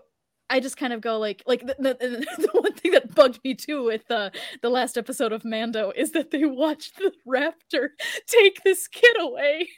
I 0.52 0.60
just 0.60 0.76
kind 0.76 0.92
of 0.92 1.00
go 1.00 1.18
like 1.18 1.42
like 1.48 1.66
the, 1.66 1.76
the, 1.80 1.96
the, 2.38 2.50
one 2.52 2.74
thing 2.74 2.92
that 2.92 3.16
bugged 3.16 3.40
me 3.44 3.56
too 3.56 3.86
with 3.86 4.12
uh, 4.12 4.32
the 4.62 4.70
last 4.70 4.98
episode 4.98 5.32
of 5.32 5.46
Mando 5.46 5.94
is 5.96 6.12
that 6.12 6.32
they 6.32 6.44
watched 6.44 6.98
the 6.98 7.14
raptor 7.26 7.90
take 8.28 8.62
this 8.64 8.88
kid 8.90 9.16
away 9.20 9.70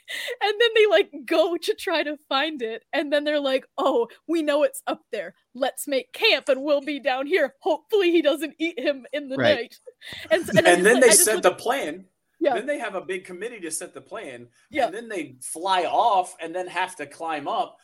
and 0.42 0.54
then 0.60 0.68
they 0.74 0.86
like 0.86 1.10
go 1.24 1.56
to 1.56 1.74
try 1.74 2.02
to 2.02 2.18
find 2.28 2.60
it 2.60 2.84
and 2.92 3.12
then 3.12 3.22
they're 3.22 3.40
like 3.40 3.66
oh 3.78 4.08
we 4.26 4.42
know 4.42 4.64
it's 4.64 4.82
up 4.88 5.02
there 5.12 5.34
let's 5.54 5.86
make 5.86 6.12
camp 6.12 6.48
and 6.48 6.62
we'll 6.62 6.80
be 6.80 6.98
down 6.98 7.26
here 7.26 7.54
hopefully 7.60 8.10
he 8.10 8.20
doesn't 8.20 8.54
eat 8.58 8.78
him 8.78 9.06
in 9.12 9.28
the 9.28 9.36
right. 9.36 9.56
night 9.56 9.76
and, 10.32 10.48
and, 10.50 10.66
and 10.66 10.86
then 10.86 10.98
they 10.98 11.10
set 11.10 11.42
the 11.42 11.52
plan 11.52 12.04
yeah. 12.40 12.54
Then 12.54 12.66
they 12.66 12.78
have 12.78 12.94
a 12.94 13.00
big 13.00 13.24
committee 13.24 13.60
to 13.60 13.70
set 13.70 13.94
the 13.94 14.02
plan. 14.02 14.48
Yeah. 14.68 14.86
And 14.86 14.94
then 14.94 15.08
they 15.08 15.36
fly 15.40 15.84
off 15.84 16.36
and 16.42 16.54
then 16.54 16.66
have 16.66 16.94
to 16.96 17.06
climb 17.06 17.48
up 17.48 17.78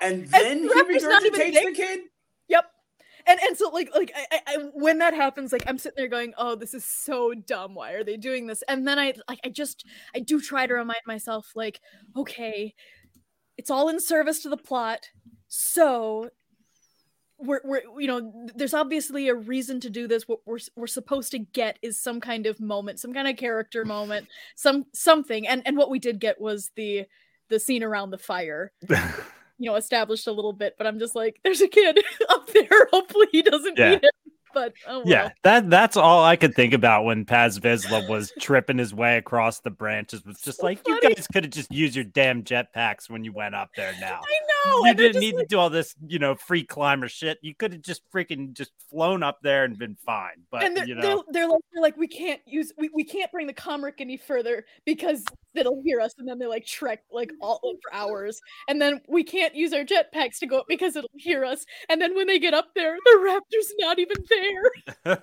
and 0.00 0.26
then 0.28 0.58
and 0.58 0.60
he 0.60 0.98
regurgitates 0.98 1.64
the 1.64 1.72
kid. 1.74 2.00
Yep. 2.48 2.64
And 3.26 3.40
and 3.40 3.56
so 3.56 3.70
like 3.70 3.90
like 3.94 4.12
I, 4.14 4.40
I 4.46 4.56
when 4.74 4.98
that 4.98 5.14
happens, 5.14 5.52
like 5.52 5.64
I'm 5.66 5.78
sitting 5.78 5.96
there 5.96 6.08
going, 6.08 6.34
oh, 6.36 6.54
this 6.54 6.74
is 6.74 6.84
so 6.84 7.32
dumb. 7.34 7.74
Why 7.74 7.92
are 7.92 8.04
they 8.04 8.16
doing 8.16 8.46
this? 8.46 8.62
And 8.68 8.86
then 8.86 8.98
I 8.98 9.14
like 9.28 9.40
I 9.44 9.48
just 9.48 9.84
I 10.14 10.20
do 10.20 10.40
try 10.40 10.66
to 10.66 10.74
remind 10.74 11.00
myself 11.06 11.52
like, 11.54 11.80
okay, 12.16 12.74
it's 13.56 13.70
all 13.70 13.88
in 13.88 14.00
service 14.00 14.42
to 14.42 14.48
the 14.48 14.56
plot. 14.56 15.08
So 15.48 16.30
we're, 17.38 17.60
we're 17.64 17.82
you 17.98 18.06
know 18.06 18.48
there's 18.54 18.74
obviously 18.74 19.28
a 19.28 19.34
reason 19.34 19.80
to 19.80 19.90
do 19.90 20.06
this 20.06 20.28
what 20.28 20.40
we're, 20.46 20.58
we're 20.76 20.86
supposed 20.86 21.30
to 21.32 21.38
get 21.38 21.78
is 21.82 22.00
some 22.00 22.20
kind 22.20 22.46
of 22.46 22.60
moment 22.60 23.00
some 23.00 23.12
kind 23.12 23.26
of 23.26 23.36
character 23.36 23.84
moment 23.84 24.28
some 24.54 24.84
something 24.94 25.46
and 25.46 25.62
and 25.66 25.76
what 25.76 25.90
we 25.90 25.98
did 25.98 26.20
get 26.20 26.40
was 26.40 26.70
the 26.76 27.04
the 27.48 27.58
scene 27.58 27.82
around 27.82 28.10
the 28.10 28.18
fire 28.18 28.72
you 29.58 29.70
know 29.70 29.76
established 29.76 30.26
a 30.26 30.32
little 30.32 30.52
bit 30.52 30.74
but 30.76 30.86
i'm 30.86 30.98
just 30.98 31.14
like 31.14 31.38
there's 31.44 31.60
a 31.60 31.68
kid 31.68 31.98
up 32.30 32.46
there 32.48 32.88
hopefully 32.90 33.26
he 33.30 33.42
doesn't 33.42 33.78
yeah. 33.78 33.92
eat 33.92 34.00
it 34.02 34.14
but 34.54 34.72
oh 34.86 34.98
well. 34.98 35.06
yeah, 35.06 35.30
that 35.42 35.68
that's 35.68 35.96
all 35.96 36.24
I 36.24 36.36
could 36.36 36.54
think 36.54 36.72
about 36.72 37.04
when 37.04 37.24
Paz 37.24 37.58
Vizsla 37.58 38.08
was 38.08 38.32
tripping 38.40 38.78
his 38.78 38.94
way 38.94 39.16
across 39.16 39.60
the 39.60 39.70
branches. 39.70 40.24
Was 40.24 40.40
just 40.40 40.60
so 40.60 40.66
like 40.66 40.84
funny. 40.84 41.00
you 41.02 41.14
guys 41.14 41.26
could 41.26 41.44
have 41.44 41.52
just 41.52 41.72
used 41.72 41.94
your 41.94 42.04
damn 42.04 42.42
jetpacks 42.42 43.10
when 43.10 43.24
you 43.24 43.32
went 43.32 43.54
up 43.54 43.70
there. 43.76 43.92
Now 44.00 44.20
I 44.22 44.80
know 44.80 44.86
you 44.86 44.94
didn't 44.94 45.20
need 45.20 45.34
like... 45.34 45.44
to 45.44 45.48
do 45.48 45.58
all 45.58 45.70
this, 45.70 45.94
you 46.06 46.18
know, 46.18 46.34
free 46.34 46.64
climber 46.64 47.08
shit. 47.08 47.38
You 47.42 47.54
could 47.54 47.72
have 47.72 47.82
just 47.82 48.02
freaking 48.10 48.52
just 48.52 48.70
flown 48.90 49.22
up 49.22 49.40
there 49.42 49.64
and 49.64 49.76
been 49.76 49.96
fine. 50.06 50.42
But 50.50 50.64
and 50.64 50.76
they're, 50.76 50.86
you 50.86 50.94
know, 50.94 51.02
they're, 51.02 51.16
they're, 51.32 51.48
like, 51.48 51.60
they're 51.72 51.82
like 51.82 51.96
we 51.96 52.08
can't 52.08 52.40
use 52.46 52.72
we, 52.78 52.88
we 52.94 53.04
can't 53.04 53.30
bring 53.32 53.46
the 53.46 53.54
Comric 53.54 53.94
any 53.98 54.16
further 54.16 54.64
because 54.84 55.24
it'll 55.54 55.82
hear 55.84 56.00
us, 56.00 56.14
and 56.18 56.28
then 56.28 56.38
they 56.38 56.46
like 56.46 56.66
trek 56.66 57.02
like 57.10 57.32
all 57.40 57.60
for 57.82 57.94
hours, 57.94 58.40
and 58.68 58.80
then 58.80 59.00
we 59.08 59.24
can't 59.24 59.54
use 59.54 59.72
our 59.72 59.84
jetpacks 59.84 60.38
to 60.38 60.46
go 60.46 60.58
up 60.58 60.66
because 60.68 60.96
it'll 60.96 61.10
hear 61.16 61.44
us, 61.44 61.64
and 61.88 62.00
then 62.00 62.14
when 62.14 62.26
they 62.26 62.38
get 62.38 62.54
up 62.54 62.68
there, 62.74 62.96
the 63.04 63.18
raptor's 63.18 63.72
not 63.78 63.98
even 63.98 64.16
there 64.28 64.43
there. 65.04 65.18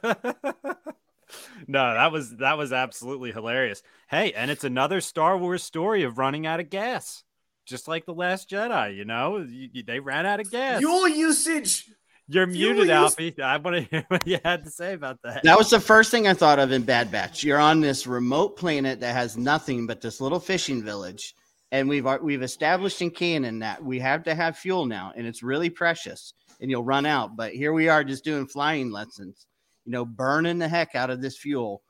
no, 1.67 1.93
that 1.93 2.11
was 2.11 2.35
that 2.37 2.57
was 2.57 2.73
absolutely 2.73 3.31
hilarious. 3.31 3.83
Hey, 4.09 4.33
and 4.33 4.51
it's 4.51 4.63
another 4.63 5.01
Star 5.01 5.37
Wars 5.37 5.63
story 5.63 6.03
of 6.03 6.17
running 6.17 6.45
out 6.45 6.59
of 6.59 6.69
gas, 6.69 7.23
just 7.65 7.87
like 7.87 8.05
the 8.05 8.13
Last 8.13 8.49
Jedi. 8.49 8.95
You 8.95 9.05
know, 9.05 9.37
you, 9.37 9.69
you, 9.73 9.83
they 9.83 9.99
ran 9.99 10.25
out 10.25 10.39
of 10.39 10.51
gas. 10.51 10.79
Fuel 10.79 11.07
usage. 11.07 11.89
You're 12.27 12.47
Fuel 12.49 12.73
muted, 12.73 12.91
Alfie. 12.91 13.35
I 13.41 13.57
want 13.57 13.75
to 13.75 13.81
hear 13.81 14.05
what 14.07 14.25
you 14.25 14.39
had 14.43 14.63
to 14.63 14.71
say 14.71 14.93
about 14.93 15.19
that. 15.23 15.43
That 15.43 15.57
was 15.57 15.69
the 15.69 15.79
first 15.79 16.11
thing 16.11 16.27
I 16.27 16.33
thought 16.33 16.59
of 16.59 16.71
in 16.71 16.83
Bad 16.83 17.11
Batch. 17.11 17.43
You're 17.43 17.59
on 17.59 17.81
this 17.81 18.07
remote 18.07 18.55
planet 18.57 19.01
that 19.01 19.13
has 19.13 19.37
nothing 19.37 19.85
but 19.85 20.01
this 20.01 20.21
little 20.21 20.39
fishing 20.39 20.81
village, 20.83 21.35
and 21.71 21.89
we've 21.89 22.07
we've 22.21 22.43
established 22.43 23.01
in 23.01 23.11
canon 23.11 23.59
that 23.59 23.83
we 23.83 23.99
have 23.99 24.23
to 24.23 24.35
have 24.35 24.57
fuel 24.57 24.85
now, 24.85 25.11
and 25.15 25.27
it's 25.27 25.43
really 25.43 25.69
precious 25.69 26.33
and 26.61 26.69
you'll 26.69 26.83
run 26.83 27.05
out. 27.05 27.35
But 27.35 27.53
here 27.53 27.73
we 27.73 27.89
are 27.89 28.03
just 28.03 28.23
doing 28.23 28.47
flying 28.47 28.91
lessons, 28.91 29.47
you 29.85 29.91
know, 29.91 30.05
burning 30.05 30.59
the 30.59 30.67
heck 30.67 30.95
out 30.95 31.09
of 31.09 31.21
this 31.21 31.37
fuel, 31.37 31.81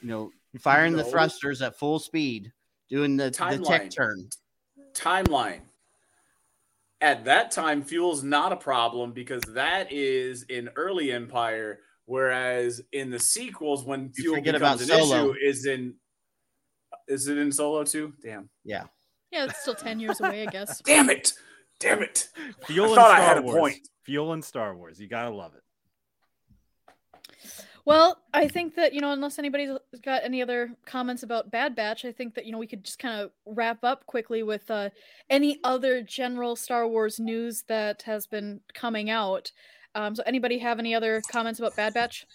you 0.00 0.08
know, 0.08 0.30
firing 0.58 0.96
the 0.96 1.04
thrusters 1.04 1.60
at 1.60 1.78
full 1.78 1.98
speed, 1.98 2.52
doing 2.88 3.16
the, 3.16 3.30
the 3.30 3.62
tech 3.64 3.90
turn. 3.90 4.28
Timeline. 4.94 5.60
At 7.02 7.24
that 7.24 7.50
time, 7.50 7.82
fuel's 7.82 8.22
not 8.22 8.52
a 8.52 8.56
problem 8.56 9.12
because 9.12 9.42
that 9.54 9.90
is 9.90 10.44
in 10.44 10.68
early 10.76 11.12
Empire, 11.12 11.80
whereas 12.04 12.82
in 12.92 13.10
the 13.10 13.18
sequels, 13.18 13.84
when 13.84 14.12
fuel 14.12 14.40
becomes 14.40 14.82
an 14.82 14.88
solo. 14.88 15.30
issue, 15.30 15.34
is 15.42 15.66
in 15.66 15.94
is 17.08 17.26
it 17.26 17.38
in 17.38 17.50
Solo 17.50 17.84
too? 17.84 18.12
Damn. 18.22 18.48
Yeah. 18.64 18.84
Yeah, 19.32 19.44
it's 19.44 19.60
still 19.60 19.74
ten 19.74 19.98
years 20.00 20.20
away, 20.20 20.46
I 20.46 20.50
guess. 20.50 20.80
Damn 20.82 21.08
it! 21.08 21.32
Damn 21.80 22.02
it! 22.02 22.28
Fuel 22.66 22.92
I 22.92 22.94
thought 22.94 23.10
I 23.10 23.20
had 23.20 23.38
a 23.38 23.42
point. 23.42 23.78
Fuel 24.04 24.32
and 24.32 24.44
Star 24.44 24.76
Wars. 24.76 25.00
You 25.00 25.08
gotta 25.08 25.34
love 25.34 25.54
it. 25.54 25.62
Well, 27.86 28.18
I 28.34 28.46
think 28.46 28.74
that, 28.76 28.92
you 28.92 29.00
know, 29.00 29.12
unless 29.12 29.38
anybody's 29.38 29.70
got 30.04 30.22
any 30.22 30.42
other 30.42 30.70
comments 30.84 31.22
about 31.22 31.50
Bad 31.50 31.74
Batch, 31.74 32.04
I 32.04 32.12
think 32.12 32.34
that, 32.34 32.44
you 32.44 32.52
know, 32.52 32.58
we 32.58 32.66
could 32.66 32.84
just 32.84 32.98
kind 32.98 33.20
of 33.20 33.30
wrap 33.46 33.82
up 33.82 34.06
quickly 34.06 34.42
with 34.42 34.70
uh, 34.70 34.90
any 35.30 35.58
other 35.64 36.02
general 36.02 36.56
Star 36.56 36.86
Wars 36.86 37.18
news 37.18 37.64
that 37.68 38.02
has 38.02 38.26
been 38.26 38.60
coming 38.74 39.08
out. 39.08 39.50
Um, 39.94 40.14
so, 40.14 40.22
anybody 40.24 40.58
have 40.58 40.78
any 40.78 40.94
other 40.94 41.22
comments 41.32 41.58
about 41.58 41.74
Bad 41.74 41.94
Batch? 41.94 42.26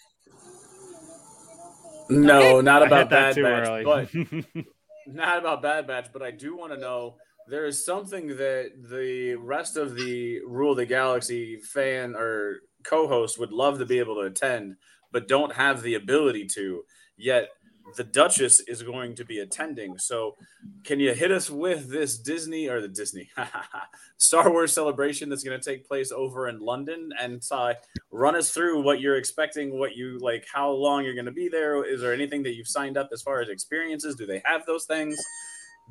No, 2.10 2.58
okay. 2.58 2.66
not 2.66 2.86
about 2.86 3.10
Bad 3.10 3.36
Batch, 3.36 3.84
but 3.86 4.10
not 5.08 5.38
about 5.38 5.62
Bad 5.62 5.88
Batch. 5.88 6.08
But 6.12 6.22
I 6.22 6.32
do 6.32 6.58
want 6.58 6.74
to 6.74 6.78
know 6.78 7.16
there 7.48 7.66
is 7.66 7.86
something 7.86 8.28
that 8.28 8.72
the 8.90 9.36
rest 9.36 9.78
of 9.78 9.96
the 9.96 10.40
Rule 10.46 10.76
the 10.76 10.86
Galaxy 10.86 11.58
fan 11.58 12.16
or 12.16 12.62
co-host 12.84 13.40
would 13.40 13.52
love 13.52 13.80
to 13.80 13.86
be 13.86 14.00
able 14.00 14.16
to 14.16 14.22
attend 14.22 14.76
but 15.16 15.30
don't 15.30 15.56
have 15.56 15.82
the 15.82 15.96
ability 15.96 16.46
to. 16.46 16.84
Yet 17.18 17.48
the 17.96 18.04
Duchess 18.04 18.60
is 18.62 18.84
going 18.84 19.16
to 19.16 19.24
be 19.24 19.40
attending. 19.40 19.98
So, 19.98 20.36
can 20.84 21.00
you 21.00 21.14
hit 21.14 21.32
us 21.32 21.50
with 21.50 21.90
this 21.90 22.18
Disney 22.18 22.68
or 22.68 22.82
the 22.82 22.90
Disney 22.90 23.30
Star 24.18 24.52
Wars 24.52 24.74
celebration 24.74 25.30
that's 25.30 25.44
going 25.44 25.58
to 25.58 25.64
take 25.64 25.88
place 25.88 26.12
over 26.12 26.50
in 26.50 26.60
London 26.60 27.12
and 27.18 27.42
uh, 27.50 27.76
run 28.12 28.36
us 28.36 28.52
through 28.52 28.82
what 28.82 29.00
you're 29.00 29.16
expecting, 29.16 29.80
what 29.80 29.96
you 29.96 30.18
like, 30.20 30.46
how 30.54 30.70
long 30.70 31.06
you're 31.06 31.14
going 31.14 31.26
to 31.28 31.32
be 31.32 31.48
there? 31.48 31.86
Is 31.86 32.02
there 32.02 32.14
anything 32.14 32.44
that 32.44 32.56
you've 32.56 32.68
signed 32.68 32.98
up 32.98 33.10
as 33.14 33.22
far 33.22 33.40
as 33.40 33.48
experiences? 33.48 34.16
Do 34.16 34.26
they 34.26 34.42
have 34.44 34.66
those 34.66 34.84
things? 34.84 35.18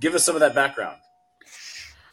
Give 0.00 0.14
us 0.14 0.22
some 0.22 0.36
of 0.36 0.40
that 0.40 0.54
background. 0.54 0.98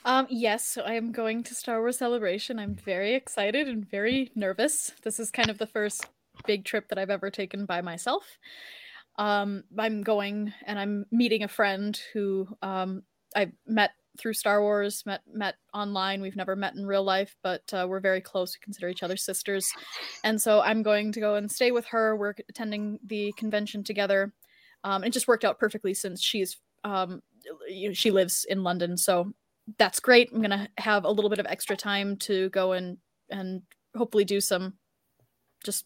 Um, 0.03 0.25
yes, 0.29 0.65
so 0.65 0.81
I 0.81 0.93
am 0.93 1.11
going 1.11 1.43
to 1.43 1.53
Star 1.53 1.79
Wars 1.79 1.97
Celebration. 1.97 2.57
I'm 2.57 2.75
very 2.75 3.13
excited 3.13 3.67
and 3.67 3.87
very 3.87 4.31
nervous. 4.33 4.91
This 5.03 5.19
is 5.19 5.29
kind 5.29 5.49
of 5.49 5.59
the 5.59 5.67
first 5.67 6.07
big 6.47 6.65
trip 6.65 6.87
that 6.89 6.97
I've 6.97 7.11
ever 7.11 7.29
taken 7.29 7.65
by 7.65 7.81
myself. 7.81 8.23
Um, 9.17 9.63
I'm 9.77 10.01
going 10.01 10.53
and 10.65 10.79
I'm 10.79 11.05
meeting 11.11 11.43
a 11.43 11.47
friend 11.47 11.99
who 12.13 12.47
um, 12.63 13.03
I 13.35 13.51
met 13.67 13.91
through 14.17 14.33
Star 14.33 14.61
Wars, 14.61 15.03
met 15.05 15.21
met 15.31 15.55
online. 15.73 16.21
We've 16.21 16.35
never 16.35 16.55
met 16.55 16.75
in 16.75 16.85
real 16.85 17.03
life, 17.03 17.35
but 17.43 17.71
uh, 17.71 17.85
we're 17.87 17.99
very 17.99 18.21
close. 18.21 18.55
We 18.55 18.63
consider 18.63 18.89
each 18.89 19.03
other 19.03 19.17
sisters, 19.17 19.71
and 20.23 20.41
so 20.41 20.61
I'm 20.61 20.83
going 20.83 21.11
to 21.13 21.19
go 21.19 21.35
and 21.35 21.49
stay 21.49 21.71
with 21.71 21.85
her. 21.87 22.15
We're 22.17 22.33
attending 22.49 22.99
the 23.05 23.33
convention 23.37 23.83
together. 23.83 24.33
Um, 24.83 25.03
it 25.03 25.11
just 25.11 25.27
worked 25.27 25.45
out 25.45 25.59
perfectly 25.59 25.93
since 25.93 26.21
she's 26.21 26.57
um, 26.83 27.21
she 27.93 28.11
lives 28.11 28.45
in 28.49 28.63
London, 28.63 28.97
so 28.97 29.33
that's 29.77 29.99
great. 29.99 30.31
I'm 30.33 30.41
gonna 30.41 30.69
have 30.77 31.05
a 31.05 31.11
little 31.11 31.29
bit 31.29 31.39
of 31.39 31.45
extra 31.45 31.75
time 31.75 32.17
to 32.17 32.49
go 32.49 32.73
and 32.73 32.97
and 33.29 33.61
hopefully 33.95 34.25
do 34.25 34.41
some 34.41 34.73
just 35.63 35.85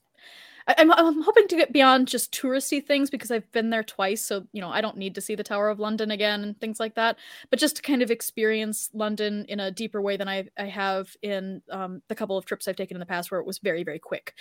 I'm, 0.68 0.92
I'm 0.92 1.22
hoping 1.22 1.48
to 1.50 1.56
get 1.56 1.74
beyond 1.74 2.08
just 2.08 2.34
touristy 2.34 2.84
things 2.84 3.12
because 3.12 3.30
I've 3.30 3.50
been 3.52 3.70
there 3.70 3.84
twice. 3.84 4.24
So, 4.24 4.48
you 4.52 4.62
know, 4.62 4.70
I 4.70 4.82
don't 4.82 4.98
need 4.98 5.14
to 5.16 5.22
see 5.22 5.36
the 5.36 5.44
Tower 5.44 5.70
of 5.70 5.80
London 5.80 6.10
again 6.10 6.42
and 6.42 6.60
things 6.60 6.80
like 6.80 6.96
that. 6.96 7.18
But 7.52 7.60
just 7.60 7.76
to 7.76 7.82
kind 7.84 8.02
of 8.02 8.10
experience 8.10 8.90
London 8.94 9.46
in 9.48 9.60
a 9.60 9.70
deeper 9.70 10.02
way 10.02 10.18
than 10.18 10.28
I, 10.28 10.48
I 10.58 10.66
have 10.66 11.16
in 11.22 11.62
um, 11.70 12.02
the 12.08 12.16
couple 12.16 12.36
of 12.36 12.46
trips 12.46 12.68
I've 12.68 12.76
taken 12.76 12.96
in 12.96 13.00
the 13.00 13.06
past 13.06 13.30
where 13.30 13.40
it 13.40 13.46
was 13.46 13.60
very, 13.60 13.84
very 13.84 14.00
quick. 14.00 14.34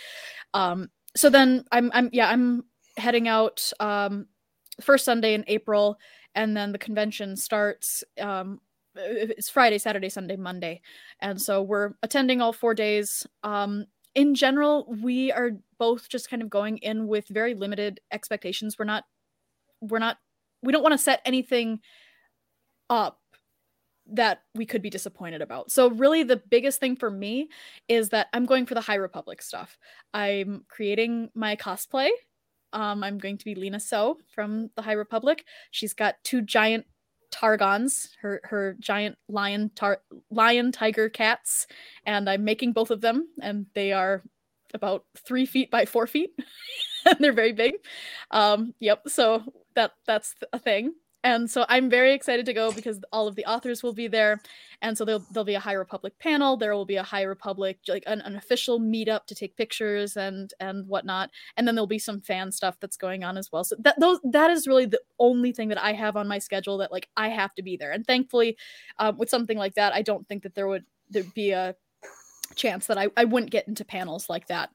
Um, 0.55 0.89
so 1.15 1.29
then 1.29 1.65
I'm, 1.71 1.91
I'm, 1.93 2.09
yeah, 2.13 2.31
I'm 2.31 2.65
heading 2.97 3.29
out 3.29 3.71
um, 3.79 4.27
first 4.81 5.05
Sunday 5.05 5.35
in 5.35 5.45
April. 5.47 5.99
And 6.35 6.57
then 6.57 6.73
the 6.73 6.79
convention 6.79 7.37
starts 7.37 8.03
um, 8.19 8.61
it's 8.97 9.51
Friday, 9.51 9.79
Saturday, 9.79 10.09
Sunday, 10.09 10.37
Monday. 10.37 10.81
And 11.21 11.41
so 11.41 11.63
we're 11.63 11.93
attending 12.03 12.41
all 12.41 12.53
four 12.53 12.75
days. 12.75 13.27
Um, 13.43 13.87
in 14.15 14.35
general, 14.35 14.87
we 15.03 15.33
are 15.33 15.53
both 15.79 16.09
just 16.09 16.31
kind 16.31 16.43
of 16.43 16.51
going 16.51 16.79
in 16.79 17.09
with 17.09 17.27
very 17.29 17.55
limited 17.55 18.01
expectations. 18.13 18.77
We're 18.79 18.85
not 18.85 19.05
we're 19.81 19.99
not 19.99 20.19
we 20.63 20.73
don't 20.73 20.83
want 20.83 20.93
to 20.93 20.99
set 20.99 21.21
anything 21.25 21.81
up 22.89 23.21
that 24.07 24.43
we 24.55 24.67
could 24.67 24.83
be 24.83 24.91
disappointed 24.91 25.43
about. 25.43 25.71
So 25.71 25.89
really 25.91 26.23
the 26.23 26.37
biggest 26.37 26.79
thing 26.79 26.95
for 26.95 27.11
me 27.11 27.49
is 27.89 28.11
that 28.11 28.29
I'm 28.33 28.45
going 28.45 28.67
for 28.67 28.75
the 28.75 28.81
High 28.83 28.97
Republic 28.97 29.41
stuff. 29.41 29.79
I'm 30.13 30.65
creating 30.69 31.31
my 31.35 31.57
cosplay. 31.57 32.11
Um, 32.73 33.03
I'm 33.03 33.19
going 33.19 33.39
to 33.39 33.45
be 33.45 33.55
Lina 33.55 33.81
Soh 33.81 34.19
from 34.35 34.71
the 34.77 34.83
High 34.83 34.93
Republic. 34.93 35.45
She's 35.71 35.95
got 35.95 36.17
two 36.23 36.43
giant 36.43 36.87
targons, 37.31 38.09
her 38.21 38.41
her 38.45 38.77
giant 38.81 39.17
lion 39.29 39.71
tar- 39.75 40.03
lion 40.31 40.73
tiger 40.73 41.09
cats, 41.09 41.67
and 42.07 42.29
I'm 42.29 42.45
making 42.45 42.73
both 42.73 42.91
of 42.91 43.01
them, 43.01 43.29
and 43.41 43.67
they 43.75 43.93
are 43.93 44.23
about 44.73 45.05
three 45.27 45.47
feet 45.47 45.71
by 45.71 45.85
four 45.85 46.07
feet, 46.07 46.31
and 47.07 47.17
they're 47.21 47.33
very 47.33 47.53
big. 47.53 47.75
Um, 48.31 48.75
yep, 48.81 49.03
so 49.09 49.43
that 49.75 49.93
that's 50.07 50.35
a 50.53 50.59
thing 50.59 50.95
and 51.25 51.51
so 51.51 51.65
I'm 51.71 51.89
very 51.89 52.13
excited 52.13 52.45
to 52.47 52.53
go 52.53 52.71
because 52.71 53.01
all 53.11 53.27
of 53.27 53.35
the 53.35 53.47
authors 53.47 53.83
will 53.83 53.95
be 53.95 54.09
there, 54.09 54.43
and 54.83 54.97
so 54.97 55.07
there'll 55.07 55.25
there'll 55.33 55.47
be 55.47 55.55
a 55.55 55.61
High 55.61 55.73
Republic 55.73 56.13
panel. 56.19 56.59
There 56.59 56.75
will 56.75 56.85
be 56.85 56.97
a 56.97 57.03
High 57.03 57.23
Republic 57.23 57.79
like 57.89 58.05
an, 58.07 58.21
an 58.21 58.37
official 58.37 58.79
meetup 58.79 59.25
to 59.27 59.35
take 59.35 59.57
pictures 59.57 60.19
and 60.19 60.53
and 60.61 60.87
whatnot, 60.87 61.31
and 61.57 61.67
then 61.67 61.75
there'll 61.75 61.87
be 61.87 61.99
some 61.99 62.21
fan 62.21 62.53
stuff 62.53 62.77
that's 62.79 62.99
going 62.99 63.25
on 63.25 63.39
as 63.39 63.51
well. 63.51 63.65
So 63.65 63.75
that 63.79 63.99
those 63.99 64.21
that 64.25 64.51
is 64.51 64.67
really 64.69 64.85
the 64.85 65.01
only 65.19 65.51
thing 65.51 65.69
that 65.69 65.83
I 65.83 65.95
have 65.95 66.17
on 66.17 66.29
my 66.29 66.39
schedule 66.39 66.77
that 66.79 66.93
like 66.93 67.09
I 67.17 67.29
have 67.29 67.55
to 67.55 67.63
be 67.63 67.79
there. 67.79 67.91
And 67.91 68.07
thankfully, 68.07 68.59
um, 68.99 69.17
with 69.17 69.31
something 69.31 69.57
like 69.57 69.75
that, 69.75 69.95
I 69.95 70.03
don't 70.03 70.29
think 70.29 70.43
that 70.43 70.55
there 70.55 70.69
would 70.69 70.85
there'd 71.09 71.33
be 71.33 71.53
a 71.53 71.75
chance 72.55 72.87
that 72.89 72.99
I 72.99 73.09
I 73.17 73.25
wouldn't 73.25 73.51
get 73.51 73.67
into 73.67 73.85
panels 73.87 74.29
like 74.29 74.49
that. 74.49 74.69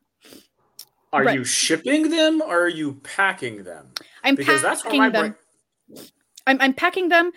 Are 1.14 1.24
right. 1.24 1.36
you 1.36 1.44
shipping 1.44 2.10
them 2.10 2.42
or 2.42 2.60
are 2.60 2.68
you 2.68 2.96
packing 3.04 3.64
them? 3.64 3.88
I'm 4.24 4.34
because 4.34 4.62
packing 4.62 4.70
that's 4.70 4.86
where 4.86 4.98
my 4.98 5.10
them. 5.10 5.22
Brain- 5.22 5.36
I'm 6.48 6.58
I'm 6.62 6.74
packing 6.74 7.10
them, 7.10 7.32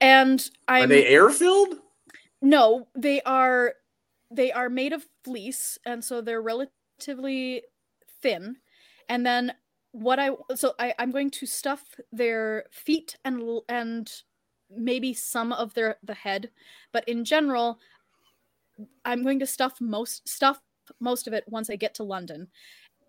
and 0.00 0.48
I'm. 0.68 0.84
Are 0.84 0.86
they 0.86 1.06
air 1.06 1.30
filled? 1.30 1.76
No, 2.42 2.88
they 2.94 3.20
are. 3.22 3.74
They 4.30 4.52
are 4.52 4.68
made 4.68 4.92
of 4.92 5.06
fleece, 5.24 5.78
and 5.86 6.04
so 6.04 6.20
they're 6.20 6.42
relatively 6.42 7.62
thin. 8.22 8.56
And 9.08 9.24
then 9.24 9.52
what 9.92 10.18
I 10.18 10.30
so 10.54 10.74
I 10.78 10.94
I'm 10.98 11.10
going 11.10 11.30
to 11.30 11.46
stuff 11.46 11.82
their 12.10 12.64
feet 12.70 13.16
and 13.24 13.60
and 13.68 14.10
maybe 14.70 15.14
some 15.14 15.52
of 15.52 15.74
their 15.74 15.96
the 16.02 16.14
head, 16.14 16.50
but 16.92 17.08
in 17.08 17.24
general, 17.24 17.78
I'm 19.04 19.22
going 19.22 19.38
to 19.38 19.46
stuff 19.46 19.80
most 19.80 20.28
stuff 20.28 20.60
most 21.00 21.26
of 21.26 21.32
it 21.32 21.44
once 21.46 21.70
I 21.70 21.76
get 21.76 21.94
to 21.94 22.02
London. 22.02 22.48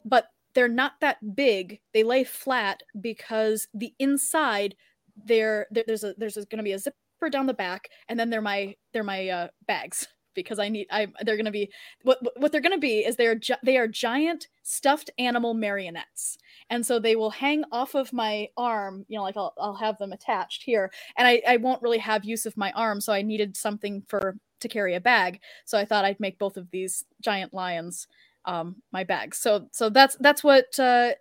But 0.05 0.27
they're 0.53 0.67
not 0.67 0.93
that 1.01 1.35
big. 1.35 1.79
They 1.93 2.03
lay 2.03 2.23
flat 2.23 2.83
because 3.01 3.67
the 3.73 3.93
inside 3.99 4.75
there, 5.15 5.67
there's 5.71 6.03
a 6.03 6.13
there's 6.17 6.35
going 6.35 6.57
to 6.57 6.63
be 6.63 6.73
a 6.73 6.79
zipper 6.79 6.95
down 7.29 7.45
the 7.45 7.53
back, 7.53 7.89
and 8.09 8.19
then 8.19 8.29
they're 8.29 8.41
my 8.41 8.75
they're 8.93 9.03
my 9.03 9.29
uh, 9.29 9.47
bags 9.67 10.07
because 10.35 10.59
I 10.59 10.69
need 10.69 10.87
I 10.91 11.07
they're 11.21 11.37
going 11.37 11.45
to 11.45 11.51
be 11.51 11.71
what 12.03 12.19
what 12.37 12.51
they're 12.51 12.61
going 12.61 12.73
to 12.73 12.77
be 12.77 12.99
is 12.99 13.15
they're 13.15 13.35
gi- 13.35 13.55
they 13.63 13.77
are 13.77 13.87
giant 13.87 14.47
stuffed 14.63 15.09
animal 15.17 15.53
marionettes. 15.53 16.37
And 16.69 16.85
so 16.85 16.99
they 16.99 17.15
will 17.15 17.29
hang 17.29 17.63
off 17.71 17.95
of 17.95 18.11
my 18.11 18.47
arm, 18.57 19.05
you 19.07 19.17
know, 19.17 19.23
like 19.23 19.37
I'll 19.37 19.53
I'll 19.59 19.75
have 19.75 19.97
them 19.97 20.11
attached 20.11 20.63
here. 20.63 20.91
And 21.17 21.27
I 21.27 21.41
I 21.47 21.57
won't 21.57 21.81
really 21.81 21.99
have 21.99 22.25
use 22.25 22.45
of 22.45 22.57
my 22.57 22.71
arm, 22.73 23.01
so 23.01 23.13
I 23.13 23.21
needed 23.21 23.55
something 23.57 24.03
for 24.07 24.37
to 24.61 24.67
carry 24.67 24.95
a 24.95 25.01
bag. 25.01 25.39
So 25.65 25.77
I 25.77 25.85
thought 25.85 26.05
I'd 26.05 26.19
make 26.19 26.39
both 26.39 26.57
of 26.57 26.71
these 26.71 27.05
giant 27.21 27.53
lions 27.53 28.07
um 28.45 28.77
my 28.91 29.03
bags. 29.03 29.37
So 29.37 29.67
so 29.71 29.89
that's 29.89 30.17
that's 30.19 30.43
what 30.43 30.77
uh 30.79 31.13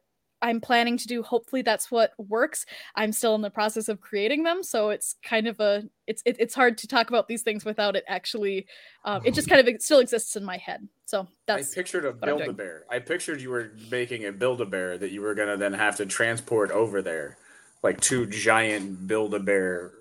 I'm 0.44 0.60
planning 0.60 0.98
to 0.98 1.06
do. 1.06 1.22
Hopefully, 1.22 1.62
that's 1.62 1.90
what 1.90 2.12
works. 2.18 2.66
I'm 2.94 3.12
still 3.12 3.34
in 3.34 3.40
the 3.40 3.48
process 3.48 3.88
of 3.88 4.02
creating 4.02 4.42
them, 4.42 4.62
so 4.62 4.90
it's 4.90 5.16
kind 5.24 5.48
of 5.48 5.58
a 5.58 5.84
it's 6.06 6.22
it, 6.26 6.36
it's 6.38 6.54
hard 6.54 6.76
to 6.78 6.86
talk 6.86 7.08
about 7.08 7.28
these 7.28 7.40
things 7.40 7.64
without 7.64 7.96
it 7.96 8.04
actually. 8.06 8.66
Um, 9.06 9.22
it 9.24 9.32
just 9.32 9.48
kind 9.48 9.66
of 9.66 9.82
still 9.82 10.00
exists 10.00 10.36
in 10.36 10.44
my 10.44 10.58
head. 10.58 10.86
So 11.06 11.26
that's. 11.46 11.72
I 11.72 11.74
pictured 11.74 12.04
a 12.04 12.12
build 12.12 12.42
a 12.42 12.52
bear. 12.52 12.84
I 12.90 12.98
pictured 12.98 13.40
you 13.40 13.48
were 13.48 13.72
making 13.90 14.26
a 14.26 14.32
build 14.32 14.60
a 14.60 14.66
bear 14.66 14.98
that 14.98 15.12
you 15.12 15.22
were 15.22 15.34
gonna 15.34 15.56
then 15.56 15.72
have 15.72 15.96
to 15.96 16.04
transport 16.04 16.70
over 16.70 17.00
there, 17.00 17.38
like 17.82 17.98
two 18.02 18.26
giant 18.26 19.06
build 19.06 19.32
a 19.32 19.40
bear 19.40 19.92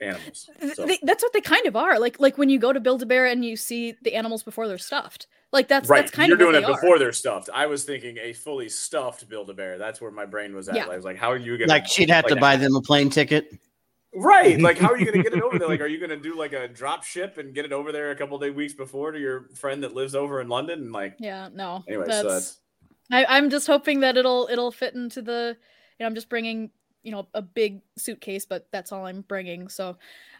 animals. 0.00 0.50
So. 0.74 0.86
They, 0.86 0.98
that's 1.02 1.22
what 1.22 1.32
they 1.32 1.40
kind 1.40 1.66
of 1.66 1.76
are. 1.76 1.98
Like 1.98 2.20
like 2.20 2.38
when 2.38 2.48
you 2.48 2.58
go 2.58 2.72
to 2.72 2.80
build 2.80 3.02
a 3.02 3.06
bear 3.06 3.26
and 3.26 3.44
you 3.44 3.56
see 3.56 3.96
the 4.02 4.14
animals 4.14 4.42
before 4.42 4.68
they're 4.68 4.78
stuffed. 4.78 5.26
Like 5.52 5.68
that's 5.68 5.88
right. 5.88 6.00
That's 6.02 6.12
kind 6.12 6.28
You're 6.28 6.36
of 6.36 6.52
doing 6.52 6.62
it 6.62 6.66
before 6.66 6.96
are. 6.96 6.98
they're 6.98 7.12
stuffed. 7.12 7.50
I 7.52 7.66
was 7.66 7.84
thinking 7.84 8.18
a 8.18 8.32
fully 8.32 8.68
stuffed 8.68 9.28
Build 9.28 9.50
a 9.50 9.54
Bear. 9.54 9.78
That's 9.78 10.00
where 10.00 10.10
my 10.10 10.26
brain 10.26 10.54
was 10.54 10.68
at. 10.68 10.76
Yeah. 10.76 10.86
I 10.86 10.96
was 10.96 11.04
like, 11.04 11.16
how 11.16 11.30
are 11.30 11.36
you 11.36 11.58
gonna 11.58 11.68
like? 11.68 11.86
She'd 11.86 12.10
have 12.10 12.24
like, 12.24 12.34
to 12.34 12.40
buy 12.40 12.56
them 12.56 12.76
a 12.76 12.80
plane 12.80 13.10
ticket. 13.10 13.52
Right. 14.14 14.60
Like, 14.70 14.78
how 14.78 14.88
are 14.88 14.98
you 14.98 15.04
going 15.04 15.18
to 15.18 15.22
get 15.22 15.36
it 15.36 15.42
over 15.42 15.58
there? 15.58 15.68
Like, 15.68 15.80
are 15.80 15.86
you 15.86 15.98
going 15.98 16.10
to 16.10 16.16
do 16.16 16.36
like 16.36 16.52
a 16.52 16.68
drop 16.68 17.04
ship 17.04 17.38
and 17.38 17.54
get 17.54 17.64
it 17.64 17.72
over 17.72 17.92
there 17.92 18.10
a 18.10 18.16
couple 18.16 18.38
day 18.38 18.50
weeks 18.50 18.74
before 18.74 19.12
to 19.12 19.18
your 19.18 19.48
friend 19.54 19.82
that 19.82 19.94
lives 19.94 20.14
over 20.14 20.40
in 20.40 20.48
London? 20.48 20.80
And 20.80 20.92
like, 20.92 21.14
yeah, 21.18 21.48
no. 21.52 21.84
Anyway, 21.88 22.04
that's, 22.06 22.20
so 22.20 22.28
that's... 22.28 22.58
I, 23.10 23.24
I'm 23.24 23.50
just 23.50 23.66
hoping 23.66 24.00
that 24.00 24.16
it'll 24.16 24.48
it'll 24.50 24.72
fit 24.72 24.94
into 24.94 25.22
the. 25.22 25.56
You 25.98 26.04
know, 26.04 26.06
I'm 26.06 26.14
just 26.14 26.28
bringing 26.28 26.70
you 27.02 27.12
know 27.12 27.28
a 27.34 27.42
big 27.42 27.80
suitcase, 27.98 28.44
but 28.46 28.66
that's 28.72 28.92
all 28.92 29.06
I'm 29.06 29.22
bringing. 29.22 29.68
So, 29.68 29.96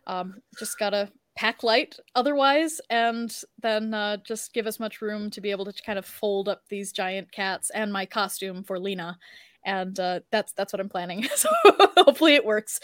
um, 0.06 0.40
just 0.58 0.78
gotta 0.78 1.10
pack 1.36 1.62
light 1.62 1.96
otherwise, 2.14 2.80
and 2.90 3.34
then 3.62 3.94
uh, 3.94 4.18
just 4.18 4.52
give 4.52 4.66
as 4.66 4.80
much 4.80 5.00
room 5.00 5.30
to 5.30 5.40
be 5.40 5.50
able 5.50 5.64
to 5.64 5.82
kind 5.82 5.98
of 5.98 6.06
fold 6.06 6.48
up 6.48 6.62
these 6.68 6.92
giant 6.92 7.30
cats 7.32 7.70
and 7.70 7.92
my 7.92 8.06
costume 8.06 8.62
for 8.62 8.78
Lina. 8.78 9.18
And 9.64 9.98
uh, 10.00 10.20
that's 10.30 10.52
that's 10.54 10.72
what 10.72 10.80
I'm 10.80 10.88
planning. 10.88 11.24
so 11.34 11.48
hopefully 11.96 12.34
it 12.34 12.44
works. 12.44 12.80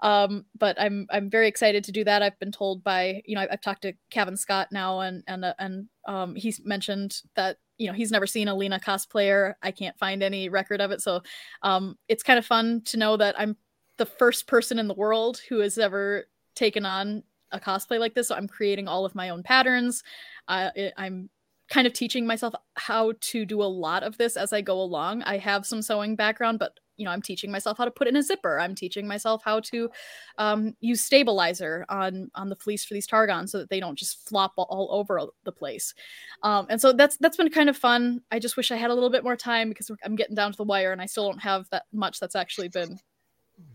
Um, 0.00 0.44
but 0.56 0.80
I'm 0.80 1.06
I'm 1.10 1.28
very 1.28 1.48
excited 1.48 1.84
to 1.84 1.92
do 1.92 2.04
that. 2.04 2.22
I've 2.22 2.38
been 2.38 2.52
told 2.52 2.84
by 2.84 3.22
you 3.26 3.34
know 3.34 3.42
I've, 3.42 3.48
I've 3.52 3.60
talked 3.60 3.82
to 3.82 3.94
Cavan 4.10 4.36
Scott 4.36 4.68
now, 4.70 5.00
and 5.00 5.24
and 5.26 5.44
uh, 5.44 5.54
and 5.58 5.88
um, 6.06 6.34
he's 6.36 6.60
mentioned 6.64 7.22
that 7.34 7.56
you 7.80 7.86
know 7.86 7.94
he's 7.94 8.12
never 8.12 8.26
seen 8.26 8.46
a 8.46 8.54
Lina 8.54 8.78
cosplayer. 8.78 9.54
I 9.62 9.70
can't 9.70 9.98
find 9.98 10.22
any 10.22 10.48
record 10.50 10.80
of 10.80 10.90
it, 10.90 11.00
so 11.00 11.22
um, 11.62 11.96
it's 12.08 12.22
kind 12.22 12.38
of 12.38 12.44
fun 12.44 12.82
to 12.86 12.98
know 12.98 13.16
that 13.16 13.34
I'm 13.40 13.56
the 13.96 14.06
first 14.06 14.46
person 14.46 14.78
in 14.78 14.86
the 14.86 14.94
world 14.94 15.40
who 15.48 15.60
has 15.60 15.78
ever 15.78 16.26
taken 16.54 16.84
on 16.84 17.22
a 17.52 17.58
cosplay 17.58 17.98
like 17.98 18.14
this. 18.14 18.28
So 18.28 18.34
I'm 18.34 18.46
creating 18.46 18.86
all 18.86 19.04
of 19.04 19.14
my 19.14 19.30
own 19.30 19.42
patterns. 19.42 20.02
Uh, 20.46 20.70
it, 20.76 20.92
I'm 20.96 21.30
kind 21.70 21.86
of 21.86 21.92
teaching 21.92 22.26
myself 22.26 22.54
how 22.74 23.12
to 23.20 23.46
do 23.46 23.62
a 23.62 23.64
lot 23.64 24.02
of 24.02 24.18
this 24.18 24.36
as 24.36 24.52
I 24.52 24.60
go 24.60 24.80
along. 24.80 25.22
I 25.22 25.38
have 25.38 25.64
some 25.64 25.82
sewing 25.82 26.16
background, 26.16 26.58
but 26.58 26.78
you 27.00 27.06
know, 27.06 27.10
I'm 27.10 27.22
teaching 27.22 27.50
myself 27.50 27.78
how 27.78 27.86
to 27.86 27.90
put 27.90 28.08
in 28.08 28.16
a 28.16 28.22
zipper. 28.22 28.60
I'm 28.60 28.74
teaching 28.74 29.08
myself 29.08 29.42
how 29.42 29.60
to 29.60 29.88
um, 30.36 30.76
use 30.80 31.00
stabilizer 31.00 31.86
on 31.88 32.30
on 32.34 32.50
the 32.50 32.56
fleece 32.56 32.84
for 32.84 32.92
these 32.92 33.06
targons 33.06 33.50
so 33.50 33.58
that 33.58 33.70
they 33.70 33.80
don't 33.80 33.98
just 33.98 34.28
flop 34.28 34.52
all 34.58 34.88
over 34.92 35.18
the 35.44 35.52
place. 35.52 35.94
Um, 36.42 36.66
and 36.68 36.78
so 36.78 36.92
that's 36.92 37.16
that's 37.16 37.38
been 37.38 37.48
kind 37.48 37.70
of 37.70 37.76
fun. 37.76 38.20
I 38.30 38.38
just 38.38 38.58
wish 38.58 38.70
I 38.70 38.76
had 38.76 38.90
a 38.90 38.94
little 38.94 39.08
bit 39.08 39.24
more 39.24 39.34
time 39.34 39.70
because 39.70 39.90
I'm 40.04 40.14
getting 40.14 40.36
down 40.36 40.52
to 40.52 40.58
the 40.58 40.64
wire 40.64 40.92
and 40.92 41.00
I 41.00 41.06
still 41.06 41.24
don't 41.30 41.40
have 41.40 41.68
that 41.70 41.84
much 41.90 42.20
that's 42.20 42.36
actually 42.36 42.68
been 42.68 42.98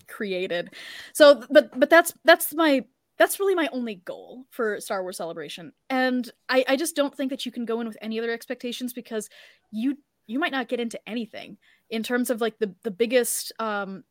created. 0.08 0.76
So, 1.14 1.44
but 1.50 1.78
but 1.80 1.90
that's 1.90 2.14
that's 2.26 2.54
my 2.54 2.86
that's 3.18 3.40
really 3.40 3.56
my 3.56 3.70
only 3.72 3.96
goal 3.96 4.46
for 4.52 4.80
Star 4.80 5.02
Wars 5.02 5.18
Celebration. 5.18 5.72
And 5.90 6.30
I, 6.50 6.66
I 6.68 6.76
just 6.76 6.96
don't 6.96 7.16
think 7.16 7.30
that 7.32 7.46
you 7.46 7.52
can 7.52 7.66
go 7.66 7.80
in 7.82 7.88
with 7.88 7.98
any 8.02 8.20
other 8.20 8.32
expectations 8.32 8.94
because 8.94 9.30
you 9.72 9.98
you 10.28 10.40
might 10.40 10.52
not 10.52 10.68
get 10.68 10.80
into 10.80 11.00
anything 11.08 11.58
in 11.90 12.04
terms 12.04 12.30
of 12.30 12.42
like 12.42 12.60
the 12.60 12.74
the 12.84 12.92
biggest 12.92 13.52
um 13.60 14.04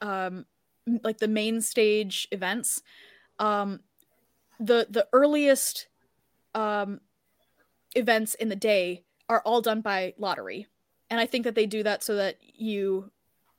um 0.00 0.46
like 1.02 1.18
the 1.18 1.28
main 1.28 1.60
stage 1.60 2.28
events. 2.30 2.82
Um 3.38 3.80
the 4.58 4.86
the 4.90 5.06
earliest 5.12 5.88
um 6.54 7.00
events 7.94 8.34
in 8.34 8.48
the 8.48 8.56
day 8.56 9.04
are 9.28 9.42
all 9.44 9.60
done 9.60 9.80
by 9.80 10.14
lottery. 10.18 10.66
And 11.08 11.20
I 11.20 11.26
think 11.26 11.44
that 11.44 11.54
they 11.54 11.66
do 11.66 11.82
that 11.82 12.02
so 12.02 12.16
that 12.16 12.36
you 12.40 13.10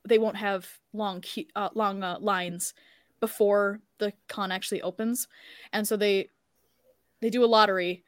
they 0.06 0.18
won't 0.18 0.36
have 0.36 0.66
long 0.92 1.22
uh, 1.54 1.68
long 1.74 2.02
uh, 2.02 2.18
lines 2.20 2.74
before 3.20 3.80
the 3.98 4.12
con 4.28 4.50
actually 4.50 4.82
opens 4.82 5.28
and 5.72 5.86
so 5.86 5.96
they 5.96 6.28
they 7.20 7.30
do 7.30 7.44
a 7.44 7.46
lottery 7.46 8.02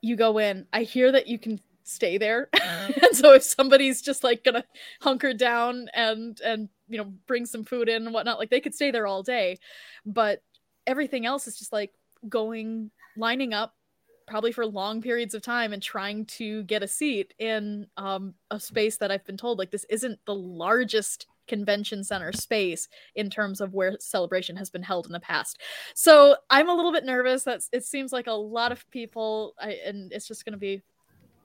you 0.00 0.16
go 0.16 0.38
in 0.38 0.66
i 0.72 0.82
hear 0.82 1.12
that 1.12 1.26
you 1.26 1.38
can 1.38 1.60
stay 1.84 2.18
there 2.18 2.48
and 3.02 3.16
so 3.16 3.32
if 3.34 3.42
somebody's 3.42 4.02
just 4.02 4.24
like 4.24 4.42
gonna 4.42 4.64
hunker 5.00 5.32
down 5.32 5.86
and 5.94 6.40
and 6.40 6.68
you 6.88 6.98
know 6.98 7.12
bring 7.26 7.46
some 7.46 7.64
food 7.64 7.88
in 7.88 8.04
and 8.04 8.14
whatnot 8.14 8.38
like 8.38 8.50
they 8.50 8.60
could 8.60 8.74
stay 8.74 8.90
there 8.90 9.06
all 9.06 9.22
day 9.22 9.58
but 10.04 10.42
everything 10.86 11.26
else 11.26 11.46
is 11.46 11.58
just 11.58 11.72
like 11.72 11.92
going 12.28 12.90
lining 13.16 13.52
up 13.52 13.74
probably 14.26 14.52
for 14.52 14.66
long 14.66 15.02
periods 15.02 15.34
of 15.34 15.42
time 15.42 15.72
and 15.72 15.82
trying 15.82 16.24
to 16.24 16.62
get 16.64 16.82
a 16.82 16.88
seat 16.88 17.34
in 17.38 17.86
um, 17.96 18.34
a 18.50 18.58
space 18.58 18.96
that 18.96 19.10
I've 19.10 19.24
been 19.24 19.36
told 19.36 19.58
like 19.58 19.70
this 19.70 19.84
isn't 19.90 20.18
the 20.24 20.34
largest 20.34 21.26
convention 21.46 22.02
center 22.02 22.32
space 22.32 22.88
in 23.14 23.28
terms 23.28 23.60
of 23.60 23.74
where 23.74 23.96
celebration 24.00 24.56
has 24.56 24.70
been 24.70 24.82
held 24.82 25.06
in 25.06 25.12
the 25.12 25.20
past. 25.20 25.60
So 25.94 26.36
I'm 26.50 26.68
a 26.68 26.74
little 26.74 26.92
bit 26.92 27.04
nervous. 27.04 27.44
That 27.44 27.60
it 27.72 27.84
seems 27.84 28.12
like 28.12 28.26
a 28.26 28.32
lot 28.32 28.72
of 28.72 28.88
people, 28.90 29.54
I, 29.60 29.78
and 29.84 30.12
it's 30.12 30.26
just 30.26 30.44
going 30.44 30.54
to 30.54 30.58
be, 30.58 30.82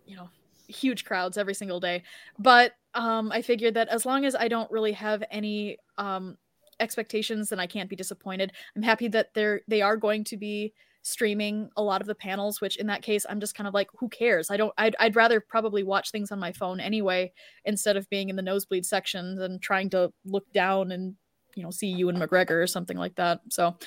you 0.10 0.16
know, 0.16 0.30
huge 0.68 1.06
crowds 1.06 1.38
every 1.38 1.54
single 1.54 1.80
day. 1.80 2.04
But 2.38 2.74
um, 2.96 3.32
I 3.32 3.42
figured 3.42 3.76
that 3.76 3.88
as 3.90 4.06
long 4.06 4.26
as 4.26 4.36
I 4.36 4.48
don't 4.48 4.70
really 4.72 4.94
have 4.94 5.24
any 5.32 5.78
um, 5.98 6.38
expectations, 6.80 7.50
then 7.50 7.60
I 7.60 7.68
can't 7.68 7.90
be 7.90 7.96
disappointed. 7.96 8.52
I'm 8.76 8.82
happy 8.82 9.08
that 9.10 9.34
they're 9.34 9.62
they 9.68 9.82
are 9.82 9.96
going 9.96 10.24
to 10.26 10.38
be 10.38 10.74
streaming 11.02 11.70
a 11.78 11.82
lot 11.82 12.02
of 12.02 12.08
the 12.08 12.14
panels 12.14 12.60
which 12.60 12.76
in 12.76 12.88
that 12.88 13.02
case 13.02 13.26
i'm 13.30 13.40
just 13.40 13.56
kind 13.56 13.70
of 13.70 13.74
like 13.74 13.88
who 13.98 14.10
cares 14.10 14.52
i 14.52 14.58
don't 14.58 14.74
i'd, 14.78 14.98
I'd 15.00 15.16
rather 15.16 15.40
probably 15.40 15.82
watch 15.82 16.12
things 16.12 16.30
on 16.30 16.40
my 16.40 16.52
phone 16.52 16.82
anyway 16.82 17.32
instead 17.64 17.96
of 17.96 18.10
being 18.10 18.28
in 18.28 18.36
the 18.36 18.42
nosebleed 18.42 18.86
section 18.86 19.42
and 19.42 19.62
trying 19.62 19.90
to 19.92 20.12
look 20.26 20.52
down 20.52 20.92
and 20.92 21.16
you 21.56 21.64
know 21.64 21.72
see 21.72 21.88
Ewan 21.88 22.18
McGregor 22.18 22.62
or 22.62 22.68
something 22.68 22.98
like 22.98 23.16
that 23.16 23.40
so 23.50 23.78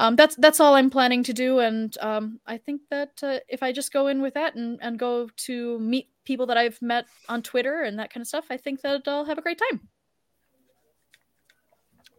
um, 0.00 0.16
that's 0.16 0.34
that's 0.36 0.60
all 0.60 0.74
i'm 0.74 0.90
planning 0.90 1.22
to 1.22 1.32
do 1.32 1.60
and 1.60 1.96
um, 2.00 2.40
i 2.46 2.56
think 2.56 2.80
that 2.90 3.10
uh, 3.22 3.38
if 3.48 3.62
i 3.62 3.70
just 3.70 3.92
go 3.92 4.08
in 4.08 4.20
with 4.20 4.34
that 4.34 4.54
and, 4.54 4.78
and 4.82 4.98
go 4.98 5.28
to 5.36 5.78
meet 5.78 6.08
people 6.24 6.46
that 6.46 6.56
i've 6.56 6.80
met 6.82 7.06
on 7.28 7.42
twitter 7.42 7.82
and 7.82 7.98
that 7.98 8.12
kind 8.12 8.22
of 8.22 8.26
stuff 8.26 8.46
i 8.50 8.56
think 8.56 8.80
that 8.80 9.02
i'll 9.06 9.24
have 9.24 9.38
a 9.38 9.42
great 9.42 9.60
time 9.70 9.80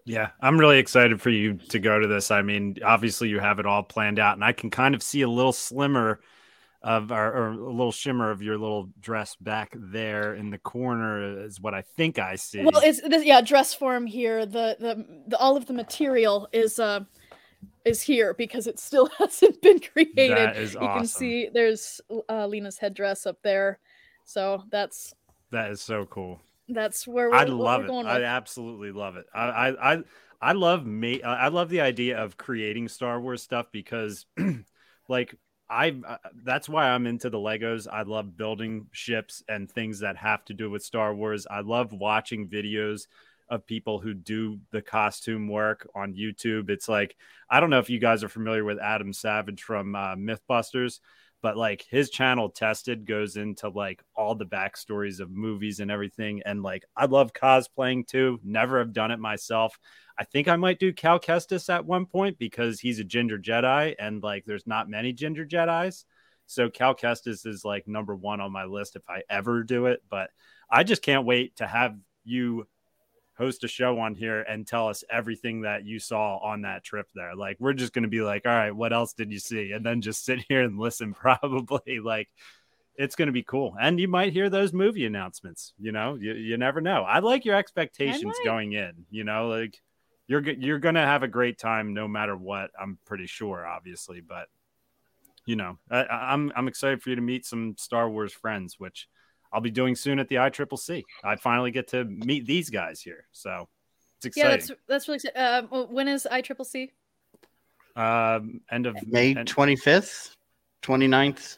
yeah, 0.03 0.29
I'm 0.41 0.59
really 0.59 0.79
excited 0.79 1.21
for 1.21 1.29
you 1.29 1.53
to 1.69 1.79
go 1.79 1.99
to 1.99 2.07
this. 2.07 2.31
I 2.31 2.41
mean, 2.41 2.77
obviously 2.83 3.29
you 3.29 3.39
have 3.39 3.59
it 3.59 3.67
all 3.67 3.83
planned 3.83 4.17
out, 4.17 4.35
and 4.35 4.43
I 4.43 4.51
can 4.51 4.71
kind 4.71 4.95
of 4.95 5.03
see 5.03 5.21
a 5.21 5.29
little 5.29 5.53
slimmer 5.53 6.21
of 6.81 7.11
our, 7.11 7.31
or 7.31 7.47
a 7.51 7.71
little 7.71 7.91
shimmer 7.91 8.31
of 8.31 8.41
your 8.41 8.57
little 8.57 8.89
dress 8.99 9.35
back 9.35 9.75
there 9.77 10.33
in 10.33 10.49
the 10.49 10.57
corner 10.57 11.45
is 11.45 11.61
what 11.61 11.75
I 11.75 11.83
think 11.95 12.17
I 12.17 12.35
see. 12.35 12.63
Well, 12.63 12.81
it's 12.83 13.01
this, 13.01 13.23
yeah, 13.23 13.41
dress 13.41 13.73
form 13.73 14.07
here. 14.07 14.45
The, 14.45 14.75
the 14.79 15.05
the 15.27 15.37
all 15.37 15.55
of 15.55 15.67
the 15.67 15.73
material 15.73 16.49
is 16.51 16.79
uh 16.79 17.01
is 17.85 18.01
here 18.01 18.33
because 18.33 18.67
it 18.67 18.79
still 18.79 19.09
hasn't 19.17 19.61
been 19.61 19.79
created. 19.79 20.37
That 20.37 20.57
is 20.57 20.73
you 20.73 20.79
awesome. 20.79 20.99
can 20.99 21.07
see 21.07 21.49
there's 21.53 22.01
uh, 22.29 22.47
Lina's 22.47 22.77
headdress 22.77 23.25
up 23.25 23.37
there, 23.43 23.79
so 24.25 24.63
that's 24.69 25.13
that 25.51 25.71
is 25.71 25.81
so 25.81 26.05
cool 26.05 26.39
that's 26.73 27.07
where 27.07 27.33
I 27.33 27.43
love 27.43 27.85
it. 27.85 27.91
I 27.91 28.23
absolutely 28.23 28.91
love 28.91 29.15
it. 29.15 29.25
I 29.33 29.47
I 29.47 29.93
I, 29.93 30.03
I 30.41 30.51
love 30.53 30.85
me. 30.85 31.21
I 31.21 31.49
love 31.49 31.69
the 31.69 31.81
idea 31.81 32.17
of 32.17 32.37
creating 32.37 32.87
Star 32.87 33.19
Wars 33.21 33.43
stuff 33.43 33.67
because, 33.71 34.25
like, 35.07 35.35
I 35.69 35.99
uh, 36.07 36.17
that's 36.43 36.67
why 36.67 36.89
I'm 36.89 37.05
into 37.05 37.29
the 37.29 37.37
Legos. 37.37 37.87
I 37.91 38.03
love 38.03 38.37
building 38.37 38.87
ships 38.91 39.43
and 39.47 39.69
things 39.69 39.99
that 39.99 40.17
have 40.17 40.43
to 40.45 40.53
do 40.53 40.69
with 40.69 40.83
Star 40.83 41.13
Wars. 41.13 41.45
I 41.49 41.61
love 41.61 41.93
watching 41.93 42.47
videos 42.47 43.07
of 43.51 43.67
people 43.67 43.99
who 43.99 44.15
do 44.15 44.59
the 44.71 44.81
costume 44.81 45.47
work 45.47 45.87
on 45.93 46.15
YouTube. 46.15 46.71
It's 46.71 46.89
like 46.89 47.15
I 47.49 47.59
don't 47.59 47.69
know 47.69 47.79
if 47.79 47.91
you 47.91 47.99
guys 47.99 48.23
are 48.23 48.29
familiar 48.29 48.63
with 48.63 48.79
Adam 48.79 49.13
Savage 49.13 49.61
from 49.61 49.93
uh, 49.93 50.15
MythBusters 50.15 50.99
but 51.41 51.57
like 51.57 51.85
his 51.89 52.09
channel 52.09 52.49
tested 52.49 53.05
goes 53.05 53.35
into 53.35 53.69
like 53.69 54.03
all 54.15 54.35
the 54.35 54.45
backstories 54.45 55.19
of 55.19 55.31
movies 55.31 55.79
and 55.79 55.89
everything. 55.89 56.41
And 56.45 56.61
like 56.61 56.85
i 56.95 57.05
love 57.05 57.33
cosplaying 57.33 58.07
too. 58.07 58.39
Never 58.43 58.79
have 58.79 58.93
done 58.93 59.11
it 59.11 59.19
myself. 59.19 59.77
I 60.17 60.23
think 60.23 60.47
i 60.47 60.55
might 60.55 60.79
do 60.79 60.93
cal 60.93 61.19
kestis 61.19 61.73
at 61.73 61.85
one 61.85 62.05
point 62.05 62.37
because 62.37 62.79
he's 62.79 62.99
a 62.99 63.03
ginger 63.03 63.39
jedi 63.39 63.95
and 63.97 64.21
like 64.21 64.45
there's 64.45 64.67
not 64.67 64.89
many 64.89 65.13
ginger 65.13 65.45
jedis. 65.45 66.05
So 66.45 66.69
cal 66.69 66.95
kestis 66.95 67.45
is 67.47 67.65
like 67.65 67.87
number 67.87 68.15
one 68.15 68.41
on 68.41 68.51
my 68.51 68.65
list 68.65 68.95
if 68.95 69.03
i 69.09 69.23
ever 69.29 69.63
do 69.63 69.87
it. 69.87 70.03
But 70.09 70.29
i 70.69 70.83
just 70.83 71.01
can't 71.01 71.25
wait 71.25 71.55
to 71.57 71.65
have 71.65 71.97
you 72.23 72.67
host 73.37 73.63
a 73.63 73.67
show 73.67 73.99
on 73.99 74.15
here 74.15 74.41
and 74.41 74.67
tell 74.67 74.87
us 74.87 75.03
everything 75.09 75.61
that 75.61 75.85
you 75.85 75.99
saw 75.99 76.37
on 76.37 76.61
that 76.61 76.83
trip 76.83 77.07
there. 77.15 77.35
Like 77.35 77.57
we're 77.59 77.73
just 77.73 77.93
going 77.93 78.03
to 78.03 78.09
be 78.09 78.21
like, 78.21 78.45
all 78.45 78.51
right, 78.51 78.75
what 78.75 78.93
else 78.93 79.13
did 79.13 79.31
you 79.31 79.39
see? 79.39 79.71
And 79.71 79.85
then 79.85 80.01
just 80.01 80.25
sit 80.25 80.45
here 80.47 80.61
and 80.61 80.77
listen 80.79 81.13
probably 81.13 81.99
like 81.99 82.29
it's 82.95 83.15
going 83.15 83.27
to 83.27 83.33
be 83.33 83.43
cool. 83.43 83.75
And 83.79 83.99
you 83.99 84.07
might 84.07 84.33
hear 84.33 84.49
those 84.49 84.73
movie 84.73 85.05
announcements, 85.05 85.73
you 85.79 85.91
know, 85.91 86.15
you, 86.15 86.33
you 86.33 86.57
never 86.57 86.81
know. 86.81 87.03
I 87.03 87.19
like 87.19 87.45
your 87.45 87.55
expectations 87.55 88.35
going 88.45 88.73
in, 88.73 89.05
you 89.09 89.23
know, 89.23 89.47
like 89.47 89.81
you're 90.27 90.41
you're 90.41 90.79
going 90.79 90.95
to 90.95 91.01
have 91.01 91.23
a 91.23 91.27
great 91.27 91.57
time 91.57 91.93
no 91.93 92.07
matter 92.07 92.35
what. 92.35 92.71
I'm 92.79 92.97
pretty 93.05 93.27
sure 93.27 93.65
obviously, 93.65 94.21
but 94.21 94.47
you 95.45 95.55
know, 95.55 95.79
I, 95.89 96.03
I'm 96.03 96.51
I'm 96.55 96.67
excited 96.67 97.01
for 97.01 97.09
you 97.09 97.15
to 97.15 97.21
meet 97.21 97.45
some 97.45 97.75
Star 97.77 98.09
Wars 98.09 98.33
friends 98.33 98.75
which 98.77 99.07
I'll 99.53 99.61
be 99.61 99.71
doing 99.71 99.95
soon 99.95 100.19
at 100.19 100.27
the 100.27 100.35
ICCC. 100.35 101.03
I 101.23 101.35
finally 101.35 101.71
get 101.71 101.87
to 101.89 102.05
meet 102.05 102.45
these 102.45 102.69
guys 102.69 103.01
here, 103.01 103.25
so 103.31 103.67
it's 104.17 104.27
exciting. 104.27 104.51
Yeah, 104.51 104.57
that's 104.87 105.07
that's 105.07 105.07
really. 105.07 105.19
Uh, 105.35 105.85
when 105.87 106.07
is 106.07 106.27
ICCC? 106.31 106.91
Um, 107.95 108.61
end 108.71 108.85
of 108.85 108.95
May 109.05 109.33
twenty 109.33 109.75
fifth, 109.75 110.37
29th. 110.83 111.57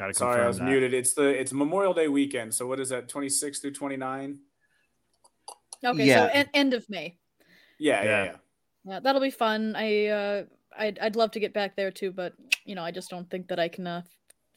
Got 0.00 0.16
Sorry, 0.16 0.42
I 0.42 0.46
was 0.46 0.58
that. 0.58 0.64
muted. 0.64 0.94
It's 0.94 1.12
the 1.12 1.28
it's 1.28 1.52
Memorial 1.52 1.92
Day 1.92 2.08
weekend. 2.08 2.54
So 2.54 2.66
what 2.66 2.80
is 2.80 2.88
that? 2.88 3.08
Twenty 3.08 3.28
six 3.28 3.58
through 3.58 3.72
twenty 3.72 3.98
nine. 3.98 4.38
Okay, 5.84 6.06
yeah. 6.06 6.26
so 6.26 6.32
en- 6.32 6.48
end 6.54 6.72
of 6.72 6.88
May. 6.88 7.18
Yeah, 7.78 8.02
yeah, 8.02 8.24
yeah, 8.24 8.36
yeah. 8.84 9.00
that'll 9.00 9.20
be 9.20 9.30
fun. 9.30 9.74
I 9.76 10.06
uh, 10.06 10.44
I'd 10.78 10.98
I'd 10.98 11.16
love 11.16 11.30
to 11.32 11.40
get 11.40 11.52
back 11.52 11.76
there 11.76 11.90
too, 11.90 12.12
but 12.12 12.34
you 12.64 12.74
know, 12.74 12.82
I 12.82 12.90
just 12.90 13.10
don't 13.10 13.28
think 13.30 13.48
that 13.48 13.58
I 13.58 13.68
can 13.68 13.86
uh, 13.86 14.02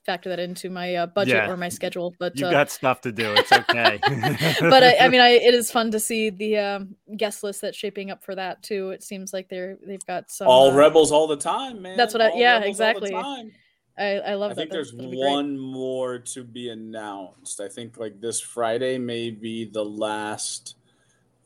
factor 0.05 0.29
that 0.29 0.39
into 0.39 0.69
my 0.69 0.95
uh, 0.95 1.05
budget 1.07 1.35
yeah. 1.35 1.49
or 1.49 1.57
my 1.57 1.69
schedule. 1.69 2.13
But 2.19 2.37
you 2.39 2.47
uh, 2.47 2.51
got 2.51 2.69
stuff 2.69 3.01
to 3.01 3.11
do. 3.11 3.33
It's 3.33 3.51
okay. 3.51 3.99
but 4.59 4.83
I, 4.83 4.97
I, 4.97 5.09
mean, 5.09 5.21
I, 5.21 5.29
it 5.29 5.53
is 5.53 5.71
fun 5.71 5.91
to 5.91 5.99
see 5.99 6.29
the 6.29 6.57
um, 6.57 6.95
guest 7.17 7.43
list 7.43 7.61
that's 7.61 7.77
shaping 7.77 8.11
up 8.11 8.23
for 8.23 8.35
that 8.35 8.61
too. 8.63 8.89
It 8.89 9.03
seems 9.03 9.33
like 9.33 9.49
they're 9.49 9.77
they've 9.85 10.05
got 10.05 10.31
some 10.31 10.47
all 10.47 10.71
uh, 10.71 10.75
rebels 10.75 11.11
all 11.11 11.27
the 11.27 11.37
time, 11.37 11.81
man. 11.81 11.97
That's 11.97 12.13
what 12.13 12.21
I. 12.21 12.33
yeah, 12.35 12.61
exactly. 12.61 13.13
I, 13.15 13.51
I 13.97 14.05
love 14.05 14.21
that. 14.21 14.33
I 14.33 14.47
that. 14.47 14.55
think 14.55 14.71
there's 14.71 14.93
one 14.93 15.57
more 15.57 16.17
to 16.17 16.43
be 16.43 16.69
announced. 16.69 17.59
I 17.59 17.67
think 17.67 17.97
like 17.97 18.19
this 18.19 18.39
Friday 18.41 18.97
may 18.97 19.29
be 19.29 19.65
the 19.65 19.85
last 19.85 20.75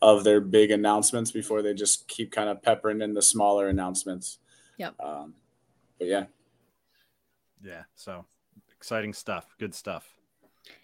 of 0.02 0.24
their 0.24 0.40
big 0.40 0.72
announcements 0.72 1.32
before 1.32 1.62
they 1.62 1.74
just 1.74 2.08
keep 2.08 2.32
kind 2.32 2.50
of 2.50 2.62
peppering 2.62 3.02
in 3.02 3.14
the 3.14 3.22
smaller 3.22 3.68
announcements. 3.68 4.40
Yep. 4.78 4.96
Um, 5.00 5.34
but 6.00 6.08
yeah. 6.08 6.26
Yeah. 7.64 7.84
So 7.96 8.26
exciting 8.76 9.14
stuff. 9.14 9.56
Good 9.60 9.74
stuff. 9.74 10.08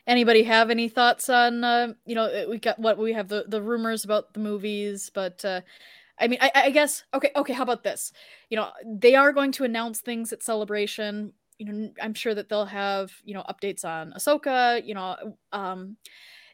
Anybody 0.08 0.44
have 0.44 0.70
any 0.70 0.90
thoughts 0.90 1.30
on 1.30 1.64
uh, 1.64 1.94
you 2.06 2.16
know 2.16 2.46
we 2.50 2.58
got 2.58 2.80
what 2.80 2.98
we 2.98 3.14
have 3.14 3.28
the 3.28 3.46
the 3.48 3.62
rumors 3.62 4.04
about 4.04 4.34
the 4.34 4.40
movies, 4.40 5.12
but 5.14 5.44
uh, 5.46 5.62
I 6.20 6.28
mean 6.28 6.40
I, 6.42 6.52
I 6.56 6.70
guess 6.72 7.04
okay 7.14 7.32
okay 7.36 7.54
how 7.54 7.64
about 7.64 7.84
this? 7.84 8.12
You 8.50 8.58
know 8.58 8.70
they 8.86 9.16
are 9.16 9.32
going 9.32 9.52
to 9.54 9.64
announce 9.64 10.02
things 10.02 10.34
at 10.34 10.44
Celebration. 10.44 11.34
You 11.58 11.72
know 11.72 11.90
I'm 12.02 12.14
sure 12.14 12.34
that 12.34 12.50
they'll 12.50 12.66
have 12.66 13.12
you 13.24 13.34
know 13.34 13.44
updates 13.50 13.86
on 13.86 14.14
Ahsoka. 14.14 14.86
You 14.86 14.96
know 14.96 15.38
um, 15.52 15.98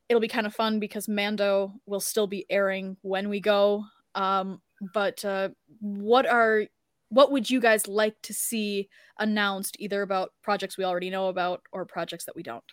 it'll 0.09 0.21
be 0.21 0.27
kind 0.27 0.47
of 0.47 0.53
fun 0.53 0.79
because 0.79 1.07
Mando 1.07 1.73
will 1.85 1.99
still 1.99 2.27
be 2.27 2.45
airing 2.49 2.97
when 3.01 3.29
we 3.29 3.39
go. 3.39 3.85
Um, 4.15 4.61
but 4.93 5.23
uh, 5.23 5.49
what 5.79 6.25
are 6.27 6.65
what 7.09 7.31
would 7.31 7.49
you 7.49 7.59
guys 7.59 7.87
like 7.87 8.15
to 8.21 8.33
see 8.33 8.87
announced 9.17 9.75
either 9.79 10.01
about 10.01 10.31
projects 10.41 10.77
we 10.77 10.83
already 10.83 11.09
know 11.09 11.27
about 11.27 11.61
or 11.71 11.85
projects 11.85 12.25
that 12.25 12.35
we 12.35 12.43
don't 12.43 12.63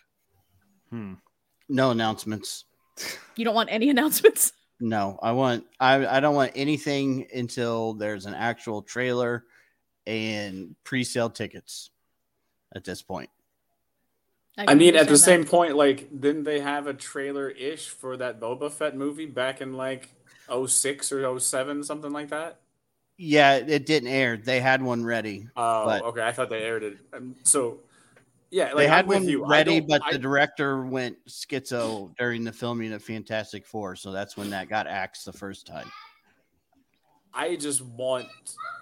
hmm. 0.89 1.13
no 1.69 1.91
announcements 1.91 2.65
you 3.35 3.45
don't 3.45 3.55
want 3.55 3.69
any 3.71 3.89
announcements 3.95 4.53
no 4.79 5.19
i 5.21 5.31
want 5.31 5.65
i, 5.79 6.05
I 6.05 6.19
don't 6.19 6.35
want 6.35 6.51
anything 6.55 7.27
until 7.33 7.93
there's 7.93 8.25
an 8.25 8.33
actual 8.33 8.81
trailer 8.81 9.43
and 10.05 10.75
pre-sale 10.83 11.29
tickets 11.29 11.89
at 12.75 12.83
this 12.83 13.01
point 13.01 13.29
I, 14.57 14.71
I 14.71 14.73
mean, 14.73 14.95
at 14.95 15.05
the 15.05 15.11
that. 15.11 15.19
same 15.19 15.45
point, 15.45 15.75
like, 15.75 16.19
didn't 16.19 16.43
they 16.43 16.59
have 16.59 16.87
a 16.87 16.93
trailer 16.93 17.47
ish 17.47 17.89
for 17.89 18.17
that 18.17 18.39
Boba 18.39 18.71
Fett 18.71 18.97
movie 18.97 19.27
back 19.27 19.61
in 19.61 19.73
like 19.73 20.09
06 20.49 21.11
or 21.11 21.39
07, 21.39 21.83
something 21.83 22.11
like 22.11 22.29
that? 22.29 22.59
Yeah, 23.17 23.55
it 23.55 23.85
didn't 23.85 24.09
air. 24.09 24.37
They 24.37 24.59
had 24.59 24.81
one 24.81 25.03
ready. 25.03 25.47
Oh, 25.57 25.89
okay. 26.09 26.21
I 26.21 26.31
thought 26.31 26.49
they 26.49 26.61
aired 26.61 26.83
it. 26.83 26.97
Um, 27.13 27.35
so, 27.43 27.79
yeah, 28.51 28.65
like, 28.65 28.75
they 28.75 28.87
had 28.87 29.05
I'm 29.05 29.25
one 29.25 29.49
ready, 29.49 29.79
but 29.79 30.01
I... 30.05 30.11
the 30.11 30.19
director 30.19 30.85
went 30.85 31.17
schizo 31.27 32.15
during 32.17 32.43
the 32.43 32.51
filming 32.51 32.93
of 32.93 33.03
Fantastic 33.03 33.65
Four, 33.65 33.95
so 33.95 34.11
that's 34.11 34.37
when 34.37 34.51
that 34.51 34.69
got 34.69 34.85
axed 34.85 35.25
the 35.25 35.33
first 35.33 35.65
time. 35.65 35.91
I 37.33 37.55
just 37.55 37.81
want 37.81 38.27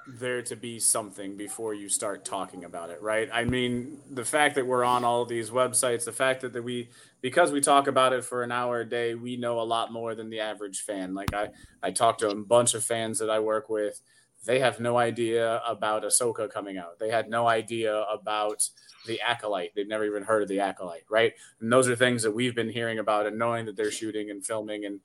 there 0.08 0.42
to 0.44 0.56
be 0.56 0.80
something 0.80 1.36
before 1.36 1.74
you 1.74 1.90
start 1.90 2.24
talking 2.24 2.64
about 2.64 2.90
it, 2.90 3.02
right? 3.02 3.30
I 3.34 3.44
mean, 3.44 4.00
the 4.12 4.24
fact 4.24 4.56
that 4.56 4.68
we're 4.68 4.84
on 4.84 5.04
all 5.04 5.26
these 5.26 5.50
websites, 5.50 6.06
the 6.06 6.12
fact 6.12 6.42
that, 6.42 6.54
that 6.54 6.64
we, 6.64 6.90
because 7.22 7.52
we 7.52 7.60
talk 7.60 7.88
about 7.88 8.14
it 8.14 8.24
for 8.24 8.44
an 8.44 8.52
hour 8.52 8.82
a 8.82 8.86
day, 8.86 9.16
we 9.16 9.36
know 9.36 9.60
a 9.60 9.64
lot 9.64 9.92
more 9.92 10.14
than 10.14 10.30
the 10.30 10.40
average 10.42 10.82
fan. 10.82 11.14
Like 11.14 11.34
I, 11.34 11.50
I 11.82 11.92
talked 11.92 12.20
to 12.20 12.30
a 12.30 12.36
bunch 12.36 12.76
of 12.76 12.84
fans 12.84 13.18
that 13.20 13.30
I 13.30 13.40
work 13.40 13.68
with 13.68 14.00
they 14.46 14.60
have 14.60 14.80
no 14.80 14.98
idea 14.98 15.62
about 15.66 16.04
Ahsoka 16.04 16.50
coming 16.52 16.78
out. 16.78 17.00
They 17.00 17.10
had 17.10 17.30
no 17.30 17.48
idea 17.48 18.02
about 18.04 18.68
the 19.06 19.20
Acolyte. 19.22 19.72
They've 19.76 19.88
never 19.88 20.06
even 20.06 20.24
heard 20.24 20.44
of 20.44 20.50
the 20.50 20.60
Acolyte, 20.60 21.06
right? 21.10 21.34
And 21.60 21.72
those 21.72 21.90
are 21.90 21.96
things 21.96 22.24
that 22.24 22.32
we've 22.32 22.56
been 22.56 22.70
hearing 22.70 23.00
about 23.00 23.26
and 23.26 23.38
knowing 23.38 23.66
that 23.66 23.76
they're 23.76 23.92
shooting 23.92 24.30
and 24.30 24.46
filming, 24.46 24.86
and 24.86 25.00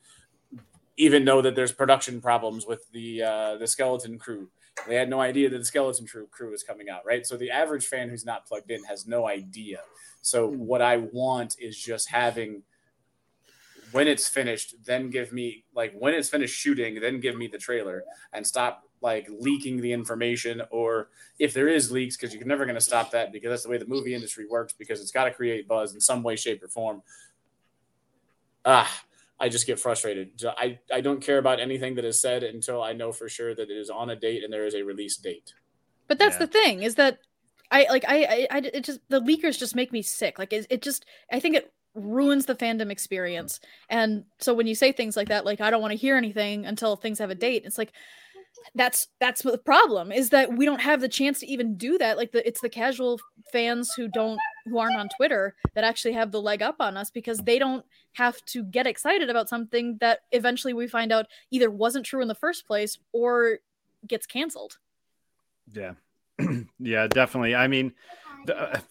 even 0.97 1.25
know 1.25 1.41
that 1.43 1.55
there's 1.55 1.73
production 1.73 2.21
problems 2.21 2.67
with 2.67 2.91
the 2.93 3.23
uh, 3.23 3.57
the 3.57 3.67
Skeleton 3.67 4.19
Crew. 4.19 4.51
They 4.87 4.95
had 4.95 5.11
no 5.11 5.21
idea 5.21 5.51
that 5.51 5.59
the 5.59 5.65
Skeleton 5.65 6.07
Crew 6.07 6.27
crew 6.31 6.55
is 6.55 6.63
coming 6.63 6.89
out, 6.89 7.05
right? 7.05 7.27
So 7.27 7.37
the 7.37 7.51
average 7.51 7.87
fan 7.87 8.09
who's 8.09 8.25
not 8.25 8.47
plugged 8.47 8.71
in 8.71 8.85
has 8.85 9.07
no 9.07 9.27
idea. 9.27 9.81
So 10.23 10.49
what 10.49 10.81
I 10.81 10.99
want 10.99 11.57
is 11.59 11.79
just 11.79 12.09
having 12.11 12.63
when 13.93 14.07
it's 14.07 14.29
finished, 14.29 14.75
then 14.85 15.11
give 15.11 15.33
me 15.33 15.65
like 15.75 15.93
when 15.99 16.15
it's 16.15 16.29
finished 16.29 16.55
shooting, 16.55 17.01
then 17.01 17.21
give 17.21 17.37
me 17.37 17.47
the 17.47 17.59
trailer 17.59 18.05
and 18.33 18.47
stop 18.47 18.85
like 19.03 19.27
leaking 19.39 19.81
the 19.81 19.93
information 19.93 20.63
or 20.71 21.09
if 21.39 21.55
there 21.55 21.69
is 21.69 21.91
leaks 21.91 22.17
because 22.17 22.35
you're 22.35 22.45
never 22.45 22.65
going 22.65 22.75
to 22.75 22.81
stop 22.81 23.11
that 23.11 23.33
because 23.33 23.51
that's 23.51 23.63
the 23.63 23.69
way 23.69 23.79
the 23.79 23.87
movie 23.87 24.15
industry 24.15 24.47
works 24.49 24.73
because 24.73 25.01
it's 25.01 25.11
got 25.11 25.25
to 25.25 25.31
create 25.31 25.67
buzz 25.67 25.95
in 25.95 26.01
some 26.01 26.23
way 26.23 26.37
shape 26.37 26.63
or 26.63 26.69
form. 26.69 27.03
Ah 28.65 29.05
i 29.41 29.49
just 29.49 29.67
get 29.67 29.81
frustrated. 29.81 30.31
I, 30.45 30.79
I 30.93 31.01
don't 31.01 31.21
care 31.21 31.39
about 31.39 31.61
anything 31.61 31.95
that 31.95 32.05
is 32.05 32.21
said 32.21 32.43
until 32.43 32.83
i 32.83 32.93
know 32.93 33.11
for 33.11 33.29
sure 33.29 33.55
that 33.55 33.71
it 33.71 33.77
is 33.77 33.91
on 33.91 34.11
a 34.11 34.17
date 34.17 34.45
and 34.45 34.53
there 34.53 34.67
is 34.67 34.75
a 34.75 34.83
release 34.83 35.17
date. 35.17 35.55
But 36.07 36.19
that's 36.19 36.35
yeah. 36.35 36.47
the 36.47 36.47
thing 36.47 36.83
is 36.83 36.95
that 36.97 37.19
i 37.71 37.87
like 37.89 38.05
I, 38.07 38.23
I 38.23 38.47
i 38.51 38.59
it 38.59 38.85
just 38.85 39.01
the 39.09 39.21
leakers 39.21 39.59
just 39.59 39.75
make 39.75 39.91
me 39.91 40.03
sick. 40.03 40.39
Like 40.39 40.53
it, 40.53 40.67
it 40.71 40.83
just 40.83 41.07
i 41.33 41.41
think 41.41 41.57
it 41.57 41.73
ruins 41.95 42.47
the 42.47 42.55
fandom 42.55 42.93
experience. 42.93 43.59
And 43.89 44.25
so 44.39 44.55
when 44.55 44.69
you 44.69 44.77
say 44.77 44.93
things 44.93 45.17
like 45.17 45.29
that 45.29 45.45
like 45.47 45.61
i 45.61 45.71
don't 45.71 45.83
want 45.83 45.93
to 45.93 45.99
hear 45.99 46.17
anything 46.17 46.67
until 46.67 46.97
things 46.97 47.19
have 47.19 47.31
a 47.31 47.35
date 47.35 47.63
it's 47.65 47.79
like 47.79 47.93
that's 48.75 49.09
that's 49.21 49.43
the 49.43 49.59
problem 49.59 50.13
is 50.13 50.31
that 50.31 50.57
we 50.57 50.65
don't 50.65 50.81
have 50.81 51.01
the 51.01 51.09
chance 51.09 51.41
to 51.41 51.47
even 51.47 51.77
do 51.77 51.99
that. 51.99 52.17
Like 52.17 52.33
the 52.33 52.47
it's 52.47 52.61
the 52.61 52.69
casual 52.69 53.21
fans 53.53 53.93
who 53.97 54.09
don't 54.09 54.39
who 54.67 54.79
aren't 54.79 54.97
on 54.97 55.09
twitter 55.17 55.55
that 55.75 55.83
actually 55.85 56.13
have 56.13 56.31
the 56.31 56.41
leg 56.41 56.63
up 56.63 56.77
on 56.79 56.97
us 56.97 57.11
because 57.11 57.39
they 57.39 57.59
don't 57.59 57.85
have 58.13 58.37
to 58.45 58.63
get 58.65 58.87
excited 58.87 59.31
about 59.31 59.49
something 59.49 59.97
that 60.01 60.21
eventually 60.33 60.73
we 60.73 60.87
find 60.87 61.11
out 61.11 61.27
either 61.51 61.71
wasn't 61.71 62.05
true 62.05 62.23
in 62.23 62.29
the 62.29 62.35
first 62.35 62.67
place 62.67 62.99
or 63.13 63.59
gets 64.07 64.27
canceled. 64.27 64.79
Yeah. 65.73 65.95
Yeah 66.79 67.07
definitely. 67.07 67.55
I 67.55 67.67
mean 67.67 67.93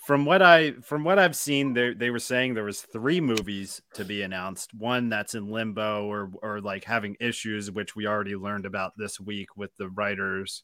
from 0.06 0.26
what 0.26 0.42
I 0.42 0.72
from 0.82 1.04
what 1.04 1.20
I've 1.20 1.36
seen, 1.36 1.74
they 1.74 1.94
they 1.94 2.10
were 2.10 2.20
saying 2.20 2.54
there 2.54 2.64
was 2.64 2.82
three 2.82 3.22
movies 3.22 3.82
to 3.96 4.06
be 4.06 4.22
announced. 4.22 4.74
One 4.74 5.10
that's 5.10 5.36
in 5.36 5.50
limbo 5.50 6.06
or 6.06 6.32
or 6.42 6.62
like 6.62 6.84
having 6.84 7.16
issues, 7.20 7.72
which 7.72 7.96
we 7.96 8.08
already 8.08 8.36
learned 8.36 8.66
about 8.66 8.94
this 8.98 9.20
week 9.20 9.56
with 9.56 9.76
the 9.78 9.90
writers 9.90 10.64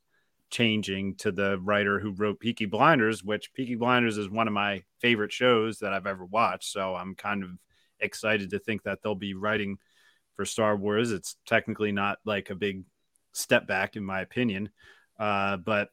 changing 0.49 1.15
to 1.15 1.31
the 1.31 1.59
writer 1.59 1.99
who 1.99 2.11
wrote 2.11 2.39
Peaky 2.39 2.65
Blinders, 2.65 3.23
which 3.23 3.53
Peaky 3.53 3.75
Blinders 3.75 4.17
is 4.17 4.29
one 4.29 4.47
of 4.47 4.53
my 4.53 4.83
favorite 4.99 5.31
shows 5.31 5.79
that 5.79 5.91
I've 5.91 6.07
ever 6.07 6.25
watched. 6.25 6.71
So 6.71 6.95
I'm 6.95 7.15
kind 7.15 7.43
of 7.43 7.49
excited 7.99 8.51
to 8.51 8.59
think 8.59 8.83
that 8.83 8.99
they'll 9.01 9.15
be 9.15 9.33
writing 9.33 9.77
for 10.35 10.45
Star 10.45 10.75
Wars. 10.75 11.11
It's 11.11 11.35
technically 11.45 11.91
not 11.91 12.19
like 12.25 12.49
a 12.49 12.55
big 12.55 12.83
step 13.33 13.67
back 13.67 13.95
in 13.95 14.03
my 14.03 14.21
opinion, 14.21 14.69
uh, 15.19 15.57
but 15.57 15.89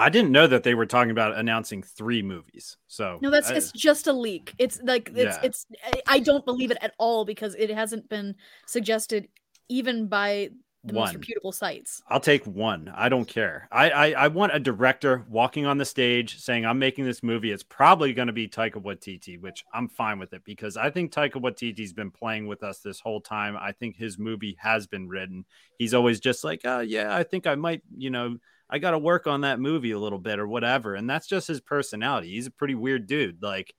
I 0.00 0.08
didn't 0.08 0.32
know 0.32 0.46
that 0.46 0.62
they 0.62 0.74
were 0.74 0.86
talking 0.86 1.10
about 1.10 1.36
announcing 1.36 1.82
three 1.82 2.22
movies. 2.22 2.76
So 2.86 3.18
no, 3.20 3.30
that's 3.30 3.50
I, 3.50 3.56
it's 3.56 3.72
just 3.72 4.06
a 4.06 4.12
leak. 4.12 4.54
It's 4.58 4.80
like 4.82 5.10
it's 5.14 5.36
yeah. 5.36 5.40
it's 5.42 5.66
I 6.06 6.20
don't 6.20 6.44
believe 6.44 6.70
it 6.70 6.78
at 6.80 6.94
all 6.98 7.24
because 7.24 7.54
it 7.54 7.70
hasn't 7.70 8.08
been 8.08 8.34
suggested 8.66 9.28
even 9.68 10.08
by 10.08 10.50
the 10.84 10.94
one. 10.94 11.04
most 11.04 11.14
reputable 11.14 11.52
sites. 11.52 12.02
I'll 12.08 12.20
take 12.20 12.46
one. 12.46 12.90
I 12.94 13.10
don't 13.10 13.26
care. 13.26 13.68
I, 13.70 13.90
I 13.90 14.10
I 14.12 14.28
want 14.28 14.54
a 14.54 14.58
director 14.58 15.26
walking 15.28 15.66
on 15.66 15.76
the 15.76 15.84
stage 15.84 16.38
saying, 16.38 16.64
"I'm 16.64 16.78
making 16.78 17.04
this 17.04 17.22
movie." 17.22 17.52
It's 17.52 17.62
probably 17.62 18.14
going 18.14 18.28
to 18.28 18.32
be 18.32 18.48
Taika 18.48 18.82
Waititi, 18.82 19.38
which 19.38 19.64
I'm 19.74 19.88
fine 19.88 20.18
with 20.18 20.32
it 20.32 20.44
because 20.44 20.78
I 20.78 20.88
think 20.90 21.12
Taika 21.12 21.34
Waititi's 21.34 21.92
been 21.92 22.10
playing 22.10 22.46
with 22.46 22.62
us 22.62 22.78
this 22.78 23.00
whole 23.00 23.20
time. 23.20 23.56
I 23.60 23.72
think 23.72 23.96
his 23.96 24.18
movie 24.18 24.56
has 24.60 24.86
been 24.86 25.08
written. 25.08 25.44
He's 25.78 25.92
always 25.92 26.20
just 26.20 26.42
like, 26.42 26.62
"Oh 26.64 26.80
yeah, 26.80 27.14
I 27.14 27.24
think 27.24 27.46
I 27.46 27.56
might," 27.56 27.82
you 27.94 28.08
know 28.08 28.38
I 28.70 28.78
got 28.78 28.92
to 28.92 28.98
work 28.98 29.26
on 29.26 29.40
that 29.40 29.58
movie 29.58 29.90
a 29.90 29.98
little 29.98 30.18
bit 30.18 30.38
or 30.38 30.46
whatever. 30.46 30.94
And 30.94 31.10
that's 31.10 31.26
just 31.26 31.48
his 31.48 31.60
personality. 31.60 32.30
He's 32.30 32.46
a 32.46 32.52
pretty 32.52 32.76
weird 32.76 33.06
dude. 33.06 33.42
Like, 33.42 33.74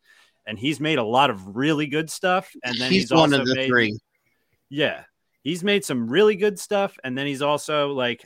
and 0.46 0.60
he's 0.60 0.80
made 0.80 0.98
a 0.98 1.04
lot 1.04 1.30
of 1.30 1.56
really 1.56 1.88
good 1.88 2.10
stuff. 2.10 2.52
And 2.64 2.78
then 2.78 2.92
he's, 2.92 3.04
he's 3.04 3.12
one 3.12 3.34
of 3.34 3.46
the 3.46 3.56
made, 3.56 3.68
three. 3.68 3.98
Yeah. 4.70 5.04
He's 5.44 5.64
made 5.64 5.86
some 5.86 6.10
really 6.10 6.36
good 6.36 6.60
stuff. 6.60 6.98
And 7.04 7.18
then 7.18 7.26
he's 7.26 7.42
also 7.42 7.94
like, 7.94 8.26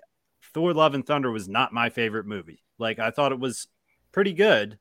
Thor 0.54 0.74
Love 0.74 0.96
and 0.96 1.06
Thunder 1.06 1.32
was 1.32 1.48
not 1.48 1.72
my 1.72 1.90
favorite 1.90 2.26
movie. 2.26 2.64
Like, 2.80 2.98
I 2.98 3.12
thought 3.12 3.32
it 3.32 3.40
was 3.40 3.68
pretty 4.12 4.34
good. 4.34 4.80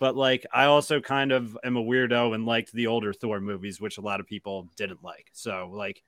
But 0.00 0.16
like, 0.16 0.46
I 0.52 0.64
also 0.64 1.00
kind 1.00 1.32
of 1.32 1.56
am 1.62 1.76
a 1.76 1.82
weirdo 1.82 2.34
and 2.34 2.46
liked 2.46 2.72
the 2.72 2.86
older 2.86 3.12
Thor 3.12 3.40
movies, 3.40 3.80
which 3.80 3.98
a 3.98 4.02
lot 4.02 4.20
of 4.20 4.26
people 4.26 4.68
didn't 4.76 5.02
like. 5.02 5.28
So, 5.32 5.70
like, 5.72 6.02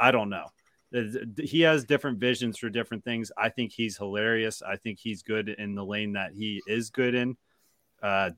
I 0.00 0.10
don't 0.10 0.30
know 0.30 0.48
he 1.38 1.62
has 1.62 1.84
different 1.84 2.18
visions 2.18 2.58
for 2.58 2.68
different 2.68 3.04
things. 3.04 3.32
I 3.36 3.48
think 3.48 3.72
he's 3.72 3.96
hilarious. 3.96 4.62
I 4.62 4.76
think 4.76 4.98
he's 4.98 5.22
good 5.22 5.48
in 5.48 5.74
the 5.74 5.84
lane 5.84 6.12
that 6.12 6.32
he 6.32 6.62
is 6.66 6.90
good 6.90 7.14
in. 7.14 7.36
Uh, 8.02 8.30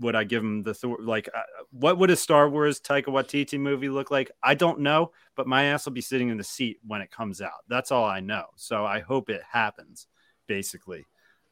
would 0.00 0.16
I 0.16 0.24
give 0.24 0.42
him 0.42 0.62
the 0.62 0.74
Thor? 0.74 0.96
Like, 1.00 1.28
uh, 1.32 1.42
what 1.70 1.98
would 1.98 2.10
a 2.10 2.16
Star 2.16 2.48
Wars 2.48 2.80
Taika 2.80 3.06
Waititi 3.06 3.60
movie 3.60 3.90
look 3.90 4.10
like? 4.10 4.30
I 4.42 4.54
don't 4.54 4.80
know, 4.80 5.12
but 5.36 5.46
my 5.46 5.64
ass 5.64 5.84
will 5.84 5.92
be 5.92 6.00
sitting 6.00 6.30
in 6.30 6.38
the 6.38 6.44
seat 6.44 6.78
when 6.86 7.02
it 7.02 7.10
comes 7.10 7.40
out. 7.40 7.64
That's 7.68 7.92
all 7.92 8.06
I 8.06 8.20
know. 8.20 8.46
So 8.56 8.84
I 8.84 9.00
hope 9.00 9.28
it 9.30 9.42
happens, 9.48 10.06
basically. 10.46 11.04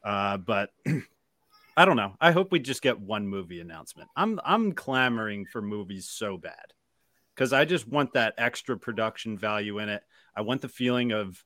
Uh, 0.03 0.37
but 0.37 0.71
I 1.77 1.85
don't 1.85 1.95
know. 1.95 2.15
I 2.19 2.31
hope 2.31 2.51
we 2.51 2.59
just 2.59 2.81
get 2.81 2.99
one 2.99 3.27
movie 3.27 3.61
announcement. 3.61 4.09
I'm 4.15 4.39
I'm 4.43 4.73
clamoring 4.73 5.45
for 5.45 5.61
movies 5.61 6.09
so 6.09 6.37
bad 6.37 6.73
because 7.35 7.53
I 7.53 7.65
just 7.65 7.87
want 7.87 8.13
that 8.13 8.33
extra 8.37 8.77
production 8.77 9.37
value 9.37 9.79
in 9.79 9.89
it. 9.89 10.03
I 10.35 10.41
want 10.41 10.61
the 10.61 10.69
feeling 10.69 11.11
of 11.11 11.43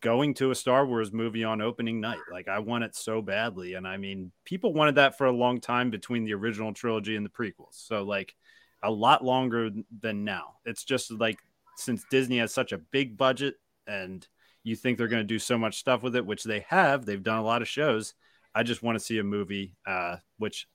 going 0.00 0.34
to 0.34 0.50
a 0.50 0.54
Star 0.54 0.86
Wars 0.86 1.12
movie 1.12 1.44
on 1.44 1.60
opening 1.60 2.00
night. 2.00 2.20
Like 2.30 2.48
I 2.48 2.58
want 2.58 2.84
it 2.84 2.96
so 2.96 3.20
badly. 3.20 3.74
And 3.74 3.86
I 3.86 3.96
mean, 3.96 4.32
people 4.44 4.72
wanted 4.72 4.94
that 4.94 5.18
for 5.18 5.26
a 5.26 5.32
long 5.32 5.60
time 5.60 5.90
between 5.90 6.24
the 6.24 6.34
original 6.34 6.72
trilogy 6.72 7.16
and 7.16 7.24
the 7.24 7.30
prequels. 7.30 7.74
So 7.74 8.02
like 8.02 8.34
a 8.82 8.90
lot 8.90 9.24
longer 9.24 9.70
than 10.00 10.24
now. 10.24 10.54
It's 10.64 10.84
just 10.84 11.10
like 11.10 11.38
since 11.76 12.04
Disney 12.10 12.38
has 12.38 12.52
such 12.52 12.72
a 12.72 12.78
big 12.78 13.16
budget 13.16 13.56
and 13.86 14.26
you 14.62 14.76
think 14.76 14.98
they're 14.98 15.08
going 15.08 15.22
to 15.22 15.26
do 15.26 15.38
so 15.38 15.58
much 15.58 15.78
stuff 15.78 16.02
with 16.02 16.16
it, 16.16 16.26
which 16.26 16.44
they 16.44 16.60
have, 16.68 17.04
they've 17.04 17.22
done 17.22 17.38
a 17.38 17.44
lot 17.44 17.62
of 17.62 17.68
shows. 17.68 18.14
I 18.54 18.62
just 18.62 18.82
want 18.82 18.98
to 18.98 19.04
see 19.04 19.18
a 19.18 19.24
movie, 19.24 19.76
uh, 19.86 20.16
which 20.38 20.66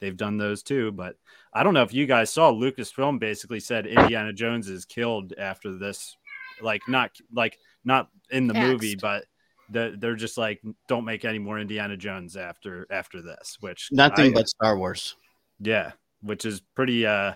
they've 0.00 0.16
done 0.16 0.38
those 0.38 0.62
too. 0.62 0.92
But 0.92 1.16
I 1.52 1.62
don't 1.62 1.74
know 1.74 1.82
if 1.82 1.94
you 1.94 2.06
guys 2.06 2.30
saw 2.30 2.52
Lucasfilm 2.52 3.18
basically 3.18 3.60
said 3.60 3.86
Indiana 3.86 4.32
Jones 4.32 4.68
is 4.68 4.84
killed 4.84 5.32
after 5.38 5.76
this, 5.76 6.16
like 6.60 6.82
not 6.88 7.10
like 7.32 7.58
not 7.84 8.08
in 8.30 8.46
the 8.46 8.56
Axed. 8.56 8.68
movie, 8.68 8.96
but 8.96 9.24
the, 9.70 9.94
they're 9.98 10.16
just 10.16 10.38
like 10.38 10.62
don't 10.88 11.04
make 11.04 11.24
any 11.24 11.38
more 11.38 11.58
Indiana 11.58 11.96
Jones 11.96 12.36
after 12.36 12.86
after 12.90 13.22
this, 13.22 13.56
which 13.60 13.88
nothing 13.92 14.32
I, 14.32 14.34
but 14.34 14.48
Star 14.48 14.76
Wars. 14.76 15.16
Yeah, 15.60 15.92
which 16.22 16.44
is 16.44 16.60
pretty. 16.74 17.06
uh 17.06 17.34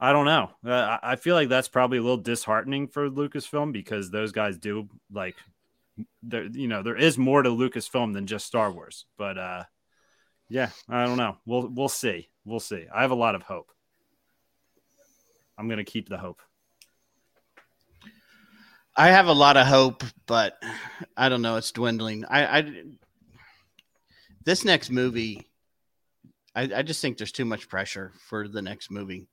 I 0.00 0.12
don't 0.12 0.26
know. 0.26 0.50
Uh, 0.64 0.98
I 1.02 1.16
feel 1.16 1.34
like 1.34 1.48
that's 1.48 1.66
probably 1.66 1.98
a 1.98 2.02
little 2.02 2.18
disheartening 2.18 2.86
for 2.86 3.10
Lucasfilm 3.10 3.72
because 3.72 4.10
those 4.10 4.30
guys 4.30 4.56
do 4.56 4.88
like 5.12 5.34
there. 6.22 6.44
You 6.44 6.68
know, 6.68 6.82
there 6.82 6.96
is 6.96 7.18
more 7.18 7.42
to 7.42 7.50
Lucasfilm 7.50 8.12
than 8.14 8.26
just 8.26 8.46
Star 8.46 8.70
Wars, 8.70 9.06
but 9.16 9.36
uh 9.38 9.64
yeah, 10.48 10.70
I 10.88 11.04
don't 11.04 11.18
know. 11.18 11.36
We'll 11.46 11.68
we'll 11.68 11.88
see. 11.88 12.28
We'll 12.44 12.60
see. 12.60 12.86
I 12.94 13.02
have 13.02 13.10
a 13.10 13.16
lot 13.16 13.34
of 13.34 13.42
hope. 13.42 13.70
I'm 15.58 15.68
gonna 15.68 15.84
keep 15.84 16.08
the 16.08 16.18
hope. 16.18 16.40
I 18.98 19.12
have 19.12 19.28
a 19.28 19.32
lot 19.32 19.56
of 19.56 19.64
hope, 19.64 20.02
but 20.26 20.60
I 21.16 21.28
don't 21.28 21.40
know. 21.40 21.54
It's 21.54 21.70
dwindling. 21.70 22.24
I, 22.28 22.58
I 22.58 22.72
this 24.44 24.64
next 24.64 24.90
movie, 24.90 25.46
I, 26.52 26.62
I 26.62 26.82
just 26.82 27.00
think 27.00 27.16
there's 27.16 27.30
too 27.30 27.44
much 27.44 27.68
pressure 27.68 28.12
for 28.28 28.48
the 28.48 28.60
next 28.60 28.90
movie. 28.90 29.28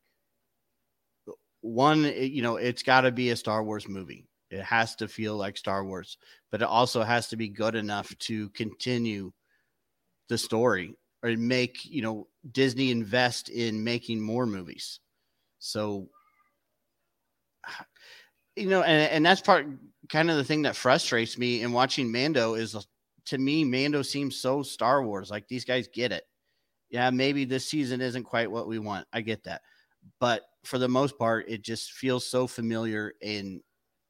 One, 1.62 2.04
you 2.04 2.44
know, 2.44 2.58
it's 2.58 2.84
got 2.84 3.02
to 3.02 3.12
be 3.12 3.32
a 3.32 3.36
Star 3.36 3.64
Wars 3.64 3.88
movie. 3.88 4.28
It 4.52 4.62
has 4.62 4.96
to 4.98 5.08
feel 5.08 5.36
like 5.36 5.58
Star 5.58 5.84
Wars, 5.84 6.20
but 6.52 6.62
it 6.62 6.68
also 6.68 7.02
has 7.02 7.30
to 7.30 7.36
be 7.36 7.50
good 7.50 7.74
enough 7.74 8.16
to 8.20 8.50
continue 8.50 9.32
the 10.30 10.38
story 10.38 10.94
or 11.24 11.32
make 11.32 11.86
you 11.86 12.04
know 12.04 12.28
Disney 12.52 12.92
invest 12.92 13.50
in 13.50 13.84
making 13.84 14.22
more 14.22 14.46
movies. 14.46 15.00
So 15.58 16.10
you 18.56 18.68
know, 18.68 18.82
and, 18.84 19.12
and 19.12 19.26
that's 19.26 19.42
part 19.42 19.68
kind 20.10 20.30
of 20.30 20.38
the 20.38 20.44
thing 20.44 20.64
that 20.64 20.76
frustrates 20.76 21.38
me 21.38 21.62
in 21.62 21.72
watching 21.72 22.12
Mando 22.12 22.54
is 22.54 22.76
to 23.26 23.38
me, 23.38 23.64
Mando 23.64 24.02
seems 24.02 24.38
so 24.38 24.62
Star 24.62 25.04
Wars. 25.04 25.32
Like 25.32 25.48
these 25.48 25.66
guys 25.66 25.88
get 25.88 26.12
it. 26.12 26.24
Yeah, 26.90 27.10
maybe 27.10 27.46
this 27.46 27.68
season 27.68 28.02
isn't 28.02 28.24
quite 28.24 28.52
what 28.52 28.68
we 28.68 28.80
want. 28.80 29.08
I 29.12 29.22
get 29.22 29.44
that. 29.46 29.62
But 30.20 30.44
for 30.64 30.78
the 30.78 30.88
most 30.88 31.18
part, 31.18 31.50
it 31.50 31.64
just 31.64 31.92
feels 31.92 32.28
so 32.28 32.46
familiar 32.46 33.14
and 33.24 33.62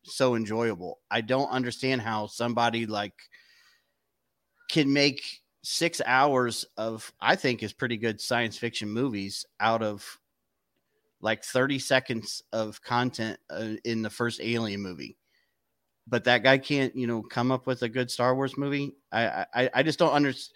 so 0.03 0.35
enjoyable. 0.35 0.99
I 1.09 1.21
don't 1.21 1.49
understand 1.49 2.01
how 2.01 2.27
somebody 2.27 2.85
like 2.85 3.13
can 4.69 4.91
make 4.91 5.23
six 5.63 6.01
hours 6.05 6.65
of 6.77 7.11
I 7.19 7.35
think 7.35 7.63
is 7.63 7.73
pretty 7.73 7.97
good 7.97 8.21
science 8.21 8.57
fiction 8.57 8.89
movies 8.89 9.45
out 9.59 9.81
of 9.81 10.19
like 11.25 11.43
30 11.43 11.79
seconds 11.79 12.43
of 12.53 12.79
content 12.83 13.39
uh, 13.49 13.73
in 13.83 14.03
the 14.03 14.11
first 14.11 14.39
Alien 14.41 14.79
movie. 14.79 15.17
But 16.07 16.25
that 16.25 16.43
guy 16.43 16.59
can't, 16.59 16.95
you 16.95 17.07
know, 17.07 17.23
come 17.23 17.51
up 17.51 17.65
with 17.65 17.81
a 17.81 17.89
good 17.89 18.11
Star 18.11 18.35
Wars 18.35 18.57
movie. 18.57 18.95
I 19.11 19.47
I, 19.53 19.69
I 19.73 19.83
just 19.83 19.97
don't 19.97 20.11
understand. 20.11 20.55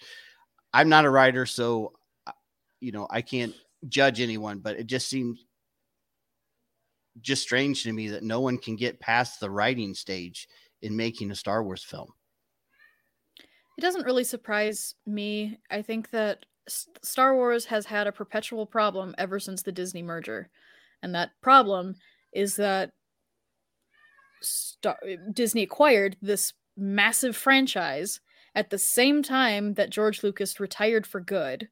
I'm 0.71 0.87
not 0.87 1.05
a 1.05 1.09
writer, 1.09 1.47
so 1.47 1.93
uh, 2.27 2.33
you 2.79 2.91
know 2.91 3.07
I 3.09 3.23
can't 3.23 3.55
judge 3.87 4.21
anyone. 4.21 4.59
But 4.59 4.77
it 4.77 4.85
just 4.85 5.09
seems 5.09 5.43
just 7.19 7.41
strange 7.41 7.81
to 7.83 7.91
me 7.91 8.09
that 8.09 8.21
no 8.21 8.39
one 8.39 8.59
can 8.59 8.75
get 8.75 8.99
past 8.99 9.39
the 9.39 9.49
writing 9.49 9.95
stage 9.95 10.47
in 10.83 10.95
making 10.95 11.31
a 11.31 11.35
Star 11.35 11.63
Wars 11.63 11.83
film. 11.83 12.13
It 13.75 13.81
doesn't 13.81 14.05
really 14.05 14.23
surprise 14.23 14.93
me. 15.07 15.57
I 15.71 15.81
think 15.81 16.11
that 16.11 16.45
Star 17.01 17.35
Wars 17.35 17.65
has 17.65 17.85
had 17.85 18.07
a 18.07 18.11
perpetual 18.11 18.65
problem 18.65 19.15
ever 19.17 19.39
since 19.39 19.61
the 19.61 19.71
Disney 19.71 20.03
merger. 20.03 20.49
And 21.01 21.13
that 21.15 21.31
problem 21.41 21.95
is 22.33 22.55
that 22.57 22.91
Star- 24.41 24.99
Disney 25.33 25.63
acquired 25.63 26.17
this 26.21 26.53
massive 26.77 27.35
franchise 27.35 28.21
at 28.55 28.69
the 28.69 28.77
same 28.77 29.21
time 29.21 29.73
that 29.75 29.89
George 29.89 30.23
Lucas 30.23 30.59
retired 30.59 31.05
for 31.05 31.21
good. 31.21 31.69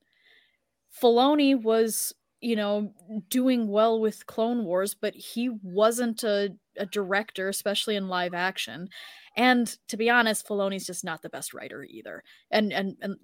Filoni 1.02 1.60
was, 1.62 2.14
you 2.42 2.56
know, 2.56 2.94
doing 3.30 3.68
well 3.68 4.00
with 4.00 4.26
Clone 4.28 4.66
Wars, 4.66 4.94
but 4.94 5.14
he 5.16 5.50
wasn't 5.64 6.24
a, 6.24 6.56
a 6.78 6.86
director, 6.86 7.50
especially 7.50 7.96
in 7.96 8.10
live 8.10 8.34
action. 8.34 8.90
And 9.36 9.76
to 9.88 9.98
be 9.98 10.10
honest, 10.10 10.48
Filoni's 10.48 10.86
just 10.86 11.04
not 11.04 11.22
the 11.22 11.30
best 11.30 11.54
writer 11.54 11.84
either. 11.84 12.24
And 12.52 12.74
and 12.74 12.96
and 13.02 13.18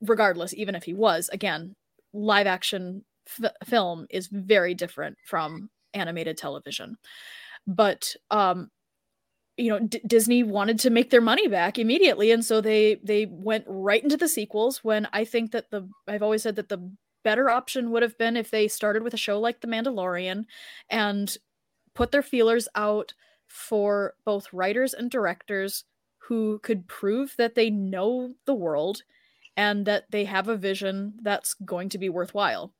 regardless, 0.00 0.54
even 0.54 0.74
if 0.74 0.84
he 0.84 0.94
was, 0.94 1.28
again, 1.32 1.74
live 2.12 2.46
action 2.46 3.04
f- 3.26 3.52
film 3.66 4.06
is 4.10 4.28
very 4.28 4.74
different 4.74 5.18
from 5.26 5.70
animated 5.94 6.36
television. 6.36 6.96
But 7.66 8.14
um 8.30 8.70
you 9.56 9.70
know 9.70 9.80
D- 9.80 10.00
Disney 10.06 10.42
wanted 10.42 10.78
to 10.80 10.90
make 10.90 11.10
their 11.10 11.20
money 11.20 11.48
back 11.48 11.78
immediately 11.78 12.30
and 12.30 12.44
so 12.44 12.60
they 12.60 12.96
they 13.02 13.26
went 13.26 13.64
right 13.66 14.02
into 14.02 14.16
the 14.16 14.28
sequels 14.28 14.84
when 14.84 15.08
I 15.12 15.24
think 15.24 15.52
that 15.52 15.70
the 15.70 15.88
I've 16.06 16.22
always 16.22 16.42
said 16.42 16.56
that 16.56 16.68
the 16.68 16.90
better 17.24 17.50
option 17.50 17.90
would 17.90 18.02
have 18.02 18.16
been 18.18 18.36
if 18.36 18.50
they 18.50 18.68
started 18.68 19.02
with 19.02 19.14
a 19.14 19.18
show 19.18 19.40
like 19.40 19.60
The 19.60 19.66
Mandalorian 19.66 20.44
and 20.88 21.36
put 21.94 22.12
their 22.12 22.22
feelers 22.22 22.68
out 22.74 23.14
for 23.46 24.14
both 24.24 24.52
writers 24.52 24.94
and 24.94 25.10
directors 25.10 25.84
who 26.18 26.60
could 26.60 26.86
prove 26.88 27.34
that 27.38 27.54
they 27.54 27.70
know 27.70 28.34
the 28.46 28.54
world 28.54 29.02
and 29.58 29.84
that 29.84 30.04
they 30.10 30.24
have 30.24 30.48
a 30.48 30.56
vision 30.56 31.12
that's 31.22 31.52
going 31.66 31.90
to 31.90 31.98
be 31.98 32.08
worthwhile. 32.08 32.72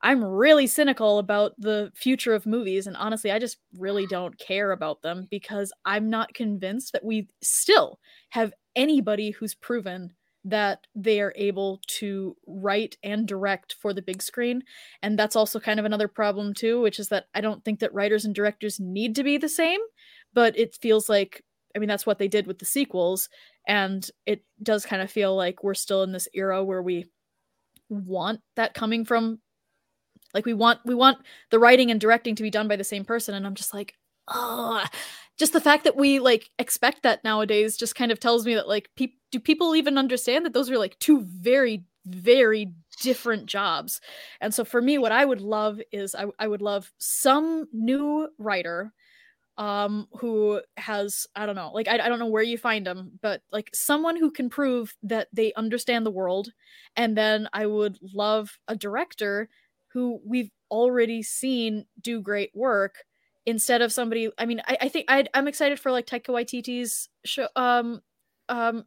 I'm 0.00 0.22
really 0.22 0.68
cynical 0.68 1.18
about 1.18 1.54
the 1.58 1.90
future 1.96 2.34
of 2.34 2.46
movies, 2.46 2.86
and 2.86 2.96
honestly, 2.96 3.32
I 3.32 3.40
just 3.40 3.58
really 3.76 4.06
don't 4.06 4.38
care 4.38 4.70
about 4.70 5.02
them 5.02 5.26
because 5.28 5.72
I'm 5.84 6.08
not 6.08 6.34
convinced 6.34 6.92
that 6.92 7.04
we 7.04 7.26
still 7.42 7.98
have 8.28 8.52
anybody 8.76 9.30
who's 9.32 9.56
proven 9.56 10.12
that 10.44 10.86
they 10.94 11.20
are 11.20 11.32
able 11.34 11.80
to 11.88 12.36
write 12.46 12.96
and 13.02 13.26
direct 13.26 13.74
for 13.82 13.92
the 13.92 14.00
big 14.00 14.22
screen. 14.22 14.62
And 15.02 15.18
that's 15.18 15.34
also 15.34 15.58
kind 15.58 15.80
of 15.80 15.84
another 15.84 16.06
problem, 16.06 16.54
too, 16.54 16.80
which 16.80 17.00
is 17.00 17.08
that 17.08 17.24
I 17.34 17.40
don't 17.40 17.64
think 17.64 17.80
that 17.80 17.92
writers 17.92 18.24
and 18.24 18.34
directors 18.34 18.78
need 18.78 19.16
to 19.16 19.24
be 19.24 19.36
the 19.36 19.48
same 19.48 19.80
but 20.34 20.58
it 20.58 20.76
feels 20.80 21.08
like 21.08 21.42
I 21.74 21.78
mean 21.78 21.88
that's 21.88 22.06
what 22.06 22.18
they 22.18 22.28
did 22.28 22.46
with 22.46 22.58
the 22.58 22.64
sequels 22.64 23.28
and 23.68 24.10
it 24.26 24.42
does 24.62 24.86
kind 24.86 25.02
of 25.02 25.10
feel 25.10 25.36
like 25.36 25.62
we're 25.62 25.74
still 25.74 26.02
in 26.02 26.10
this 26.10 26.26
era 26.34 26.64
where 26.64 26.82
we 26.82 27.06
want 27.90 28.40
that 28.56 28.74
coming 28.74 29.04
from 29.04 29.38
like 30.34 30.46
we 30.46 30.54
want 30.54 30.80
we 30.84 30.94
want 30.94 31.18
the 31.50 31.58
writing 31.58 31.90
and 31.90 32.00
directing 32.00 32.34
to 32.34 32.42
be 32.42 32.50
done 32.50 32.68
by 32.68 32.76
the 32.76 32.84
same 32.84 33.04
person. 33.04 33.34
And 33.34 33.46
I'm 33.46 33.54
just 33.54 33.72
like 33.72 33.94
oh 34.28 34.84
just 35.38 35.52
the 35.52 35.60
fact 35.60 35.84
that 35.84 35.96
we 35.96 36.18
like 36.18 36.50
expect 36.58 37.02
that 37.02 37.24
nowadays 37.24 37.76
just 37.76 37.94
kind 37.94 38.10
of 38.10 38.20
tells 38.20 38.44
me 38.44 38.54
that 38.54 38.68
like 38.68 38.90
pe- 38.96 39.12
do 39.30 39.38
people 39.38 39.76
even 39.76 39.96
understand 39.96 40.44
that 40.44 40.52
those 40.52 40.70
are 40.70 40.78
like 40.78 40.98
two 40.98 41.20
very 41.22 41.84
very 42.06 42.72
different 43.00 43.46
jobs? 43.46 44.00
And 44.40 44.52
so 44.52 44.64
for 44.64 44.80
me 44.82 44.98
what 44.98 45.12
i 45.12 45.24
would 45.24 45.40
love 45.40 45.80
is 45.92 46.14
I, 46.14 46.26
I 46.38 46.48
would 46.48 46.62
love 46.62 46.92
some 46.98 47.68
new 47.72 48.28
writer 48.38 48.92
um 49.58 50.06
who 50.12 50.60
has 50.76 51.26
i 51.34 51.44
don't 51.44 51.56
know 51.56 51.72
like 51.74 51.88
I, 51.88 51.94
I 51.98 52.08
don't 52.08 52.20
know 52.20 52.26
where 52.26 52.44
you 52.44 52.56
find 52.56 52.86
them 52.86 53.18
but 53.20 53.42
like 53.50 53.68
someone 53.74 54.16
who 54.16 54.30
can 54.30 54.48
prove 54.48 54.94
that 55.02 55.28
they 55.32 55.52
understand 55.54 56.06
the 56.06 56.12
world. 56.12 56.50
And 56.96 57.16
then 57.16 57.48
i 57.52 57.66
would 57.66 57.98
love 58.00 58.58
a 58.68 58.76
director 58.76 59.48
who 59.88 60.20
we've 60.24 60.50
already 60.70 61.22
seen 61.22 61.86
do 62.00 62.20
great 62.20 62.50
work 62.54 63.04
instead 63.46 63.82
of 63.82 63.92
somebody 63.92 64.30
i 64.38 64.46
mean 64.46 64.60
i, 64.66 64.76
I 64.82 64.88
think 64.88 65.06
i 65.08 65.26
am 65.34 65.48
excited 65.48 65.80
for 65.80 65.90
like 65.90 66.06
taika 66.06 66.28
waititi's 66.28 67.08
show 67.24 67.48
um 67.56 68.00
um 68.48 68.84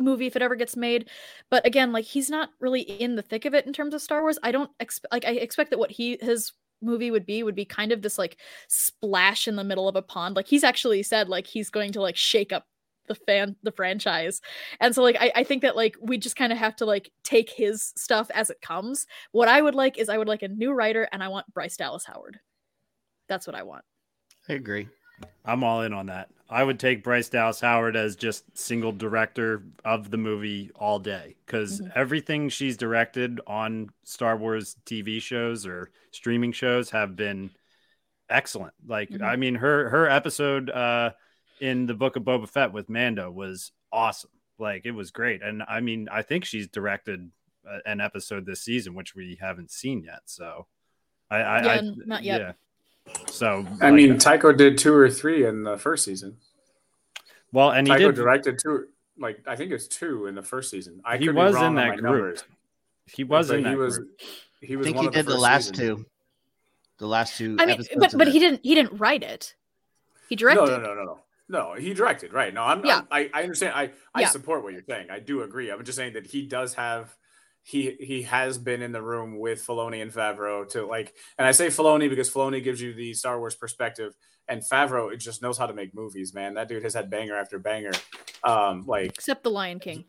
movie 0.00 0.26
if 0.26 0.36
it 0.36 0.42
ever 0.42 0.56
gets 0.56 0.76
made. 0.76 1.08
But 1.50 1.66
again 1.66 1.92
like 1.92 2.04
he's 2.04 2.30
not 2.30 2.50
really 2.58 2.80
in 2.80 3.16
the 3.16 3.22
thick 3.22 3.44
of 3.44 3.54
it 3.54 3.66
in 3.66 3.72
terms 3.72 3.94
of 3.94 4.02
star 4.02 4.22
wars. 4.22 4.38
I 4.42 4.52
don't 4.52 4.70
expect 4.80 5.12
like 5.12 5.24
i 5.24 5.32
expect 5.32 5.70
that 5.70 5.78
what 5.78 5.90
he 5.90 6.18
his 6.20 6.52
movie 6.82 7.10
would 7.10 7.26
be 7.26 7.42
would 7.42 7.54
be 7.54 7.64
kind 7.64 7.92
of 7.92 8.02
this 8.02 8.18
like 8.18 8.38
splash 8.68 9.48
in 9.48 9.56
the 9.56 9.64
middle 9.64 9.88
of 9.88 9.96
a 9.96 10.02
pond. 10.02 10.36
Like 10.36 10.46
he's 10.46 10.64
actually 10.64 11.02
said 11.02 11.28
like 11.28 11.46
he's 11.46 11.70
going 11.70 11.92
to 11.92 12.00
like 12.00 12.16
shake 12.16 12.52
up 12.52 12.66
the 13.06 13.14
fan 13.14 13.56
the 13.62 13.72
franchise. 13.72 14.40
And 14.80 14.94
so 14.94 15.02
like 15.02 15.16
I, 15.18 15.32
I 15.36 15.44
think 15.44 15.62
that 15.62 15.76
like 15.76 15.96
we 16.00 16.18
just 16.18 16.36
kind 16.36 16.52
of 16.52 16.58
have 16.58 16.76
to 16.76 16.86
like 16.86 17.10
take 17.24 17.50
his 17.50 17.92
stuff 17.96 18.30
as 18.34 18.50
it 18.50 18.60
comes. 18.60 19.06
What 19.32 19.48
i 19.48 19.60
would 19.60 19.74
like 19.74 19.98
is 19.98 20.08
i 20.08 20.18
would 20.18 20.28
like 20.28 20.42
a 20.42 20.48
new 20.48 20.72
writer 20.72 21.08
and 21.12 21.22
i 21.22 21.28
want 21.28 21.52
bryce 21.52 21.76
dallas 21.76 22.04
howard. 22.04 22.38
That's 23.28 23.46
what 23.46 23.56
i 23.56 23.62
want. 23.62 23.84
I 24.48 24.54
agree. 24.54 24.88
I'm 25.44 25.64
all 25.64 25.82
in 25.82 25.92
on 25.92 26.06
that 26.06 26.30
i 26.50 26.62
would 26.62 26.78
take 26.78 27.02
bryce 27.02 27.28
dallas 27.28 27.60
howard 27.60 27.96
as 27.96 28.16
just 28.16 28.44
single 28.58 28.92
director 28.92 29.62
of 29.84 30.10
the 30.10 30.18
movie 30.18 30.70
all 30.74 30.98
day 30.98 31.36
because 31.46 31.80
mm-hmm. 31.80 31.90
everything 31.94 32.48
she's 32.48 32.76
directed 32.76 33.40
on 33.46 33.88
star 34.04 34.36
wars 34.36 34.76
tv 34.84 35.22
shows 35.22 35.66
or 35.66 35.90
streaming 36.10 36.52
shows 36.52 36.90
have 36.90 37.16
been 37.16 37.50
excellent 38.28 38.74
like 38.86 39.08
mm-hmm. 39.10 39.24
i 39.24 39.36
mean 39.36 39.54
her 39.54 39.88
her 39.88 40.08
episode 40.08 40.68
uh 40.70 41.10
in 41.60 41.86
the 41.86 41.94
book 41.94 42.16
of 42.16 42.24
Boba 42.24 42.48
Fett 42.48 42.72
with 42.72 42.88
Mando 42.88 43.30
was 43.30 43.72
awesome. 43.92 44.30
Like 44.58 44.82
it 44.84 44.92
was 44.92 45.10
great. 45.10 45.42
And 45.42 45.62
I 45.68 45.80
mean, 45.80 46.08
I 46.10 46.22
think 46.22 46.44
she's 46.44 46.68
directed 46.68 47.30
a, 47.66 47.88
an 47.88 48.00
episode 48.00 48.46
this 48.46 48.62
season, 48.62 48.94
which 48.94 49.14
we 49.14 49.38
haven't 49.40 49.70
seen 49.70 50.02
yet. 50.02 50.20
So 50.24 50.66
I, 51.30 51.36
I, 51.36 51.62
yeah, 51.62 51.70
I 51.70 51.80
not 52.06 52.22
yet. 52.22 52.40
Yeah. 52.40 52.52
So 53.26 53.66
I 53.80 53.86
like, 53.86 53.94
mean, 53.94 54.14
Taika 54.16 54.56
did 54.56 54.78
two 54.78 54.92
or 54.92 55.08
three 55.10 55.46
in 55.46 55.62
the 55.62 55.78
first 55.78 56.04
season. 56.04 56.36
Well, 57.52 57.70
and 57.70 57.86
he 57.86 57.92
Taika 57.92 57.98
did 57.98 58.14
directed 58.16 58.58
two. 58.58 58.86
Like 59.18 59.42
I 59.46 59.56
think 59.56 59.72
it's 59.72 59.86
two 59.86 60.26
in 60.26 60.34
the 60.34 60.42
first 60.42 60.70
season. 60.70 61.00
I 61.04 61.16
he 61.18 61.28
was 61.28 61.56
in 61.56 61.74
that 61.74 61.98
group. 61.98 62.02
Numbers, 62.02 62.44
he 63.06 63.24
was 63.24 63.50
in 63.50 63.62
that 63.62 63.70
he 63.70 63.76
was, 63.76 63.98
group. 63.98 64.20
He 64.60 64.76
was. 64.76 64.86
I 64.86 64.92
think 64.92 65.02
he 65.02 65.08
did 65.08 65.26
the, 65.26 65.32
the 65.32 65.38
last 65.38 65.70
season. 65.70 65.96
two. 65.96 66.06
The 66.98 67.06
last 67.06 67.36
two. 67.36 67.56
I 67.58 67.66
mean, 67.66 67.82
but 67.96 68.16
but 68.16 68.28
he 68.28 68.38
didn't. 68.38 68.60
He 68.62 68.74
didn't 68.74 68.98
write 68.98 69.22
it. 69.22 69.54
He 70.28 70.36
directed. 70.36 70.66
No, 70.66 70.76
no, 70.76 70.82
no, 70.82 70.94
no, 70.94 71.04
no. 71.04 71.18
No, 71.48 71.74
he 71.74 71.92
directed, 71.94 72.32
right? 72.32 72.54
No, 72.54 72.62
I'm. 72.62 72.84
Yeah. 72.84 72.98
I'm, 72.98 73.06
I 73.10 73.30
I 73.34 73.42
understand. 73.42 73.72
I 73.74 73.90
I 74.14 74.20
yeah. 74.20 74.28
support 74.28 74.62
what 74.62 74.72
you're 74.72 74.84
saying. 74.88 75.10
I 75.10 75.18
do 75.18 75.42
agree. 75.42 75.70
I'm 75.70 75.84
just 75.84 75.96
saying 75.96 76.12
that 76.12 76.26
he 76.26 76.46
does 76.46 76.74
have. 76.74 77.14
He 77.62 77.96
he 78.00 78.22
has 78.22 78.58
been 78.58 78.82
in 78.82 78.92
the 78.92 79.02
room 79.02 79.38
with 79.38 79.64
Filoni 79.64 80.02
and 80.02 80.12
Favreau 80.12 80.68
to 80.70 80.86
like, 80.86 81.14
and 81.38 81.46
I 81.46 81.52
say 81.52 81.68
Filoni 81.68 82.08
because 82.08 82.30
Filoni 82.30 82.62
gives 82.64 82.80
you 82.80 82.94
the 82.94 83.12
Star 83.14 83.38
Wars 83.38 83.54
perspective, 83.54 84.14
and 84.48 84.62
Favreau 84.62 85.12
it 85.12 85.18
just 85.18 85.42
knows 85.42 85.58
how 85.58 85.66
to 85.66 85.74
make 85.74 85.94
movies, 85.94 86.32
man. 86.34 86.54
That 86.54 86.68
dude 86.68 86.82
has 86.82 86.94
had 86.94 87.10
banger 87.10 87.36
after 87.36 87.58
banger. 87.58 87.92
Um, 88.42 88.84
like 88.86 89.10
except 89.10 89.44
the 89.44 89.50
Lion 89.50 89.78
King. 89.78 90.04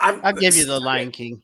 i 0.00 0.12
will 0.12 0.32
give 0.40 0.56
you 0.56 0.64
the 0.64 0.80
Lion 0.80 1.10
King. 1.10 1.42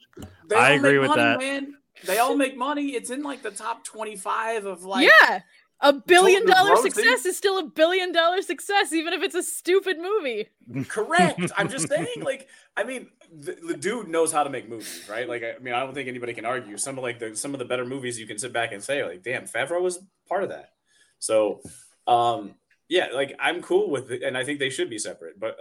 I 0.56 0.72
agree 0.72 0.98
with 0.98 1.08
money, 1.08 1.22
that. 1.22 1.38
Man. 1.38 1.74
They 2.06 2.18
all 2.18 2.36
make 2.36 2.56
money. 2.56 2.90
It's 2.90 3.10
in 3.10 3.22
like 3.22 3.42
the 3.42 3.50
top 3.50 3.84
twenty-five 3.84 4.66
of 4.66 4.84
like. 4.84 5.08
Yeah, 5.20 5.40
a 5.80 5.92
billion 5.92 6.46
dollar 6.46 6.76
success 6.76 7.24
is 7.24 7.36
still 7.36 7.58
a 7.58 7.64
billion 7.64 8.12
dollar 8.12 8.42
success, 8.42 8.92
even 8.92 9.12
if 9.12 9.22
it's 9.22 9.34
a 9.34 9.42
stupid 9.42 9.98
movie. 9.98 10.48
Correct. 10.88 11.52
I'm 11.56 11.68
just 11.68 11.88
saying, 11.88 12.22
like, 12.22 12.48
I 12.76 12.84
mean, 12.84 13.08
the, 13.32 13.56
the, 13.66 13.74
dude 13.74 14.08
knows 14.08 14.32
how 14.32 14.42
to 14.42 14.50
make 14.50 14.68
movies, 14.68 15.06
right? 15.08 15.28
Like, 15.28 15.42
I 15.42 15.58
mean, 15.60 15.74
I 15.74 15.80
don't 15.80 15.94
think 15.94 16.08
anybody 16.08 16.34
can 16.34 16.44
argue. 16.44 16.76
Some 16.76 16.98
of 16.98 17.04
like 17.04 17.18
the 17.18 17.36
some 17.36 17.54
of 17.54 17.58
the 17.58 17.64
better 17.64 17.84
movies 17.84 18.18
you 18.18 18.26
can 18.26 18.38
sit 18.38 18.52
back 18.52 18.72
and 18.72 18.82
say, 18.82 19.04
like, 19.04 19.22
damn, 19.22 19.44
Favreau 19.44 19.80
was 19.80 20.00
part 20.28 20.42
of 20.42 20.50
that. 20.50 20.72
So, 21.18 21.60
um, 22.06 22.54
yeah, 22.88 23.08
like 23.14 23.34
I'm 23.38 23.62
cool 23.62 23.90
with 23.90 24.10
it, 24.10 24.22
and 24.22 24.36
I 24.36 24.44
think 24.44 24.58
they 24.58 24.70
should 24.70 24.90
be 24.90 24.98
separate. 24.98 25.38
But 25.38 25.58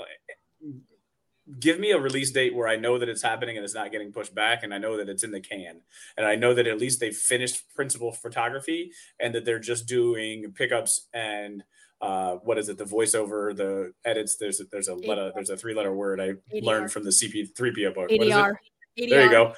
give 1.59 1.79
me 1.79 1.91
a 1.91 1.99
release 1.99 2.31
date 2.31 2.55
where 2.55 2.67
I 2.67 2.75
know 2.75 2.97
that 2.97 3.09
it's 3.09 3.21
happening 3.21 3.57
and 3.57 3.63
it's 3.63 3.73
not 3.75 3.91
getting 3.91 4.11
pushed 4.11 4.35
back, 4.35 4.63
and 4.63 4.73
I 4.73 4.77
know 4.77 4.97
that 4.97 5.09
it's 5.09 5.23
in 5.23 5.31
the 5.31 5.39
can, 5.39 5.81
and 6.17 6.25
I 6.25 6.35
know 6.35 6.53
that 6.53 6.67
at 6.67 6.79
least 6.79 6.99
they've 6.99 7.15
finished 7.15 7.63
principal 7.75 8.11
photography 8.11 8.91
and 9.19 9.33
that 9.35 9.45
they're 9.45 9.59
just 9.59 9.87
doing 9.87 10.51
pickups 10.53 11.07
and 11.13 11.63
uh, 11.99 12.35
what 12.43 12.57
is 12.57 12.69
it? 12.69 12.77
The 12.77 12.83
voiceover, 12.83 13.55
the 13.55 13.91
edits. 14.05 14.35
There's 14.35 14.59
a, 14.59 14.65
there's 14.71 14.87
a 14.87 14.93
letter. 14.93 15.31
There's 15.33 15.49
a 15.49 15.57
three 15.57 15.73
letter 15.73 15.93
word 15.93 16.21
I 16.21 16.33
ADR. 16.55 16.63
learned 16.63 16.91
from 16.91 17.03
the 17.03 17.09
CP 17.09 17.55
three 17.55 17.73
PO 17.73 17.93
book. 17.93 18.09
ADR. 18.09 18.53
ADR. 18.99 19.09
There 19.09 19.23
you 19.23 19.31
go. 19.31 19.53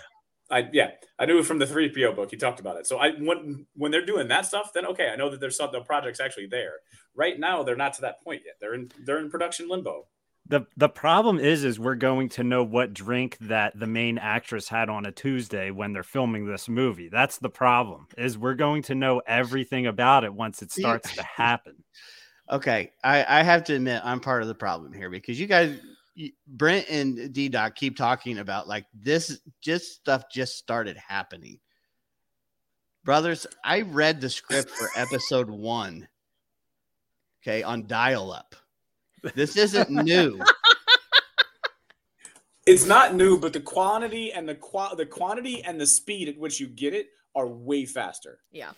I 0.50 0.70
yeah, 0.72 0.92
I 1.20 1.26
knew 1.26 1.44
from 1.44 1.60
the 1.60 1.68
three 1.68 1.94
PO 1.94 2.14
book. 2.14 2.32
He 2.32 2.38
talked 2.38 2.60
about 2.60 2.78
it. 2.78 2.88
So 2.88 2.98
I 2.98 3.12
when 3.12 3.66
when 3.76 3.92
they're 3.92 4.06
doing 4.06 4.30
that 4.30 4.46
stuff, 4.46 4.72
then 4.74 4.86
okay, 4.86 5.10
I 5.10 5.16
know 5.16 5.30
that 5.30 5.40
there's 5.40 5.58
some 5.58 5.70
the 5.72 5.82
project's 5.82 6.22
actually 6.22 6.48
there. 6.48 6.76
Right 7.14 7.38
now, 7.38 7.62
they're 7.62 7.76
not 7.76 7.94
to 7.96 8.02
that 8.02 8.24
point 8.24 8.44
yet. 8.46 8.56
They're 8.62 8.74
in 8.74 8.90
they're 9.06 9.20
in 9.20 9.30
production 9.30 9.68
limbo 9.68 10.08
the 10.50 10.66
the 10.76 10.90
problem 10.90 11.40
is 11.40 11.64
is 11.64 11.80
we're 11.80 11.96
going 11.96 12.28
to 12.30 12.44
know 12.44 12.64
what 12.64 12.94
drink 12.94 13.38
that 13.42 13.80
the 13.80 13.88
main 13.88 14.18
actress 14.18 14.68
had 14.68 14.90
on 14.90 15.06
a 15.06 15.12
Tuesday 15.12 15.70
when 15.70 15.94
they're 15.94 16.04
filming 16.04 16.46
this 16.46 16.68
movie. 16.68 17.08
That's 17.08 17.38
the 17.38 17.50
problem. 17.50 18.08
Is 18.18 18.38
we're 18.38 18.56
going 18.56 18.82
to 18.84 18.96
know 18.96 19.22
everything 19.28 19.86
about 19.86 20.24
it 20.24 20.34
once 20.34 20.62
it 20.62 20.72
starts 20.72 21.16
to 21.16 21.24
happen. 21.24 21.84
Okay, 22.52 22.94
I, 23.04 23.24
I 23.42 23.44
have 23.44 23.66
to 23.66 23.76
admit 23.76 24.02
I'm 24.04 24.20
part 24.20 24.42
of 24.42 24.48
the 24.48 24.56
problem 24.56 24.92
here 24.92 25.12
because 25.12 25.40
you 25.40 25.46
guys, 25.46 25.78
Brent 26.48 26.90
and 26.90 27.32
D 27.32 27.48
Doc 27.48 27.76
keep 27.76 27.96
talking 27.96 28.40
about 28.40 28.68
like 28.68 28.88
this. 28.92 29.40
Just 29.62 29.94
stuff 29.94 30.24
just 30.32 30.58
started 30.58 30.98
happening. 30.98 31.60
Brothers, 33.04 33.46
I 33.64 33.82
read 33.82 34.20
the 34.20 34.32
script 34.32 34.72
for 34.72 34.90
episode 34.96 35.48
one. 35.48 36.08
Okay, 37.44 37.62
on 37.62 37.86
dial 37.86 38.32
up 38.32 38.56
this 39.36 39.56
isn't 39.58 39.90
new. 39.90 40.40
It's 42.66 42.86
not 42.86 43.16
new, 43.16 43.40
but 43.40 43.54
the 43.54 43.60
quantity 43.60 44.32
and 44.32 44.48
the 44.48 44.56
qua- 44.56 44.94
the 44.94 45.06
quantity 45.06 45.64
and 45.64 45.82
the 45.82 45.88
speed 45.88 46.30
at 46.30 46.38
which 46.38 46.60
you 46.60 46.68
get 46.68 46.94
it 46.94 47.08
are 47.36 47.48
way 47.48 47.86
faster. 47.86 48.40
Yeah. 48.52 48.72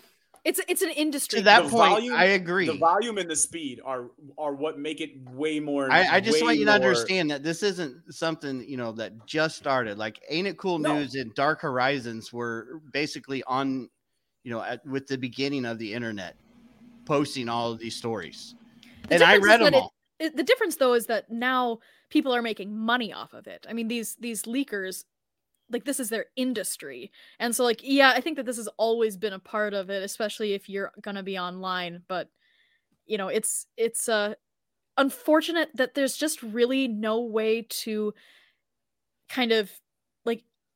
It's 0.43 0.59
it's 0.67 0.81
an 0.81 0.89
industry. 0.89 1.39
To 1.39 1.45
that 1.45 1.65
the 1.65 1.69
point, 1.69 1.91
volume, 1.91 2.15
I 2.15 2.23
agree. 2.25 2.65
The 2.65 2.73
volume 2.73 3.19
and 3.19 3.29
the 3.29 3.35
speed 3.35 3.79
are 3.85 4.09
are 4.39 4.55
what 4.55 4.79
make 4.79 4.99
it 4.99 5.11
way 5.29 5.59
more. 5.59 5.91
I, 5.91 6.15
I 6.15 6.19
just 6.19 6.41
want 6.41 6.57
you 6.57 6.65
more... 6.65 6.79
to 6.79 6.83
understand 6.83 7.29
that 7.29 7.43
this 7.43 7.61
isn't 7.61 8.11
something 8.11 8.63
you 8.67 8.77
know 8.77 8.91
that 8.93 9.27
just 9.27 9.57
started. 9.57 9.99
Like, 9.99 10.19
ain't 10.29 10.47
it 10.47 10.57
cool 10.57 10.79
no. 10.79 10.95
news 10.95 11.13
and 11.13 11.31
Dark 11.35 11.61
Horizons 11.61 12.33
were 12.33 12.81
basically 12.91 13.43
on, 13.43 13.89
you 14.43 14.51
know, 14.51 14.63
at, 14.63 14.83
with 14.83 15.05
the 15.05 15.17
beginning 15.17 15.65
of 15.65 15.77
the 15.77 15.93
internet, 15.93 16.37
posting 17.05 17.47
all 17.47 17.71
of 17.71 17.77
these 17.77 17.95
stories, 17.95 18.55
the 19.09 19.15
and 19.15 19.23
I 19.23 19.37
read 19.37 19.61
them 19.61 19.75
all 19.75 19.93
it, 20.21 20.37
the 20.37 20.43
difference 20.43 20.75
though 20.77 20.93
is 20.93 21.07
that 21.07 21.29
now 21.29 21.79
people 22.09 22.33
are 22.33 22.41
making 22.41 22.77
money 22.77 23.11
off 23.11 23.33
of 23.33 23.47
it. 23.47 23.65
I 23.69 23.73
mean, 23.73 23.87
these 23.87 24.15
these 24.15 24.43
leakers 24.43 25.03
like 25.71 25.85
this 25.85 25.99
is 25.99 26.09
their 26.09 26.25
industry. 26.35 27.11
And 27.39 27.55
so 27.55 27.63
like 27.63 27.81
yeah, 27.83 28.11
I 28.15 28.21
think 28.21 28.37
that 28.37 28.45
this 28.45 28.57
has 28.57 28.69
always 28.77 29.17
been 29.17 29.33
a 29.33 29.39
part 29.39 29.73
of 29.73 29.89
it, 29.89 30.03
especially 30.03 30.53
if 30.53 30.69
you're 30.69 30.91
going 31.01 31.15
to 31.15 31.23
be 31.23 31.39
online, 31.39 32.03
but 32.07 32.29
you 33.05 33.17
know, 33.17 33.29
it's 33.29 33.67
it's 33.77 34.07
uh 34.07 34.35
unfortunate 34.97 35.69
that 35.75 35.95
there's 35.95 36.17
just 36.17 36.43
really 36.43 36.87
no 36.87 37.21
way 37.21 37.63
to 37.69 38.13
kind 39.29 39.51
of 39.51 39.71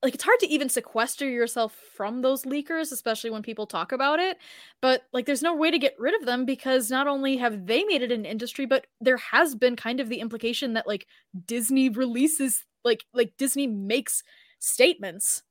like 0.03 0.13
it's 0.13 0.23
hard 0.23 0.39
to 0.39 0.47
even 0.47 0.69
sequester 0.69 1.27
yourself 1.27 1.75
from 1.95 2.21
those 2.21 2.43
leakers 2.43 2.91
especially 2.91 3.29
when 3.29 3.41
people 3.41 3.65
talk 3.65 3.91
about 3.91 4.19
it 4.19 4.37
but 4.81 5.03
like 5.13 5.25
there's 5.25 5.41
no 5.41 5.55
way 5.55 5.71
to 5.71 5.79
get 5.79 5.95
rid 5.99 6.13
of 6.19 6.25
them 6.25 6.45
because 6.45 6.91
not 6.91 7.07
only 7.07 7.37
have 7.37 7.65
they 7.65 7.83
made 7.85 8.01
it 8.01 8.11
an 8.11 8.25
industry 8.25 8.65
but 8.65 8.87
there 9.01 9.17
has 9.17 9.55
been 9.55 9.75
kind 9.75 9.99
of 9.99 10.09
the 10.09 10.19
implication 10.19 10.73
that 10.73 10.87
like 10.87 11.07
disney 11.45 11.89
releases 11.89 12.63
like 12.83 13.05
like 13.13 13.33
disney 13.37 13.67
makes 13.67 14.23
statements 14.59 15.43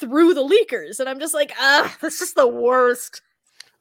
through 0.00 0.32
the 0.32 0.46
leakers 0.46 1.00
and 1.00 1.08
i'm 1.08 1.20
just 1.20 1.34
like 1.34 1.52
ah 1.58 1.96
this 2.00 2.20
is 2.20 2.34
the 2.34 2.46
worst 2.46 3.22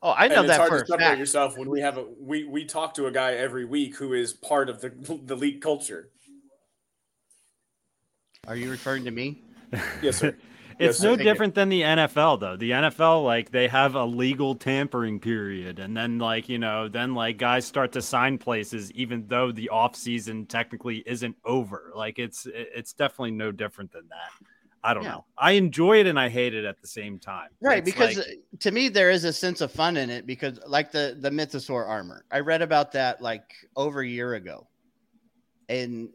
Oh, 0.04 0.14
I 0.16 0.28
know 0.28 0.46
that 0.46 0.68
for 0.70 0.82
to 0.82 0.86
separate 0.86 1.18
yourself 1.18 1.58
when 1.58 1.72
we 1.72 1.82
have 1.82 1.98
a 1.98 2.06
we 2.20 2.44
we 2.44 2.66
talk 2.66 2.94
to 2.94 3.08
a 3.08 3.12
guy 3.12 3.34
every 3.34 3.66
week 3.66 3.96
who 3.96 4.14
is 4.14 4.32
part 4.32 4.70
of 4.70 4.80
the 4.80 4.92
the 5.24 5.36
leak 5.36 5.60
culture. 5.60 6.12
Are 8.48 8.56
you 8.56 8.70
referring 8.70 9.06
to 9.06 9.12
me? 9.12 9.47
Yes, 10.02 10.18
sir. 10.18 10.36
it's 10.80 11.00
yes, 11.00 11.02
no 11.02 11.16
different 11.16 11.56
than 11.56 11.70
the 11.70 11.82
NFL 11.82 12.40
though. 12.40 12.56
The 12.56 12.72
NFL 12.72 13.24
like 13.24 13.52
they 13.52 13.68
have 13.68 13.96
a 13.96 14.06
legal 14.06 14.56
tampering 14.56 15.20
period 15.20 15.80
and 15.80 15.98
then 15.98 16.20
like, 16.20 16.50
you 16.50 16.60
know, 16.60 16.88
then 16.88 17.16
like 17.16 17.38
guys 17.38 17.66
start 17.66 17.92
to 17.94 18.02
sign 18.02 18.38
places 18.38 18.92
even 18.92 19.26
though 19.28 19.52
the 19.52 19.70
off 19.70 19.96
season 19.96 20.46
technically 20.46 21.04
isn't 21.06 21.36
over. 21.44 21.92
Like 21.96 22.20
it's 22.20 22.48
it's 22.52 22.94
definitely 22.94 23.32
no 23.32 23.52
different 23.52 23.92
than 23.92 24.08
that. 24.10 24.48
I 24.84 24.94
don't 24.94 25.04
yeah. 25.04 25.10
know. 25.10 25.26
I 25.38 25.52
enjoy 25.52 26.00
it 26.00 26.08
and 26.08 26.20
I 26.20 26.30
hate 26.30 26.54
it 26.54 26.64
at 26.64 26.80
the 26.80 26.88
same 26.88 27.20
time. 27.20 27.50
Right, 27.60 27.80
it's 27.80 27.92
because 27.92 28.18
like, 28.18 28.28
uh, 28.28 28.58
to 28.60 28.72
me 28.72 28.90
there 28.90 29.10
is 29.10 29.24
a 29.24 29.34
sense 29.34 29.62
of 29.62 29.72
fun 29.72 29.98
in 29.98 30.10
it 30.10 30.28
because 30.28 30.60
like 30.68 30.92
the 30.92 31.18
the 31.20 31.30
mythosaur 31.30 31.88
armor. 31.88 32.24
I 32.32 32.40
read 32.40 32.62
about 32.62 32.92
that 32.94 33.22
like 33.22 33.54
over 33.76 34.02
a 34.02 34.08
year 34.08 34.36
ago. 34.36 34.68
And 35.70 36.10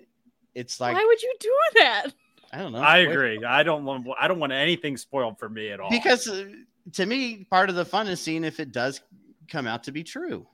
it's 0.54 0.80
like 0.80 0.94
Why 0.94 1.04
would 1.04 1.22
you 1.22 1.34
do 1.40 1.58
that? 1.74 2.06
I 2.52 2.58
don't 2.58 2.72
know. 2.72 2.78
I 2.78 2.98
agree. 2.98 3.42
I 3.44 3.62
don't 3.62 3.84
want. 3.84 4.06
I 4.20 4.28
don't 4.28 4.38
want 4.38 4.52
anything 4.52 4.96
spoiled 4.96 5.38
for 5.38 5.48
me 5.48 5.70
at 5.70 5.80
all. 5.80 5.90
Because 5.90 6.28
uh, 6.28 6.48
to 6.92 7.06
me, 7.06 7.44
part 7.44 7.70
of 7.70 7.76
the 7.76 7.84
fun 7.84 8.08
is 8.08 8.20
seeing 8.20 8.44
if 8.44 8.60
it 8.60 8.72
does 8.72 9.00
come 9.48 9.66
out 9.66 9.84
to 9.84 9.92
be 9.92 10.04
true. 10.04 10.46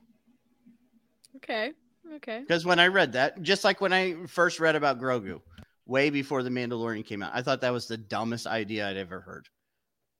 Okay. 1.35 1.73
Okay. 2.15 2.39
Because 2.39 2.65
when 2.65 2.79
I 2.79 2.87
read 2.87 3.13
that, 3.13 3.41
just 3.41 3.63
like 3.63 3.81
when 3.81 3.93
I 3.93 4.15
first 4.27 4.59
read 4.59 4.75
about 4.75 4.99
Grogu, 4.99 5.41
way 5.85 6.09
before 6.09 6.41
the 6.41 6.49
Mandalorian 6.49 7.05
came 7.05 7.21
out, 7.21 7.31
I 7.33 7.41
thought 7.41 7.61
that 7.61 7.73
was 7.73 7.87
the 7.87 7.97
dumbest 7.97 8.47
idea 8.47 8.89
I'd 8.89 8.97
ever 8.97 9.19
heard. 9.19 9.47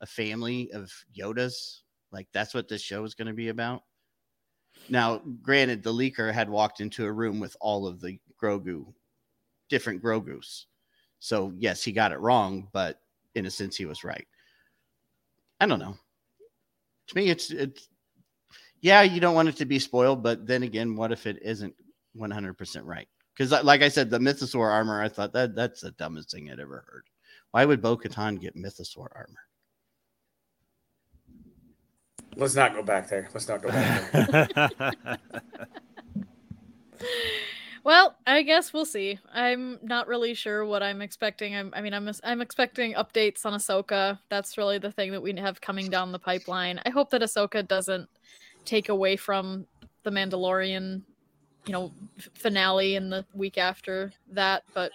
A 0.02 0.06
family 0.06 0.72
of 0.72 0.92
Yodas, 1.18 1.80
like 2.12 2.28
that's 2.34 2.54
what 2.54 2.68
this 2.68 2.82
show 2.82 3.04
is 3.06 3.16
going 3.16 3.28
to 3.28 3.34
be 3.34 3.50
about. 3.50 3.84
Now, 4.88 5.22
granted, 5.42 5.84
the 5.84 5.94
leaker 5.94 6.32
had 6.34 6.50
walked 6.50 6.80
into 6.80 7.06
a 7.06 7.12
room 7.12 7.40
with 7.40 7.56
all 7.60 7.88
of 7.88 8.02
the 8.02 8.20
Grogu, 8.42 8.94
different 9.68 10.02
Grogus. 10.02 10.66
So, 11.20 11.54
yes, 11.58 11.84
he 11.84 11.92
got 11.92 12.12
it 12.12 12.20
wrong, 12.20 12.68
but 12.72 13.00
in 13.36 13.46
a 13.46 13.52
sense, 13.52 13.76
he 13.76 13.86
was 13.86 14.04
right. 14.04 14.26
I 15.60 15.66
don't 15.66 15.80
know. 15.80 15.96
To 17.08 17.16
me, 17.16 17.30
it's, 17.30 17.52
it's, 17.52 17.90
yeah, 18.82 19.02
you 19.02 19.20
don't 19.20 19.36
want 19.36 19.50
it 19.50 19.58
to 19.58 19.66
be 19.66 19.80
spoiled, 19.80 20.24
but 20.24 20.48
then 20.48 20.64
again, 20.64 20.96
what 20.96 21.12
if 21.12 21.28
it 21.28 21.40
isn't 21.42 21.76
100% 22.18 22.82
right? 22.84 23.08
Because, 23.36 23.52
like 23.64 23.82
I 23.82 23.90
said, 23.90 24.10
the 24.10 24.20
Mythosaur 24.20 24.70
armor, 24.70 25.02
I 25.02 25.10
thought 25.10 25.34
that 25.34 25.56
that's 25.56 25.82
the 25.82 25.92
dumbest 25.92 26.32
thing 26.32 26.50
I'd 26.50 26.60
ever 26.60 26.84
heard. 26.88 27.04
Why 27.52 27.66
would 27.66 27.82
Bo 27.82 27.98
Katan 27.98 28.40
get 28.40 28.56
Mythosaur 28.56 29.08
armor? 29.14 29.40
Let's 32.36 32.56
not 32.56 32.74
go 32.74 32.84
back 32.84 33.10
there. 33.10 33.30
Let's 33.34 33.48
not 33.48 33.62
go 33.62 33.70
back 33.70 34.12
there. 34.12 35.18
well, 37.84 38.16
I 38.28 38.42
guess 38.42 38.74
we'll 38.74 38.86
see. 38.86 39.20
I'm 39.34 39.80
not 39.82 40.08
really 40.08 40.34
sure 40.34 40.66
what 40.66 40.84
I'm 40.84 41.02
expecting. 41.02 41.56
I'm, 41.56 41.72
i 41.76 41.82
mean, 41.82 41.94
I'm 41.94 42.10
I'm 42.24 42.42
expecting 42.42 42.94
updates 42.94 43.46
on 43.46 43.54
Ahsoka. 43.54 44.20
That's 44.30 44.58
really 44.58 44.78
the 44.78 44.92
thing 44.92 45.12
that 45.12 45.22
we 45.22 45.34
have 45.36 45.62
coming 45.62 45.90
down 45.90 46.12
the 46.12 46.20
pipeline. 46.20 46.82
I 46.86 46.90
hope 46.90 47.10
that 47.12 47.22
Ahsoka 47.22 47.68
doesn't 47.68 48.10
take 48.66 48.90
away 48.90 49.16
from 49.16 49.66
the 50.04 50.12
Mandalorian, 50.12 51.02
you 51.66 51.74
know, 51.74 51.92
finale 52.34 52.96
in 52.96 53.10
the 53.10 53.26
week 53.34 53.58
after 53.58 54.12
that. 54.32 54.64
But 54.74 54.92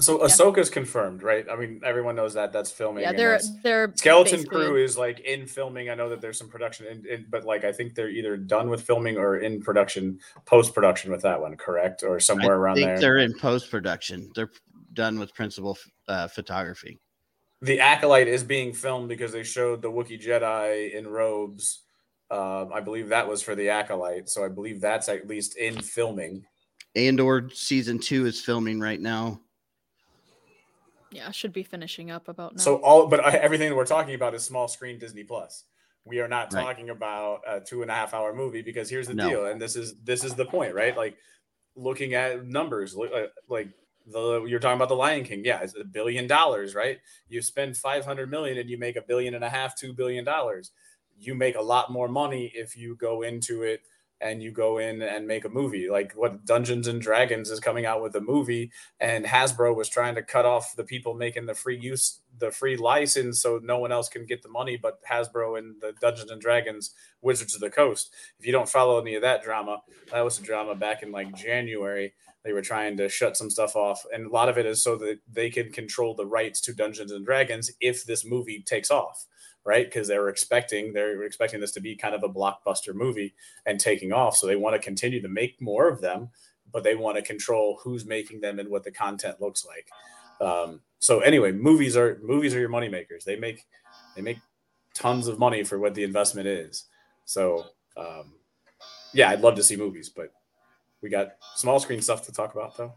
so 0.00 0.18
yeah. 0.18 0.26
Ahsoka's 0.26 0.70
confirmed, 0.70 1.22
right? 1.22 1.46
I 1.50 1.56
mean, 1.56 1.80
everyone 1.84 2.16
knows 2.16 2.34
that 2.34 2.52
that's 2.52 2.70
filming. 2.70 3.04
Yeah, 3.04 3.12
they're 3.12 3.38
they're 3.62 3.92
skeleton 3.94 4.38
basically... 4.40 4.66
crew 4.66 4.76
is 4.76 4.98
like 4.98 5.20
in 5.20 5.46
filming. 5.46 5.88
I 5.88 5.94
know 5.94 6.08
that 6.08 6.20
there's 6.20 6.38
some 6.38 6.48
production, 6.48 6.86
in, 6.86 7.06
in, 7.06 7.26
but 7.30 7.44
like 7.44 7.64
I 7.64 7.72
think 7.72 7.94
they're 7.94 8.08
either 8.08 8.36
done 8.36 8.70
with 8.70 8.82
filming 8.82 9.16
or 9.16 9.38
in 9.38 9.62
production, 9.62 10.18
post 10.46 10.74
production 10.74 11.12
with 11.12 11.22
that 11.22 11.40
one, 11.40 11.56
correct? 11.56 12.02
Or 12.02 12.18
somewhere 12.18 12.54
I 12.54 12.58
around 12.58 12.76
think 12.76 12.86
there. 12.88 13.00
They're 13.00 13.18
in 13.18 13.38
post 13.38 13.70
production. 13.70 14.30
They're 14.34 14.50
done 14.94 15.18
with 15.18 15.34
principal 15.34 15.78
uh, 16.08 16.28
photography. 16.28 16.98
The 17.62 17.80
acolyte 17.80 18.28
is 18.28 18.42
being 18.42 18.72
filmed 18.72 19.08
because 19.08 19.32
they 19.32 19.42
showed 19.42 19.80
the 19.80 19.90
Wookiee 19.90 20.22
Jedi 20.22 20.92
in 20.92 21.06
robes. 21.06 21.80
Uh, 22.30 22.66
I 22.68 22.80
believe 22.80 23.08
that 23.10 23.28
was 23.28 23.42
for 23.42 23.54
the 23.54 23.68
acolyte, 23.68 24.28
so 24.28 24.44
I 24.44 24.48
believe 24.48 24.80
that's 24.80 25.08
at 25.08 25.28
least 25.28 25.56
in 25.56 25.80
filming. 25.80 26.44
Andor 26.96 27.48
season 27.52 27.98
two 27.98 28.26
is 28.26 28.40
filming 28.40 28.80
right 28.80 29.00
now. 29.00 29.40
Yeah, 31.14 31.30
should 31.30 31.52
be 31.52 31.62
finishing 31.62 32.10
up 32.10 32.28
about 32.28 32.56
now. 32.56 32.62
So 32.62 32.76
all, 32.76 33.06
but 33.06 33.24
everything 33.34 33.74
we're 33.76 33.86
talking 33.86 34.14
about 34.14 34.34
is 34.34 34.42
small 34.42 34.66
screen 34.66 34.98
Disney 34.98 35.22
Plus. 35.22 35.64
We 36.04 36.18
are 36.18 36.28
not 36.28 36.50
talking 36.50 36.90
about 36.90 37.40
a 37.48 37.60
two 37.60 37.82
and 37.82 37.90
a 37.90 37.94
half 37.94 38.12
hour 38.12 38.34
movie 38.34 38.62
because 38.62 38.90
here's 38.90 39.06
the 39.06 39.14
no. 39.14 39.28
deal, 39.28 39.46
and 39.46 39.60
this 39.62 39.76
is 39.76 39.94
this 40.02 40.24
is 40.24 40.34
the 40.34 40.44
point, 40.44 40.74
right? 40.74 40.94
Like 40.94 41.16
looking 41.76 42.14
at 42.14 42.44
numbers, 42.44 42.96
uh, 42.96 43.28
like 43.48 43.68
the 44.06 44.44
you're 44.44 44.58
talking 44.58 44.76
about 44.76 44.88
the 44.88 44.96
Lion 44.96 45.24
King, 45.24 45.42
yeah, 45.44 45.60
it's 45.60 45.76
a 45.78 45.84
billion 45.84 46.26
dollars, 46.26 46.74
right? 46.74 46.98
You 47.28 47.40
spend 47.40 47.76
five 47.76 48.04
hundred 48.04 48.28
million 48.28 48.58
and 48.58 48.68
you 48.68 48.76
make 48.76 48.96
a 48.96 49.02
billion 49.02 49.34
and 49.34 49.44
a 49.44 49.48
half, 49.48 49.76
two 49.76 49.92
billion 49.92 50.24
dollars. 50.24 50.72
You 51.16 51.36
make 51.36 51.56
a 51.56 51.62
lot 51.62 51.92
more 51.92 52.08
money 52.08 52.50
if 52.54 52.76
you 52.76 52.96
go 52.96 53.22
into 53.22 53.62
it 53.62 53.82
and 54.20 54.42
you 54.42 54.50
go 54.50 54.78
in 54.78 55.02
and 55.02 55.26
make 55.26 55.44
a 55.44 55.48
movie. 55.48 55.88
Like 55.90 56.12
what 56.12 56.44
Dungeons 56.44 56.86
and 56.86 57.00
Dragons 57.00 57.50
is 57.50 57.60
coming 57.60 57.86
out 57.86 58.02
with 58.02 58.14
a 58.16 58.20
movie 58.20 58.70
and 59.00 59.24
Hasbro 59.24 59.74
was 59.74 59.88
trying 59.88 60.14
to 60.14 60.22
cut 60.22 60.46
off 60.46 60.76
the 60.76 60.84
people 60.84 61.14
making 61.14 61.46
the 61.46 61.54
free 61.54 61.78
use 61.78 62.20
the 62.38 62.50
free 62.50 62.76
license 62.76 63.40
so 63.40 63.60
no 63.62 63.78
one 63.78 63.92
else 63.92 64.08
can 64.08 64.26
get 64.26 64.42
the 64.42 64.48
money 64.48 64.76
but 64.76 64.98
Hasbro 65.04 65.58
and 65.58 65.80
the 65.80 65.92
Dungeons 66.00 66.30
and 66.30 66.40
Dragons 66.40 66.94
Wizards 67.22 67.54
of 67.54 67.60
the 67.60 67.70
Coast. 67.70 68.14
If 68.38 68.46
you 68.46 68.52
don't 68.52 68.68
follow 68.68 69.00
any 69.00 69.14
of 69.14 69.22
that 69.22 69.42
drama 69.42 69.82
that 70.10 70.22
was 70.22 70.38
a 70.38 70.42
drama 70.42 70.74
back 70.74 71.02
in 71.02 71.12
like 71.12 71.34
January. 71.34 72.14
They 72.44 72.52
were 72.52 72.62
trying 72.62 72.98
to 72.98 73.08
shut 73.08 73.36
some 73.36 73.50
stuff 73.50 73.74
off 73.76 74.04
and 74.12 74.26
a 74.26 74.30
lot 74.30 74.48
of 74.48 74.58
it 74.58 74.66
is 74.66 74.82
so 74.82 74.96
that 74.96 75.18
they 75.30 75.50
can 75.50 75.70
control 75.70 76.14
the 76.14 76.26
rights 76.26 76.60
to 76.62 76.74
Dungeons 76.74 77.12
and 77.12 77.24
Dragons 77.24 77.70
if 77.80 78.04
this 78.04 78.24
movie 78.24 78.62
takes 78.62 78.90
off 78.90 79.26
right? 79.64 79.86
Because 79.86 80.08
they 80.08 80.18
were 80.18 80.28
expecting 80.28 80.92
they 80.92 81.02
were 81.02 81.24
expecting 81.24 81.60
this 81.60 81.72
to 81.72 81.80
be 81.80 81.96
kind 81.96 82.14
of 82.14 82.22
a 82.22 82.28
blockbuster 82.28 82.94
movie 82.94 83.34
and 83.66 83.80
taking 83.80 84.12
off. 84.12 84.36
So 84.36 84.46
they 84.46 84.56
want 84.56 84.74
to 84.74 84.78
continue 84.78 85.20
to 85.22 85.28
make 85.28 85.60
more 85.60 85.88
of 85.88 86.00
them, 86.00 86.28
but 86.72 86.84
they 86.84 86.94
want 86.94 87.16
to 87.16 87.22
control 87.22 87.80
who's 87.82 88.04
making 88.04 88.40
them 88.40 88.58
and 88.58 88.68
what 88.68 88.84
the 88.84 88.90
content 88.90 89.40
looks 89.40 89.66
like. 89.66 89.88
Um, 90.40 90.80
so 90.98 91.20
anyway, 91.20 91.52
movies 91.52 91.96
are 91.96 92.20
movies 92.22 92.54
are 92.54 92.60
your 92.60 92.68
money 92.68 92.88
makers. 92.88 93.24
They 93.24 93.36
make 93.36 93.64
they 94.14 94.22
make 94.22 94.38
tons 94.94 95.26
of 95.28 95.38
money 95.38 95.64
for 95.64 95.78
what 95.78 95.94
the 95.94 96.04
investment 96.04 96.46
is. 96.46 96.84
So 97.24 97.64
um, 97.96 98.34
yeah, 99.12 99.30
I'd 99.30 99.40
love 99.40 99.56
to 99.56 99.62
see 99.62 99.76
movies, 99.76 100.08
but 100.08 100.32
we 101.00 101.08
got 101.08 101.36
small 101.54 101.80
screen 101.80 102.02
stuff 102.02 102.24
to 102.26 102.32
talk 102.32 102.54
about 102.54 102.76
though. 102.76 102.94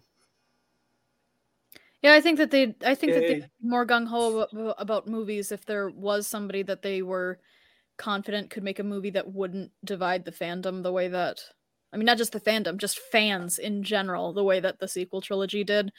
Yeah, 2.03 2.13
I 2.13 2.21
think 2.21 2.37
that 2.37 2.51
they 2.51 2.75
I 2.85 2.95
think 2.95 3.13
that 3.13 3.25
they 3.27 3.43
more 3.61 3.85
gung 3.85 4.07
ho 4.07 4.39
about, 4.51 4.75
about 4.77 5.07
movies 5.07 5.51
if 5.51 5.65
there 5.65 5.89
was 5.89 6.27
somebody 6.27 6.61
that 6.63 6.81
they 6.83 7.01
were 7.01 7.39
confident 7.97 8.51
could 8.51 8.63
make 8.63 8.79
a 8.79 8.83
movie 8.83 9.11
that 9.11 9.33
wouldn't 9.33 9.71
divide 9.85 10.25
the 10.25 10.31
fandom 10.31 10.83
the 10.83 10.91
way 10.93 11.07
that 11.09 11.41
I 11.93 11.97
mean 11.97 12.05
not 12.05 12.17
just 12.19 12.33
the 12.33 12.41
fandom, 12.41 12.77
just 12.77 12.99
fans 12.99 13.59
in 13.59 13.83
general, 13.83 14.33
the 14.33 14.43
way 14.43 14.59
that 14.59 14.79
the 14.79 14.87
sequel 14.87 15.21
trilogy 15.21 15.63
did. 15.63 15.91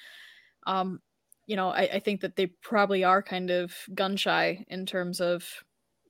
Um, 0.66 1.01
you 1.47 1.57
know, 1.57 1.70
I, 1.70 1.83
I 1.95 2.01
think 2.01 2.20
that 2.23 2.37
they 2.37 2.47
probably 2.49 3.05
are 3.05 3.23
kind 3.23 3.51
of 3.51 3.75
gun 3.95 4.16
shy 4.16 4.65
in 4.69 4.87
terms 4.87 5.20
of 5.20 5.65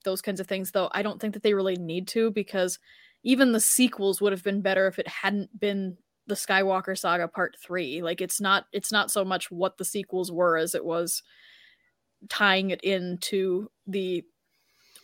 those 0.05 0.23
kinds 0.23 0.41
of 0.41 0.47
things, 0.49 0.73
though 0.73 0.91
I 0.93 1.03
don't 1.03 1.21
think 1.21 1.35
that 1.35 1.43
they 1.43 1.55
really 1.55 1.77
need 1.77 2.09
to 2.09 2.31
because 2.31 2.79
even 3.25 3.53
the 3.53 3.61
sequels 3.61 4.21
would 4.21 4.33
have 4.33 4.45
been 4.45 4.63
better 4.63 4.87
if 4.87 4.99
it 4.99 5.09
hadn't 5.09 5.59
been 5.59 5.99
the 6.29 6.35
Skywalker 6.35 6.97
Saga 6.97 7.27
Part 7.27 7.57
3. 7.61 8.03
Like 8.03 8.21
it's 8.21 8.41
not 8.41 8.67
it's 8.73 8.93
not 8.93 9.11
so 9.11 9.25
much 9.25 9.51
what 9.51 9.79
the 9.79 9.85
sequels 9.85 10.31
were 10.31 10.57
as 10.57 10.75
it 10.75 10.85
was 10.85 11.23
tying 12.29 12.71
it 12.71 12.83
into 12.83 13.71
the 13.87 14.25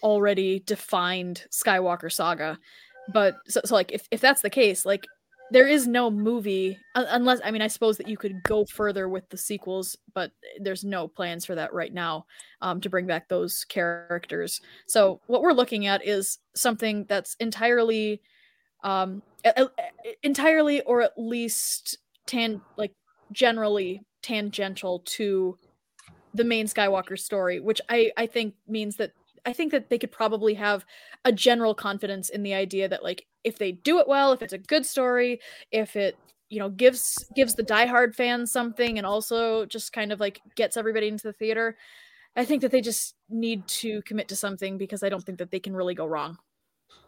already 0.02 0.60
defined 0.60 1.44
Skywalker 1.50 2.12
saga. 2.12 2.58
But 3.12 3.36
so, 3.48 3.60
so 3.64 3.74
like 3.74 3.92
if, 3.92 4.06
if 4.10 4.20
that's 4.20 4.42
the 4.42 4.50
case, 4.50 4.84
like 4.84 5.06
there 5.50 5.66
is 5.68 5.86
no 5.86 6.10
movie 6.10 6.78
unless 6.94 7.40
I 7.44 7.50
mean 7.50 7.62
I 7.62 7.68
suppose 7.68 7.98
that 7.98 8.08
you 8.08 8.16
could 8.16 8.42
go 8.44 8.64
further 8.64 9.08
with 9.08 9.28
the 9.28 9.36
sequels, 9.36 9.96
but 10.14 10.32
there's 10.60 10.84
no 10.84 11.06
plans 11.08 11.44
for 11.44 11.54
that 11.54 11.72
right 11.72 11.92
now 11.92 12.26
um, 12.60 12.80
to 12.80 12.90
bring 12.90 13.06
back 13.06 13.28
those 13.28 13.64
characters. 13.64 14.60
So 14.86 15.20
what 15.26 15.42
we're 15.42 15.52
looking 15.52 15.86
at 15.86 16.06
is 16.06 16.38
something 16.54 17.04
that's 17.08 17.36
entirely 17.40 18.20
um, 18.84 19.22
entirely 20.22 20.82
or 20.82 21.02
at 21.02 21.12
least 21.16 21.98
tan 22.26 22.60
like 22.76 22.92
generally 23.32 24.02
tangential 24.22 25.00
to 25.00 25.58
the 26.32 26.44
main 26.44 26.66
Skywalker 26.66 27.18
story, 27.18 27.60
which 27.60 27.80
I 27.88 28.12
I 28.16 28.26
think 28.26 28.54
means 28.68 28.96
that 28.96 29.12
I 29.46 29.52
think 29.52 29.72
that 29.72 29.90
they 29.90 29.98
could 29.98 30.12
probably 30.12 30.54
have 30.54 30.84
a 31.24 31.32
general 31.32 31.74
confidence 31.74 32.28
in 32.28 32.42
the 32.42 32.54
idea 32.54 32.88
that 32.88 33.02
like 33.02 33.26
if 33.42 33.58
they 33.58 33.72
do 33.72 33.98
it 33.98 34.08
well, 34.08 34.32
if 34.32 34.42
it's 34.42 34.52
a 34.52 34.58
good 34.58 34.86
story, 34.86 35.40
if 35.70 35.96
it 35.96 36.16
you 36.48 36.58
know 36.58 36.68
gives 36.68 37.24
gives 37.34 37.54
the 37.54 37.62
diehard 37.62 38.14
fans 38.14 38.52
something 38.52 38.98
and 38.98 39.06
also 39.06 39.66
just 39.66 39.92
kind 39.92 40.12
of 40.12 40.20
like 40.20 40.40
gets 40.56 40.76
everybody 40.76 41.08
into 41.08 41.26
the 41.26 41.32
theater, 41.32 41.76
I 42.36 42.44
think 42.44 42.62
that 42.62 42.70
they 42.70 42.80
just 42.80 43.14
need 43.28 43.66
to 43.68 44.02
commit 44.02 44.28
to 44.28 44.36
something 44.36 44.78
because 44.78 45.02
I 45.02 45.08
don't 45.08 45.24
think 45.24 45.38
that 45.38 45.50
they 45.50 45.60
can 45.60 45.74
really 45.74 45.94
go 45.94 46.06
wrong. 46.06 46.38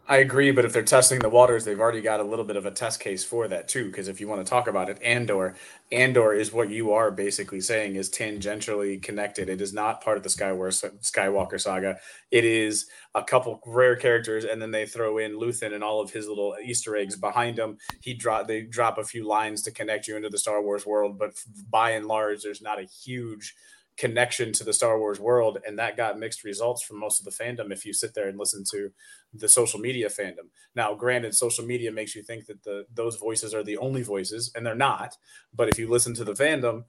I 0.09 0.17
agree, 0.17 0.51
but 0.51 0.63
if 0.63 0.71
they're 0.71 0.83
testing 0.83 1.19
the 1.19 1.27
waters, 1.27 1.65
they've 1.65 1.79
already 1.79 1.99
got 1.99 2.21
a 2.21 2.23
little 2.23 2.45
bit 2.45 2.55
of 2.55 2.65
a 2.65 2.71
test 2.71 3.01
case 3.01 3.25
for 3.25 3.45
that 3.49 3.67
too. 3.67 3.87
Because 3.87 4.07
if 4.07 4.21
you 4.21 4.27
want 4.29 4.45
to 4.45 4.49
talk 4.49 4.69
about 4.69 4.89
it, 4.89 5.01
Andor, 5.03 5.55
Andor 5.91 6.31
is 6.31 6.53
what 6.53 6.69
you 6.69 6.93
are 6.93 7.11
basically 7.11 7.59
saying 7.59 7.97
is 7.97 8.09
tangentially 8.09 9.03
connected. 9.03 9.49
It 9.49 9.59
is 9.59 9.73
not 9.73 10.01
part 10.01 10.15
of 10.15 10.23
the 10.23 10.29
Skywalker 10.29 11.59
saga. 11.59 11.97
It 12.31 12.45
is 12.45 12.85
a 13.15 13.23
couple 13.23 13.59
rare 13.65 13.97
characters, 13.97 14.45
and 14.45 14.61
then 14.61 14.71
they 14.71 14.85
throw 14.85 15.17
in 15.17 15.37
Luthen 15.37 15.73
and 15.73 15.83
all 15.83 15.99
of 15.99 16.11
his 16.11 16.29
little 16.29 16.55
Easter 16.63 16.95
eggs 16.95 17.17
behind 17.17 17.59
him. 17.59 17.77
He 17.99 18.13
drop 18.13 18.47
they 18.47 18.61
drop 18.61 18.97
a 18.97 19.03
few 19.03 19.27
lines 19.27 19.61
to 19.63 19.71
connect 19.71 20.07
you 20.07 20.15
into 20.15 20.29
the 20.29 20.37
Star 20.37 20.61
Wars 20.61 20.85
world, 20.85 21.19
but 21.19 21.33
by 21.69 21.91
and 21.91 22.05
large, 22.05 22.43
there's 22.43 22.61
not 22.61 22.79
a 22.79 22.83
huge 22.83 23.55
connection 23.97 24.53
to 24.53 24.63
the 24.63 24.73
Star 24.73 24.99
Wars 24.99 25.19
world, 25.19 25.57
and 25.65 25.77
that 25.79 25.97
got 25.97 26.19
mixed 26.19 26.43
results 26.43 26.83
from 26.83 26.99
most 26.99 27.19
of 27.19 27.25
the 27.25 27.43
fandom. 27.43 27.71
If 27.71 27.85
you 27.85 27.93
sit 27.93 28.13
there 28.13 28.27
and 28.27 28.37
listen 28.37 28.63
to 28.71 28.91
the 29.33 29.49
social 29.49 29.79
media 29.79 30.07
fandom, 30.07 30.49
now 30.75 30.93
granted, 30.93 31.35
social 31.35 31.65
media 31.65 31.91
makes 31.91 32.15
you 32.15 32.23
think 32.23 32.45
that 32.45 32.63
the 32.63 32.85
those 32.93 33.17
voices 33.17 33.53
are 33.53 33.63
the 33.63 33.77
only 33.77 34.03
voices, 34.03 34.51
and 34.55 34.65
they're 34.65 34.75
not. 34.75 35.17
But 35.53 35.69
if 35.69 35.79
you 35.79 35.89
listen 35.89 36.13
to 36.15 36.23
the 36.23 36.33
fandom, 36.33 36.85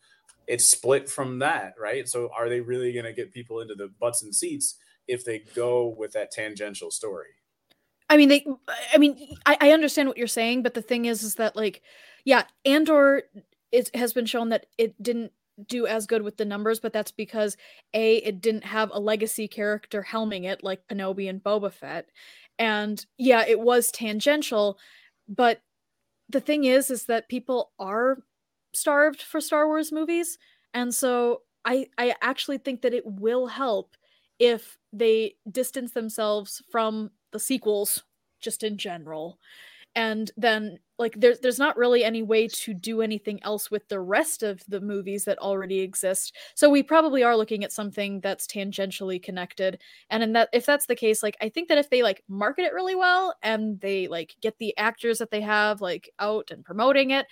it's 0.46 0.68
split 0.68 1.08
from 1.08 1.38
that, 1.40 1.74
right? 1.80 2.08
So, 2.08 2.30
are 2.36 2.48
they 2.48 2.60
really 2.60 2.92
going 2.92 3.06
to 3.06 3.12
get 3.12 3.32
people 3.32 3.60
into 3.60 3.74
the 3.74 3.90
butts 4.00 4.22
and 4.22 4.34
seats 4.34 4.76
if 5.06 5.24
they 5.24 5.44
go 5.54 5.88
with 5.88 6.12
that 6.12 6.30
tangential 6.30 6.90
story? 6.90 7.28
I 8.10 8.16
mean, 8.16 8.28
they. 8.28 8.46
I 8.92 8.98
mean, 8.98 9.36
I, 9.46 9.56
I 9.60 9.72
understand 9.72 10.08
what 10.08 10.18
you're 10.18 10.26
saying, 10.26 10.62
but 10.62 10.74
the 10.74 10.82
thing 10.82 11.06
is, 11.06 11.22
is 11.22 11.36
that 11.36 11.56
like, 11.56 11.82
yeah, 12.24 12.44
Andor 12.64 13.22
it 13.72 13.94
has 13.94 14.12
been 14.12 14.26
shown 14.26 14.48
that 14.50 14.66
it 14.78 15.00
didn't 15.02 15.32
do 15.66 15.86
as 15.86 16.06
good 16.06 16.22
with 16.22 16.36
the 16.36 16.44
numbers, 16.44 16.80
but 16.80 16.92
that's 16.92 17.10
because 17.10 17.56
A, 17.94 18.16
it 18.16 18.40
didn't 18.40 18.64
have 18.64 18.90
a 18.92 19.00
legacy 19.00 19.48
character 19.48 20.06
helming 20.08 20.44
it 20.44 20.62
like 20.62 20.86
Kenobi 20.88 21.28
and 21.28 21.42
Boba 21.42 21.72
Fett. 21.72 22.08
And 22.58 23.04
yeah, 23.16 23.44
it 23.46 23.60
was 23.60 23.90
tangential, 23.90 24.78
but 25.28 25.60
the 26.28 26.40
thing 26.40 26.64
is 26.64 26.90
is 26.90 27.04
that 27.06 27.28
people 27.28 27.72
are 27.78 28.18
starved 28.72 29.22
for 29.22 29.40
Star 29.40 29.66
Wars 29.66 29.92
movies. 29.92 30.38
And 30.74 30.94
so 30.94 31.42
I 31.64 31.86
I 31.98 32.14
actually 32.22 32.58
think 32.58 32.82
that 32.82 32.94
it 32.94 33.04
will 33.06 33.46
help 33.46 33.96
if 34.38 34.78
they 34.92 35.34
distance 35.50 35.92
themselves 35.92 36.62
from 36.70 37.10
the 37.32 37.40
sequels 37.40 38.04
just 38.40 38.62
in 38.62 38.78
general 38.78 39.38
and 39.98 40.30
then 40.36 40.78
like 40.96 41.18
there's 41.18 41.40
there's 41.40 41.58
not 41.58 41.76
really 41.76 42.04
any 42.04 42.22
way 42.22 42.46
to 42.46 42.72
do 42.72 43.02
anything 43.02 43.42
else 43.42 43.68
with 43.68 43.88
the 43.88 43.98
rest 43.98 44.44
of 44.44 44.62
the 44.68 44.80
movies 44.80 45.24
that 45.24 45.38
already 45.38 45.80
exist. 45.80 46.36
So 46.54 46.70
we 46.70 46.84
probably 46.84 47.24
are 47.24 47.36
looking 47.36 47.64
at 47.64 47.72
something 47.72 48.20
that's 48.20 48.46
tangentially 48.46 49.20
connected. 49.20 49.80
And 50.08 50.22
in 50.22 50.32
that 50.34 50.50
if 50.52 50.64
that's 50.64 50.86
the 50.86 50.94
case 50.94 51.20
like 51.20 51.36
i 51.40 51.48
think 51.48 51.68
that 51.68 51.78
if 51.78 51.90
they 51.90 52.02
like 52.02 52.22
market 52.28 52.62
it 52.62 52.72
really 52.72 52.94
well 52.94 53.34
and 53.42 53.80
they 53.80 54.06
like 54.06 54.36
get 54.40 54.56
the 54.58 54.76
actors 54.78 55.18
that 55.18 55.32
they 55.32 55.40
have 55.40 55.80
like 55.80 56.10
out 56.20 56.50
and 56.52 56.64
promoting 56.64 57.10
it 57.10 57.26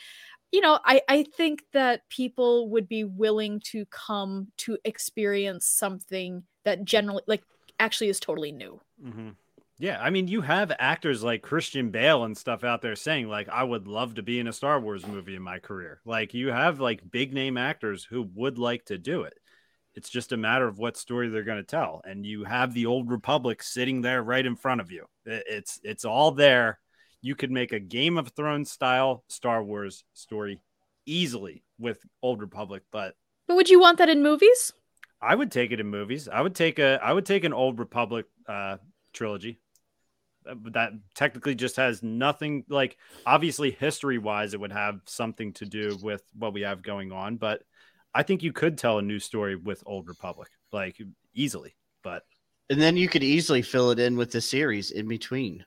you 0.53 0.61
know 0.61 0.79
i 0.85 1.01
i 1.09 1.25
think 1.37 1.63
that 1.73 2.09
people 2.09 2.69
would 2.71 2.89
be 2.89 3.05
willing 3.05 3.61
to 3.61 3.85
come 3.87 4.49
to 4.57 4.79
experience 4.85 5.67
something 5.67 6.43
that 6.65 6.85
generally 6.85 7.23
like 7.27 7.43
actually 7.79 8.09
is 8.09 8.21
totally 8.21 8.53
new. 8.53 8.81
Mm-hmm. 9.03 9.31
Yeah, 9.79 10.01
I 10.01 10.09
mean, 10.09 10.27
you 10.27 10.41
have 10.41 10.73
actors 10.79 11.23
like 11.23 11.43
Christian 11.43 11.91
Bale 11.91 12.25
and 12.25 12.37
stuff 12.37 12.65
out 12.65 12.81
there 12.81 12.97
saying 12.97 13.29
like, 13.29 13.49
"I 13.49 13.63
would 13.63 13.87
love 13.87 14.15
to 14.15 14.23
be 14.23 14.41
in 14.41 14.47
a 14.47 14.53
Star 14.53 14.81
Wars 14.81 15.07
movie 15.07 15.37
in 15.37 15.43
my 15.43 15.59
career." 15.59 16.01
Like, 16.07 16.33
you 16.33 16.49
have 16.49 16.81
like 16.81 17.11
big 17.11 17.35
name 17.35 17.59
actors 17.59 18.05
who 18.05 18.23
would 18.35 18.59
like 18.59 18.87
to 18.87 18.97
do 18.97 19.23
it. 19.23 19.35
It's 19.95 20.09
just 20.09 20.33
a 20.33 20.37
matter 20.39 20.67
of 20.67 20.79
what 20.79 20.97
story 20.97 21.29
they're 21.29 21.43
going 21.43 21.59
to 21.59 21.63
tell, 21.63 22.01
and 22.05 22.25
you 22.25 22.45
have 22.45 22.73
the 22.73 22.87
Old 22.87 23.11
Republic 23.11 23.63
sitting 23.63 24.01
there 24.01 24.23
right 24.23 24.45
in 24.45 24.57
front 24.57 24.81
of 24.81 24.91
you. 24.91 25.07
It's 25.27 25.79
it's 25.83 26.07
all 26.07 26.31
there. 26.31 26.79
You 27.21 27.35
could 27.35 27.51
make 27.51 27.73
a 27.73 27.81
Game 27.81 28.17
of 28.17 28.29
Thrones 28.31 28.71
style 28.71 29.25
Star 29.29 29.63
Wars 29.63 30.05
story 30.15 30.63
easily 31.05 31.65
with 31.79 31.99
Old 32.23 32.41
Republic, 32.41 32.83
but 32.91 33.15
but 33.47 33.57
would 33.57 33.69
you 33.69 33.79
want 33.79 33.99
that 33.99 34.09
in 34.09 34.23
movies? 34.23 34.73
I 35.21 35.35
would 35.35 35.53
take 35.53 35.71
it 35.71 35.81
in 35.81 35.87
movies. 35.87 36.29
I 36.29 36.41
would 36.41 36.55
take 36.55 36.79
a 36.79 36.99
I 37.03 37.13
would 37.13 37.27
take 37.27 37.45
an 37.45 37.53
Old 37.53 37.79
Republic 37.79 38.25
uh, 38.49 38.79
trilogy 39.13 39.61
that 40.73 40.93
technically 41.15 41.55
just 41.55 41.77
has 41.77 42.03
nothing 42.03 42.65
like 42.69 42.97
obviously 43.25 43.71
history 43.71 44.19
wise 44.19 44.55
it 44.55 44.61
would 44.61 44.73
have 44.73 45.01
something 45.07 45.53
to 45.53 45.65
do 45.65 45.99
with 46.03 46.23
what 46.39 46.53
we 46.53 46.63
have 46.63 46.83
going 46.83 47.13
on 47.13 47.37
but 47.37 47.63
i 48.15 48.23
think 48.23 48.43
you 48.43 48.53
could 48.53 48.79
tell 48.79 48.99
a 48.99 49.03
new 49.03 49.19
story 49.19 49.57
with 49.57 49.83
old 49.87 50.09
republic 50.09 50.49
like 50.73 51.01
easily 51.35 51.75
but 52.03 52.23
and 52.71 52.81
then 52.81 52.97
you 52.97 53.09
could 53.09 53.23
easily 53.23 53.63
fill 53.63 53.91
it 53.91 53.99
in 53.99 54.17
with 54.17 54.31
the 54.31 54.41
series 54.41 54.91
in 54.91 55.09
between 55.09 55.65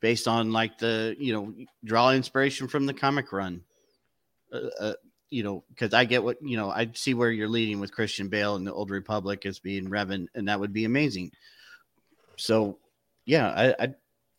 based 0.00 0.28
on 0.28 0.52
like 0.52 0.78
the 0.78 1.16
you 1.18 1.32
know 1.32 1.54
draw 1.84 2.10
inspiration 2.10 2.68
from 2.68 2.86
the 2.86 2.94
comic 2.94 3.32
run. 3.32 3.62
Uh, 4.52 4.68
uh, 4.80 4.94
you 5.30 5.42
know 5.42 5.62
because 5.68 5.92
i 5.92 6.06
get 6.06 6.24
what 6.24 6.38
you 6.40 6.56
know 6.56 6.70
i 6.70 6.88
see 6.94 7.12
where 7.12 7.30
you're 7.30 7.48
leading 7.48 7.80
with 7.80 7.92
christian 7.92 8.28
bale 8.28 8.56
and 8.56 8.66
the 8.66 8.72
old 8.72 8.90
republic 8.90 9.44
as 9.44 9.58
being 9.58 9.90
revan 9.90 10.26
and 10.34 10.48
that 10.48 10.58
would 10.58 10.72
be 10.72 10.84
amazing. 10.84 11.30
So 12.36 12.78
yeah, 13.28 13.74
I, 13.78 13.84
I 13.84 13.88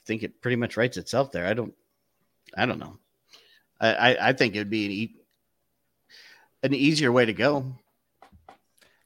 think 0.08 0.24
it 0.24 0.42
pretty 0.42 0.56
much 0.56 0.76
writes 0.76 0.98
itself 0.98 1.32
there. 1.32 1.46
I 1.46 1.54
don't, 1.54 1.74
I 2.58 2.66
don't 2.66 2.80
know. 2.80 2.98
I, 3.80 3.94
I, 3.94 4.30
I 4.30 4.34
think 4.34 4.56
it'd 4.56 4.70
be 4.70 4.86
an, 4.86 4.92
e- 4.92 5.16
an 6.64 6.74
easier 6.74 7.12
way 7.12 7.26
to 7.26 7.34
go. 7.34 7.76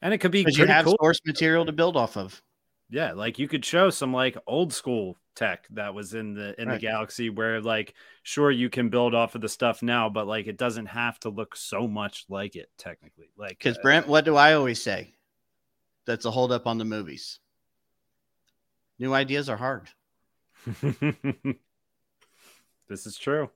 And 0.01 0.14
it 0.14 0.19
could 0.19 0.31
be 0.31 0.41
because 0.41 0.57
you 0.57 0.65
have 0.68 0.85
cool. 0.85 0.95
source 1.01 1.19
material 1.26 1.65
to 1.65 1.73
build 1.73 1.97
off 1.97 2.15
of. 2.15 2.41
Yeah, 2.89 3.11
like 3.11 3.39
you 3.39 3.49
could 3.49 3.65
show 3.65 3.89
some 3.89 4.14
like 4.14 4.38
old 4.47 4.73
school 4.73 5.18
tech 5.35 5.68
that 5.72 5.93
was 5.93 6.14
in 6.14 6.34
the 6.34 6.60
in 6.61 6.68
right. 6.68 6.76
the 6.76 6.80
galaxy 6.80 7.30
where 7.30 7.60
like 7.60 7.93
sure 8.22 8.51
you 8.51 8.69
can 8.69 8.89
build 8.89 9.14
off 9.14 9.35
of 9.35 9.41
the 9.41 9.49
stuff 9.49 9.81
now, 9.81 10.10
but 10.10 10.27
like 10.27 10.47
it 10.47 10.57
doesn't 10.57 10.85
have 10.85 11.19
to 11.22 11.30
look 11.30 11.57
so 11.57 11.88
much 11.88 12.26
like 12.30 12.55
it 12.55 12.69
technically. 12.77 13.31
Like 13.38 13.57
because 13.57 13.77
uh, 13.77 13.81
Brent, 13.81 14.07
what 14.07 14.23
do 14.23 14.38
I 14.38 14.53
always 14.53 14.81
say? 14.81 15.14
That's 16.05 16.26
a 16.26 16.31
hold 16.31 16.53
up 16.53 16.68
on 16.68 16.77
the 16.77 16.85
movies. 16.85 17.39
New 18.99 19.14
ideas 19.14 19.49
are 19.49 19.57
hard. 19.57 19.90
this 20.82 21.56
is 23.06 23.18
true. 23.18 23.49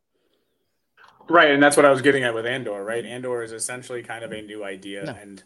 Right, 1.29 1.51
and 1.51 1.61
that's 1.61 1.75
what 1.75 1.85
I 1.85 1.91
was 1.91 2.01
getting 2.01 2.23
at 2.23 2.33
with 2.33 2.45
Andor, 2.45 2.83
right? 2.83 3.05
Andor 3.05 3.43
is 3.43 3.51
essentially 3.51 4.01
kind 4.01 4.23
of 4.23 4.31
a 4.31 4.41
new 4.41 4.63
idea 4.63 5.03
no. 5.03 5.15
and 5.21 5.43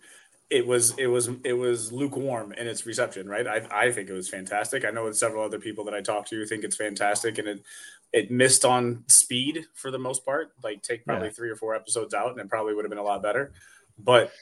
it 0.51 0.67
was 0.67 0.93
it 0.97 1.07
was 1.07 1.29
it 1.45 1.53
was 1.53 1.93
lukewarm 1.93 2.51
in 2.51 2.67
its 2.67 2.85
reception, 2.85 3.27
right? 3.27 3.47
I 3.47 3.61
I 3.71 3.91
think 3.91 4.09
it 4.09 4.13
was 4.13 4.29
fantastic. 4.29 4.83
I 4.83 4.91
know 4.91 5.05
with 5.05 5.17
several 5.17 5.43
other 5.43 5.59
people 5.59 5.85
that 5.85 5.93
I 5.93 6.01
talked 6.01 6.29
to 6.29 6.45
think 6.45 6.65
it's 6.65 6.75
fantastic 6.75 7.37
and 7.37 7.47
it 7.47 7.63
it 8.11 8.29
missed 8.29 8.65
on 8.65 9.05
speed 9.07 9.65
for 9.73 9.89
the 9.89 9.97
most 9.97 10.25
part. 10.25 10.51
Like 10.61 10.83
take 10.83 11.05
probably 11.05 11.29
yeah. 11.29 11.33
3 11.33 11.51
or 11.51 11.55
4 11.55 11.75
episodes 11.75 12.13
out 12.13 12.31
and 12.31 12.39
it 12.41 12.49
probably 12.49 12.75
would 12.75 12.83
have 12.83 12.89
been 12.89 12.99
a 12.99 13.03
lot 13.03 13.23
better. 13.23 13.53
But 13.97 14.33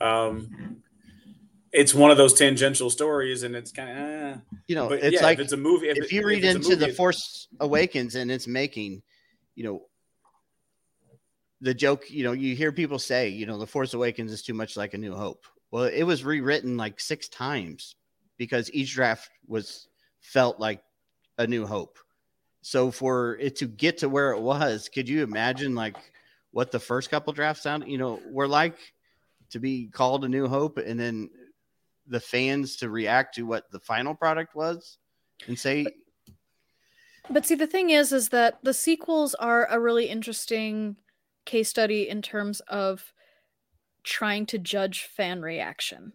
um 0.00 0.82
it's 1.76 1.94
one 1.94 2.10
of 2.10 2.16
those 2.16 2.32
tangential 2.32 2.88
stories, 2.88 3.42
and 3.42 3.54
it's 3.54 3.70
kind 3.70 3.90
of 3.90 3.96
eh. 3.96 4.36
you 4.66 4.74
know, 4.74 4.88
but 4.88 5.00
it's 5.00 5.16
yeah, 5.16 5.22
like 5.22 5.38
if 5.38 5.44
it's 5.44 5.52
a 5.52 5.58
movie. 5.58 5.88
If, 5.88 5.98
if 5.98 6.12
you 6.12 6.26
read 6.26 6.42
into 6.42 6.70
movie, 6.70 6.86
the 6.86 6.92
Force 6.94 7.48
Awakens 7.60 8.14
and 8.14 8.30
it's 8.30 8.46
making, 8.46 9.02
you 9.54 9.64
know, 9.64 9.82
the 11.60 11.74
joke. 11.74 12.10
You 12.10 12.24
know, 12.24 12.32
you 12.32 12.56
hear 12.56 12.72
people 12.72 12.98
say, 12.98 13.28
you 13.28 13.44
know, 13.44 13.58
the 13.58 13.66
Force 13.66 13.92
Awakens 13.92 14.32
is 14.32 14.42
too 14.42 14.54
much 14.54 14.78
like 14.78 14.94
A 14.94 14.98
New 14.98 15.14
Hope. 15.14 15.44
Well, 15.70 15.84
it 15.84 16.04
was 16.04 16.24
rewritten 16.24 16.78
like 16.78 16.98
six 16.98 17.28
times 17.28 17.94
because 18.38 18.70
each 18.72 18.94
draft 18.94 19.30
was 19.46 19.86
felt 20.20 20.58
like 20.58 20.82
A 21.36 21.46
New 21.46 21.66
Hope. 21.66 21.98
So 22.62 22.90
for 22.90 23.36
it 23.36 23.56
to 23.56 23.66
get 23.66 23.98
to 23.98 24.08
where 24.08 24.32
it 24.32 24.40
was, 24.40 24.88
could 24.88 25.10
you 25.10 25.22
imagine 25.22 25.74
like 25.74 25.96
what 26.52 26.72
the 26.72 26.80
first 26.80 27.10
couple 27.10 27.34
drafts 27.34 27.64
sound? 27.64 27.86
You 27.86 27.98
know, 27.98 28.20
were 28.30 28.48
like 28.48 28.78
to 29.50 29.60
be 29.60 29.88
called 29.92 30.24
A 30.24 30.28
New 30.28 30.48
Hope, 30.48 30.78
and 30.78 30.98
then 30.98 31.28
the 32.08 32.20
fans 32.20 32.76
to 32.76 32.90
react 32.90 33.34
to 33.34 33.42
what 33.42 33.70
the 33.70 33.80
final 33.80 34.14
product 34.14 34.54
was 34.54 34.98
and 35.46 35.58
say 35.58 35.84
but, 35.84 35.92
but 37.30 37.46
see 37.46 37.54
the 37.54 37.66
thing 37.66 37.90
is 37.90 38.12
is 38.12 38.28
that 38.30 38.58
the 38.62 38.74
sequels 38.74 39.34
are 39.34 39.66
a 39.70 39.80
really 39.80 40.06
interesting 40.06 40.96
case 41.44 41.68
study 41.68 42.08
in 42.08 42.22
terms 42.22 42.60
of 42.68 43.12
trying 44.02 44.46
to 44.46 44.58
judge 44.58 45.02
fan 45.04 45.42
reaction 45.42 46.12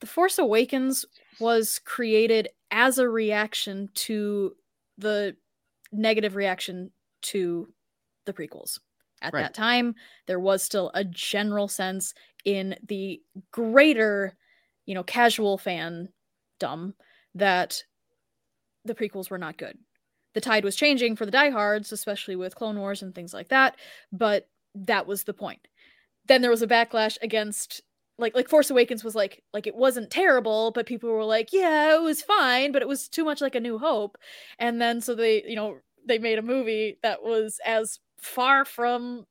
the 0.00 0.06
force 0.06 0.38
awakens 0.38 1.04
was 1.38 1.78
created 1.84 2.48
as 2.70 2.98
a 2.98 3.08
reaction 3.08 3.88
to 3.94 4.54
the 4.98 5.36
negative 5.92 6.34
reaction 6.34 6.90
to 7.22 7.68
the 8.24 8.32
prequels 8.32 8.78
at 9.22 9.32
right. 9.32 9.42
that 9.42 9.54
time 9.54 9.94
there 10.26 10.40
was 10.40 10.62
still 10.62 10.90
a 10.94 11.04
general 11.04 11.68
sense 11.68 12.14
in 12.44 12.74
the 12.86 13.20
greater 13.52 14.36
you 14.86 14.94
know, 14.94 15.02
casual 15.02 15.58
fan 15.58 16.08
dumb 16.58 16.94
that 17.34 17.82
the 18.84 18.94
prequels 18.94 19.30
were 19.30 19.38
not 19.38 19.56
good. 19.56 19.78
The 20.34 20.40
tide 20.40 20.64
was 20.64 20.76
changing 20.76 21.16
for 21.16 21.24
the 21.24 21.32
diehards, 21.32 21.92
especially 21.92 22.36
with 22.36 22.56
Clone 22.56 22.78
Wars 22.78 23.02
and 23.02 23.14
things 23.14 23.32
like 23.32 23.48
that, 23.48 23.76
but 24.12 24.48
that 24.74 25.06
was 25.06 25.24
the 25.24 25.34
point. 25.34 25.66
Then 26.26 26.42
there 26.42 26.50
was 26.50 26.62
a 26.62 26.66
backlash 26.66 27.16
against 27.22 27.82
like 28.18 28.34
like 28.34 28.48
Force 28.48 28.70
Awakens 28.70 29.02
was 29.02 29.14
like 29.14 29.42
like 29.52 29.66
it 29.66 29.74
wasn't 29.74 30.10
terrible, 30.10 30.70
but 30.72 30.86
people 30.86 31.10
were 31.10 31.24
like, 31.24 31.52
yeah, 31.52 31.94
it 31.96 32.02
was 32.02 32.22
fine, 32.22 32.72
but 32.72 32.82
it 32.82 32.88
was 32.88 33.08
too 33.08 33.24
much 33.24 33.40
like 33.40 33.54
a 33.54 33.60
New 33.60 33.78
Hope. 33.78 34.16
And 34.58 34.80
then 34.80 35.00
so 35.00 35.14
they, 35.14 35.42
you 35.46 35.56
know, 35.56 35.78
they 36.06 36.18
made 36.18 36.38
a 36.38 36.42
movie 36.42 36.98
that 37.02 37.22
was 37.22 37.60
as 37.64 37.98
far 38.20 38.64
from 38.64 39.26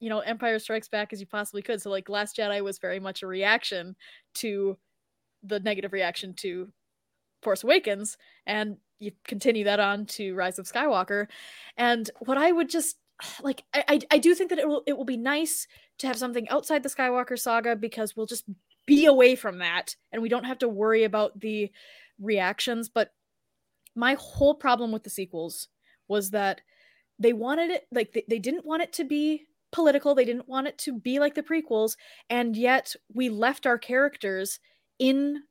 you 0.00 0.08
know 0.08 0.20
Empire 0.20 0.58
Strikes 0.58 0.88
Back 0.88 1.12
as 1.12 1.20
you 1.20 1.26
possibly 1.26 1.62
could. 1.62 1.82
So 1.82 1.90
like 1.90 2.08
Last 2.08 2.36
Jedi 2.36 2.62
was 2.62 2.78
very 2.78 3.00
much 3.00 3.22
a 3.22 3.26
reaction 3.26 3.96
to 4.36 4.76
the 5.42 5.60
negative 5.60 5.92
reaction 5.92 6.34
to 6.34 6.72
Force 7.42 7.64
Awakens, 7.64 8.16
and 8.46 8.76
you 8.98 9.12
continue 9.24 9.64
that 9.64 9.80
on 9.80 10.06
to 10.06 10.34
Rise 10.34 10.58
of 10.58 10.66
Skywalker. 10.66 11.26
And 11.76 12.10
what 12.20 12.38
I 12.38 12.50
would 12.50 12.68
just 12.68 12.96
like, 13.42 13.64
I, 13.72 14.00
I, 14.10 14.18
do 14.18 14.34
think 14.34 14.50
that 14.50 14.58
it 14.58 14.68
will 14.68 14.82
it 14.86 14.96
will 14.96 15.04
be 15.04 15.16
nice 15.16 15.66
to 15.98 16.06
have 16.06 16.16
something 16.16 16.48
outside 16.48 16.82
the 16.82 16.88
Skywalker 16.88 17.38
saga 17.38 17.76
because 17.76 18.16
we'll 18.16 18.26
just 18.26 18.44
be 18.86 19.06
away 19.06 19.34
from 19.36 19.58
that 19.58 19.94
and 20.12 20.22
we 20.22 20.28
don't 20.28 20.44
have 20.44 20.58
to 20.58 20.68
worry 20.68 21.04
about 21.04 21.38
the 21.40 21.70
reactions. 22.20 22.88
But 22.88 23.12
my 23.94 24.16
whole 24.18 24.54
problem 24.54 24.92
with 24.92 25.02
the 25.02 25.10
sequels 25.10 25.68
was 26.06 26.30
that 26.30 26.60
they 27.18 27.32
wanted 27.32 27.70
it 27.70 27.86
like 27.90 28.12
they, 28.12 28.24
they 28.28 28.38
didn't 28.38 28.64
want 28.64 28.82
it 28.82 28.92
to 28.94 29.04
be 29.04 29.44
political 29.70 30.14
they 30.14 30.24
didn't 30.24 30.48
want 30.48 30.66
it 30.66 30.78
to 30.78 30.98
be 30.98 31.18
like 31.18 31.34
the 31.34 31.42
prequels 31.42 31.96
and 32.30 32.56
yet 32.56 32.94
we 33.12 33.28
left 33.28 33.66
our 33.66 33.76
characters 33.76 34.60
in 34.98 35.42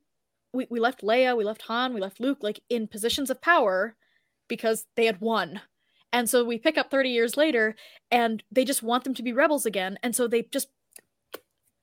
we, 0.52 0.66
we 0.70 0.80
left 0.80 1.02
Leia, 1.02 1.36
we 1.36 1.44
left 1.44 1.62
Han, 1.62 1.94
we 1.94 2.00
left 2.00 2.20
Luke 2.20 2.38
like 2.40 2.60
in 2.68 2.88
positions 2.88 3.30
of 3.30 3.42
power 3.42 3.96
because 4.48 4.86
they 4.96 5.06
had 5.06 5.20
won. 5.20 5.60
And 6.12 6.28
so 6.28 6.44
we 6.44 6.58
pick 6.58 6.78
up 6.78 6.90
30 6.90 7.10
years 7.10 7.36
later 7.36 7.74
and 8.10 8.42
they 8.50 8.64
just 8.64 8.82
want 8.82 9.04
them 9.04 9.14
to 9.14 9.22
be 9.22 9.32
rebels 9.32 9.66
again. 9.66 9.98
And 10.02 10.16
so 10.16 10.26
they 10.26 10.42
just 10.42 10.68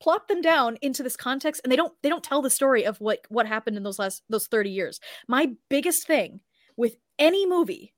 plop 0.00 0.28
them 0.28 0.42
down 0.42 0.76
into 0.82 1.02
this 1.02 1.16
context 1.16 1.60
and 1.64 1.72
they 1.72 1.76
don't 1.76 1.94
they 2.02 2.08
don't 2.08 2.24
tell 2.24 2.42
the 2.42 2.50
story 2.50 2.84
of 2.84 2.98
what 2.98 3.20
what 3.28 3.46
happened 3.46 3.76
in 3.76 3.82
those 3.82 3.98
last 3.98 4.22
those 4.28 4.46
30 4.46 4.70
years. 4.70 5.00
My 5.28 5.52
biggest 5.70 6.06
thing 6.06 6.40
with 6.76 6.96
any 7.18 7.46
movie 7.46 7.94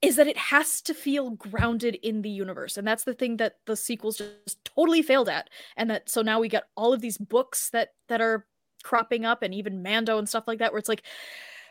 is 0.00 0.16
that 0.16 0.28
it 0.28 0.36
has 0.36 0.80
to 0.82 0.94
feel 0.94 1.30
grounded 1.30 1.96
in 1.96 2.22
the 2.22 2.30
universe 2.30 2.76
and 2.76 2.86
that's 2.86 3.04
the 3.04 3.14
thing 3.14 3.36
that 3.36 3.56
the 3.66 3.76
sequels 3.76 4.18
just 4.18 4.64
totally 4.64 5.02
failed 5.02 5.28
at 5.28 5.48
and 5.76 5.90
that 5.90 6.08
so 6.08 6.22
now 6.22 6.38
we 6.38 6.48
get 6.48 6.64
all 6.76 6.92
of 6.92 7.00
these 7.00 7.18
books 7.18 7.70
that 7.70 7.90
that 8.08 8.20
are 8.20 8.46
cropping 8.84 9.24
up 9.24 9.42
and 9.42 9.54
even 9.54 9.82
mando 9.82 10.18
and 10.18 10.28
stuff 10.28 10.44
like 10.46 10.60
that 10.60 10.72
where 10.72 10.78
it's 10.78 10.88
like 10.88 11.02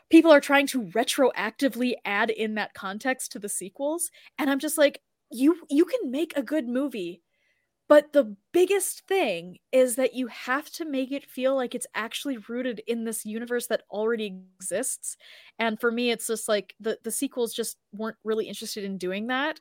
people 0.09 0.31
are 0.31 0.41
trying 0.41 0.67
to 0.67 0.83
retroactively 0.87 1.93
add 2.05 2.29
in 2.29 2.55
that 2.55 2.73
context 2.73 3.31
to 3.31 3.39
the 3.39 3.49
sequels 3.49 4.11
and 4.37 4.49
i'm 4.49 4.59
just 4.59 4.77
like 4.77 5.01
you 5.31 5.57
you 5.69 5.85
can 5.85 6.11
make 6.11 6.33
a 6.35 6.43
good 6.43 6.67
movie 6.67 7.21
but 7.88 8.11
the 8.11 8.35
biggest 8.51 9.07
thing 9.07 9.59
is 9.72 9.95
that 9.95 10.14
you 10.14 10.27
have 10.27 10.69
to 10.72 10.85
make 10.85 11.11
it 11.11 11.26
feel 11.26 11.55
like 11.55 11.73
it's 11.73 11.88
actually 11.95 12.38
rooted 12.49 12.81
in 12.85 13.05
this 13.05 13.26
universe 13.26 13.68
that 13.68 13.84
already 13.89 14.41
exists. 14.59 15.15
And 15.57 15.80
for 15.80 15.89
me, 15.91 16.11
it's 16.11 16.27
just 16.27 16.49
like 16.49 16.76
the, 16.80 16.97
the 17.03 17.11
sequels 17.11 17.53
just 17.53 17.77
weren't 17.93 18.18
really 18.26 18.47
interested 18.47 18.84
in 18.84 18.97
doing 18.97 19.27
that. 19.27 19.59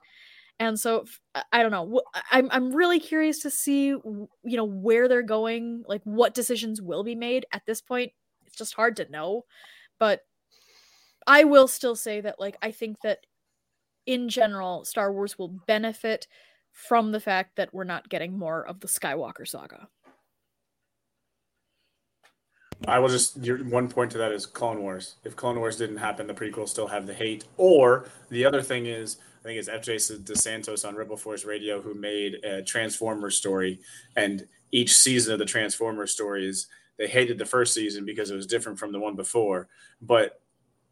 And 0.59 0.79
so 0.81 1.05
I 1.53 1.63
don't 1.63 1.71
know. 1.71 2.01
I'm 2.33 2.49
I'm 2.51 2.75
really 2.75 2.99
curious 2.99 3.41
to 3.41 3.51
see 3.51 3.89
you 3.89 4.29
know 4.43 4.65
where 4.65 5.07
they're 5.07 5.23
going, 5.23 5.85
like 5.87 6.01
what 6.05 6.35
decisions 6.35 6.81
will 6.81 7.05
be 7.05 7.15
made 7.15 7.45
at 7.53 7.67
this 7.67 7.83
point. 7.83 8.13
It's 8.47 8.57
just 8.57 8.75
hard 8.75 8.97
to 8.97 9.11
know. 9.11 9.45
But 9.99 10.23
I 11.27 11.45
will 11.45 11.69
still 11.69 11.95
say 11.95 12.23
that 12.23 12.41
like 12.41 12.57
I 12.63 12.71
think 12.71 13.03
that 13.03 13.27
in 14.07 14.29
general 14.31 14.85
Star 14.85 15.13
Wars 15.13 15.39
will 15.39 15.49
benefit 15.67 16.27
from 16.77 17.11
the 17.11 17.21
fact 17.21 17.57
that 17.57 17.73
we're 17.73 17.85
not 17.85 18.07
getting 18.11 18.39
more 18.39 18.63
of 18.67 18.81
the 18.81 18.87
Skywalker 18.87 19.49
saga. 19.49 19.89
I 22.87 22.99
will 22.99 23.09
just 23.09 23.43
your 23.43 23.65
one 23.65 23.89
point 23.89 24.11
to 24.13 24.19
that 24.19 24.31
is 24.31 24.45
Clone 24.45 24.83
Wars. 24.83 25.15
If 25.25 25.35
Clone 25.35 25.59
Wars 25.59 25.79
didn't 25.79 25.97
happen, 25.97 26.27
the 26.27 26.35
prequels 26.35 26.69
still 26.69 26.87
have 26.87 27.07
the 27.07 27.15
hate. 27.15 27.45
Or 27.57 28.09
the 28.29 28.45
other 28.45 28.61
thing 28.63 28.85
is, 28.85 29.17
I 29.41 29.45
think 29.45 29.59
it's 29.59 29.71
FJ 29.71 30.21
DeSantos 30.25 30.87
on 30.87 30.95
Rebel 30.95 31.17
Force 31.17 31.47
Radio 31.47 31.81
who 31.81 31.95
made 31.95 32.35
a 32.45 32.63
Transformer 32.63 33.31
story, 33.31 33.81
and 34.15 34.47
each 34.71 34.95
season 34.95 35.33
of 35.33 35.39
the 35.39 35.47
Transformer 35.47 36.07
stories, 36.07 36.67
they 36.99 37.07
hated 37.07 37.39
the 37.39 37.47
first 37.47 37.73
season 37.73 38.05
because 38.05 38.31
it 38.31 38.37
was 38.37 38.47
different 38.47 38.79
from 38.79 38.93
the 38.93 39.01
one 39.01 39.17
before. 39.17 39.69
But 40.03 40.43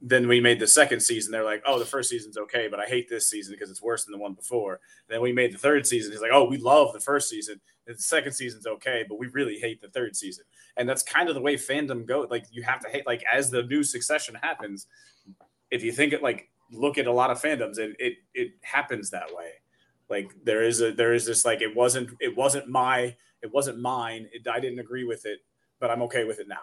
then 0.07 0.29
we 0.29 0.39
made 0.39 0.61
the 0.61 0.67
second 0.67 1.01
season. 1.01 1.33
They're 1.33 1.43
like, 1.43 1.63
oh, 1.65 1.79
the 1.79 1.87
first 1.87 2.11
season's 2.11 2.37
okay, 2.37 2.69
but 2.69 2.79
I 2.79 2.85
hate 2.85 3.09
this 3.09 3.31
season 3.31 3.55
because 3.55 3.71
it's 3.71 3.81
worse 3.81 4.05
than 4.05 4.13
the 4.13 4.19
one 4.19 4.35
before. 4.35 4.81
then 5.09 5.23
we 5.23 5.33
made 5.33 5.51
the 5.51 5.59
third 5.59 5.87
season. 5.87 6.13
He's 6.13 6.21
like, 6.21 6.31
oh, 6.31 6.45
we 6.45 6.59
love 6.59 6.93
the 6.93 7.01
first 7.01 7.31
season. 7.31 7.59
The 7.87 7.97
second 7.97 8.33
season's 8.33 8.67
okay, 8.67 9.07
but 9.09 9.19
we 9.19 9.29
really 9.29 9.59
hate 9.59 9.81
the 9.81 9.89
third 9.89 10.15
season. 10.15 10.45
And 10.77 10.87
that's 10.87 11.03
kind 11.03 11.31
of 11.31 11.35
the 11.35 11.41
way 11.41 11.57
fandom 11.57 12.05
goes. 12.05 12.29
Like 12.31 12.45
you 12.51 12.63
have 12.65 12.81
to 12.81 12.91
hate. 12.91 13.07
Like 13.07 13.25
as 13.33 13.51
the 13.51 13.63
new 13.63 13.83
succession 13.83 14.35
happens, 14.35 14.87
if 15.71 15.83
you 15.83 15.91
think 15.91 16.13
it 16.13 16.23
like 16.23 16.51
look 16.71 16.99
at 16.99 17.07
a 17.07 17.13
lot 17.13 17.31
of 17.31 17.41
fandoms, 17.41 17.79
it 17.79 17.97
it 17.99 18.15
it 18.35 18.53
happens 18.61 19.09
that 19.11 19.35
way. 19.35 19.53
Like 20.11 20.31
there 20.45 20.63
is 20.63 20.83
a 20.83 20.93
there 20.93 21.15
is 21.15 21.25
this 21.25 21.47
like 21.47 21.63
it 21.63 21.75
wasn't 21.75 22.11
it 22.21 22.37
wasn't 22.37 22.69
my 22.69 23.17
it 23.43 23.53
wasn't 23.53 23.79
mine. 23.79 24.29
It, 24.33 24.47
I 24.49 24.61
didn't 24.61 24.81
agree 24.81 25.05
with 25.05 25.25
it, 25.25 25.39
but 25.81 25.91
I'm 25.91 26.03
okay 26.03 26.25
with 26.25 26.41
it 26.41 26.49
now 26.49 26.61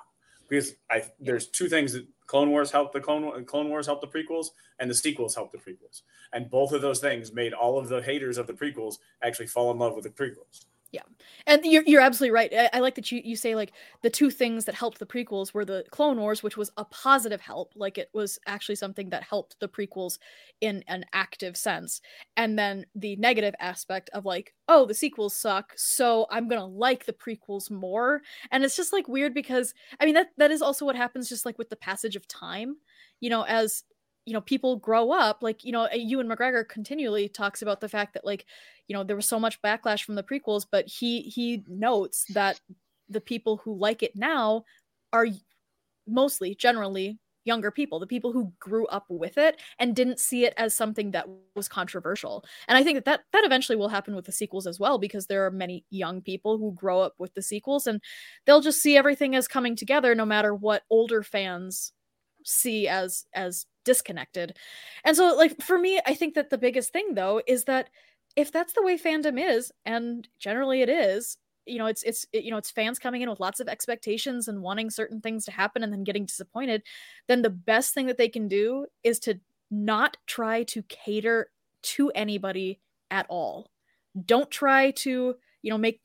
because 0.52 0.74
I 0.92 1.04
there's 1.20 1.48
two 1.48 1.70
things 1.70 1.94
that 1.94 2.06
Clone 2.32 2.50
Wars 2.50 2.72
helped 2.72 2.94
the 2.94 3.02
Clone 3.02 3.44
Clone 3.44 3.68
Wars 3.68 3.88
helped 3.88 4.00
the 4.00 4.08
prequels, 4.08 4.52
and 4.80 4.90
the 4.90 4.96
sequels 4.96 5.36
helped 5.36 5.52
the 5.52 5.58
prequels. 5.58 6.04
And 6.32 6.50
both 6.50 6.72
of 6.72 6.82
those 6.82 7.02
things 7.02 7.34
made 7.34 7.52
all 7.52 7.78
of 7.78 7.90
the 7.90 8.02
haters 8.02 8.38
of 8.38 8.48
the 8.48 8.54
prequels 8.54 9.00
actually 9.22 9.48
fall 9.48 9.70
in 9.70 9.78
love 9.78 9.96
with 9.96 10.06
the 10.06 10.12
prequels. 10.12 10.64
Yeah, 10.92 11.04
and 11.48 11.64
you're 11.64 11.84
you're 11.86 12.02
absolutely 12.02 12.32
right. 12.36 12.54
I, 12.54 12.70
I, 12.74 12.80
like 12.82 12.96
that 12.96 13.14
you 13.14 13.22
you 13.24 13.38
say 13.38 13.56
like 13.56 13.72
the 14.02 14.10
two 14.10 14.30
things 14.30 14.66
that 14.66 14.76
helped 14.76 15.00
the 15.00 15.06
prequels 15.06 15.54
were 15.54 15.64
the 15.64 15.86
Clone 15.90 16.20
Wars, 16.20 16.44
which 16.44 16.58
was 16.58 16.70
a 16.76 16.84
positive 16.84 17.40
help, 17.40 17.72
like 17.78 17.98
it 17.98 18.10
was 18.14 18.38
actually 18.46 18.76
something 18.76 19.10
that 19.10 19.24
helped 19.24 19.58
the 19.62 19.70
prequels 19.70 20.18
in 20.60 20.84
an 20.90 21.06
active 21.14 21.56
sense, 21.56 22.02
and 22.36 22.60
then 22.60 22.86
the 22.94 23.16
negative 23.16 23.56
aspect 23.62 24.10
of 24.12 24.26
like, 24.26 24.54
oh, 24.68 24.86
the 24.86 24.94
sequels 24.94 25.34
suck, 25.34 25.72
so 25.78 26.28
I'm 26.30 26.50
gonna 26.50 26.66
like 26.66 27.06
the 27.06 27.14
prequels 27.14 27.72
more, 27.72 28.22
and 28.52 28.66
it's 28.66 28.76
just 28.76 28.92
like 28.92 29.08
weird 29.08 29.34
because 29.34 29.74
I 30.02 30.04
mean 30.06 30.16
that 30.16 30.32
that 30.40 30.52
is 30.52 30.62
also 30.62 30.84
what 30.86 30.98
happens 30.98 31.30
just 31.30 31.46
like 31.46 31.58
with 31.58 31.70
the 31.70 31.78
passage 31.78 32.18
of 32.18 32.28
time, 32.28 32.76
you 33.22 33.30
know, 33.30 33.44
as 33.44 33.84
you 34.26 34.34
know 34.34 34.42
people 34.42 34.76
grow 34.76 35.12
up 35.12 35.40
like 35.42 35.64
you 35.64 35.72
know 35.72 35.88
ewan 35.94 36.28
mcgregor 36.28 36.68
continually 36.68 37.28
talks 37.28 37.62
about 37.62 37.82
the 37.82 37.90
fact 37.90 38.14
that 38.14 38.26
like 38.26 38.46
you 38.88 38.96
know 38.96 39.04
there 39.04 39.16
was 39.16 39.26
so 39.26 39.40
much 39.40 39.62
backlash 39.62 40.04
from 40.04 40.16
the 40.16 40.24
prequels 40.24 40.66
but 40.72 40.88
he 40.88 41.22
he 41.22 41.64
notes 41.68 42.26
that 42.34 42.60
the 43.10 43.22
people 43.22 43.58
who 43.58 43.76
like 43.78 44.04
it 44.04 44.16
now 44.16 44.64
are 45.12 45.28
mostly 46.08 46.56
generally 46.56 47.20
younger 47.44 47.72
people 47.72 48.00
the 48.00 48.06
people 48.08 48.32
who 48.32 48.54
grew 48.60 48.86
up 48.88 49.06
with 49.10 49.38
it 49.38 49.60
and 49.80 49.96
didn't 49.96 50.20
see 50.20 50.46
it 50.46 50.54
as 50.58 50.76
something 50.76 51.10
that 51.12 51.28
was 51.56 51.68
controversial. 51.68 52.46
And 52.68 52.78
i 52.78 52.84
think 52.84 52.98
that 52.98 53.06
that, 53.06 53.22
that 53.34 53.46
eventually 53.46 53.76
will 53.76 53.90
happen 53.90 54.16
with 54.16 54.26
the 54.26 54.32
sequels 54.32 54.68
as 54.68 54.80
well 54.80 55.00
because 55.00 55.26
there 55.28 55.46
are 55.46 55.52
many 55.52 55.84
young 55.90 56.22
people 56.22 56.58
who 56.60 56.74
grow 56.74 57.02
up 57.02 57.16
with 57.18 57.34
the 57.34 57.42
sequels 57.42 57.88
and 57.88 58.00
they'll 58.46 58.62
just 58.62 58.82
see 58.82 58.96
everything 58.96 59.36
as 59.36 59.48
coming 59.48 59.76
together 59.76 60.14
no 60.14 60.26
matter 60.26 60.54
what 60.54 60.84
older 60.92 61.24
fans 61.24 61.94
see 62.44 62.88
as 62.88 63.26
as 63.34 63.66
disconnected. 63.84 64.58
And 65.04 65.16
so 65.16 65.36
like 65.36 65.62
for 65.62 65.78
me, 65.78 66.00
I 66.06 66.14
think 66.14 66.36
that 66.36 66.50
the 66.50 66.58
biggest 66.58 66.92
thing 66.94 67.14
though 67.14 67.42
is 67.48 67.66
that 67.66 67.90
if 68.36 68.52
that's 68.52 68.74
the 68.74 68.84
way 68.84 68.98
fandom 68.98 69.40
is 69.40 69.72
and 69.86 70.28
generally 70.40 70.82
it 70.82 70.90
is, 70.90 71.38
you 71.66 71.78
know, 71.78 71.86
it's 71.86 72.04
it's 72.04 72.26
it, 72.34 72.44
you 72.44 72.52
know, 72.52 72.58
it's 72.58 72.72
fans 72.72 73.00
coming 73.00 73.22
in 73.22 73.30
with 73.30 73.40
lots 73.40 73.60
of 73.60 73.68
expectations 73.68 74.48
and 74.48 74.62
wanting 74.62 74.90
certain 74.90 75.22
things 75.22 75.46
to 75.46 75.52
happen 75.52 75.84
and 75.84 75.92
then 75.92 76.04
getting 76.04 76.26
disappointed, 76.26 76.84
then 77.28 77.42
the 77.42 77.50
best 77.50 77.94
thing 77.94 78.08
that 78.08 78.18
they 78.18 78.30
can 78.30 78.48
do 78.48 78.86
is 79.04 79.20
to 79.20 79.40
not 79.70 80.18
try 80.26 80.64
to 80.64 80.84
cater 80.84 81.50
to 81.82 82.12
anybody 82.12 82.80
at 83.10 83.26
all. 83.30 83.70
Don't 84.26 84.52
try 84.52 84.92
to, 84.92 85.36
you 85.62 85.70
know, 85.70 85.78
make 85.78 86.02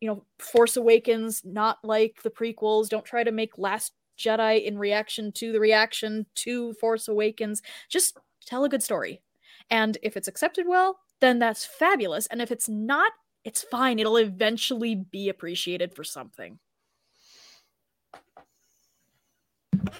you 0.00 0.08
know 0.08 0.24
Force 0.38 0.76
Awakens 0.76 1.42
not 1.44 1.78
like 1.84 2.22
the 2.22 2.30
prequels. 2.30 2.88
Don't 2.88 3.04
try 3.04 3.22
to 3.22 3.32
make 3.32 3.58
Last 3.58 3.92
Jedi 4.20 4.64
in 4.64 4.78
reaction 4.78 5.32
to 5.32 5.52
the 5.52 5.60
reaction 5.60 6.26
to 6.36 6.74
Force 6.74 7.08
Awakens. 7.08 7.62
Just 7.88 8.18
tell 8.44 8.64
a 8.64 8.68
good 8.68 8.82
story. 8.82 9.22
And 9.70 9.96
if 10.02 10.16
it's 10.16 10.28
accepted 10.28 10.66
well, 10.68 10.98
then 11.20 11.38
that's 11.38 11.64
fabulous. 11.64 12.26
And 12.26 12.42
if 12.42 12.50
it's 12.50 12.68
not, 12.68 13.12
it's 13.44 13.62
fine. 13.62 13.98
It'll 13.98 14.16
eventually 14.16 14.94
be 14.94 15.28
appreciated 15.28 15.94
for 15.94 16.04
something. 16.04 16.58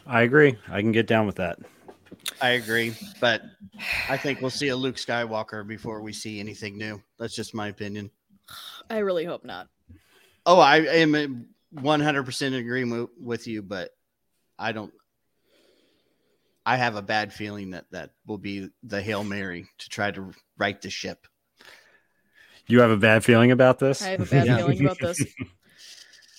I 0.07 0.23
agree. 0.23 0.59
I 0.69 0.81
can 0.81 0.93
get 0.93 1.07
down 1.07 1.27
with 1.27 1.37
that. 1.37 1.59
I 2.43 2.51
agree, 2.51 2.95
but 3.21 3.43
I 4.09 4.17
think 4.17 4.41
we'll 4.41 4.51
see 4.51 4.69
a 4.69 4.77
Luke 4.77 4.97
Skywalker 4.97 5.67
before 5.67 6.03
we 6.03 6.13
see 6.13 6.41
anything 6.41 6.77
new. 6.77 7.03
That's 7.19 7.35
just 7.35 7.55
my 7.55 7.69
opinion. 7.69 8.11
I 8.91 8.99
really 8.99 9.25
hope 9.25 9.45
not. 9.45 9.69
Oh, 10.45 10.59
I 10.59 10.79
am 10.79 11.47
100% 11.75 12.43
in 12.43 12.55
agreement 12.55 13.11
with 13.19 13.47
you, 13.47 13.63
but 13.63 13.91
I 14.61 14.73
don't. 14.73 14.93
I 16.67 16.77
have 16.77 16.95
a 16.95 17.03
bad 17.03 17.33
feeling 17.33 17.71
that 17.71 17.87
that 17.91 18.11
will 18.27 18.39
be 18.39 18.69
the 18.83 19.01
hail 19.01 19.25
mary 19.25 19.67
to 19.79 19.89
try 19.89 20.11
to 20.11 20.33
right 20.59 20.81
the 20.81 20.91
ship. 20.91 21.27
You 22.67 22.81
have 22.81 22.91
a 22.91 22.97
bad 22.97 23.25
feeling 23.25 23.51
about 23.51 23.79
this. 23.79 24.03
I 24.03 24.11
have 24.11 24.21
a 24.21 24.27
bad 24.27 24.47
yeah. 24.47 24.57
feeling 24.59 24.85
about 24.85 24.99
this. 24.99 25.25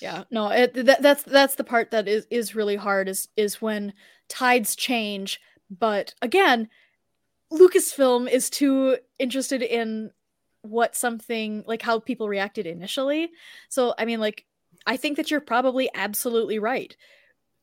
Yeah, 0.01 0.23
no, 0.31 0.47
it, 0.49 0.73
that, 0.73 1.03
that's 1.03 1.21
that's 1.21 1.55
the 1.55 1.63
part 1.63 1.91
that 1.91 2.07
is 2.07 2.25
is 2.31 2.55
really 2.55 2.75
hard 2.75 3.07
is 3.07 3.27
is 3.37 3.61
when 3.61 3.93
tides 4.27 4.75
change. 4.75 5.39
But 5.69 6.15
again, 6.23 6.69
Lucasfilm 7.53 8.27
is 8.27 8.49
too 8.49 8.97
interested 9.19 9.61
in 9.61 10.09
what 10.63 10.95
something 10.95 11.63
like 11.67 11.83
how 11.83 11.99
people 11.99 12.27
reacted 12.27 12.65
initially. 12.65 13.29
So 13.69 13.93
I 13.95 14.05
mean, 14.05 14.19
like, 14.19 14.45
I 14.87 14.97
think 14.97 15.17
that 15.17 15.29
you're 15.29 15.39
probably 15.39 15.87
absolutely 15.93 16.57
right 16.57 16.97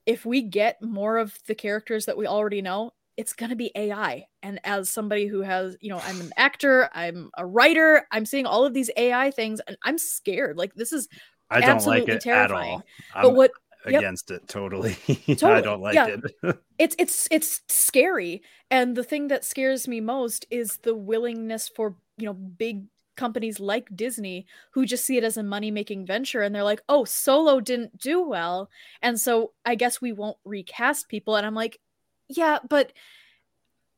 if 0.09 0.25
we 0.25 0.41
get 0.41 0.83
more 0.83 1.19
of 1.19 1.39
the 1.47 1.55
characters 1.55 2.07
that 2.07 2.17
we 2.17 2.27
already 2.27 2.63
know, 2.63 2.93
it's 3.19 3.35
going 3.35 3.51
to 3.51 3.57
be 3.57 3.71
AI. 3.75 4.25
And 4.43 4.59
as 4.65 4.89
somebody 4.89 5.27
who 5.27 5.43
has, 5.43 5.77
you 5.83 5.91
know, 5.91 6.01
I'm 6.03 6.19
an 6.23 6.33
actor, 6.39 6.89
I'm 6.95 7.31
a 7.37 7.45
writer, 7.45 8.07
I'm 8.11 8.25
seeing 8.25 8.47
all 8.47 8.65
of 8.65 8.73
these 8.73 8.91
AI 8.97 9.31
things 9.31 9.61
and 9.69 9.77
I'm 9.85 9.99
scared. 9.99 10.57
Like 10.57 10.75
this 10.75 10.95
is 10.95 11.09
I 11.51 11.61
don't 11.61 11.85
like 11.87 12.09
it 12.09 12.23
terrifying. 12.23 12.71
at 12.71 12.75
all. 12.75 12.83
I'm 13.15 13.23
but 13.23 13.35
what 13.35 13.51
against 13.85 14.31
yep. 14.31 14.41
it 14.41 14.49
totally. 14.49 14.95
totally. 15.27 15.53
I 15.53 15.61
don't 15.61 15.83
like 15.83 15.95
yeah. 15.95 16.17
it. 16.43 16.59
it's 16.79 16.97
it's 16.99 17.29
it's 17.31 17.61
scary. 17.69 18.43
And 18.71 18.97
the 18.97 19.05
thing 19.05 19.29
that 19.29 19.45
scares 19.45 19.87
me 19.87 20.01
most 20.01 20.47
is 20.51 20.79
the 20.79 20.95
willingness 20.95 21.69
for, 21.69 21.97
you 22.17 22.25
know, 22.25 22.35
big 22.35 22.87
companies 23.19 23.61
like 23.61 23.95
Disney 23.95 24.47
who 24.71 24.87
just 24.87 25.05
see 25.05 25.19
it 25.19 25.25
as 25.25 25.37
a 25.37 25.43
money 25.43 25.71
making 25.71 26.07
venture 26.07 26.41
and 26.41 26.55
they're 26.55 26.63
like, 26.63 26.83
oh, 26.89 27.05
Solo 27.05 27.61
didn't 27.61 27.99
do 27.99 28.23
well. 28.23 28.71
And 29.03 29.21
so 29.21 29.53
I 29.67 29.75
guess 29.75 30.01
we 30.01 30.13
won't 30.13 30.39
recast 30.45 31.09
people. 31.11 31.37
And 31.37 31.45
I'm 31.45 31.55
like, 31.55 31.81
yeah, 32.29 32.59
but 32.67 32.93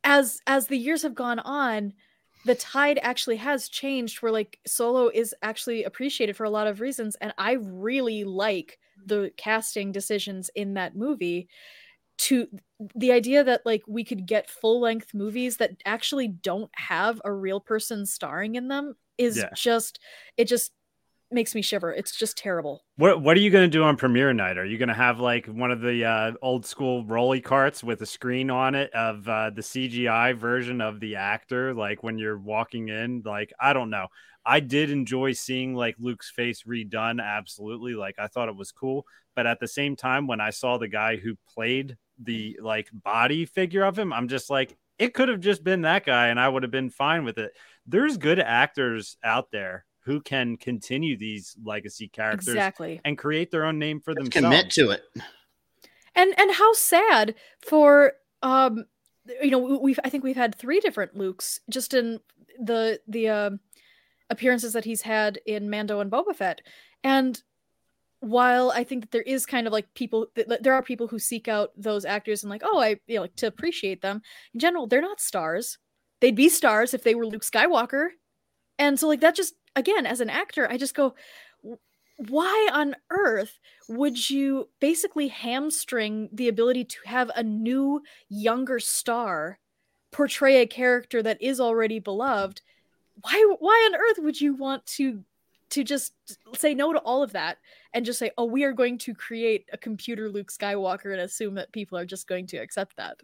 as 0.02 0.40
as 0.46 0.66
the 0.66 0.78
years 0.78 1.02
have 1.02 1.14
gone 1.14 1.38
on, 1.38 1.92
the 2.46 2.54
tide 2.54 2.98
actually 3.02 3.36
has 3.36 3.68
changed 3.68 4.22
where 4.22 4.32
like 4.32 4.58
Solo 4.66 5.08
is 5.08 5.34
actually 5.42 5.84
appreciated 5.84 6.36
for 6.36 6.44
a 6.44 6.50
lot 6.50 6.66
of 6.66 6.80
reasons. 6.80 7.16
And 7.20 7.34
I 7.38 7.52
really 7.52 8.24
like 8.24 8.78
the 9.06 9.30
casting 9.36 9.92
decisions 9.92 10.50
in 10.54 10.74
that 10.74 10.96
movie 10.96 11.48
to 12.18 12.46
the 12.94 13.12
idea 13.12 13.42
that 13.42 13.64
like 13.64 13.82
we 13.88 14.04
could 14.04 14.26
get 14.26 14.50
full 14.50 14.80
length 14.80 15.14
movies 15.14 15.56
that 15.56 15.72
actually 15.86 16.28
don't 16.28 16.70
have 16.74 17.20
a 17.24 17.32
real 17.32 17.60
person 17.60 18.04
starring 18.04 18.56
in 18.56 18.68
them 18.68 18.94
is 19.20 19.36
yeah. 19.36 19.50
just 19.54 20.00
it 20.36 20.46
just 20.46 20.72
makes 21.30 21.54
me 21.54 21.62
shiver. 21.62 21.92
It's 21.92 22.16
just 22.16 22.36
terrible. 22.36 22.82
What 22.96 23.22
What 23.22 23.36
are 23.36 23.40
you 23.40 23.50
going 23.50 23.70
to 23.70 23.78
do 23.78 23.84
on 23.84 23.96
premiere 23.96 24.32
night? 24.32 24.58
Are 24.58 24.64
you 24.64 24.78
going 24.78 24.88
to 24.88 24.94
have 24.94 25.20
like 25.20 25.46
one 25.46 25.70
of 25.70 25.80
the 25.80 26.04
uh, 26.04 26.32
old 26.42 26.66
school 26.66 27.04
rolly 27.04 27.40
carts 27.40 27.84
with 27.84 28.00
a 28.02 28.06
screen 28.06 28.50
on 28.50 28.74
it 28.74 28.92
of 28.92 29.28
uh, 29.28 29.50
the 29.50 29.62
CGI 29.62 30.36
version 30.36 30.80
of 30.80 30.98
the 30.98 31.16
actor? 31.16 31.74
Like 31.74 32.02
when 32.02 32.18
you're 32.18 32.38
walking 32.38 32.88
in, 32.88 33.22
like 33.24 33.52
I 33.60 33.72
don't 33.72 33.90
know. 33.90 34.08
I 34.44 34.60
did 34.60 34.90
enjoy 34.90 35.32
seeing 35.32 35.74
like 35.74 35.96
Luke's 35.98 36.30
face 36.30 36.64
redone. 36.66 37.22
Absolutely, 37.22 37.94
like 37.94 38.18
I 38.18 38.26
thought 38.26 38.48
it 38.48 38.56
was 38.56 38.72
cool. 38.72 39.04
But 39.36 39.46
at 39.46 39.60
the 39.60 39.68
same 39.68 39.96
time, 39.96 40.26
when 40.26 40.40
I 40.40 40.50
saw 40.50 40.78
the 40.78 40.88
guy 40.88 41.16
who 41.16 41.36
played 41.54 41.96
the 42.22 42.58
like 42.60 42.88
body 42.92 43.44
figure 43.44 43.84
of 43.84 43.98
him, 43.98 44.12
I'm 44.12 44.28
just 44.28 44.50
like, 44.50 44.76
it 44.98 45.14
could 45.14 45.28
have 45.28 45.40
just 45.40 45.62
been 45.62 45.82
that 45.82 46.04
guy, 46.04 46.28
and 46.28 46.40
I 46.40 46.48
would 46.48 46.62
have 46.62 46.72
been 46.72 46.90
fine 46.90 47.24
with 47.24 47.38
it. 47.38 47.52
There's 47.86 48.16
good 48.16 48.38
actors 48.38 49.16
out 49.24 49.50
there 49.50 49.84
who 50.04 50.20
can 50.20 50.56
continue 50.56 51.16
these 51.16 51.56
legacy 51.62 52.08
characters 52.08 52.48
exactly 52.48 53.00
and 53.04 53.18
create 53.18 53.50
their 53.50 53.64
own 53.64 53.78
name 53.78 54.00
for 54.00 54.12
Let's 54.12 54.30
themselves. 54.30 54.56
Commit 54.56 54.70
to 54.72 54.90
it. 54.90 55.02
And 56.14 56.38
and 56.38 56.52
how 56.52 56.72
sad 56.72 57.34
for 57.60 58.14
um 58.42 58.84
you 59.42 59.50
know 59.50 59.78
we've 59.80 60.00
I 60.04 60.10
think 60.10 60.24
we've 60.24 60.36
had 60.36 60.54
three 60.54 60.80
different 60.80 61.14
Lukes 61.14 61.60
just 61.68 61.94
in 61.94 62.20
the 62.58 63.00
the 63.06 63.28
uh, 63.28 63.50
appearances 64.28 64.72
that 64.72 64.84
he's 64.84 65.02
had 65.02 65.38
in 65.46 65.70
Mando 65.70 66.00
and 66.00 66.10
Boba 66.10 66.34
Fett. 66.34 66.62
And 67.04 67.40
while 68.20 68.70
I 68.70 68.84
think 68.84 69.02
that 69.02 69.10
there 69.10 69.22
is 69.22 69.46
kind 69.46 69.66
of 69.66 69.72
like 69.72 69.92
people, 69.94 70.26
there 70.34 70.74
are 70.74 70.82
people 70.82 71.08
who 71.08 71.18
seek 71.18 71.48
out 71.48 71.70
those 71.76 72.04
actors 72.04 72.42
and 72.42 72.50
like, 72.50 72.62
oh, 72.64 72.78
I 72.78 72.96
you 73.06 73.16
know 73.16 73.22
like 73.22 73.36
to 73.36 73.46
appreciate 73.46 74.02
them. 74.02 74.22
In 74.54 74.60
general, 74.60 74.86
they're 74.86 75.00
not 75.00 75.20
stars. 75.20 75.78
They'd 76.20 76.36
be 76.36 76.48
stars 76.48 76.94
if 76.94 77.02
they 77.02 77.14
were 77.14 77.26
Luke 77.26 77.44
Skywalker. 77.44 78.08
And 78.78 78.98
so 78.98 79.08
like 79.08 79.20
that 79.20 79.34
just 79.34 79.54
again, 79.76 80.06
as 80.06 80.20
an 80.20 80.30
actor, 80.30 80.66
I 80.70 80.76
just 80.76 80.94
go, 80.94 81.14
why 82.28 82.68
on 82.72 82.96
earth 83.10 83.58
would 83.88 84.28
you 84.28 84.68
basically 84.80 85.28
hamstring 85.28 86.28
the 86.32 86.48
ability 86.48 86.84
to 86.84 86.98
have 87.06 87.30
a 87.34 87.42
new, 87.42 88.02
younger 88.28 88.78
star 88.78 89.58
portray 90.12 90.60
a 90.60 90.66
character 90.66 91.22
that 91.22 91.40
is 91.40 91.60
already 91.60 91.98
beloved? 91.98 92.60
Why, 93.22 93.54
why 93.58 93.88
on 93.90 93.98
earth 93.98 94.18
would 94.18 94.40
you 94.40 94.54
want 94.54 94.84
to 94.86 95.24
to 95.70 95.84
just 95.84 96.14
say 96.56 96.74
no 96.74 96.92
to 96.92 96.98
all 96.98 97.22
of 97.22 97.32
that 97.32 97.58
and 97.94 98.04
just 98.04 98.18
say, 98.18 98.32
oh, 98.36 98.44
we 98.44 98.64
are 98.64 98.72
going 98.72 98.98
to 98.98 99.14
create 99.14 99.68
a 99.72 99.78
computer 99.78 100.28
Luke 100.28 100.50
Skywalker 100.50 101.12
and 101.12 101.20
assume 101.20 101.54
that 101.54 101.70
people 101.70 101.96
are 101.96 102.04
just 102.04 102.26
going 102.26 102.48
to 102.48 102.56
accept 102.56 102.96
that? 102.96 103.20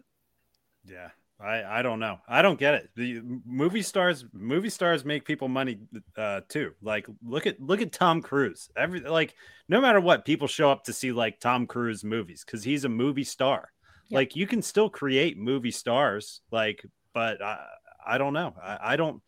Yeah, 0.85 1.09
I, 1.39 1.79
I 1.79 1.81
don't 1.83 1.99
know. 1.99 2.17
I 2.27 2.41
don't 2.41 2.59
get 2.59 2.73
it. 2.73 2.89
The 2.95 3.21
movie 3.45 3.83
stars 3.83 4.25
movie 4.33 4.69
stars 4.69 5.05
make 5.05 5.23
people 5.23 5.47
money 5.47 5.79
uh, 6.17 6.41
too. 6.49 6.71
Like 6.81 7.07
look 7.23 7.45
at 7.45 7.61
look 7.61 7.81
at 7.81 7.91
Tom 7.91 8.21
Cruise. 8.21 8.69
Every 8.75 9.01
like 9.01 9.35
no 9.69 9.79
matter 9.79 10.01
what, 10.01 10.25
people 10.25 10.47
show 10.47 10.71
up 10.71 10.85
to 10.85 10.93
see 10.93 11.11
like 11.11 11.39
Tom 11.39 11.67
Cruise 11.67 12.03
movies 12.03 12.43
because 12.43 12.63
he's 12.63 12.85
a 12.85 12.89
movie 12.89 13.23
star. 13.23 13.69
Like 14.09 14.35
you 14.35 14.47
can 14.47 14.61
still 14.61 14.89
create 14.89 15.37
movie 15.37 15.71
stars, 15.71 16.41
like, 16.49 16.85
but 17.13 17.41
I 17.41 17.65
I 18.05 18.17
don't 18.17 18.33
know. 18.33 18.55
I, 18.61 18.93
I 18.93 18.95
don't 18.95 19.21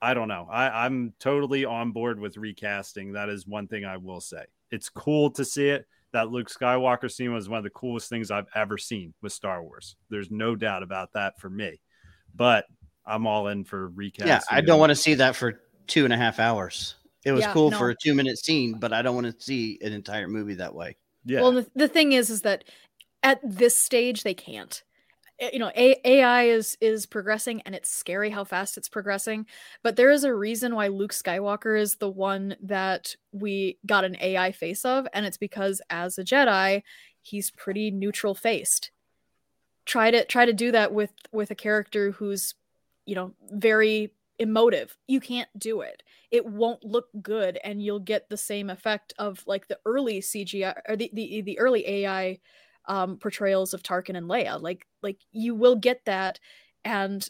I 0.00 0.14
don't 0.14 0.28
know. 0.28 0.46
I, 0.50 0.84
I'm 0.84 1.14
totally 1.18 1.64
on 1.64 1.92
board 1.92 2.20
with 2.20 2.36
recasting. 2.36 3.12
That 3.12 3.28
is 3.28 3.46
one 3.46 3.66
thing 3.66 3.84
I 3.84 3.96
will 3.96 4.20
say. 4.20 4.44
It's 4.70 4.88
cool 4.90 5.30
to 5.32 5.44
see 5.44 5.70
it 5.70 5.86
that 6.16 6.30
Luke 6.30 6.48
Skywalker 6.48 7.12
scene 7.12 7.34
was 7.34 7.46
one 7.46 7.58
of 7.58 7.64
the 7.64 7.70
coolest 7.70 8.08
things 8.08 8.30
I've 8.30 8.46
ever 8.54 8.78
seen 8.78 9.12
with 9.20 9.34
Star 9.34 9.62
Wars. 9.62 9.96
There's 10.08 10.30
no 10.30 10.56
doubt 10.56 10.82
about 10.82 11.12
that 11.12 11.38
for 11.38 11.50
me. 11.50 11.78
But 12.34 12.64
I'm 13.04 13.26
all 13.26 13.48
in 13.48 13.64
for 13.64 13.90
recasting. 13.90 14.28
Yeah, 14.28 14.40
I 14.50 14.62
don't 14.62 14.80
want 14.80 14.90
to 14.90 14.96
see 14.96 15.12
that 15.14 15.36
for 15.36 15.60
two 15.86 16.04
and 16.04 16.14
a 16.14 16.16
half 16.16 16.40
hours. 16.40 16.94
It 17.26 17.32
was 17.32 17.42
yeah, 17.42 17.52
cool 17.52 17.70
no. 17.70 17.76
for 17.76 17.90
a 17.90 17.94
two 17.94 18.14
minute 18.14 18.38
scene, 18.38 18.78
but 18.78 18.94
I 18.94 19.02
don't 19.02 19.14
want 19.14 19.26
to 19.26 19.44
see 19.44 19.78
an 19.82 19.92
entire 19.92 20.26
movie 20.26 20.54
that 20.54 20.74
way. 20.74 20.96
Yeah. 21.26 21.42
Well, 21.42 21.52
the, 21.52 21.66
the 21.74 21.88
thing 21.88 22.12
is, 22.12 22.30
is 22.30 22.40
that 22.42 22.64
at 23.22 23.38
this 23.44 23.76
stage 23.76 24.22
they 24.22 24.34
can't. 24.34 24.82
You 25.40 25.58
know 25.58 25.70
ai 25.74 26.44
is 26.44 26.78
is 26.80 27.04
progressing 27.04 27.60
and 27.62 27.74
it's 27.74 27.90
scary 27.90 28.30
how 28.30 28.44
fast 28.44 28.78
it's 28.78 28.88
progressing 28.88 29.46
but 29.82 29.96
there 29.96 30.10
is 30.10 30.24
a 30.24 30.34
reason 30.34 30.74
why 30.74 30.88
luke 30.88 31.12
skywalker 31.12 31.78
is 31.78 31.96
the 31.96 32.08
one 32.08 32.56
that 32.62 33.14
we 33.32 33.78
got 33.84 34.04
an 34.04 34.16
ai 34.20 34.52
face 34.52 34.84
of 34.86 35.06
and 35.12 35.26
it's 35.26 35.36
because 35.36 35.82
as 35.90 36.16
a 36.16 36.24
jedi 36.24 36.82
he's 37.26 37.50
pretty 37.50 37.90
neutral 37.90 38.34
faced. 38.34 38.90
Try 39.84 40.10
to 40.10 40.24
try 40.24 40.46
to 40.46 40.52
do 40.52 40.72
that 40.72 40.92
with 40.92 41.12
with 41.32 41.50
a 41.50 41.54
character 41.54 42.12
who's 42.12 42.54
you 43.04 43.14
know 43.14 43.32
very 43.50 44.12
emotive. 44.38 44.96
You 45.06 45.20
can't 45.20 45.48
do 45.58 45.80
it. 45.80 46.02
It 46.30 46.44
won't 46.44 46.84
look 46.84 47.06
good 47.22 47.58
and 47.62 47.82
you'll 47.82 48.00
get 48.00 48.28
the 48.28 48.36
same 48.36 48.68
effect 48.70 49.14
of 49.18 49.42
like 49.46 49.68
the 49.68 49.78
early 49.86 50.20
cgi 50.20 50.74
or 50.88 50.96
the 50.96 51.10
the, 51.12 51.42
the 51.42 51.58
early 51.58 51.88
ai 51.88 52.38
um, 52.86 53.18
portrayals 53.18 53.74
of 53.74 53.82
Tarkin 53.82 54.16
and 54.16 54.28
Leia. 54.28 54.60
Like 54.60 54.86
like 55.02 55.18
you 55.32 55.54
will 55.54 55.76
get 55.76 56.04
that, 56.04 56.40
and 56.84 57.28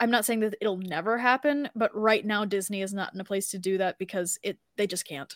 I'm 0.00 0.10
not 0.10 0.24
saying 0.24 0.40
that 0.40 0.56
it'll 0.60 0.76
never 0.76 1.18
happen, 1.18 1.68
but 1.74 1.94
right 1.94 2.24
now 2.24 2.44
Disney 2.44 2.82
is 2.82 2.92
not 2.92 3.14
in 3.14 3.20
a 3.20 3.24
place 3.24 3.50
to 3.50 3.58
do 3.58 3.78
that 3.78 3.98
because 3.98 4.38
it 4.42 4.58
they 4.76 4.86
just 4.86 5.06
can't. 5.06 5.32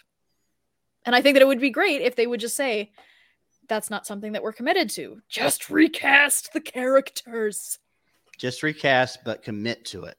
And 1.04 1.14
I 1.14 1.22
think 1.22 1.34
that 1.34 1.42
it 1.42 1.48
would 1.48 1.60
be 1.60 1.70
great 1.70 2.02
if 2.02 2.16
they 2.16 2.26
would 2.26 2.40
just 2.40 2.56
say, 2.56 2.92
"That's 3.68 3.90
not 3.90 4.06
something 4.06 4.32
that 4.32 4.42
we're 4.42 4.52
committed 4.52 4.90
to. 4.90 5.20
Just 5.28 5.70
recast 5.70 6.52
the 6.52 6.60
characters." 6.60 7.78
Just 8.36 8.62
recast, 8.62 9.20
but 9.24 9.42
commit 9.42 9.84
to 9.86 10.04
it. 10.04 10.16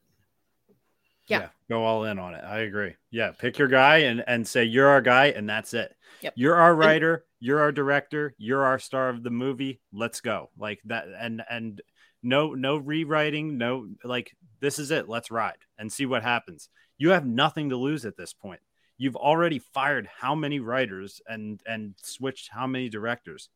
Yeah. 1.26 1.38
yeah. 1.38 1.48
go 1.68 1.84
all 1.84 2.04
in 2.04 2.18
on 2.18 2.34
it. 2.34 2.44
I 2.44 2.60
agree. 2.60 2.96
Yeah, 3.10 3.30
pick 3.30 3.58
your 3.58 3.68
guy 3.68 3.98
and 3.98 4.24
and 4.26 4.46
say 4.46 4.64
you're 4.64 4.88
our 4.88 5.02
guy, 5.02 5.26
and 5.26 5.48
that's 5.48 5.74
it. 5.74 5.94
Yep. 6.22 6.34
You're 6.36 6.56
our 6.56 6.74
writer 6.74 7.24
you're 7.40 7.60
our 7.60 7.72
director 7.72 8.34
you're 8.38 8.64
our 8.64 8.78
star 8.78 9.08
of 9.08 9.22
the 9.22 9.30
movie 9.30 9.80
let's 9.92 10.20
go. 10.20 10.50
Like 10.58 10.80
that 10.84 11.06
and 11.18 11.42
and 11.50 11.80
no 12.22 12.52
no 12.54 12.76
rewriting 12.76 13.56
no 13.56 13.88
like 14.04 14.36
this 14.60 14.78
is 14.78 14.90
it 14.90 15.08
let's 15.08 15.30
ride 15.30 15.58
and 15.78 15.92
see 15.92 16.06
what 16.06 16.22
happens. 16.22 16.68
You 16.98 17.10
have 17.10 17.26
nothing 17.26 17.70
to 17.70 17.76
lose 17.76 18.04
at 18.04 18.16
this 18.16 18.34
point. 18.34 18.60
You've 18.98 19.16
already 19.16 19.58
fired 19.58 20.06
how 20.20 20.34
many 20.34 20.60
writers 20.60 21.22
and 21.26 21.60
and 21.66 21.94
switched 22.02 22.50
how 22.52 22.66
many 22.66 22.90
directors. 22.90 23.48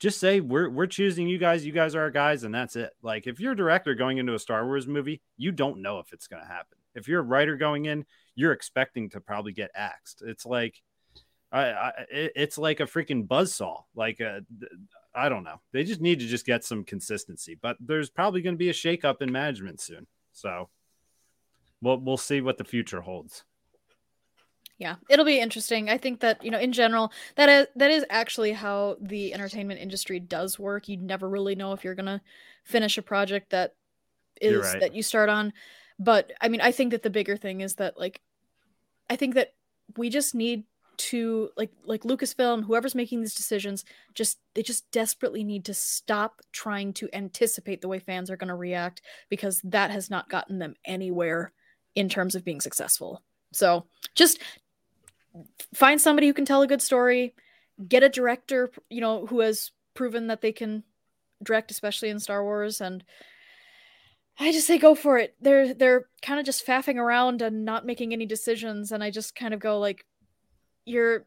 Just 0.00 0.18
say 0.18 0.40
we're 0.40 0.68
we're 0.68 0.86
choosing 0.86 1.28
you 1.28 1.38
guys 1.38 1.64
you 1.64 1.72
guys 1.72 1.94
are 1.94 2.02
our 2.02 2.10
guys 2.10 2.42
and 2.42 2.54
that's 2.54 2.74
it. 2.74 2.90
Like 3.00 3.28
if 3.28 3.38
you're 3.38 3.52
a 3.52 3.56
director 3.56 3.94
going 3.94 4.18
into 4.18 4.34
a 4.34 4.38
star 4.40 4.66
wars 4.66 4.88
movie 4.88 5.22
you 5.36 5.52
don't 5.52 5.82
know 5.82 6.00
if 6.00 6.12
it's 6.12 6.26
going 6.26 6.42
to 6.42 6.48
happen. 6.48 6.78
If 6.96 7.06
you're 7.06 7.20
a 7.20 7.24
writer 7.24 7.56
going 7.56 7.84
in 7.84 8.04
you're 8.34 8.52
expecting 8.52 9.10
to 9.10 9.20
probably 9.20 9.52
get 9.52 9.70
axed. 9.74 10.22
It's 10.26 10.46
like 10.46 10.82
I, 11.52 11.70
I 11.70 11.92
it's 12.10 12.58
like 12.58 12.80
a 12.80 12.84
freaking 12.84 13.26
buzz 13.26 13.54
saw. 13.54 13.82
Like 13.94 14.20
a, 14.20 14.36
uh, 14.36 14.66
I 15.14 15.28
don't 15.28 15.44
know. 15.44 15.60
They 15.72 15.84
just 15.84 16.00
need 16.00 16.20
to 16.20 16.26
just 16.26 16.46
get 16.46 16.64
some 16.64 16.84
consistency. 16.84 17.58
But 17.60 17.76
there's 17.80 18.10
probably 18.10 18.42
going 18.42 18.54
to 18.54 18.58
be 18.58 18.70
a 18.70 18.74
shakeup 18.74 19.22
in 19.22 19.32
management 19.32 19.80
soon. 19.80 20.06
So 20.32 20.68
we'll 21.82 21.98
we'll 21.98 22.16
see 22.16 22.40
what 22.40 22.58
the 22.58 22.64
future 22.64 23.00
holds. 23.00 23.44
Yeah, 24.78 24.96
it'll 25.10 25.26
be 25.26 25.38
interesting. 25.38 25.90
I 25.90 25.98
think 25.98 26.20
that 26.20 26.42
you 26.42 26.50
know, 26.50 26.58
in 26.58 26.72
general, 26.72 27.12
that 27.36 27.48
is 27.48 27.66
that 27.76 27.90
is 27.90 28.04
actually 28.08 28.52
how 28.52 28.96
the 29.00 29.34
entertainment 29.34 29.80
industry 29.80 30.20
does 30.20 30.58
work. 30.58 30.88
You 30.88 30.96
never 30.96 31.28
really 31.28 31.54
know 31.54 31.72
if 31.72 31.84
you're 31.84 31.94
gonna 31.94 32.22
finish 32.64 32.96
a 32.96 33.02
project 33.02 33.50
that 33.50 33.74
is 34.40 34.64
right. 34.64 34.80
that 34.80 34.94
you 34.94 35.02
start 35.02 35.28
on. 35.28 35.52
But 35.98 36.32
I 36.40 36.48
mean, 36.48 36.62
I 36.62 36.72
think 36.72 36.92
that 36.92 37.02
the 37.02 37.10
bigger 37.10 37.36
thing 37.36 37.60
is 37.60 37.74
that 37.74 37.98
like, 37.98 38.22
I 39.10 39.16
think 39.16 39.34
that 39.34 39.52
we 39.98 40.08
just 40.08 40.34
need 40.34 40.64
to 41.00 41.48
like 41.56 41.70
like 41.84 42.02
Lucasfilm, 42.02 42.64
whoever's 42.64 42.94
making 42.94 43.20
these 43.20 43.34
decisions, 43.34 43.84
just 44.14 44.38
they 44.54 44.62
just 44.62 44.90
desperately 44.90 45.42
need 45.42 45.64
to 45.64 45.74
stop 45.74 46.42
trying 46.52 46.92
to 46.94 47.08
anticipate 47.14 47.80
the 47.80 47.88
way 47.88 47.98
fans 47.98 48.30
are 48.30 48.36
going 48.36 48.48
to 48.48 48.54
react 48.54 49.00
because 49.30 49.60
that 49.64 49.90
has 49.90 50.10
not 50.10 50.28
gotten 50.28 50.58
them 50.58 50.74
anywhere 50.84 51.52
in 51.94 52.08
terms 52.08 52.34
of 52.34 52.44
being 52.44 52.60
successful. 52.60 53.22
So, 53.52 53.86
just 54.14 54.40
find 55.74 56.00
somebody 56.00 56.26
who 56.26 56.34
can 56.34 56.44
tell 56.44 56.62
a 56.62 56.66
good 56.66 56.82
story, 56.82 57.34
get 57.88 58.02
a 58.02 58.08
director, 58.08 58.70
you 58.90 59.00
know, 59.00 59.26
who 59.26 59.40
has 59.40 59.70
proven 59.94 60.26
that 60.26 60.42
they 60.42 60.52
can 60.52 60.84
direct 61.42 61.70
especially 61.70 62.10
in 62.10 62.20
Star 62.20 62.44
Wars 62.44 62.82
and 62.82 63.02
I 64.38 64.52
just 64.52 64.66
say 64.66 64.78
go 64.78 64.94
for 64.94 65.18
it. 65.18 65.34
They're 65.40 65.74
they're 65.74 66.06
kind 66.22 66.38
of 66.40 66.46
just 66.46 66.66
faffing 66.66 66.96
around 66.96 67.42
and 67.42 67.64
not 67.64 67.84
making 67.84 68.12
any 68.12 68.26
decisions 68.26 68.92
and 68.92 69.02
I 69.02 69.10
just 69.10 69.34
kind 69.34 69.52
of 69.52 69.60
go 69.60 69.78
like 69.78 70.06
you're 70.90 71.26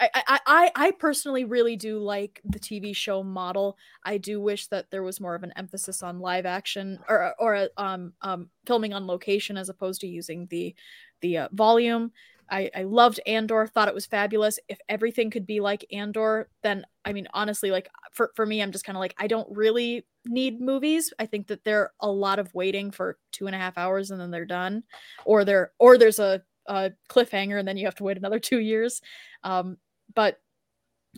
I, 0.00 0.40
I, 0.46 0.70
I, 0.74 0.90
personally 0.92 1.44
really 1.44 1.76
do 1.76 1.98
like 1.98 2.40
the 2.44 2.58
TV 2.58 2.96
show 2.96 3.22
model. 3.22 3.76
I 4.02 4.18
do 4.18 4.40
wish 4.40 4.66
that 4.68 4.90
there 4.90 5.04
was 5.04 5.20
more 5.20 5.36
of 5.36 5.44
an 5.44 5.52
emphasis 5.54 6.02
on 6.02 6.18
live 6.18 6.44
action 6.44 6.98
or 7.08 7.34
or 7.38 7.68
um, 7.76 8.12
um 8.22 8.48
filming 8.66 8.94
on 8.94 9.06
location 9.06 9.56
as 9.56 9.68
opposed 9.68 10.00
to 10.00 10.08
using 10.08 10.46
the 10.50 10.74
the 11.20 11.38
uh, 11.38 11.48
volume. 11.52 12.10
I, 12.50 12.70
I 12.76 12.82
loved 12.82 13.18
Andor, 13.26 13.66
thought 13.66 13.88
it 13.88 13.94
was 13.94 14.04
fabulous. 14.04 14.58
If 14.68 14.78
everything 14.88 15.30
could 15.30 15.46
be 15.46 15.60
like 15.60 15.86
Andor, 15.90 16.50
then 16.62 16.84
I 17.04 17.12
mean, 17.14 17.26
honestly, 17.32 17.70
like 17.70 17.88
for, 18.12 18.30
for 18.36 18.44
me, 18.44 18.60
I'm 18.60 18.72
just 18.72 18.84
kind 18.84 18.96
of 18.96 19.00
like, 19.00 19.14
I 19.18 19.26
don't 19.26 19.48
really 19.50 20.04
need 20.26 20.60
movies. 20.60 21.14
I 21.18 21.24
think 21.24 21.46
that 21.46 21.64
they're 21.64 21.92
a 22.00 22.10
lot 22.10 22.38
of 22.38 22.52
waiting 22.52 22.90
for 22.90 23.16
two 23.32 23.46
and 23.46 23.56
a 23.56 23.58
half 23.58 23.78
hours 23.78 24.10
and 24.10 24.20
then 24.20 24.30
they're 24.30 24.44
done. 24.44 24.82
Or 25.24 25.46
they're 25.46 25.72
or 25.78 25.96
there's 25.96 26.18
a, 26.18 26.42
a 26.66 26.92
cliffhanger 27.08 27.58
and 27.58 27.66
then 27.66 27.76
you 27.76 27.86
have 27.86 27.94
to 27.96 28.04
wait 28.04 28.16
another 28.16 28.38
two 28.38 28.60
years. 28.60 29.00
Um, 29.44 29.76
but 30.14 30.40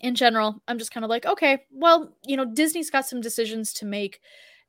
in 0.02 0.14
general, 0.14 0.62
I'm 0.66 0.78
just 0.78 0.92
kind 0.92 1.04
of 1.04 1.10
like, 1.10 1.26
okay, 1.26 1.64
well, 1.70 2.12
you 2.24 2.36
know, 2.36 2.44
Disney's 2.44 2.90
got 2.90 3.06
some 3.06 3.20
decisions 3.20 3.72
to 3.74 3.86
make 3.86 4.20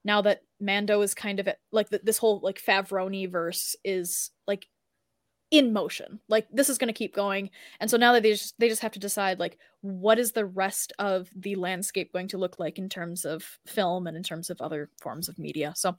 now 0.03 0.21
that 0.21 0.41
Mando 0.59 1.01
is 1.01 1.13
kind 1.13 1.39
of 1.39 1.47
at, 1.47 1.59
like 1.71 1.89
the, 1.89 1.99
this 2.03 2.17
whole 2.17 2.39
like 2.43 2.61
Favroni 2.61 3.29
verse 3.29 3.75
is 3.83 4.29
like 4.47 4.67
in 5.51 5.73
motion. 5.73 6.19
Like 6.29 6.47
this 6.51 6.69
is 6.69 6.77
going 6.77 6.87
to 6.87 6.93
keep 6.93 7.15
going. 7.15 7.49
And 7.79 7.89
so 7.89 7.97
now 7.97 8.13
that 8.13 8.23
they 8.23 8.31
just 8.31 8.53
they 8.59 8.69
just 8.69 8.81
have 8.81 8.91
to 8.93 8.99
decide 8.99 9.39
like 9.39 9.57
what 9.81 10.19
is 10.19 10.31
the 10.31 10.45
rest 10.45 10.93
of 10.99 11.29
the 11.35 11.55
landscape 11.55 12.13
going 12.13 12.27
to 12.29 12.37
look 12.37 12.59
like 12.59 12.77
in 12.77 12.89
terms 12.89 13.25
of 13.25 13.43
film 13.65 14.07
and 14.07 14.15
in 14.15 14.23
terms 14.23 14.49
of 14.49 14.61
other 14.61 14.89
forms 15.01 15.27
of 15.27 15.39
media. 15.39 15.73
So 15.75 15.95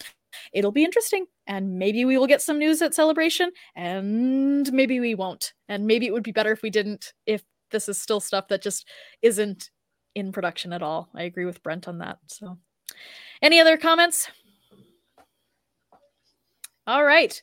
it'll 0.53 0.73
be 0.73 0.85
interesting 0.85 1.27
and 1.47 1.79
maybe 1.79 2.05
we 2.05 2.19
will 2.19 2.27
get 2.27 2.43
some 2.43 2.59
news 2.59 2.83
at 2.83 2.95
celebration 2.95 3.51
and 3.75 4.73
maybe 4.73 5.01
we 5.01 5.15
won't. 5.15 5.53
And 5.69 5.87
maybe 5.87 6.07
it 6.07 6.13
would 6.13 6.23
be 6.23 6.33
better 6.33 6.53
if 6.53 6.63
we 6.63 6.71
didn't 6.71 7.13
if 7.27 7.43
this 7.71 7.89
is 7.89 8.01
still 8.01 8.21
stuff 8.21 8.49
that 8.49 8.63
just 8.63 8.89
isn't 9.23 9.71
in 10.15 10.33
production 10.33 10.73
at 10.73 10.83
all. 10.83 11.09
I 11.15 11.25
agree 11.25 11.45
with 11.45 11.63
Brent 11.63 11.89
on 11.89 11.99
that. 11.99 12.19
So 12.27 12.59
any 13.43 13.61
other 13.61 13.77
comments? 13.77 14.29
All 16.87 17.05
right. 17.05 17.41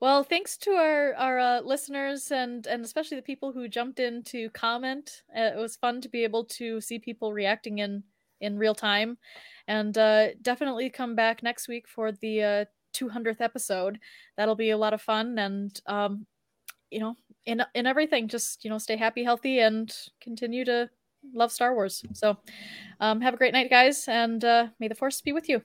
Well, 0.00 0.24
thanks 0.24 0.56
to 0.58 0.72
our 0.72 1.14
our 1.14 1.38
uh, 1.38 1.60
listeners 1.60 2.32
and 2.32 2.66
and 2.66 2.84
especially 2.84 3.16
the 3.16 3.22
people 3.22 3.52
who 3.52 3.68
jumped 3.68 4.00
in 4.00 4.22
to 4.24 4.50
comment. 4.50 5.22
Uh, 5.36 5.52
it 5.54 5.56
was 5.56 5.76
fun 5.76 6.00
to 6.00 6.08
be 6.08 6.24
able 6.24 6.44
to 6.46 6.80
see 6.80 6.98
people 6.98 7.32
reacting 7.32 7.78
in 7.78 8.02
in 8.42 8.58
real 8.58 8.74
time, 8.74 9.16
and 9.66 9.96
uh, 9.96 10.34
definitely 10.42 10.90
come 10.90 11.14
back 11.14 11.42
next 11.42 11.68
week 11.68 11.88
for 11.88 12.12
the 12.12 12.42
uh, 12.42 12.64
200th 12.92 13.40
episode. 13.40 13.98
That'll 14.36 14.54
be 14.54 14.70
a 14.70 14.76
lot 14.76 14.92
of 14.92 15.00
fun, 15.00 15.38
and 15.38 15.80
um, 15.86 16.26
you 16.90 17.00
know, 17.00 17.16
in 17.46 17.62
in 17.74 17.86
everything, 17.86 18.28
just 18.28 18.64
you 18.64 18.70
know, 18.70 18.78
stay 18.78 18.96
happy, 18.96 19.24
healthy, 19.24 19.60
and 19.60 19.90
continue 20.20 20.64
to 20.66 20.90
love 21.32 21.52
Star 21.52 21.74
Wars. 21.74 22.04
So, 22.12 22.36
um, 23.00 23.20
have 23.20 23.34
a 23.34 23.38
great 23.38 23.54
night, 23.54 23.70
guys, 23.70 24.06
and 24.08 24.44
uh, 24.44 24.66
may 24.78 24.88
the 24.88 24.94
force 24.94 25.20
be 25.20 25.32
with 25.32 25.48
you. 25.48 25.62